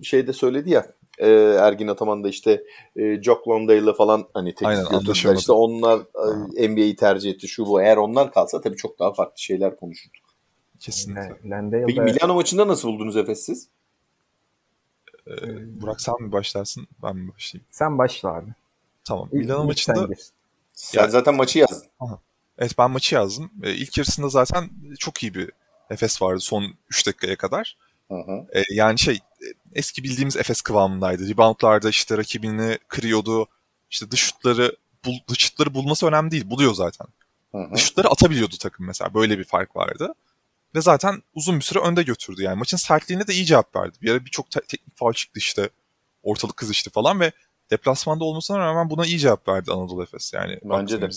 şeyde 0.04 0.34
söyledi 0.34 0.70
ya 0.70 0.88
e, 1.18 1.30
Ergin 1.60 1.88
Ataman 1.88 2.24
da 2.24 2.30
işte 2.30 2.64
e, 2.96 3.22
Jock 3.22 3.48
Landale'la 3.48 3.94
falan 3.94 4.28
hani 4.34 4.56
teklif 4.56 4.90
götürdüler. 4.92 5.36
İşte 5.36 5.52
onlar 5.52 6.00
e, 6.58 6.70
NBA'yi 6.70 6.96
tercih 6.96 7.32
etti 7.32 7.48
şu 7.48 7.66
bu. 7.66 7.82
Eğer 7.82 7.98
onlar 7.98 8.32
kalsa 8.32 8.62
tabii 8.62 8.76
çok 8.76 9.00
daha 9.00 9.14
farklı 9.14 9.42
şeyler 9.42 9.76
konuşurduk. 9.76 10.26
Kesinlikle. 10.80 11.50
Landale'da... 11.50 11.86
Peki 11.86 12.02
Milano 12.02 12.36
maçında 12.36 12.68
nasıl 12.68 12.88
buldunuz 12.88 13.18
Efes 13.18 13.46
siz? 13.46 13.70
Ee, 15.28 15.82
Burak 15.82 16.02
sen 16.02 16.16
mi 16.20 16.32
başlarsın 16.32 16.88
ben 17.04 17.16
mi 17.16 17.32
başlayayım? 17.34 17.68
Sen 17.72 17.98
başla 17.98 18.30
abi. 18.34 18.50
Tamam. 19.04 19.30
Milano 19.32 19.62
İlk 19.62 19.68
maçında... 19.68 20.08
Sen, 20.08 20.16
sen 20.74 21.02
ya, 21.02 21.08
zaten 21.08 21.36
maçı 21.36 21.60
yazdın. 21.60 21.90
Aha. 22.00 22.20
Evet 22.58 22.76
ben 22.78 22.92
maçı 22.92 23.16
yazdım. 23.16 23.52
Ee, 23.64 23.74
ilk 23.74 23.98
yarısında 23.98 24.30
zaten 24.30 24.70
çok 25.00 25.24
iyi 25.24 25.34
bir 25.34 25.52
Efes 25.90 26.22
vardı 26.22 26.40
son 26.40 26.74
3 26.90 27.08
dakikaya 27.08 27.36
kadar. 27.36 27.78
Hı 28.12 28.16
hı. 28.16 28.48
Ee, 28.56 28.64
yani 28.74 29.00
şey 29.00 29.20
eski 29.74 30.04
bildiğimiz 30.04 30.38
Efes 30.38 30.62
kıvamındaydı. 30.62 31.30
Reboundlarda 31.30 31.90
işte 31.90 32.18
rakibini 32.18 32.78
kırıyordu. 32.88 33.48
İşte 33.90 34.12
dış 34.12 34.20
şutları, 34.20 34.76
bul, 35.06 35.14
dış 35.30 35.38
şutları 35.40 35.74
bulması 35.74 36.08
önemli 36.08 36.32
değil. 36.32 36.50
Buluyor 36.50 36.74
zaten. 36.74 37.08
Hı 37.52 37.58
hı. 37.58 37.74
Dış 37.76 37.82
şutları 37.84 38.08
atabiliyordu 38.08 38.56
takım 38.60 38.86
mesela. 38.86 39.14
Böyle 39.14 39.40
bir 39.40 39.44
fark 39.44 39.76
vardı. 39.76 40.14
Ve 40.76 40.82
zaten 40.82 41.24
uzun 41.36 41.56
bir 41.56 41.64
süre 41.64 41.80
önde 41.80 42.04
götürdü. 42.04 42.44
Yani 42.44 42.58
maçın 42.58 42.78
sertliğine 42.78 43.28
de 43.28 43.34
iyi 43.34 43.46
cevap 43.46 43.76
verdi. 43.76 43.98
Bir 44.02 44.12
ara 44.12 44.26
birçok 44.26 44.52
te- 44.52 44.62
teknik 44.68 44.98
faul 44.98 45.14
çıktı 45.14 45.40
işte. 45.40 45.70
Ortalık 46.24 46.58
kızıştı 46.58 46.90
falan 46.90 47.20
ve 47.20 47.32
deplasmanda 47.72 48.24
olmasına 48.24 48.60
rağmen 48.60 48.90
buna 48.90 49.06
iyi 49.06 49.20
cevap 49.20 49.48
verdi 49.48 49.72
Anadolu 49.72 50.04
Efes. 50.04 50.34
Yani 50.34 50.60
Bence 50.64 51.02
de. 51.02 51.10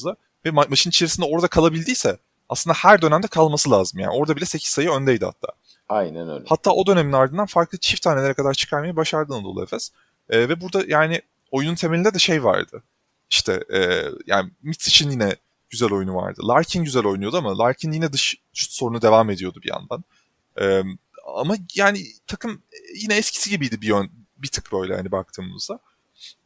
Ve 0.45 0.49
ma- 0.49 0.68
maçın 0.70 0.91
içerisinde 0.91 1.26
orada 1.26 1.49
kalabildiyse 1.49 2.18
aslında 2.49 2.74
her 2.74 3.03
dönemde 3.03 3.26
kalması 3.26 3.70
lazım. 3.70 4.01
Yani 4.01 4.12
orada 4.12 4.36
bile 4.36 4.45
8 4.45 4.68
sayı 4.68 4.91
öndeydi 4.91 5.24
hatta. 5.24 5.49
Aynen 5.89 6.28
öyle. 6.28 6.45
Hatta 6.49 6.70
o 6.70 6.86
dönemin 6.86 7.12
ardından 7.12 7.47
farklı 7.47 7.78
çift 7.78 8.03
tanelere 8.03 8.34
kadar 8.34 8.55
çıkarmayı 8.55 8.97
başardı 8.97 9.34
Anadolu 9.34 9.62
Efes. 9.62 9.91
E, 10.28 10.49
ve 10.49 10.61
burada 10.61 10.84
yani 10.86 11.22
oyunun 11.51 11.74
temelinde 11.74 12.14
de 12.14 12.18
şey 12.18 12.45
vardı. 12.45 12.82
İşte 13.30 13.64
e, 13.74 14.05
yani 14.26 14.51
Mitch 14.62 14.89
için 14.89 15.11
yine 15.11 15.36
güzel 15.70 15.93
oyunu 15.93 16.14
vardı. 16.14 16.49
Larkin 16.49 16.84
güzel 16.84 17.05
oynuyordu 17.05 17.36
ama 17.36 17.59
Larkin 17.59 17.93
yine 17.93 18.12
dış 18.12 18.36
şut 18.55 18.70
sorunu 18.70 19.03
devam 19.03 19.30
ediyordu 19.30 19.61
bir 19.62 19.68
yandan. 19.68 20.05
E, 20.61 20.82
ama 21.34 21.57
yani 21.74 22.07
takım 22.26 22.62
yine 23.03 23.16
eskisi 23.16 23.51
gibiydi 23.51 23.80
bir 23.80 23.86
yön, 23.86 24.11
bir 24.36 24.49
tık 24.49 24.72
böyle 24.72 24.97
hani 24.97 25.12
baktığımızda. 25.12 25.78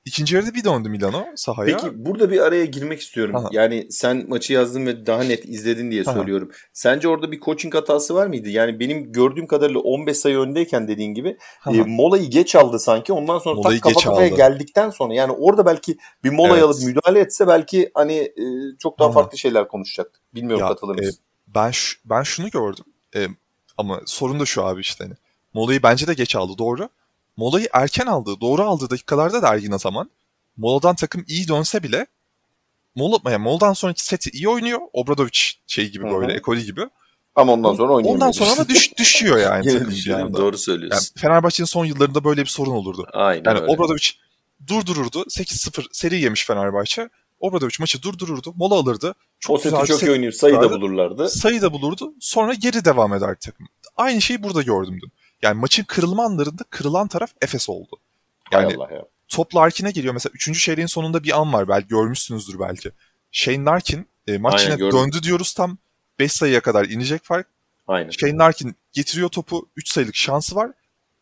İkinci 0.04 0.34
yarıda 0.34 0.54
bir 0.54 0.64
döndü 0.64 0.88
Milano 0.88 1.26
sahaya. 1.36 1.76
Peki 1.76 2.04
burada 2.04 2.30
bir 2.30 2.40
araya 2.40 2.64
girmek 2.64 3.00
istiyorum. 3.00 3.36
Aha. 3.36 3.48
Yani 3.52 3.86
sen 3.90 4.24
maçı 4.28 4.52
yazdın 4.52 4.86
ve 4.86 5.06
daha 5.06 5.22
net 5.22 5.44
izledin 5.44 5.90
diye 5.90 6.02
Aha. 6.02 6.12
söylüyorum. 6.12 6.50
Sence 6.72 7.08
orada 7.08 7.32
bir 7.32 7.40
coaching 7.40 7.74
hatası 7.74 8.14
var 8.14 8.26
mıydı? 8.26 8.48
Yani 8.48 8.80
benim 8.80 9.12
gördüğüm 9.12 9.46
kadarıyla 9.46 9.80
15 9.80 10.16
sayı 10.16 10.38
öndeyken 10.38 10.88
dediğin 10.88 11.14
gibi 11.14 11.36
e, 11.72 11.82
molayı 11.82 12.30
geç 12.30 12.56
aldı 12.56 12.78
sanki. 12.78 13.12
Ondan 13.12 13.38
sonra 13.38 13.54
molayı 13.54 13.80
tak 13.80 13.94
kafa 13.94 14.10
kafaya 14.10 14.28
geldikten 14.28 14.90
sonra 14.90 15.14
yani 15.14 15.32
orada 15.32 15.66
belki 15.66 15.98
bir 16.24 16.30
mola 16.30 16.52
evet. 16.52 16.62
alıp 16.62 16.82
müdahale 16.82 17.20
etse 17.20 17.46
belki 17.46 17.90
hani 17.94 18.14
e, 18.14 18.44
çok 18.78 18.98
daha 18.98 19.08
Aha. 19.08 19.14
farklı 19.14 19.38
şeyler 19.38 19.68
konuşacaktık. 19.68 20.22
Bilmiyorum 20.34 20.66
ya, 20.66 20.68
katılır 20.68 20.98
mısın? 20.98 21.20
E, 21.50 21.54
ben 21.54 21.72
ben 22.04 22.22
şunu 22.22 22.50
gördüm. 22.50 22.84
E, 23.16 23.26
ama 23.78 24.00
sorun 24.06 24.40
da 24.40 24.44
şu 24.44 24.64
abi 24.64 24.80
işte 24.80 25.04
hani. 25.04 25.14
Molayı 25.54 25.82
bence 25.82 26.06
de 26.06 26.14
geç 26.14 26.36
aldı 26.36 26.52
doğru. 26.58 26.88
Molayı 27.36 27.68
erken 27.72 28.06
aldığı, 28.06 28.40
doğru 28.40 28.62
aldığı 28.62 28.90
dakikalarda 28.90 29.42
da 29.42 29.48
Ergin 29.54 29.72
Ataman 29.72 30.10
moladan 30.56 30.94
takım 30.94 31.24
iyi 31.28 31.48
dönse 31.48 31.82
bile 31.82 32.06
mola, 32.94 33.18
yani 33.30 33.42
moladan 33.42 33.72
sonraki 33.72 34.04
seti 34.04 34.30
iyi 34.30 34.48
oynuyor. 34.48 34.80
Obradovic 34.92 35.38
şey 35.66 35.90
gibi 35.90 36.04
böyle, 36.04 36.26
Hı-hı. 36.26 36.36
ekoli 36.36 36.64
gibi. 36.64 36.80
Ama 37.34 37.52
ondan 37.52 37.74
sonra 37.74 37.92
oynayamıyor. 37.92 38.14
Ondan 38.14 38.30
sonra 38.30 38.56
da 38.56 38.68
düş, 38.68 38.98
düşüyor 38.98 39.38
yani. 39.38 39.86
Düşüyor. 39.90 40.32
Doğru 40.32 40.58
söylüyorsun. 40.58 41.12
Yani 41.16 41.22
Fenerbahçe'nin 41.22 41.66
son 41.66 41.84
yıllarında 41.84 42.24
böyle 42.24 42.40
bir 42.42 42.46
sorun 42.46 42.70
olurdu. 42.70 43.06
Aynen 43.12 43.42
yani 43.44 43.60
öyle. 43.60 43.72
Obradovic 43.72 44.08
durdururdu. 44.66 45.22
8-0 45.22 45.86
seri 45.92 46.20
yemiş 46.20 46.46
Fenerbahçe. 46.46 47.08
Obradovic 47.40 47.74
maçı 47.80 48.02
durdururdu. 48.02 48.52
Mola 48.56 48.74
alırdı. 48.74 49.14
Çok 49.40 49.56
o 49.56 49.58
seti 49.58 49.86
çok 49.86 50.02
iyi 50.02 50.10
oynayıp 50.10 50.34
sayı 50.34 50.54
da 50.54 50.70
bulurlardı. 50.70 51.28
Sayı 51.28 51.62
da 51.62 51.72
bulurdu. 51.72 52.14
Sonra 52.20 52.54
geri 52.54 52.84
devam 52.84 53.14
ederdi 53.14 53.38
takım. 53.40 53.68
Aynı 53.96 54.20
şeyi 54.20 54.42
burada 54.42 54.62
gördüm 54.62 54.98
dün. 55.02 55.12
Yani 55.42 55.60
maçın 55.60 55.84
kırılma 55.84 56.24
anlarında 56.24 56.62
kırılan 56.70 57.08
taraf 57.08 57.30
Efes 57.42 57.68
oldu. 57.68 57.96
Yani 58.52 58.72
ya. 58.72 59.04
top 59.28 59.54
Larkin'e 59.54 59.90
geliyor. 59.90 60.14
Mesela 60.14 60.32
3. 60.34 60.64
çeyreğin 60.64 60.86
sonunda 60.86 61.24
bir 61.24 61.40
an 61.40 61.52
var. 61.52 61.68
Belki 61.68 61.88
görmüşsünüzdür 61.88 62.60
belki. 62.60 62.90
Shane 63.32 63.64
Larkin 63.64 64.06
e, 64.26 64.38
maç 64.38 64.54
Aynen, 64.54 64.66
yine 64.66 64.76
gördüm. 64.76 64.98
döndü 64.98 65.22
diyoruz 65.22 65.54
tam 65.54 65.78
5 66.18 66.32
sayıya 66.32 66.60
kadar 66.60 66.84
inecek 66.84 67.24
fark. 67.24 67.46
Aynen. 67.88 68.10
Shane 68.10 68.36
Larkin 68.36 68.76
getiriyor 68.92 69.28
topu. 69.28 69.68
3 69.76 69.88
sayılık 69.88 70.16
şansı 70.16 70.56
var. 70.56 70.70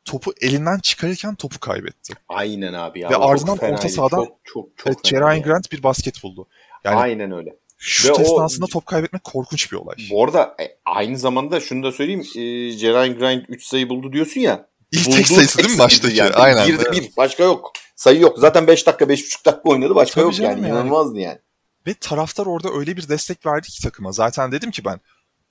Topu 0.04 0.32
elinden 0.40 0.78
çıkarırken 0.78 1.34
topu 1.34 1.60
kaybetti. 1.60 2.12
Aynen 2.28 2.72
abi 2.72 3.00
ya. 3.00 3.10
Ve 3.10 3.16
ardından 3.16 3.58
orta 3.58 3.88
sahadan 3.88 4.18
çok, 4.18 4.38
çok, 4.44 4.76
çok 4.76 5.12
evet, 5.14 5.44
Grant 5.44 5.72
bir 5.72 5.82
basket 5.82 6.22
buldu. 6.22 6.46
Yani 6.84 6.96
Aynen 6.96 7.32
öyle. 7.32 7.56
Şut 7.82 8.18
Ve 8.18 8.22
esnasında 8.22 8.64
o, 8.64 8.68
top 8.68 8.86
kaybetmek 8.86 9.24
korkunç 9.24 9.72
bir 9.72 9.76
olay. 9.76 9.96
Bu 10.10 10.24
arada 10.24 10.56
e, 10.60 10.76
aynı 10.84 11.18
zamanda 11.18 11.60
şunu 11.60 11.82
da 11.82 11.92
söyleyeyim. 11.92 12.20
E, 12.36 13.08
Grant 13.08 13.44
3 13.48 13.64
sayı 13.66 13.88
buldu 13.88 14.12
diyorsun 14.12 14.40
ya. 14.40 14.66
İlk 14.92 15.12
tek 15.12 15.28
sayısı 15.28 15.58
değil 15.58 15.72
mi 15.72 15.78
baştaki? 15.78 16.16
Yani. 16.16 16.32
Aynen. 16.34 16.68
Bir 16.68 16.92
bir. 16.92 17.16
Başka 17.16 17.44
yok. 17.44 17.72
Sayı 17.96 18.20
yok. 18.20 18.38
Zaten 18.38 18.66
5 18.66 18.86
dakika 18.86 19.04
5,5 19.04 19.44
dakika 19.44 19.60
oynadı. 19.64 19.94
Başka 19.94 20.14
Tabii 20.14 20.24
yok 20.24 20.38
yani. 20.38 20.60
yani. 20.60 20.68
İnanılmazdı 20.68 21.18
yani. 21.18 21.38
Ve 21.86 21.94
taraftar 21.94 22.46
orada 22.46 22.72
öyle 22.72 22.96
bir 22.96 23.08
destek 23.08 23.46
verdi 23.46 23.68
ki 23.68 23.82
takıma. 23.82 24.12
Zaten 24.12 24.52
dedim 24.52 24.70
ki 24.70 24.84
ben 24.84 25.00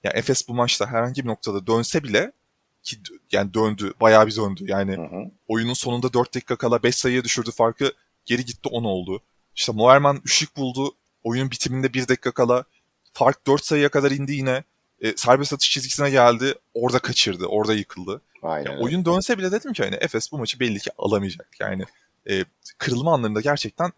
ya 0.03 0.11
Efes 0.11 0.47
bu 0.47 0.53
maçta 0.53 0.87
herhangi 0.87 1.23
bir 1.23 1.29
noktada 1.29 1.67
dönse 1.67 2.03
bile 2.03 2.31
ki 2.83 2.97
yani 3.31 3.53
döndü. 3.53 3.93
Bayağı 4.01 4.27
bir 4.27 4.35
döndü. 4.35 4.63
Yani 4.67 4.97
hı 4.97 5.01
hı. 5.01 5.31
oyunun 5.47 5.73
sonunda 5.73 6.13
4 6.13 6.35
dakika 6.35 6.55
kala 6.55 6.83
5 6.83 6.95
sayıya 6.95 7.23
düşürdü 7.23 7.51
farkı. 7.51 7.93
Geri 8.25 8.45
gitti 8.45 8.69
10 8.71 8.83
oldu. 8.83 9.21
İşte 9.55 9.71
Moerman 9.71 10.21
üçlük 10.25 10.57
buldu. 10.57 10.95
Oyunun 11.23 11.51
bitiminde 11.51 11.93
1 11.93 12.07
dakika 12.07 12.31
kala 12.31 12.63
fark 13.13 13.47
4 13.47 13.65
sayıya 13.65 13.89
kadar 13.89 14.11
indi 14.11 14.33
yine. 14.33 14.63
E, 15.01 15.17
serbest 15.17 15.53
atış 15.53 15.71
çizgisine 15.71 16.09
geldi. 16.09 16.55
Orada 16.73 16.99
kaçırdı. 16.99 17.45
Orada 17.45 17.73
yıkıldı. 17.73 18.21
Aynen. 18.43 18.71
Yani 18.71 18.83
oyun 18.83 19.05
dönse 19.05 19.37
bile 19.37 19.51
dedim 19.51 19.73
ki 19.73 19.83
hani 19.83 19.95
Efes 20.01 20.31
bu 20.31 20.37
maçı 20.37 20.59
belli 20.59 20.79
ki 20.79 20.91
alamayacak. 20.97 21.49
Yani 21.59 21.83
e, 22.29 22.43
kırılma 22.77 23.13
anlarında 23.13 23.41
gerçekten 23.41 23.91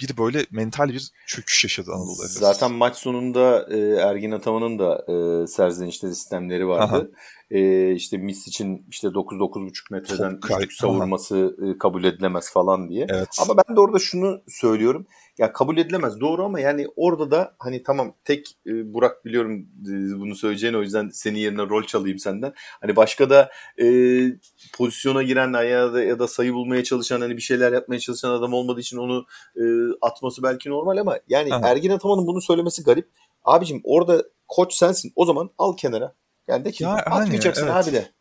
bir 0.00 0.16
böyle 0.16 0.46
mental 0.50 0.88
bir 0.88 1.10
çöküş 1.26 1.64
yaşadı 1.64 1.90
Anadolu 1.92 2.24
Efes. 2.24 2.32
Zaten 2.32 2.72
maç 2.72 2.96
sonunda 2.96 3.66
e, 3.70 3.78
Ergin 3.78 4.30
Ataman'ın 4.30 4.78
da 4.78 5.04
e, 5.08 5.46
serzenişleri 5.46 6.14
sistemleri 6.14 6.68
vardı. 6.68 7.12
E, 7.50 7.92
işte 7.92 8.16
Miss 8.16 8.48
için 8.48 8.86
işte 8.90 9.08
9-9,5 9.08 9.72
metreden 9.90 10.38
üçlük 10.44 10.72
savurması 10.72 11.56
e, 11.62 11.78
kabul 11.78 12.04
edilemez 12.04 12.52
falan 12.52 12.88
diye. 12.88 13.06
Evet. 13.08 13.28
Ama 13.42 13.62
ben 13.68 13.76
de 13.76 13.80
orada 13.80 13.98
şunu 13.98 14.42
söylüyorum. 14.48 15.06
Ya 15.40 15.52
kabul 15.52 15.76
edilemez 15.78 16.20
doğru 16.20 16.44
ama 16.44 16.60
yani 16.60 16.86
orada 16.96 17.30
da 17.30 17.54
hani 17.58 17.82
tamam 17.82 18.14
tek 18.24 18.56
e, 18.66 18.94
Burak 18.94 19.24
biliyorum 19.24 19.66
e, 19.82 20.20
bunu 20.20 20.34
söyleyeceğini 20.34 20.76
o 20.76 20.80
yüzden 20.82 21.08
senin 21.12 21.38
yerine 21.38 21.62
rol 21.62 21.82
çalayım 21.82 22.18
senden. 22.18 22.52
Hani 22.80 22.96
başka 22.96 23.30
da 23.30 23.50
e, 23.82 23.86
pozisyona 24.74 25.22
giren 25.22 25.64
ya 25.64 25.92
da, 25.92 26.02
ya 26.02 26.18
da 26.18 26.28
sayı 26.28 26.54
bulmaya 26.54 26.84
çalışan 26.84 27.20
hani 27.20 27.36
bir 27.36 27.42
şeyler 27.42 27.72
yapmaya 27.72 27.98
çalışan 27.98 28.30
adam 28.30 28.54
olmadığı 28.54 28.80
için 28.80 28.96
onu 28.96 29.24
e, 29.56 29.62
atması 30.00 30.42
belki 30.42 30.70
normal 30.70 30.96
ama 30.96 31.18
yani 31.28 31.54
Aha. 31.54 31.68
Ergin 31.68 31.90
Ataman'ın 31.90 32.26
bunu 32.26 32.40
söylemesi 32.40 32.82
garip. 32.82 33.08
Abicim 33.44 33.80
orada 33.84 34.24
koç 34.48 34.74
sensin 34.74 35.12
o 35.16 35.24
zaman 35.24 35.50
al 35.58 35.76
kenara. 35.76 36.14
Yani 36.48 36.64
de 36.64 36.70
ki 36.70 36.84
ya, 36.84 36.90
atmayacaksın 36.90 37.66
hani, 37.66 37.76
evet. 37.76 37.86
abi 37.86 37.94
de. 37.94 38.19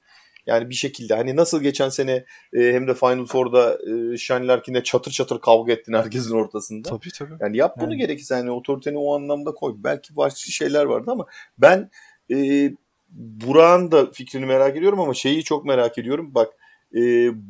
Yani 0.49 0.69
bir 0.69 0.75
şekilde 0.75 1.15
hani 1.15 1.35
nasıl 1.35 1.61
geçen 1.61 1.89
sene 1.89 2.25
e, 2.53 2.59
hem 2.73 2.87
de 2.87 2.93
Final 2.93 3.25
Four'da 3.25 3.77
e, 4.13 4.17
Shane 4.17 4.47
Larkin'le 4.47 4.81
çatır 4.83 5.11
çatır 5.11 5.41
kavga 5.41 5.73
ettin 5.73 5.93
herkesin 5.93 6.35
ortasında. 6.35 6.89
Tabii 6.89 7.09
tabii. 7.19 7.33
Yani 7.39 7.57
yap 7.57 7.75
bunu 7.77 7.91
yani. 7.91 7.97
gerekirse 7.97 8.35
hani 8.35 8.51
otoriteni 8.51 8.97
o 8.97 9.15
anlamda 9.15 9.51
koy. 9.51 9.75
Belki 9.77 10.15
başka 10.15 10.51
şeyler 10.51 10.85
vardı 10.85 11.11
ama 11.11 11.25
ben 11.57 11.89
e, 12.31 12.71
Burak'ın 13.09 13.91
da 13.91 14.11
fikrini 14.11 14.45
merak 14.45 14.77
ediyorum 14.77 14.99
ama 14.99 15.13
şeyi 15.13 15.43
çok 15.43 15.65
merak 15.65 15.97
ediyorum. 15.97 16.35
Bak 16.35 16.53
e, 16.95 17.01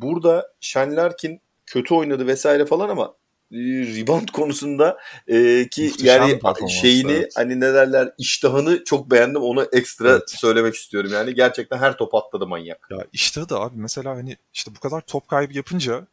burada 0.02 0.54
Shane 0.60 0.96
Larkin 0.96 1.42
kötü 1.66 1.94
oynadı 1.94 2.28
vesaire 2.28 2.66
falan 2.66 2.90
ama 2.90 3.16
rebound 3.52 4.28
konusunda 4.28 4.98
e, 5.28 5.68
ki 5.70 5.82
Muhteşem 5.82 6.40
yani 6.44 6.72
şeyini 6.72 7.12
evet. 7.12 7.34
hani 7.36 7.60
ne 7.60 7.74
derler 7.74 8.12
iştahını 8.18 8.84
çok 8.84 9.12
beğendim 9.12 9.42
onu 9.42 9.68
ekstra 9.74 10.10
evet. 10.12 10.30
söylemek 10.30 10.76
istiyorum 10.76 11.12
yani 11.14 11.36
gerçekten 11.36 11.78
her 11.78 11.98
top 11.98 12.16
atladı 12.16 12.48
manyak. 12.48 12.88
Ya 12.92 12.98
iştahı 13.14 13.50
da 13.50 13.60
abi 13.60 13.74
mesela 13.76 14.16
hani 14.16 14.38
işte 14.54 14.72
bu 14.76 14.80
kadar 14.80 15.02
top 15.02 15.28
kaybı 15.28 15.54
yapınca 15.54 16.08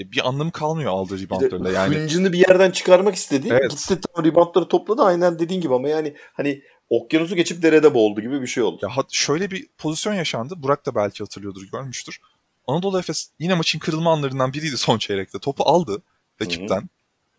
e, 0.00 0.12
bir 0.12 0.28
anlamı 0.28 0.52
kalmıyor 0.52 0.92
aldığı 0.92 1.22
reboundlarla 1.22 1.70
yani. 1.70 1.96
Hıncını 1.96 2.32
bir 2.32 2.38
yerden 2.48 2.70
çıkarmak 2.70 3.14
istedi. 3.14 3.48
Evet. 3.50 3.70
Gitti 3.70 4.00
tam 4.14 4.24
reboundları 4.24 4.68
topladı 4.68 5.02
aynen 5.02 5.38
dediğin 5.38 5.60
gibi 5.60 5.74
ama 5.74 5.88
yani 5.88 6.14
hani 6.32 6.62
okyanusu 6.90 7.36
geçip 7.36 7.62
derede 7.62 7.94
boğuldu 7.94 8.20
gibi 8.20 8.42
bir 8.42 8.46
şey 8.46 8.62
oldu. 8.62 8.78
Ya 8.82 9.04
şöyle 9.10 9.50
bir 9.50 9.66
pozisyon 9.78 10.14
yaşandı. 10.14 10.54
Burak 10.56 10.86
da 10.86 10.94
belki 10.94 11.18
hatırlıyordur, 11.18 11.62
görmüştür. 11.72 12.20
Anadolu 12.66 12.98
Efes 12.98 13.30
yine 13.38 13.54
maçın 13.54 13.78
kırılma 13.78 14.12
anlarından 14.12 14.52
biriydi 14.52 14.76
son 14.76 14.98
çeyrekte. 14.98 15.38
Topu 15.38 15.64
aldı 15.64 16.02
rakipten. 16.42 16.76
Hı-hı. 16.76 16.88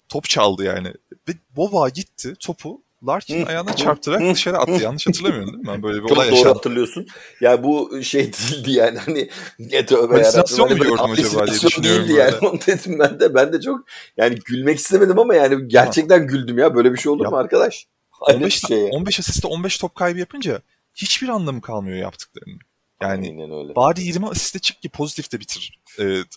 Top 0.09 0.23
çaldı 0.23 0.63
yani. 0.63 0.93
Ve 1.27 1.31
Boba 1.55 1.89
gitti 1.89 2.35
topu 2.39 2.81
Larkin 3.07 3.45
ayağına 3.45 3.75
çarptırarak 3.75 4.35
dışarı 4.35 4.57
attı. 4.57 4.71
Yanlış 4.83 5.07
hatırlamıyorum 5.07 5.47
değil 5.53 5.59
mi? 5.59 5.67
Ben 5.67 5.83
böyle 5.83 6.03
bir 6.03 6.07
Çok 6.07 6.17
olay 6.17 6.27
doğru 6.27 6.35
yaşadım. 6.35 6.55
hatırlıyorsun. 6.55 7.07
Ya 7.41 7.63
bu 7.63 8.03
şey 8.03 8.31
değildi 8.33 8.71
yani 8.71 8.97
hani 8.97 9.29
ne 9.59 9.85
tövbe 9.85 10.13
Halüsinasyon 10.13 10.67
mu 10.67 10.73
hani 10.73 10.79
böyle 10.79 10.89
gördüm 10.89 11.11
acaba 11.11 11.47
diye 11.47 11.59
düşünüyorum 11.61 12.01
değildi 12.07 12.19
yani. 12.19 12.31
böyle. 12.31 12.47
Onu 12.47 12.59
dedim 12.67 12.99
ben 12.99 13.19
de. 13.19 13.33
Ben 13.35 13.53
de 13.53 13.61
çok 13.61 13.85
yani 14.17 14.35
gülmek 14.45 14.79
istemedim 14.79 15.19
ama 15.19 15.35
yani 15.35 15.67
gerçekten 15.67 16.27
güldüm 16.27 16.57
ya. 16.57 16.75
Böyle 16.75 16.93
bir 16.93 16.97
şey 16.97 17.11
olur 17.11 17.23
Ya, 17.23 17.29
mu 17.29 17.37
arkadaş? 17.37 17.87
Bir 18.29 18.33
15, 18.33 18.61
şey. 18.67 18.89
15 18.91 19.19
asiste 19.19 19.47
15 19.47 19.77
top 19.77 19.95
kaybı 19.95 20.19
yapınca 20.19 20.61
hiçbir 20.95 21.29
anlamı 21.29 21.61
kalmıyor 21.61 21.97
yaptıklarının. 21.97 22.59
Yani 23.01 23.37
bari 23.75 24.01
20 24.01 24.27
asiste 24.27 24.59
çık 24.59 24.81
ki 24.81 24.89
pozitif 24.89 25.31
de 25.31 25.39
bitir. 25.39 25.79
Evet, 25.97 26.27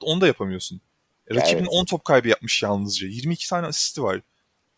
onu 0.00 0.20
da 0.20 0.26
yapamıyorsun. 0.26 0.80
Rakibin 1.34 1.58
Evet. 1.58 1.68
10 1.70 1.84
top 1.84 2.04
kaybı 2.04 2.28
yapmış 2.28 2.62
yalnızca. 2.62 3.06
22 3.08 3.48
tane 3.48 3.66
asisti 3.66 4.02
var. 4.02 4.20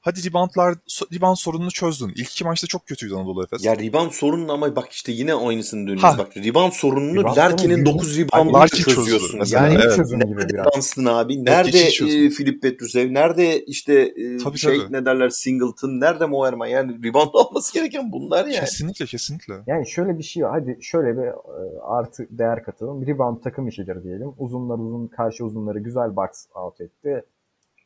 Hadi 0.02 0.28
reboundlar, 0.30 0.74
rebound 1.14 1.36
sorununu 1.36 1.70
çözdün. 1.70 2.08
İlk 2.08 2.30
iki 2.32 2.44
maçta 2.44 2.66
çok 2.66 2.86
kötüydü 2.86 3.14
Anadolu 3.14 3.44
Efes. 3.44 3.64
Ya 3.64 3.76
rebound 3.76 4.10
sorununu 4.10 4.52
ama 4.52 4.76
bak 4.76 4.88
işte 4.90 5.12
yine 5.12 5.34
aynısını 5.34 5.80
dönüyoruz. 5.86 6.18
Bak 6.18 6.36
rebound 6.36 6.72
sorununu 6.72 7.20
Rebound 7.20 7.36
Larkin'in 7.36 7.74
sorunu 7.84 7.86
9 7.86 8.16
büyük- 8.16 8.34
rebound'unu 8.34 8.52
Larkin 8.52 8.76
çözdü 8.82 8.94
çözüyorsun. 8.94 9.38
mesela, 9.38 9.66
Yani 9.66 9.80
evet. 9.84 9.96
çözümü 9.96 10.24
gibi 10.26 10.48
biraz. 10.48 10.66
Dunstan 10.76 11.04
abi? 11.04 11.44
Nerede 11.44 11.78
e, 11.78 12.30
Filip 12.30 12.62
Petrusev? 12.62 13.14
Nerede 13.14 13.64
işte 13.64 13.94
e, 13.94 14.38
Tabii, 14.38 14.58
şey 14.58 14.78
tabii. 14.78 14.92
ne 14.92 15.04
derler 15.04 15.28
Singleton? 15.28 15.88
Nerede 16.00 16.26
Moerman? 16.26 16.66
Yani 16.66 17.04
rebound 17.04 17.30
alması 17.34 17.74
gereken 17.74 18.12
bunlar 18.12 18.44
yani. 18.46 18.60
Kesinlikle 18.60 19.06
kesinlikle. 19.06 19.54
Yani 19.66 19.88
şöyle 19.88 20.18
bir 20.18 20.22
şey 20.22 20.44
var. 20.44 20.50
Hadi 20.60 20.78
şöyle 20.80 21.16
bir 21.18 21.26
e, 21.26 21.34
artı 21.82 22.26
değer 22.30 22.64
katalım. 22.64 23.06
Rebound 23.06 23.42
takım 23.42 23.68
işidir 23.68 24.04
diyelim. 24.04 24.32
Uzunlar 24.38 24.74
uzun 24.78 25.06
karşı 25.06 25.44
uzunları 25.44 25.78
güzel 25.78 26.16
box 26.16 26.28
out 26.54 26.80
etti. 26.80 27.22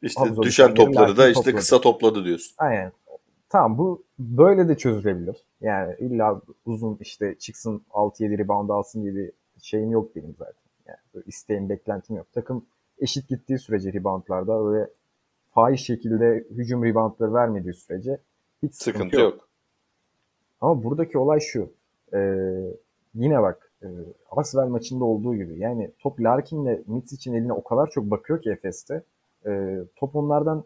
İşte 0.07 0.21
Havuza 0.21 0.43
düşen 0.43 0.75
topları 0.75 1.17
da 1.17 1.29
işte 1.29 1.35
topladı. 1.35 1.57
kısa 1.57 1.81
topladı 1.81 2.25
diyorsun. 2.25 2.55
Aynen. 2.59 2.93
Tamam 3.49 3.79
bu 3.79 4.05
böyle 4.19 4.69
de 4.69 4.77
çözülebilir. 4.77 5.37
Yani 5.61 5.95
illa 5.99 6.43
uzun 6.67 6.97
işte 7.01 7.39
çıksın 7.39 7.83
6-7 7.91 8.39
rebound 8.39 8.69
alsın 8.69 9.03
diye 9.03 9.15
bir 9.15 9.33
şeyim 9.63 9.91
yok 9.91 10.17
benim 10.17 10.35
zaten. 10.39 10.55
Yani 10.87 11.25
isteğim, 11.27 11.69
beklentim 11.69 12.17
yok. 12.17 12.27
Takım 12.33 12.67
eşit 12.99 13.29
gittiği 13.29 13.59
sürece 13.59 13.93
reboundlarda 13.93 14.69
öyle 14.69 14.91
fahiş 15.55 15.85
şekilde 15.85 16.45
hücum 16.51 16.85
reboundları 16.85 17.35
vermediği 17.35 17.75
sürece 17.75 18.19
hiç 18.63 18.75
sıkıntı, 18.75 18.99
Sıkıntı 18.99 19.21
yok. 19.21 19.35
yok. 19.35 19.49
Ama 20.61 20.85
buradaki 20.85 21.19
olay 21.19 21.41
şu. 21.41 21.73
Ee, 22.15 22.39
yine 23.15 23.43
bak 23.43 23.73
e, 23.83 23.87
Arsenal 24.31 24.69
maçında 24.69 25.05
olduğu 25.05 25.35
gibi. 25.37 25.59
Yani 25.59 25.91
top 25.99 26.21
Larkin'le 26.21 26.79
Mitsic'in 26.87 27.35
eline 27.35 27.53
o 27.53 27.65
kadar 27.65 27.91
çok 27.91 28.11
bakıyor 28.11 28.43
ki 28.43 28.51
Efes'te. 28.51 29.03
E, 29.47 29.79
top 29.97 30.17
onlardan 30.17 30.65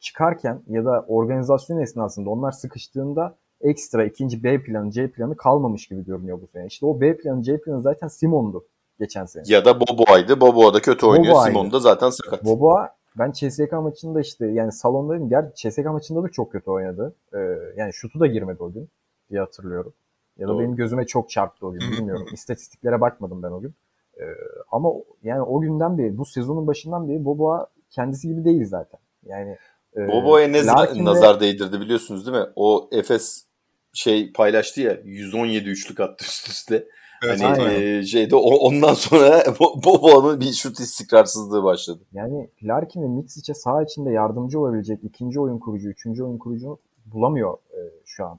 çıkarken 0.00 0.62
ya 0.68 0.84
da 0.84 1.04
organizasyon 1.08 1.78
esnasında 1.78 2.30
onlar 2.30 2.52
sıkıştığında 2.52 3.36
ekstra 3.60 4.04
ikinci 4.04 4.44
B 4.44 4.62
planı, 4.62 4.90
C 4.90 5.10
planı 5.10 5.36
kalmamış 5.36 5.88
gibi 5.88 6.04
görünüyor 6.04 6.40
bu 6.42 6.46
sene. 6.46 6.66
İşte 6.66 6.86
o 6.86 7.00
B 7.00 7.16
planı, 7.16 7.42
C 7.42 7.60
planı 7.60 7.82
zaten 7.82 8.08
Simon'du 8.08 8.66
geçen 8.98 9.24
sene. 9.24 9.42
Ya 9.46 9.64
da 9.64 9.80
Boboa'ydı. 9.80 10.40
Boboa 10.40 10.74
da 10.74 10.80
kötü 10.80 11.06
oynuyor. 11.06 11.34
Boboa'ydı. 11.34 11.50
Simon 11.50 11.72
da 11.72 11.80
zaten 11.80 12.10
sakat. 12.10 12.44
Boba 12.44 12.94
ben 13.18 13.32
CSK 13.32 13.72
maçında 13.72 14.20
işte 14.20 14.46
yani 14.46 14.72
salondaydım. 14.72 15.28
Gerçi 15.28 15.70
CSK 15.70 15.84
maçında 15.84 16.22
da 16.22 16.28
çok 16.28 16.52
kötü 16.52 16.70
oynadı. 16.70 17.14
Ee, 17.34 17.38
yani 17.76 17.92
şutu 17.92 18.20
da 18.20 18.26
girmedi 18.26 18.62
o 18.62 18.72
gün 18.72 18.88
diye 19.30 19.40
hatırlıyorum. 19.40 19.92
Ya 20.38 20.48
da 20.48 20.52
Doğru. 20.52 20.60
benim 20.60 20.76
gözüme 20.76 21.06
çok 21.06 21.30
çarptı 21.30 21.66
o 21.66 21.72
gün 21.72 21.80
bilmiyorum. 21.80 22.26
İstatistiklere 22.32 23.00
bakmadım 23.00 23.42
ben 23.42 23.50
o 23.50 23.60
gün. 23.60 23.74
Ee, 24.20 24.24
ama 24.70 24.92
yani 25.22 25.42
o 25.42 25.60
günden 25.60 25.98
beri 25.98 26.18
bu 26.18 26.24
sezonun 26.24 26.66
başından 26.66 27.08
beri 27.08 27.24
Boba 27.24 27.66
kendisi 27.92 28.28
gibi 28.28 28.44
değil 28.44 28.66
zaten. 28.66 29.00
Yani 29.26 29.56
e, 29.96 30.08
Boboa'ya 30.08 30.48
ne 30.48 30.58
za- 30.58 30.66
Larkin 30.78 31.00
ve- 31.00 31.04
nazar 31.04 31.40
değdirdi 31.40 31.80
biliyorsunuz 31.80 32.26
değil 32.26 32.38
mi? 32.38 32.46
O 32.56 32.88
Efes 32.92 33.46
şey 33.92 34.32
paylaştı 34.32 34.80
ya 34.80 34.98
117 35.04 35.68
üçlük 35.68 36.00
attı 36.00 36.24
üst 36.24 36.48
üste. 36.48 36.88
Evet, 37.26 37.42
hani 37.42 37.62
aynen. 37.62 37.98
e, 37.98 38.02
şeyde 38.02 38.36
o- 38.36 38.56
ondan 38.56 38.94
sonra 38.94 39.26
Bo- 39.40 39.84
Boboa'nın 39.84 40.40
bir 40.40 40.52
şut 40.52 40.80
istikrarsızlığı 40.80 41.64
başladı. 41.64 42.02
Yani 42.12 42.50
Larkin 42.62 43.02
ve 43.02 43.08
Mitsic'e 43.08 43.54
saha 43.54 43.82
içinde 43.82 44.10
yardımcı 44.10 44.60
olabilecek 44.60 45.04
ikinci 45.04 45.40
oyun 45.40 45.58
kurucu, 45.58 45.88
üçüncü 45.88 46.24
oyun 46.24 46.38
kurucu 46.38 46.78
bulamıyor 47.06 47.54
e, 47.70 47.78
şu 48.04 48.26
an 48.26 48.38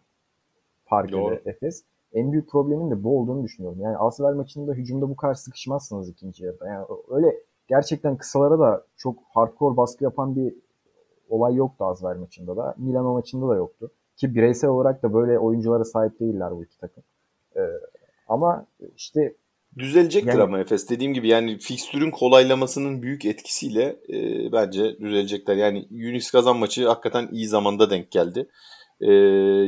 Parkede 0.85 1.17
Doğru. 1.17 1.41
Efes. 1.45 1.83
En 2.13 2.31
büyük 2.31 2.49
problemin 2.49 2.91
de 2.91 3.03
bu 3.03 3.19
olduğunu 3.19 3.43
düşünüyorum. 3.43 3.79
Yani 3.81 3.97
Arsenal 3.97 4.33
maçında 4.35 4.73
hücumda 4.73 5.09
bu 5.09 5.15
kadar 5.15 5.33
sıkışmazsınız 5.33 6.09
ikinci 6.09 6.43
yarıda. 6.45 6.67
Yani 6.67 6.85
öyle 7.09 7.35
gerçekten 7.75 8.17
kısalara 8.17 8.59
da 8.59 8.85
çok 8.97 9.19
hardcore 9.33 9.77
baskı 9.77 10.03
yapan 10.03 10.35
bir 10.35 10.53
olay 11.29 11.55
yoktu 11.55 11.85
Arsenal 11.85 12.17
maçında 12.17 12.57
da. 12.57 12.75
Milano 12.77 13.13
maçında 13.13 13.49
da 13.49 13.55
yoktu. 13.55 13.91
Ki 14.17 14.35
bireysel 14.35 14.69
olarak 14.69 15.03
da 15.03 15.13
böyle 15.13 15.39
oyunculara 15.39 15.83
sahip 15.83 16.19
değiller 16.19 16.51
bu 16.51 16.63
iki 16.63 16.77
takım. 16.77 17.03
E, 17.55 17.61
ama 18.27 18.65
işte 18.97 19.35
Düzelecektir 19.77 20.29
Yani- 20.29 20.41
ama 20.41 20.59
Efes. 20.59 20.89
Dediğim 20.89 21.13
gibi 21.13 21.27
yani 21.27 21.57
fikstürün 21.59 22.11
kolaylamasının 22.11 23.01
büyük 23.01 23.25
etkisiyle 23.25 23.99
e, 24.09 24.51
bence 24.51 24.99
düzelecekler. 24.99 25.55
Yani 25.55 25.87
Unix 25.91 26.31
kazan 26.31 26.57
maçı 26.57 26.87
hakikaten 26.87 27.29
iyi 27.31 27.47
zamanda 27.47 27.89
denk 27.89 28.11
geldi. 28.11 28.49
E, 29.01 29.11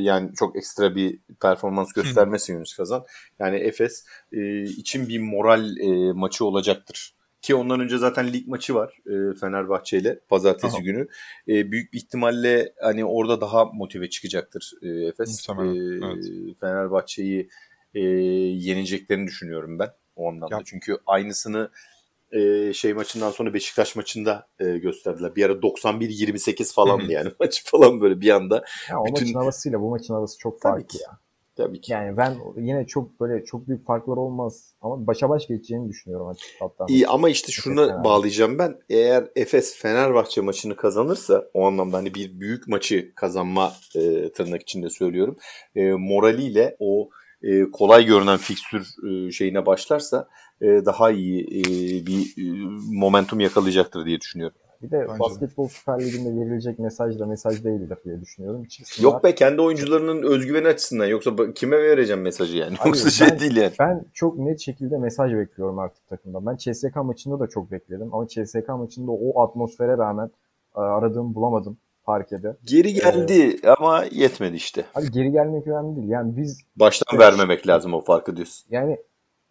yani 0.00 0.30
çok 0.34 0.56
ekstra 0.56 0.94
bir 0.94 1.18
performans 1.42 1.92
göstermesi 1.92 2.56
Unix 2.56 2.76
kazan. 2.76 3.04
Yani 3.38 3.56
Efes 3.56 4.04
e, 4.32 4.62
için 4.62 5.08
bir 5.08 5.18
moral 5.18 5.76
e, 5.76 6.12
maçı 6.12 6.44
olacaktır. 6.44 7.15
Ki 7.46 7.54
ondan 7.54 7.80
önce 7.80 7.98
zaten 7.98 8.32
lig 8.32 8.48
maçı 8.48 8.74
var 8.74 8.98
e, 9.06 9.34
Fenerbahçe 9.40 9.98
ile 9.98 10.20
pazartesi 10.28 10.76
Aha. 10.76 10.82
günü. 10.82 11.08
E, 11.48 11.72
büyük 11.72 11.92
bir 11.92 11.98
ihtimalle 11.98 12.72
hani 12.80 13.04
orada 13.04 13.40
daha 13.40 13.64
motive 13.64 14.10
çıkacaktır 14.10 14.72
e, 14.82 14.88
Efes. 14.88 15.48
E, 15.48 15.52
evet. 16.06 16.24
Fenerbahçe'yi 16.60 17.48
e, 17.94 18.00
yeneceklerini 18.00 19.26
düşünüyorum 19.26 19.78
ben 19.78 19.88
o 20.16 20.28
anlamda. 20.28 20.54
Ya- 20.54 20.62
Çünkü 20.64 20.96
aynısını 21.06 21.70
e, 22.32 22.72
şey 22.72 22.94
maçından 22.94 23.30
sonra 23.30 23.54
Beşiktaş 23.54 23.96
maçında 23.96 24.48
e, 24.60 24.64
gösterdiler. 24.78 25.36
Bir 25.36 25.44
ara 25.44 25.52
91-28 25.52 26.74
falandı 26.74 27.12
yani 27.12 27.30
maç 27.40 27.64
falan 27.66 28.00
böyle 28.00 28.20
bir 28.20 28.30
anda. 28.30 28.64
ya 28.90 29.00
o 29.00 29.04
Bütün- 29.06 29.20
maçın 29.28 29.38
havasıyla 29.38 29.80
bu 29.80 29.90
maçın 29.90 30.14
havası 30.14 30.38
çok 30.38 30.62
farklı 30.62 30.98
ya. 31.02 31.18
Tabii 31.56 31.80
ki. 31.80 31.92
Yani 31.92 32.16
ben 32.16 32.36
yine 32.56 32.86
çok 32.86 33.20
böyle 33.20 33.44
çok 33.44 33.68
büyük 33.68 33.86
farklar 33.86 34.16
olmaz 34.16 34.74
ama 34.80 35.06
başa 35.06 35.28
baş 35.28 35.46
geçeceğini 35.46 35.88
düşünüyorum 35.88 36.36
hatta. 36.60 36.84
İyi 36.88 37.08
ama 37.08 37.28
işte 37.28 37.46
Efes 37.46 37.54
şunu 37.54 37.74
Fenerbahçe. 37.74 38.04
bağlayacağım 38.04 38.58
ben. 38.58 38.78
Eğer 38.90 39.28
Efes 39.36 39.78
Fenerbahçe 39.78 40.40
maçını 40.40 40.76
kazanırsa 40.76 41.44
o 41.54 41.66
anlamda 41.66 41.96
hani 41.96 42.14
bir 42.14 42.40
büyük 42.40 42.68
maçı 42.68 43.12
kazanma 43.14 43.72
e, 43.94 44.32
tırnak 44.32 44.62
içinde 44.62 44.90
söylüyorum. 44.90 45.36
E, 45.74 45.92
moraliyle 45.92 46.76
o 46.78 47.08
e, 47.42 47.70
kolay 47.70 48.04
görünen 48.04 48.38
fikstür 48.38 48.86
e, 49.08 49.30
şeyine 49.32 49.66
başlarsa 49.66 50.28
e, 50.60 50.66
daha 50.66 51.10
iyi 51.10 51.42
e, 51.42 51.62
bir 52.06 52.34
e, 52.38 52.68
momentum 52.92 53.40
yakalayacaktır 53.40 54.06
diye 54.06 54.20
düşünüyorum. 54.20 54.56
Bir 54.82 54.90
de 54.90 55.00
Bence 55.00 55.14
de. 55.14 55.18
basketbol 55.18 55.68
Süper 55.68 56.00
Ligi'nde 56.00 56.40
verilecek 56.40 56.78
mesaj 56.78 57.18
da 57.18 57.26
mesaj 57.26 57.64
değildir 57.64 57.98
diye 58.04 58.20
düşünüyorum. 58.20 58.64
Çıksınlar. 58.64 59.12
Yok 59.12 59.24
be 59.24 59.34
kendi 59.34 59.60
oyuncularının 59.62 60.22
özgüveni 60.22 60.68
açısından 60.68 61.06
yoksa 61.06 61.30
kime 61.54 61.76
vereceğim 61.82 62.22
mesajı 62.22 62.56
yani? 62.56 62.76
Abi 62.80 62.88
Yoksa 62.88 63.10
şey 63.10 63.28
ben- 63.30 63.38
değil 63.40 63.56
yani. 63.56 63.72
Ben 63.78 64.04
çok 64.14 64.38
net 64.38 64.60
şekilde 64.60 64.98
mesaj 64.98 65.32
bekliyorum 65.34 65.78
artık 65.78 66.08
takımdan. 66.08 66.46
Ben 66.46 66.56
CSK 66.56 66.96
maçında 66.96 67.40
da 67.40 67.46
çok 67.46 67.70
bekledim 67.70 68.14
ama 68.14 68.26
CSK 68.28 68.68
maçında 68.68 69.10
o 69.12 69.42
atmosfere 69.42 69.98
rağmen 69.98 70.30
e, 70.76 70.80
aradığımı 70.80 71.34
bulamadım 71.34 71.76
parkede. 72.04 72.56
Geri 72.64 72.92
geldi 72.94 73.56
ama 73.78 74.04
yetmedi 74.12 74.56
işte. 74.56 74.84
Abi 74.94 75.10
geri 75.10 75.32
gelmek 75.32 75.66
önemli 75.66 75.96
değil. 75.96 76.08
Yani 76.08 76.36
biz 76.36 76.60
Baştan 76.76 77.16
Evet. 77.18 77.26
vermemek 77.26 77.68
lazım 77.68 77.94
o 77.94 78.00
farkı 78.00 78.36
diyorsun. 78.36 78.66
yani 78.70 78.96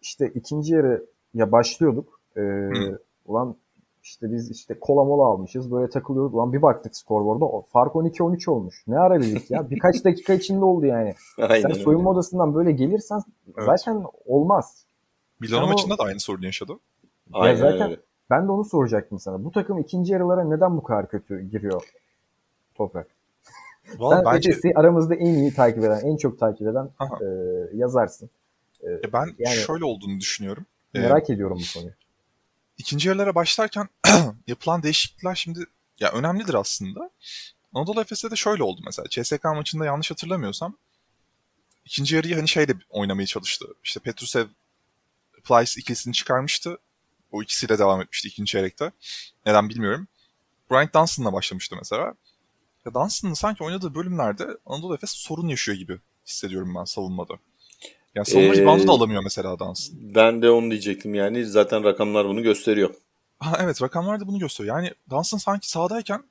işte 0.02 0.30
ikinci 0.34 0.74
yarı 0.74 1.06
ya 1.34 1.52
başlıyorduk. 1.52 2.20
E, 2.36 2.40
Hı. 2.40 2.98
ulan 3.26 3.56
işte 4.06 4.32
biz 4.32 4.50
işte 4.50 4.78
kola 4.80 5.04
mola 5.04 5.22
almışız. 5.24 5.72
Böyle 5.72 5.90
takılıyorduk. 5.90 6.34
Ulan 6.34 6.52
bir 6.52 6.62
baktık 6.62 6.96
skorboarda. 6.96 7.66
Fark 7.72 7.94
12-13 7.94 8.50
olmuş. 8.50 8.82
Ne 8.86 8.98
ara 8.98 9.24
ya? 9.48 9.70
Birkaç 9.70 10.04
dakika 10.04 10.32
içinde 10.34 10.64
oldu 10.64 10.86
yani. 10.86 11.14
Aynen 11.38 11.62
Sen 11.62 11.70
öyle. 11.70 11.82
soyunma 11.82 12.10
odasından 12.10 12.54
böyle 12.54 12.72
gelirsen 12.72 13.22
Evet. 13.46 13.66
zaten 13.66 14.04
olmaz. 14.26 14.84
Milano 15.40 15.60
Sen 15.60 15.66
o- 15.66 15.72
maçında 15.72 15.98
da 15.98 16.02
aynı 16.02 16.20
sorunu 16.20 16.44
yaşadı. 16.44 16.72
Aynen 17.32 17.50
ya 17.64 17.70
zaten 17.70 17.90
öyle. 17.90 18.00
ben 18.30 18.46
de 18.48 18.52
onu 18.52 18.64
soracaktım 18.64 19.18
sana. 19.18 19.44
Bu 19.44 19.50
takım 19.50 19.78
ikinci 19.78 20.12
yarılara 20.12 20.44
neden 20.44 20.76
bu 20.76 20.82
kadar 20.82 21.08
kötü 21.08 21.40
giriyor 21.42 21.82
Toprak? 22.74 23.06
Valla 23.98 24.16
Sen 24.16 24.24
bence 24.34 24.50
Efes'i 24.50 24.72
aramızda 24.74 25.14
en 25.14 25.34
iyi 25.34 25.54
takip 25.54 25.84
eden, 25.84 26.00
en 26.04 26.16
çok 26.16 26.38
takip 26.38 26.68
eden 26.68 26.88
Aha. 26.98 27.18
e, 27.24 27.26
yazarsın. 27.76 28.30
E, 28.82 28.90
e, 28.92 29.12
ben 29.12 29.26
yani- 29.38 29.56
şöyle 29.56 29.84
olduğunu 29.84 30.20
düşünüyorum. 30.20 30.66
E, 30.94 31.00
merak 31.00 31.30
ediyorum 31.30 31.58
bu 31.60 31.78
konuyu. 31.78 31.92
İkinci 32.78 33.08
yarılara 33.08 33.34
başlarken 33.34 33.88
yapılan 34.46 34.82
değişiklikler 34.82 35.34
şimdi 35.34 35.66
ya 36.00 36.12
önemlidir 36.12 36.54
aslında. 36.54 37.10
Anadolu 37.74 38.00
Efes'te 38.00 38.30
de 38.30 38.36
şöyle 38.36 38.62
oldu 38.62 38.80
mesela. 38.84 39.08
CSK 39.08 39.44
maçında 39.44 39.84
yanlış 39.84 40.10
hatırlamıyorsam 40.10 40.76
ikinci 41.84 42.16
yarıyı 42.16 42.34
hani 42.34 42.48
şeyle 42.48 42.72
oynamaya 42.90 43.26
çalıştı. 43.26 43.66
İşte 43.84 44.00
Petrusev 44.00 44.46
Plyce 45.44 45.80
ikilisini 45.80 46.14
çıkarmıştı. 46.14 46.78
O 47.32 47.42
ikisiyle 47.42 47.78
devam 47.78 48.00
etmişti 48.00 48.28
ikinci 48.28 48.50
çeyrekte. 48.50 48.92
Neden 49.46 49.68
bilmiyorum. 49.68 50.08
Bryant 50.70 50.94
Dunstan'la 50.94 51.32
başlamıştı 51.32 51.76
mesela. 51.76 52.14
Ya 52.86 52.94
Dunstan'ın 52.94 53.34
sanki 53.34 53.64
oynadığı 53.64 53.94
bölümlerde 53.94 54.46
Anadolu 54.66 54.94
Efes 54.94 55.10
sorun 55.10 55.48
yaşıyor 55.48 55.78
gibi 55.78 55.98
hissediyorum 56.26 56.74
ben 56.74 56.84
savunmada. 56.84 57.34
Yani 58.16 58.26
savunma 58.26 58.54
ee, 58.54 58.56
ribandı 58.56 58.86
da 58.86 58.92
alamıyor 58.92 59.22
mesela 59.22 59.58
Dunstan. 59.58 60.14
Ben 60.14 60.42
de 60.42 60.50
onu 60.50 60.70
diyecektim 60.70 61.14
yani. 61.14 61.44
Zaten 61.44 61.84
rakamlar 61.84 62.28
bunu 62.28 62.42
gösteriyor. 62.42 62.94
Ha, 63.38 63.58
evet 63.60 63.82
rakamlar 63.82 64.20
da 64.20 64.26
bunu 64.26 64.38
gösteriyor. 64.38 64.76
Yani 64.76 64.92
Dunstan 65.10 65.38
sanki 65.38 65.70
sahadayken 65.70 66.24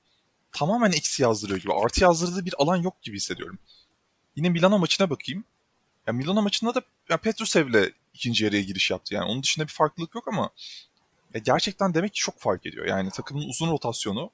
tamamen 0.52 0.91
eksi 0.91 1.24
yazdırıyor 1.24 1.60
gibi. 1.60 1.74
Artı 1.74 2.03
yazdırdığı 2.03 2.45
bir 2.45 2.53
alan 2.57 2.78
yok 2.78 3.02
gibi 3.02 3.16
hissediyorum. 3.16 3.60
Yine 4.36 4.49
Milano 4.49 4.80
maçına 4.80 5.10
bakayım. 5.10 5.44
Ya 6.07 6.14
Milano 6.14 6.41
maçında 6.41 6.76
da 6.76 6.82
ya 7.10 7.18
Petrusev'le 7.18 7.91
ikinci 8.14 8.44
yarıya 8.45 8.62
giriş 8.62 8.91
yaptı. 8.91 9.16
Yani 9.16 9.26
onun 9.32 9.44
dışında 9.44 9.68
bir 9.68 9.74
farklılık 9.74 10.16
yok 10.16 10.28
ama 10.28 10.49
ya 11.34 11.41
gerçekten 11.45 11.94
demek 11.94 12.14
ki 12.14 12.20
çok 12.20 12.40
fark 12.40 12.66
ediyor. 12.66 12.86
Yani 12.86 13.10
takımın 13.10 13.49
uzun 13.49 13.72
rotasyonu 13.72 14.32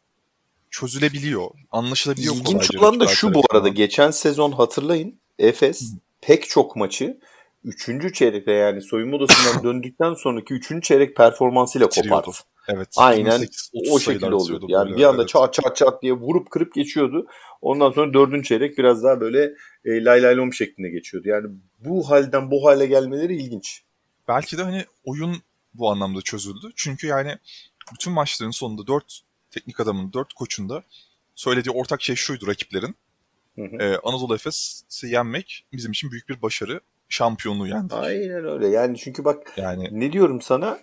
çözülebiliyor, 0.69 1.49
anlaşılabiliyor. 1.71 2.35
İlginç 2.35 2.75
olan 2.75 2.99
da 2.99 3.07
şu 3.07 3.33
bu 3.33 3.43
arada. 3.51 3.67
Geçen 3.67 4.11
sezon 4.11 4.51
hatırlayın 4.51 5.19
Efes 5.39 5.93
pek 6.21 6.49
çok 6.49 6.75
maçı 6.75 7.17
üçüncü 7.63 8.13
çeyrekte 8.13 8.51
yani 8.51 8.81
soyunma 8.81 9.17
odasından 9.17 9.63
döndükten 9.63 10.13
sonraki 10.13 10.53
üçüncü 10.53 10.81
çeyrek 10.81 11.15
performansıyla 11.15 11.89
kopardı. 11.89 12.31
Evet. 12.67 12.87
Aynen 12.97 13.47
o 13.91 13.99
şekilde 13.99 14.35
oluyordu. 14.35 14.65
Yani 14.69 14.85
böyle, 14.85 14.97
bir 14.97 15.03
anda 15.03 15.21
evet. 15.21 15.29
çat 15.29 15.53
çat 15.53 15.75
çat 15.75 16.01
diye 16.01 16.13
vurup 16.13 16.49
kırıp 16.49 16.73
geçiyordu. 16.73 17.27
Ondan 17.61 17.91
sonra 17.91 18.13
dördüncü 18.13 18.47
çeyrek 18.47 18.77
biraz 18.77 19.03
daha 19.03 19.21
böyle 19.21 19.53
e, 19.85 20.03
lay 20.03 20.23
lay 20.23 20.37
lom 20.37 20.53
şeklinde 20.53 20.89
geçiyordu. 20.89 21.29
Yani 21.29 21.47
bu 21.79 22.09
halden 22.09 22.51
bu 22.51 22.65
hale 22.65 22.85
gelmeleri 22.85 23.35
ilginç. 23.35 23.83
Belki 24.27 24.57
de 24.57 24.63
hani 24.63 24.85
oyun 25.03 25.35
bu 25.73 25.91
anlamda 25.91 26.21
çözüldü. 26.21 26.71
Çünkü 26.75 27.07
yani 27.07 27.37
bütün 27.93 28.13
maçların 28.13 28.51
sonunda 28.51 28.87
dört 28.87 29.21
teknik 29.51 29.79
adamın, 29.79 30.13
dört 30.13 30.33
koçun 30.33 30.69
da 30.69 30.83
söylediği 31.35 31.75
ortak 31.75 32.01
şey 32.01 32.15
şuydu 32.15 32.47
rakiplerin. 32.47 32.95
Hı 33.55 33.61
hı. 33.61 33.75
Ee, 33.79 33.97
Anadolu 34.03 34.35
Efes'i 34.35 35.07
yenmek 35.07 35.65
bizim 35.73 35.91
için 35.91 36.11
büyük 36.11 36.29
bir 36.29 36.41
başarı. 36.41 36.81
Şampiyonluğu 37.11 37.67
yendik. 37.67 37.93
Aynen 37.93 38.45
öyle. 38.45 38.67
Yani 38.67 38.97
çünkü 38.97 39.25
bak 39.25 39.53
yani, 39.57 39.89
ne 39.91 40.13
diyorum 40.13 40.41
sana 40.41 40.79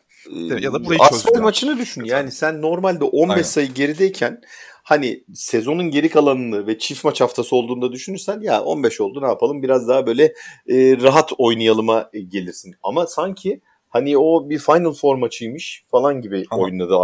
ya 0.60 0.72
da 0.72 0.84
burayı 0.84 1.00
Asfel 1.00 1.40
maçını 1.40 1.78
düşün. 1.78 2.04
Yani 2.04 2.30
sen 2.30 2.62
normalde 2.62 3.04
15 3.04 3.30
Aynen. 3.30 3.42
sayı 3.42 3.74
gerideyken 3.74 4.40
hani 4.82 5.24
sezonun 5.34 5.90
geri 5.90 6.08
kalanını 6.08 6.66
ve 6.66 6.78
çift 6.78 7.04
maç 7.04 7.20
haftası 7.20 7.56
olduğunda 7.56 7.92
düşünürsen 7.92 8.40
ya 8.40 8.62
15 8.62 9.00
oldu 9.00 9.22
ne 9.22 9.26
yapalım 9.26 9.62
biraz 9.62 9.88
daha 9.88 10.06
böyle 10.06 10.24
e, 10.66 10.96
rahat 11.02 11.32
oynayalıma 11.38 12.10
gelirsin. 12.28 12.74
Ama 12.82 13.06
sanki 13.06 13.60
hani 13.88 14.18
o 14.18 14.50
bir 14.50 14.58
Final 14.58 14.92
Four 14.92 15.16
maçıymış 15.16 15.84
falan 15.90 16.20
gibi 16.20 16.44
Ama. 16.50 16.62
oynadı 16.62 16.96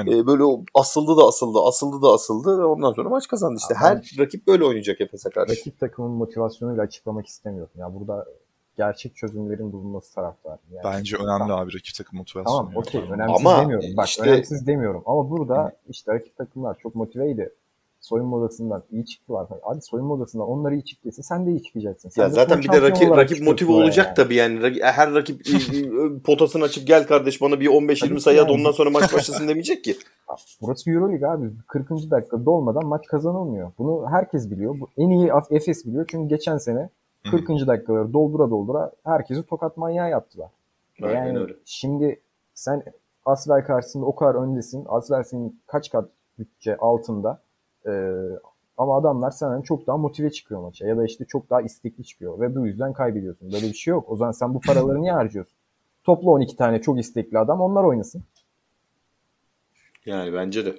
Asfel. 0.00 0.18
E, 0.18 0.26
böyle 0.26 0.64
asıldı 0.74 1.16
da 1.16 1.26
asıldı, 1.26 1.58
asıldı 1.66 2.02
da 2.02 2.08
asıldı 2.08 2.58
ve 2.58 2.64
ondan 2.64 2.92
sonra 2.92 3.08
maç 3.08 3.28
kazandı. 3.28 3.58
İşte 3.58 3.74
her 3.74 4.16
rakip 4.18 4.46
böyle 4.46 4.64
oynayacak 4.64 5.00
Efes'e 5.00 5.30
karşı. 5.30 5.52
Rakip 5.52 5.80
takımın 5.80 6.10
motivasyonuyla 6.10 6.82
açıklamak 6.82 7.26
istemiyorum. 7.26 7.72
Ya 7.76 7.94
burada 7.94 8.26
gerçek 8.76 9.16
çözümlerin 9.16 9.72
bulunması 9.72 10.14
taraftarı. 10.14 10.58
Yani. 10.70 10.84
Bence 10.84 11.16
önemli 11.16 11.38
tamam. 11.38 11.58
abi 11.58 11.74
rakip 11.74 11.94
takım 11.94 12.18
motivasyonu. 12.18 12.56
Tamam 12.56 12.76
okey 12.76 13.00
önemsiz 13.00 13.46
Ama 13.46 13.60
demiyorum. 13.60 13.88
Bak 13.96 14.06
işte... 14.06 14.22
önemsiz 14.22 14.66
demiyorum. 14.66 15.02
Ama 15.06 15.30
burada 15.30 15.72
işte 15.88 16.12
rakip 16.12 16.36
takımlar 16.36 16.78
çok 16.82 16.94
motiveydi. 16.94 17.54
Soyunma 18.06 18.36
odasından 18.36 18.82
iyi 18.90 19.04
çıktılar. 19.04 19.46
Hadi 19.62 19.82
soyunma 19.82 20.14
odasından 20.14 20.48
onlar 20.48 20.72
iyi 20.72 20.84
çıktıysa 20.84 21.22
sen 21.22 21.46
de 21.46 21.50
iyi 21.50 21.62
çıkacaksın. 21.62 22.08
Sen 22.08 22.22
ya 22.22 22.28
zaten 22.28 22.60
bir 22.60 22.72
de 22.72 22.82
rakip, 22.82 23.10
rakip 23.10 23.42
motive 23.42 23.72
olacak 23.72 24.06
yani. 24.06 24.14
tabii 24.14 24.34
yani. 24.34 24.80
Her 24.82 25.14
rakip 25.14 25.46
potasını 26.24 26.64
açıp 26.64 26.86
gel 26.86 27.06
kardeş 27.06 27.40
bana 27.40 27.60
bir 27.60 27.66
15-20 27.66 28.20
sayı 28.20 28.42
at 28.42 28.50
ondan 28.50 28.70
sonra 28.70 28.90
maç 28.90 29.14
başlasın 29.14 29.48
demeyecek 29.48 29.84
ki. 29.84 29.96
Burası 30.62 30.90
Euroleague 30.90 31.28
abi. 31.28 31.50
40. 31.66 31.90
dakikada 31.90 32.46
dolmadan 32.46 32.86
maç 32.86 33.06
kazanılmıyor. 33.06 33.72
Bunu 33.78 34.06
herkes 34.10 34.50
biliyor. 34.50 34.80
Bu 34.80 34.88
en 34.96 35.10
iyi 35.10 35.30
Efes 35.50 35.86
biliyor. 35.86 36.06
Çünkü 36.10 36.28
geçen 36.28 36.58
sene 36.58 36.88
40. 37.30 37.48
Hı. 37.48 37.66
dakikaları 37.66 38.12
doldura 38.12 38.50
doldura 38.50 38.92
herkesi 39.04 39.42
tokat 39.42 39.76
manyağı 39.76 40.10
yaptılar. 40.10 40.50
Aynen 41.02 41.26
yani 41.26 41.38
öyle. 41.38 41.52
şimdi 41.64 42.20
sen 42.54 42.82
Asvel 43.24 43.64
karşısında 43.64 44.06
o 44.06 44.14
kadar 44.14 44.34
öndesin. 44.34 44.84
Asvel 44.88 45.22
senin 45.22 45.60
kaç 45.66 45.90
kat 45.90 46.08
bütçe 46.38 46.76
altında. 46.76 47.45
Ee, 47.86 48.12
ama 48.76 48.98
adamlar 48.98 49.30
senden 49.30 49.62
çok 49.62 49.86
daha 49.86 49.96
motive 49.96 50.30
çıkıyor 50.30 50.60
maça. 50.60 50.86
Ya 50.86 50.96
da 50.96 51.04
işte 51.04 51.24
çok 51.24 51.50
daha 51.50 51.62
istekli 51.62 52.04
çıkıyor. 52.04 52.40
Ve 52.40 52.56
bu 52.56 52.66
yüzden 52.66 52.92
kaybediyorsun. 52.92 53.52
Böyle 53.52 53.66
bir 53.66 53.74
şey 53.74 53.90
yok. 53.90 54.10
O 54.10 54.16
zaman 54.16 54.32
sen 54.32 54.54
bu 54.54 54.60
paraları 54.60 55.02
niye 55.02 55.12
harcıyorsun? 55.12 55.54
Topla 56.04 56.30
12 56.30 56.56
tane 56.56 56.82
çok 56.82 57.00
istekli 57.00 57.38
adam 57.38 57.60
onlar 57.60 57.84
oynasın. 57.84 58.22
Yani 60.06 60.32
bence 60.32 60.66
de. 60.66 60.74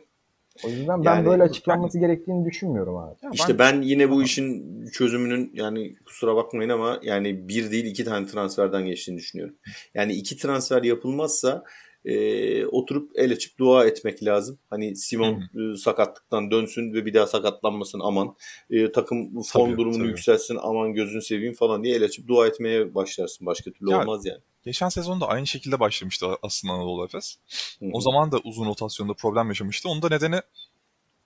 O 0.65 0.69
yüzden 0.69 1.05
ben 1.05 1.15
yani, 1.15 1.25
böyle 1.25 1.43
açıklanması 1.43 1.97
ben, 1.97 2.01
gerektiğini 2.01 2.45
düşünmüyorum 2.45 2.97
abi. 2.97 3.15
Ya 3.23 3.29
işte 3.33 3.59
ben, 3.59 3.75
ben 3.75 3.81
yine 3.81 4.09
bu 4.09 4.23
işin 4.23 4.85
çözümünün 4.85 5.51
yani 5.53 5.95
kusura 6.05 6.35
bakmayın 6.35 6.69
ama 6.69 6.99
yani 7.03 7.47
bir 7.47 7.71
değil 7.71 7.85
iki 7.85 8.05
tane 8.05 8.27
transferden 8.27 8.85
geçtiğini 8.85 9.17
düşünüyorum. 9.17 9.55
Yani 9.93 10.13
iki 10.13 10.37
transfer 10.37 10.83
yapılmazsa 10.83 11.63
e, 12.07 12.65
oturup 12.65 13.11
el 13.15 13.31
açıp 13.31 13.59
dua 13.59 13.85
etmek 13.85 14.23
lazım. 14.23 14.59
Hani 14.69 14.95
Simon 14.95 15.33
e, 15.33 15.77
sakatlıktan 15.77 16.51
dönsün 16.51 16.93
ve 16.93 17.05
bir 17.05 17.13
daha 17.13 17.27
sakatlanmasın 17.27 17.99
aman. 18.03 18.35
E, 18.69 18.91
takım 18.91 19.41
form 19.41 19.65
tabii, 19.65 19.77
durumunu 19.77 19.97
tabii. 19.97 20.07
yükselsin 20.07 20.57
aman 20.61 20.93
gözünü 20.93 21.21
seveyim 21.21 21.53
falan 21.53 21.83
diye 21.83 21.95
el 21.95 22.03
açıp 22.03 22.27
dua 22.27 22.47
etmeye 22.47 22.95
başlarsın. 22.95 23.45
Başka 23.45 23.71
türlü 23.71 23.91
ya, 23.91 24.01
olmaz 24.01 24.25
yani. 24.25 24.39
Geçen 24.63 24.89
sezonda 24.89 25.27
aynı 25.27 25.47
şekilde 25.47 25.79
başlamıştı 25.79 26.27
aslında 26.41 26.73
Anadolu 26.73 27.05
Efes. 27.05 27.37
O 27.93 28.01
zaman 28.01 28.31
da 28.31 28.37
uzun 28.43 28.65
rotasyonda 28.65 29.13
problem 29.13 29.47
yaşamıştı. 29.47 29.89
Onun 29.89 30.01
da 30.01 30.09
nedeni 30.09 30.41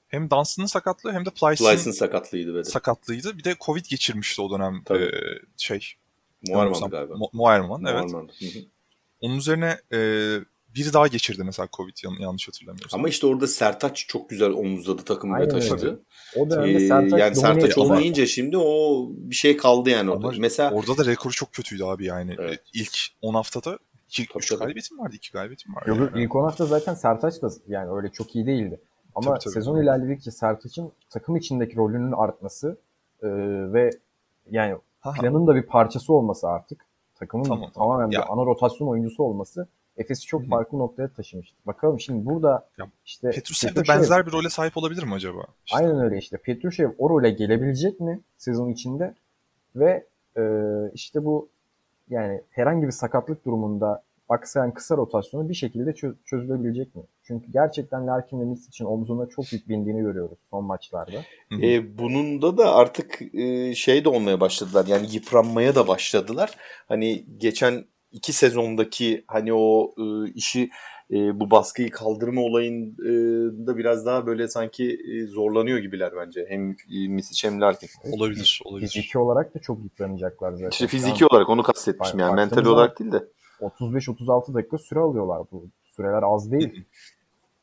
hem 0.07 0.29
Dunstan'ın 0.29 0.67
sakatlığı 0.67 1.11
hem 1.11 1.25
de 1.25 1.29
Plyce'ın 1.29 1.91
sakatlığıydı. 1.91 2.53
Böyle. 2.53 2.63
Sakatlığıydı. 2.63 3.37
Bir 3.37 3.43
de 3.43 3.55
Covid 3.65 3.85
geçirmişti 3.85 4.41
o 4.41 4.51
dönem 4.51 4.83
e, 4.91 5.11
şey. 5.57 5.79
Muharman 6.49 6.89
galiba. 6.89 7.15
Muharman, 7.33 7.85
evet. 7.85 8.11
Onun 9.21 9.37
üzerine 9.37 9.77
e, 9.93 9.99
biri 10.75 10.93
daha 10.93 11.07
geçirdi 11.07 11.43
mesela 11.43 11.67
Covid 11.73 11.93
yanlış 12.19 12.47
hatırlamıyorsam. 12.47 12.99
Ama 12.99 13.09
işte 13.09 13.27
orada 13.27 13.47
Sertaç 13.47 14.05
çok 14.07 14.29
güzel 14.29 14.51
omuzladı 14.51 15.01
takımı 15.01 15.39
ve 15.39 15.47
taşıdı. 15.47 16.01
O 16.35 16.49
dönemde 16.49 16.71
ee, 16.71 16.87
Sertaç 16.87 17.19
yani 17.19 17.35
Sertaç 17.35 17.77
olmayınca 17.77 18.25
şimdi 18.25 18.57
o 18.57 19.07
bir 19.11 19.35
şey 19.35 19.57
kaldı 19.57 19.89
yani 19.89 20.11
orada. 20.11 20.27
Ama 20.27 20.37
mesela 20.39 20.71
orada 20.71 20.97
da 20.97 21.05
rekoru 21.05 21.33
çok 21.33 21.53
kötüydü 21.53 21.83
abi 21.83 22.05
yani. 22.05 22.35
Evet. 22.39 22.61
İlk 22.73 22.97
10 23.21 23.33
haftada 23.33 23.79
2 24.09 24.27
3 24.35 24.57
galibiyetim 24.57 24.99
vardı, 24.99 25.15
2 25.15 25.31
galibiyetim 25.31 25.75
vardı. 25.75 25.89
Yok 25.89 25.99
yani. 25.99 26.23
ilk 26.23 26.35
10 26.35 26.43
hafta 26.43 26.65
zaten 26.65 26.93
Sertaç 26.93 27.41
da 27.41 27.49
yani 27.67 27.91
öyle 27.91 28.11
çok 28.11 28.35
iyi 28.35 28.45
değildi. 28.45 28.79
Ama 29.15 29.29
tabii, 29.29 29.39
tabii. 29.39 29.53
sezon 29.53 29.83
ilerledikçe 29.83 30.31
Sertaç'ın 30.31 30.91
takım 31.09 31.35
içindeki 31.35 31.75
rolünün 31.75 32.11
artması 32.11 32.77
e, 33.23 33.27
ve 33.73 33.89
yani 34.51 34.77
planın 35.19 35.47
da 35.47 35.55
bir 35.55 35.63
parçası 35.63 36.13
olması 36.13 36.47
artık 36.47 36.85
takımın 37.15 37.43
tamam, 37.43 37.71
tamamen 37.71 38.11
ya. 38.11 38.21
bir 38.21 38.33
ana 38.33 38.45
rotasyon 38.45 38.87
oyuncusu 38.87 39.23
olması 39.23 39.67
Efes'i 40.01 40.25
çok 40.25 40.47
farklı 40.47 40.79
noktaya 40.79 41.07
taşımıştı. 41.07 41.57
Bakalım 41.65 41.99
şimdi 41.99 42.25
burada 42.25 42.67
ya, 42.77 42.87
işte 43.05 43.29
Petrushev 43.29 43.75
de 43.75 43.87
benzer 43.87 44.25
bir 44.25 44.31
role 44.31 44.49
sahip 44.49 44.77
olabilir 44.77 45.03
mi 45.03 45.13
acaba? 45.13 45.41
İşte. 45.65 45.77
Aynen 45.77 45.99
öyle 45.99 46.17
işte. 46.17 46.37
Petrushev 46.37 46.89
o 46.97 47.09
role 47.09 47.29
gelebilecek 47.29 47.99
mi 47.99 48.19
sezon 48.37 48.69
içinde? 48.69 49.13
Ve 49.75 50.05
e, 50.37 50.43
işte 50.93 51.25
bu 51.25 51.49
yani 52.09 52.41
herhangi 52.49 52.87
bir 52.87 52.91
sakatlık 52.91 53.45
durumunda 53.45 54.03
aksayan 54.29 54.73
kısa 54.73 54.97
rotasyonu 54.97 55.49
bir 55.49 55.53
şekilde 55.53 55.89
çö- 55.89 56.15
çözülebilecek 56.25 56.95
mi? 56.95 57.03
Çünkü 57.23 57.51
gerçekten 57.51 58.07
Larkin 58.07 58.41
ve 58.41 58.49
Nis 58.49 58.67
için 58.67 58.85
omzuna 58.85 59.25
çok 59.25 59.53
yük 59.53 59.69
bindiğini 59.69 60.01
görüyoruz 60.01 60.37
son 60.49 60.65
maçlarda. 60.65 61.21
E, 61.61 61.97
bunun 61.97 62.41
da 62.57 62.75
artık 62.75 63.21
e, 63.35 63.75
şey 63.75 64.05
de 64.05 64.09
olmaya 64.09 64.39
başladılar. 64.39 64.85
Yani 64.87 65.07
yıpranmaya 65.11 65.75
da 65.75 65.87
başladılar. 65.87 66.57
Hani 66.87 67.25
geçen 67.37 67.85
iki 68.11 68.33
sezondaki 68.33 69.23
hani 69.27 69.53
o 69.53 69.93
e, 69.97 70.31
işi 70.31 70.69
e, 71.11 71.39
bu 71.39 71.51
baskıyı 71.51 71.89
kaldırma 71.89 72.41
olayında 72.41 73.77
biraz 73.77 74.05
daha 74.05 74.25
böyle 74.25 74.47
sanki 74.47 74.99
e, 75.13 75.27
zorlanıyor 75.27 75.79
gibiler 75.79 76.11
bence. 76.17 76.45
Hem 76.49 76.71
e, 76.71 77.07
Misic 77.07 77.47
hem 77.47 77.61
Larkin. 77.61 77.89
Olabilir, 78.11 78.61
olabilir. 78.65 78.87
Fiziki 78.87 79.19
olarak 79.19 79.55
da 79.55 79.59
çok 79.59 79.83
yıpranacaklar 79.83 80.51
zaten. 80.51 80.69
İşte 80.69 80.87
fiziki 80.87 81.25
olarak 81.25 81.49
onu 81.49 81.63
kastetmişim 81.63 82.19
yani 82.19 82.35
mental 82.35 82.65
olarak 82.65 82.99
değil 82.99 83.11
de. 83.11 83.27
35-36 83.61 84.53
dakika 84.53 84.77
süre 84.77 84.99
alıyorlar 84.99 85.41
bu. 85.51 85.65
Süreler 85.85 86.23
az 86.23 86.51
değil. 86.51 86.83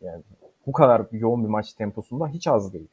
yani 0.01 0.23
bu 0.67 0.73
kadar 0.73 1.07
yoğun 1.13 1.45
bir 1.45 1.49
maç 1.49 1.73
temposunda 1.73 2.29
hiç 2.29 2.47
az 2.47 2.73
değil. 2.73 2.89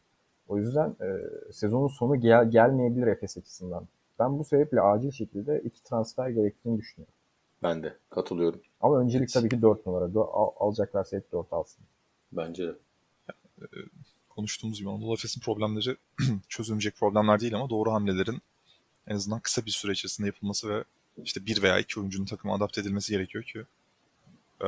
O 0.47 0.57
yüzden 0.57 0.89
e, 0.89 1.07
sezonun 1.51 1.87
sonu 1.87 2.15
gel 2.15 2.49
gelmeyebilir 2.51 3.07
Efes 3.07 3.37
açısından. 3.37 3.87
Ben 4.19 4.39
bu 4.39 4.43
sebeple 4.43 4.81
acil 4.81 5.11
şekilde 5.11 5.61
iki 5.65 5.83
transfer 5.83 6.29
gerektiğini 6.29 6.77
düşünüyorum. 6.77 7.14
Ben 7.65 7.83
de 7.83 7.97
katılıyorum. 8.09 8.61
Ama 8.81 8.99
öncelik 8.99 9.33
tabii 9.33 9.49
ki 9.49 9.61
4 9.61 9.85
numara. 9.85 10.05
Al, 10.19 10.49
alacaklarsa 10.59 11.17
hep 11.17 11.31
4 11.31 11.53
alsın. 11.53 11.83
Bence 12.31 12.67
de. 12.67 12.75
E, 13.61 13.65
konuştuğumuz 14.29 14.79
gibi 14.79 14.89
Anadolu 14.89 15.13
Efes'in 15.13 15.41
problemleri 15.41 15.97
çözülmeyecek 16.49 16.95
problemler 16.95 17.39
değil 17.39 17.55
ama 17.55 17.69
doğru 17.69 17.91
hamlelerin 17.91 18.41
en 19.07 19.15
azından 19.15 19.39
kısa 19.39 19.65
bir 19.65 19.71
süre 19.71 19.91
içerisinde 19.91 20.27
yapılması 20.27 20.69
ve 20.69 20.83
işte 21.23 21.45
bir 21.45 21.61
veya 21.63 21.79
iki 21.79 21.99
oyuncunun 21.99 22.25
takıma 22.25 22.55
adapte 22.55 22.81
edilmesi 22.81 23.11
gerekiyor 23.11 23.43
ki. 23.43 23.63
E, 24.61 24.67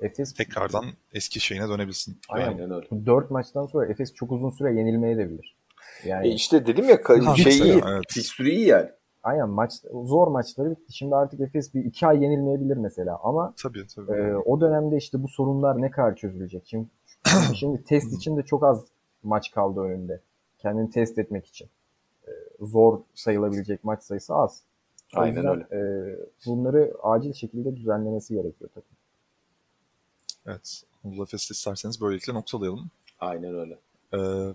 Efes 0.00 0.34
tekrardan 0.34 0.84
eski 1.12 1.40
şeyine 1.40 1.68
dönebilsin. 1.68 2.18
Aynen, 2.28 2.48
Aynen 2.48 2.70
öyle. 2.70 2.86
Bu 2.90 3.06
4 3.06 3.30
maçtan 3.30 3.66
sonra 3.66 3.86
Efes 3.86 4.14
çok 4.14 4.32
uzun 4.32 4.50
süre 4.50 4.74
yenilmeye 4.74 5.16
de 5.16 5.30
bilir. 5.30 5.56
Yani 6.04 6.28
E 6.28 6.30
işte 6.30 6.66
dedim 6.66 6.88
ya 6.88 6.98
şey 7.36 7.58
iyi. 7.58 7.80
evet. 7.86 8.04
Fikstürü 8.08 8.50
iyi 8.50 8.66
yani. 8.66 8.90
Aynen 9.22 9.48
maç 9.48 9.72
zor 10.04 10.28
maçları 10.28 10.70
bitti. 10.70 10.92
Şimdi 10.92 11.14
artık 11.16 11.40
Efes 11.40 11.74
bir 11.74 11.84
2 11.84 12.06
ay 12.06 12.22
yenilmeyebilir 12.24 12.76
mesela 12.76 13.18
ama 13.22 13.54
Tabii 13.62 13.86
tabii. 13.86 14.12
e, 14.12 14.34
o 14.36 14.60
dönemde 14.60 14.96
işte 14.96 15.22
bu 15.22 15.28
sorunlar 15.28 15.82
ne 15.82 15.90
kadar 15.90 16.16
çözülecek? 16.16 16.62
Şimdi, 16.66 16.88
şimdi 17.54 17.84
test 17.84 18.12
için 18.12 18.36
de 18.36 18.42
çok 18.42 18.64
az 18.64 18.84
maç 19.22 19.50
kaldı 19.50 19.80
önünde. 19.80 20.20
Kendini 20.58 20.90
test 20.90 21.18
etmek 21.18 21.46
için. 21.46 21.68
E, 22.28 22.30
zor 22.60 23.00
sayılabilecek 23.14 23.84
maç 23.84 24.02
sayısı 24.02 24.34
az. 24.34 24.62
O 25.16 25.20
Aynen 25.20 25.36
yüzden, 25.36 25.50
öyle. 25.72 26.12
e, 26.12 26.16
bunları 26.46 26.92
acil 27.02 27.32
şekilde 27.32 27.76
düzenlemesi 27.76 28.34
gerekiyor 28.34 28.70
tabii. 28.74 28.84
Evet. 30.46 30.82
Anadolu 31.04 31.22
Efes'te 31.22 31.52
isterseniz 31.52 32.00
böylelikle 32.00 32.34
noktalayalım. 32.34 32.90
Aynen 33.20 33.54
öyle. 33.54 33.78
Ee, 34.14 34.54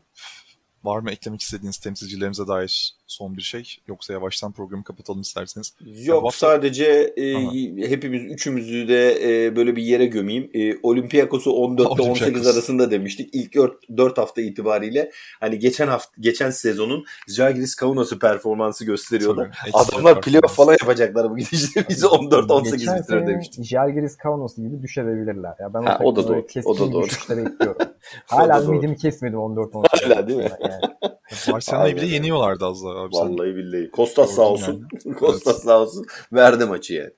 var 0.83 0.99
mı 0.99 1.11
eklemek 1.11 1.41
istediğiniz 1.41 1.77
temsilcilerimize 1.77 2.47
dair 2.47 2.95
son 3.07 3.37
bir 3.37 3.41
şey? 3.41 3.63
Yoksa 3.87 4.13
yavaştan 4.13 4.51
programı 4.51 4.83
kapatalım 4.83 5.21
isterseniz. 5.21 5.73
Yok 5.85 6.23
hafta- 6.23 6.37
sadece 6.37 6.85
e, 7.17 7.35
Aha. 7.35 7.51
hepimiz 7.89 8.23
üçümüzü 8.23 8.87
de 8.87 9.17
e, 9.45 9.55
böyle 9.55 9.75
bir 9.75 9.83
yere 9.83 10.05
gömeyim. 10.05 10.49
E, 10.53 10.77
Olympiakos'u 10.83 11.51
14 11.51 11.95
ile 11.95 12.01
18 12.03 12.21
Olympiakos. 12.23 12.53
arasında 12.55 12.91
demiştik. 12.91 13.29
İlk 13.33 13.55
4, 13.97 14.17
hafta 14.17 14.41
itibariyle 14.41 15.11
hani 15.39 15.59
geçen 15.59 15.87
hafta 15.87 16.11
geçen 16.19 16.49
sezonun 16.49 17.05
Žalgiris 17.27 17.75
Kaunas'ı 17.75 18.19
performansı 18.19 18.85
gösteriyordu. 18.85 19.49
Tabii, 19.63 19.71
Adamlar 19.73 20.21
playoff 20.21 20.55
falan 20.55 20.71
yapacaklar 20.71 21.29
bu 21.31 21.37
gidişle. 21.37 21.85
Bizi 21.89 22.05
14-18 22.05 22.77
Geçen 22.77 22.97
bitirir 22.99 23.19
sene 23.19 23.27
demiştik. 23.27 23.65
Jalgiris 23.65 24.17
Kaunas 24.17 24.55
gibi 24.57 24.81
düşebilirler. 24.81 25.53
Ya 25.59 25.73
ben 25.73 25.83
Ha, 25.83 25.99
o, 26.03 26.07
o 26.07 26.15
da 26.15 26.27
doğru, 26.27 26.45
o 26.65 26.77
da 26.79 26.91
doğru. 26.91 27.07
O 28.33 28.37
Hala 28.37 28.63
ümidimi 28.63 28.97
kesmedim 28.97 29.39
14-18. 29.39 30.05
Hala 30.05 30.27
değil 30.27 30.39
mi? 30.39 30.49
Yani. 30.61 31.14
Barcelona'yı 31.51 31.95
bile 31.95 32.05
yeniyorlardı 32.05 32.65
az 32.65 32.83
daha 32.83 32.93
abi. 32.93 33.15
sen. 33.15 33.29
Vallahi 33.29 33.55
billahi. 33.55 33.91
Kostas 33.91 34.35
sağ 34.35 34.41
olsun. 34.41 34.87
Kostas 35.19 35.63
sağ 35.63 35.79
olsun. 35.79 36.05
Verdi 36.33 36.65
maçı 36.65 36.93
yani. 36.93 37.11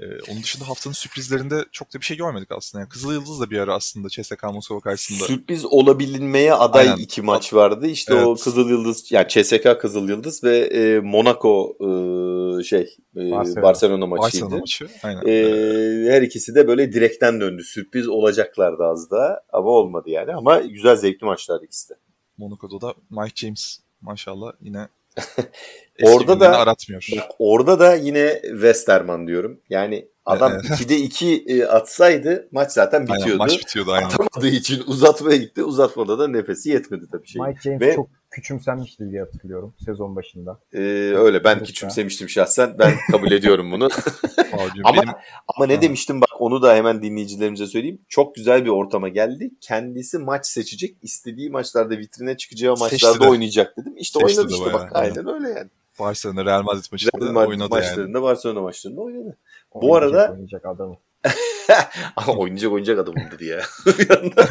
Ee, 0.00 0.32
onun 0.32 0.42
dışında 0.42 0.68
haftanın 0.68 0.94
sürprizlerinde 0.94 1.64
çok 1.72 1.94
da 1.94 2.00
bir 2.00 2.04
şey 2.04 2.16
görmedik 2.16 2.52
aslında. 2.52 2.80
Yani 2.80 2.88
Kızıl 2.88 3.12
Yıldız 3.12 3.40
da 3.40 3.50
bir 3.50 3.58
ara 3.58 3.74
aslında 3.74 4.08
CSKA 4.08 4.52
Moskova 4.52 4.80
karşısında. 4.80 5.24
Sürpriz 5.24 5.64
olabilinmeye 5.64 6.54
aday 6.54 6.88
Aynen. 6.88 7.02
iki 7.02 7.22
maç 7.22 7.54
vardı. 7.54 7.86
İşte 7.86 8.14
o 8.14 8.28
Evet. 8.28 8.44
Kızıl 8.44 8.70
Yıldız 8.70 9.12
yani 9.12 9.28
CSK 9.28 9.80
Kızıl 9.80 10.08
Yıldız 10.08 10.44
ve 10.44 10.58
e, 10.58 11.00
Monaco 11.00 11.76
e, 11.80 12.62
şey 12.62 12.96
e, 13.16 13.30
Barcelona. 13.30 13.62
Barcelona. 13.62 14.06
maçıydı. 14.06 14.44
Barcelona 14.44 14.60
maçı. 14.60 14.88
Aynen. 15.02 15.22
E, 15.26 16.12
her 16.12 16.22
ikisi 16.22 16.54
de 16.54 16.68
böyle 16.68 16.92
direkten 16.92 17.40
döndü. 17.40 17.62
Sürpriz 17.62 18.08
olacaklardı 18.08 18.84
az 18.84 19.10
da 19.10 19.44
ama 19.52 19.70
olmadı 19.70 20.10
yani. 20.10 20.34
Ama 20.34 20.60
güzel 20.60 20.96
zevkli 20.96 21.24
maçlardı 21.24 21.64
ikisi 21.64 21.88
de. 21.88 21.94
Monaco'da 22.40 22.80
da 22.80 22.94
Mike 23.10 23.34
James 23.46 23.78
maşallah 24.00 24.52
yine 24.60 24.88
Orada 26.02 26.40
da- 26.40 26.58
aratmıyor. 26.58 27.08
Bak 27.16 27.30
orada 27.38 27.78
da 27.80 27.94
yine 27.94 28.40
Westerman 28.42 29.26
diyorum. 29.26 29.60
Yani 29.70 30.08
adam 30.26 30.52
Evet. 30.52 30.64
2'de 30.64 30.96
2 30.96 31.66
atsaydı 31.68 32.48
maç 32.52 32.72
zaten 32.72 33.00
Aynen, 33.00 33.14
bitiyordu. 33.16 33.38
maç 33.38 33.58
bitiyordu 33.60 33.92
aynen. 33.92 34.06
Atamadığı 34.06 34.48
için 34.48 34.82
uzatmaya 34.86 35.36
gitti. 35.36 35.64
Uzatmada 35.64 36.18
da 36.18 36.28
nefesi 36.28 36.70
yetmedi 36.70 37.04
tabii 37.12 37.26
şey. 37.26 37.42
Mike 37.42 37.60
James 37.60 37.80
Ve- 37.80 37.94
çok 37.94 38.08
küçümsenmişti 38.30 39.10
diye 39.10 39.20
hatırlıyorum 39.20 39.74
sezon 39.84 40.16
başında. 40.16 40.60
Ee, 40.72 40.78
öyle 41.16 41.44
ben 41.44 41.64
küçümsemiştim 41.64 42.28
şahsen. 42.28 42.78
Ben 42.78 42.92
kabul 43.12 43.30
ediyorum 43.32 43.72
bunu. 43.72 43.88
Abicim 44.52 44.86
Ama- 44.86 45.02
benim 45.02 45.14
Ama 45.56 45.66
ne 45.66 45.82
demiştim 45.82 46.20
bak 46.20 46.28
onu 46.38 46.62
da 46.62 46.74
hemen 46.74 47.02
dinleyicilerimize 47.02 47.66
söyleyeyim. 47.66 47.98
Çok 48.08 48.34
güzel 48.34 48.64
bir 48.64 48.70
ortama 48.70 49.08
geldi. 49.08 49.50
Kendisi 49.60 50.18
maç 50.18 50.46
seçecek. 50.46 50.96
istediği 51.02 51.50
maçlarda 51.50 51.98
vitrine 51.98 52.36
çıkacağı 52.36 52.76
Seçti 52.76 52.94
maçlarda 52.94 53.24
de. 53.24 53.28
oynayacak 53.28 53.76
dedim. 53.76 53.92
İşte 53.96 54.20
Seçti 54.20 54.40
oynadı 54.40 54.50
de 54.52 54.54
işte 54.56 54.66
bayağı, 54.66 54.80
bak. 54.80 54.90
Aynen 54.96 55.28
öyle 55.34 55.48
yani. 55.48 55.68
Barcelona 56.00 56.44
Real 56.44 56.62
Madrid 56.62 56.84
maçında 56.92 57.10
Real 57.24 57.32
Madrid 57.32 57.48
oynadı 57.48 57.68
yani. 57.74 57.84
maçlarında 57.84 58.22
Barcelona 58.22 58.60
maçlarında 58.60 59.00
oynadı. 59.00 59.36
Bu 59.74 59.90
Oynayacak, 59.92 60.20
arada- 60.20 60.32
oynayacak 60.32 60.66
adamı. 60.66 60.96
Ama 62.16 62.32
oynayacak 62.32 62.72
oynayacak 62.72 62.98
adam 62.98 63.14
oldu 63.14 63.44
ya. 63.44 63.60
bir, 63.98 64.10
anda, 64.10 64.46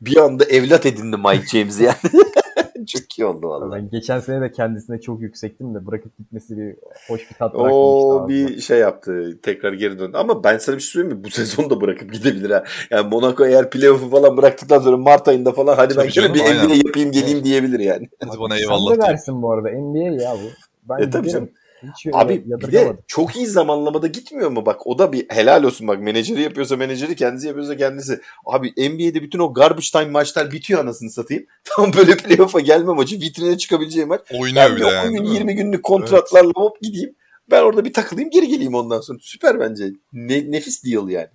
bir 0.00 0.16
anda 0.16 0.44
evlat 0.44 0.86
edindi 0.86 1.16
Mike 1.16 1.46
James'i 1.46 1.84
yani. 1.84 1.96
Çok 2.86 3.18
iyi 3.18 3.24
oldu 3.24 3.48
vallahi. 3.48 3.72
Ben 3.82 3.90
geçen 3.90 4.20
sene 4.20 4.40
de 4.40 4.52
kendisine 4.52 5.00
çok 5.00 5.20
yüksektim 5.20 5.74
de 5.74 5.86
bırakıp 5.86 6.18
gitmesi 6.18 6.56
bir 6.56 6.76
hoş 7.08 7.20
bir 7.30 7.34
tat 7.36 7.54
bırakmamıştı. 7.54 7.76
O 7.76 8.10
ağzıma. 8.14 8.28
bir 8.28 8.60
şey 8.60 8.78
yaptı. 8.78 9.38
Tekrar 9.42 9.72
geri 9.72 9.98
döndü. 9.98 10.16
Ama 10.16 10.44
ben 10.44 10.58
sana 10.58 10.76
bir 10.76 10.80
şey 10.80 10.90
söyleyeyim 10.90 11.18
mi? 11.18 11.24
Bu 11.24 11.30
sezon 11.30 11.70
da 11.70 11.80
bırakıp 11.80 12.12
gidebilir 12.12 12.50
ha. 12.50 12.64
Yani 12.90 13.08
Monaco 13.08 13.46
eğer 13.46 13.70
playoff'u 13.70 14.10
falan 14.10 14.36
bıraktıktan 14.36 14.78
sonra 14.78 14.96
Mart 14.96 15.28
ayında 15.28 15.52
falan 15.52 15.76
hadi 15.76 15.96
ben 15.96 16.08
şöyle 16.08 16.34
bir. 16.34 16.40
NBA 16.40 16.74
yapayım 16.74 17.12
geleyim 17.12 17.44
diyebilir 17.44 17.80
yani. 17.80 18.08
Hadi 18.24 18.38
bana 18.40 18.54
Sen 18.54 18.62
eyvallah 18.62 18.92
de 18.94 19.00
diye. 19.00 19.08
versin 19.08 19.42
bu 19.42 19.52
arada. 19.52 19.68
NBA 19.68 20.22
ya 20.22 20.34
bu. 20.34 20.48
Ben 20.88 21.02
E 21.02 21.10
tabii 21.10 21.30
canım. 21.30 21.50
Hiç 21.82 22.06
Abi 22.12 22.44
bir 22.46 22.72
de 22.72 22.96
çok 23.06 23.36
iyi 23.36 23.46
zamanlamada 23.46 24.06
gitmiyor 24.06 24.50
mu? 24.50 24.66
Bak 24.66 24.86
o 24.86 24.98
da 24.98 25.12
bir 25.12 25.26
helal 25.28 25.62
olsun 25.62 25.88
bak. 25.88 26.00
Menajeri 26.00 26.42
yapıyorsa 26.42 26.76
menajeri 26.76 27.16
kendisi 27.16 27.46
yapıyorsa 27.46 27.76
kendisi. 27.76 28.20
Abi 28.46 28.68
NBA'de 28.68 29.22
bütün 29.22 29.38
o 29.38 29.54
garbage 29.54 29.86
time 29.92 30.10
maçlar 30.10 30.52
bitiyor 30.52 30.80
anasını 30.80 31.10
satayım. 31.10 31.46
Tam 31.64 31.92
böyle 31.92 32.16
playoff'a 32.16 32.60
gelme 32.60 32.92
maçı 32.92 33.20
vitrine 33.20 33.58
çıkabileceği 33.58 34.06
maç. 34.06 34.20
Oynuyor 34.32 34.70
Ben 34.70 34.76
bir 34.76 34.80
de 34.80 34.86
10 34.86 34.90
yani. 34.90 35.08
gün 35.08 35.16
değil 35.16 35.28
mi? 35.30 35.34
20 35.34 35.54
günlük 35.54 35.82
kontratlarla 35.82 36.52
hop 36.56 36.80
gideyim. 36.82 37.14
Ben 37.50 37.62
orada 37.62 37.84
bir 37.84 37.92
takılayım 37.92 38.30
geri 38.30 38.48
geleyim 38.48 38.74
ondan 38.74 39.00
sonra. 39.00 39.18
Süper 39.22 39.60
bence. 39.60 39.84
Ne, 40.12 40.50
nefis 40.50 40.84
deal 40.84 41.08
yani. 41.08 41.28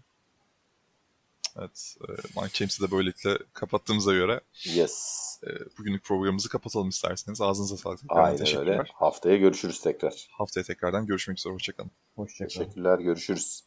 Evet. 1.60 1.96
e, 2.02 2.12
Mike 2.42 2.58
James'i 2.58 2.84
de 2.84 2.92
böylelikle 2.92 3.38
kapattığımıza 3.54 4.14
göre 4.14 4.42
Yes. 4.64 5.16
e, 5.48 5.50
bugünlük 5.80 6.04
programımızı 6.04 6.50
kapatalım 6.50 6.90
isterseniz. 6.90 7.42
Ağzınıza 7.42 7.78
sağlık. 7.78 8.00
Aynen 8.10 8.38
teşekkürler. 8.38 8.72
öyle. 8.80 8.84
Haftaya 8.94 9.38
görüşürüz 9.38 9.82
tekrar. 9.82 10.28
Haftaya 10.32 10.64
tekrardan 10.64 11.06
görüşmek 11.06 11.38
üzere. 11.40 11.54
Hoşçakalın. 11.54 11.92
Hoşçakalın. 12.16 12.48
Teşekkürler. 12.66 13.00
Görüşürüz. 13.00 13.64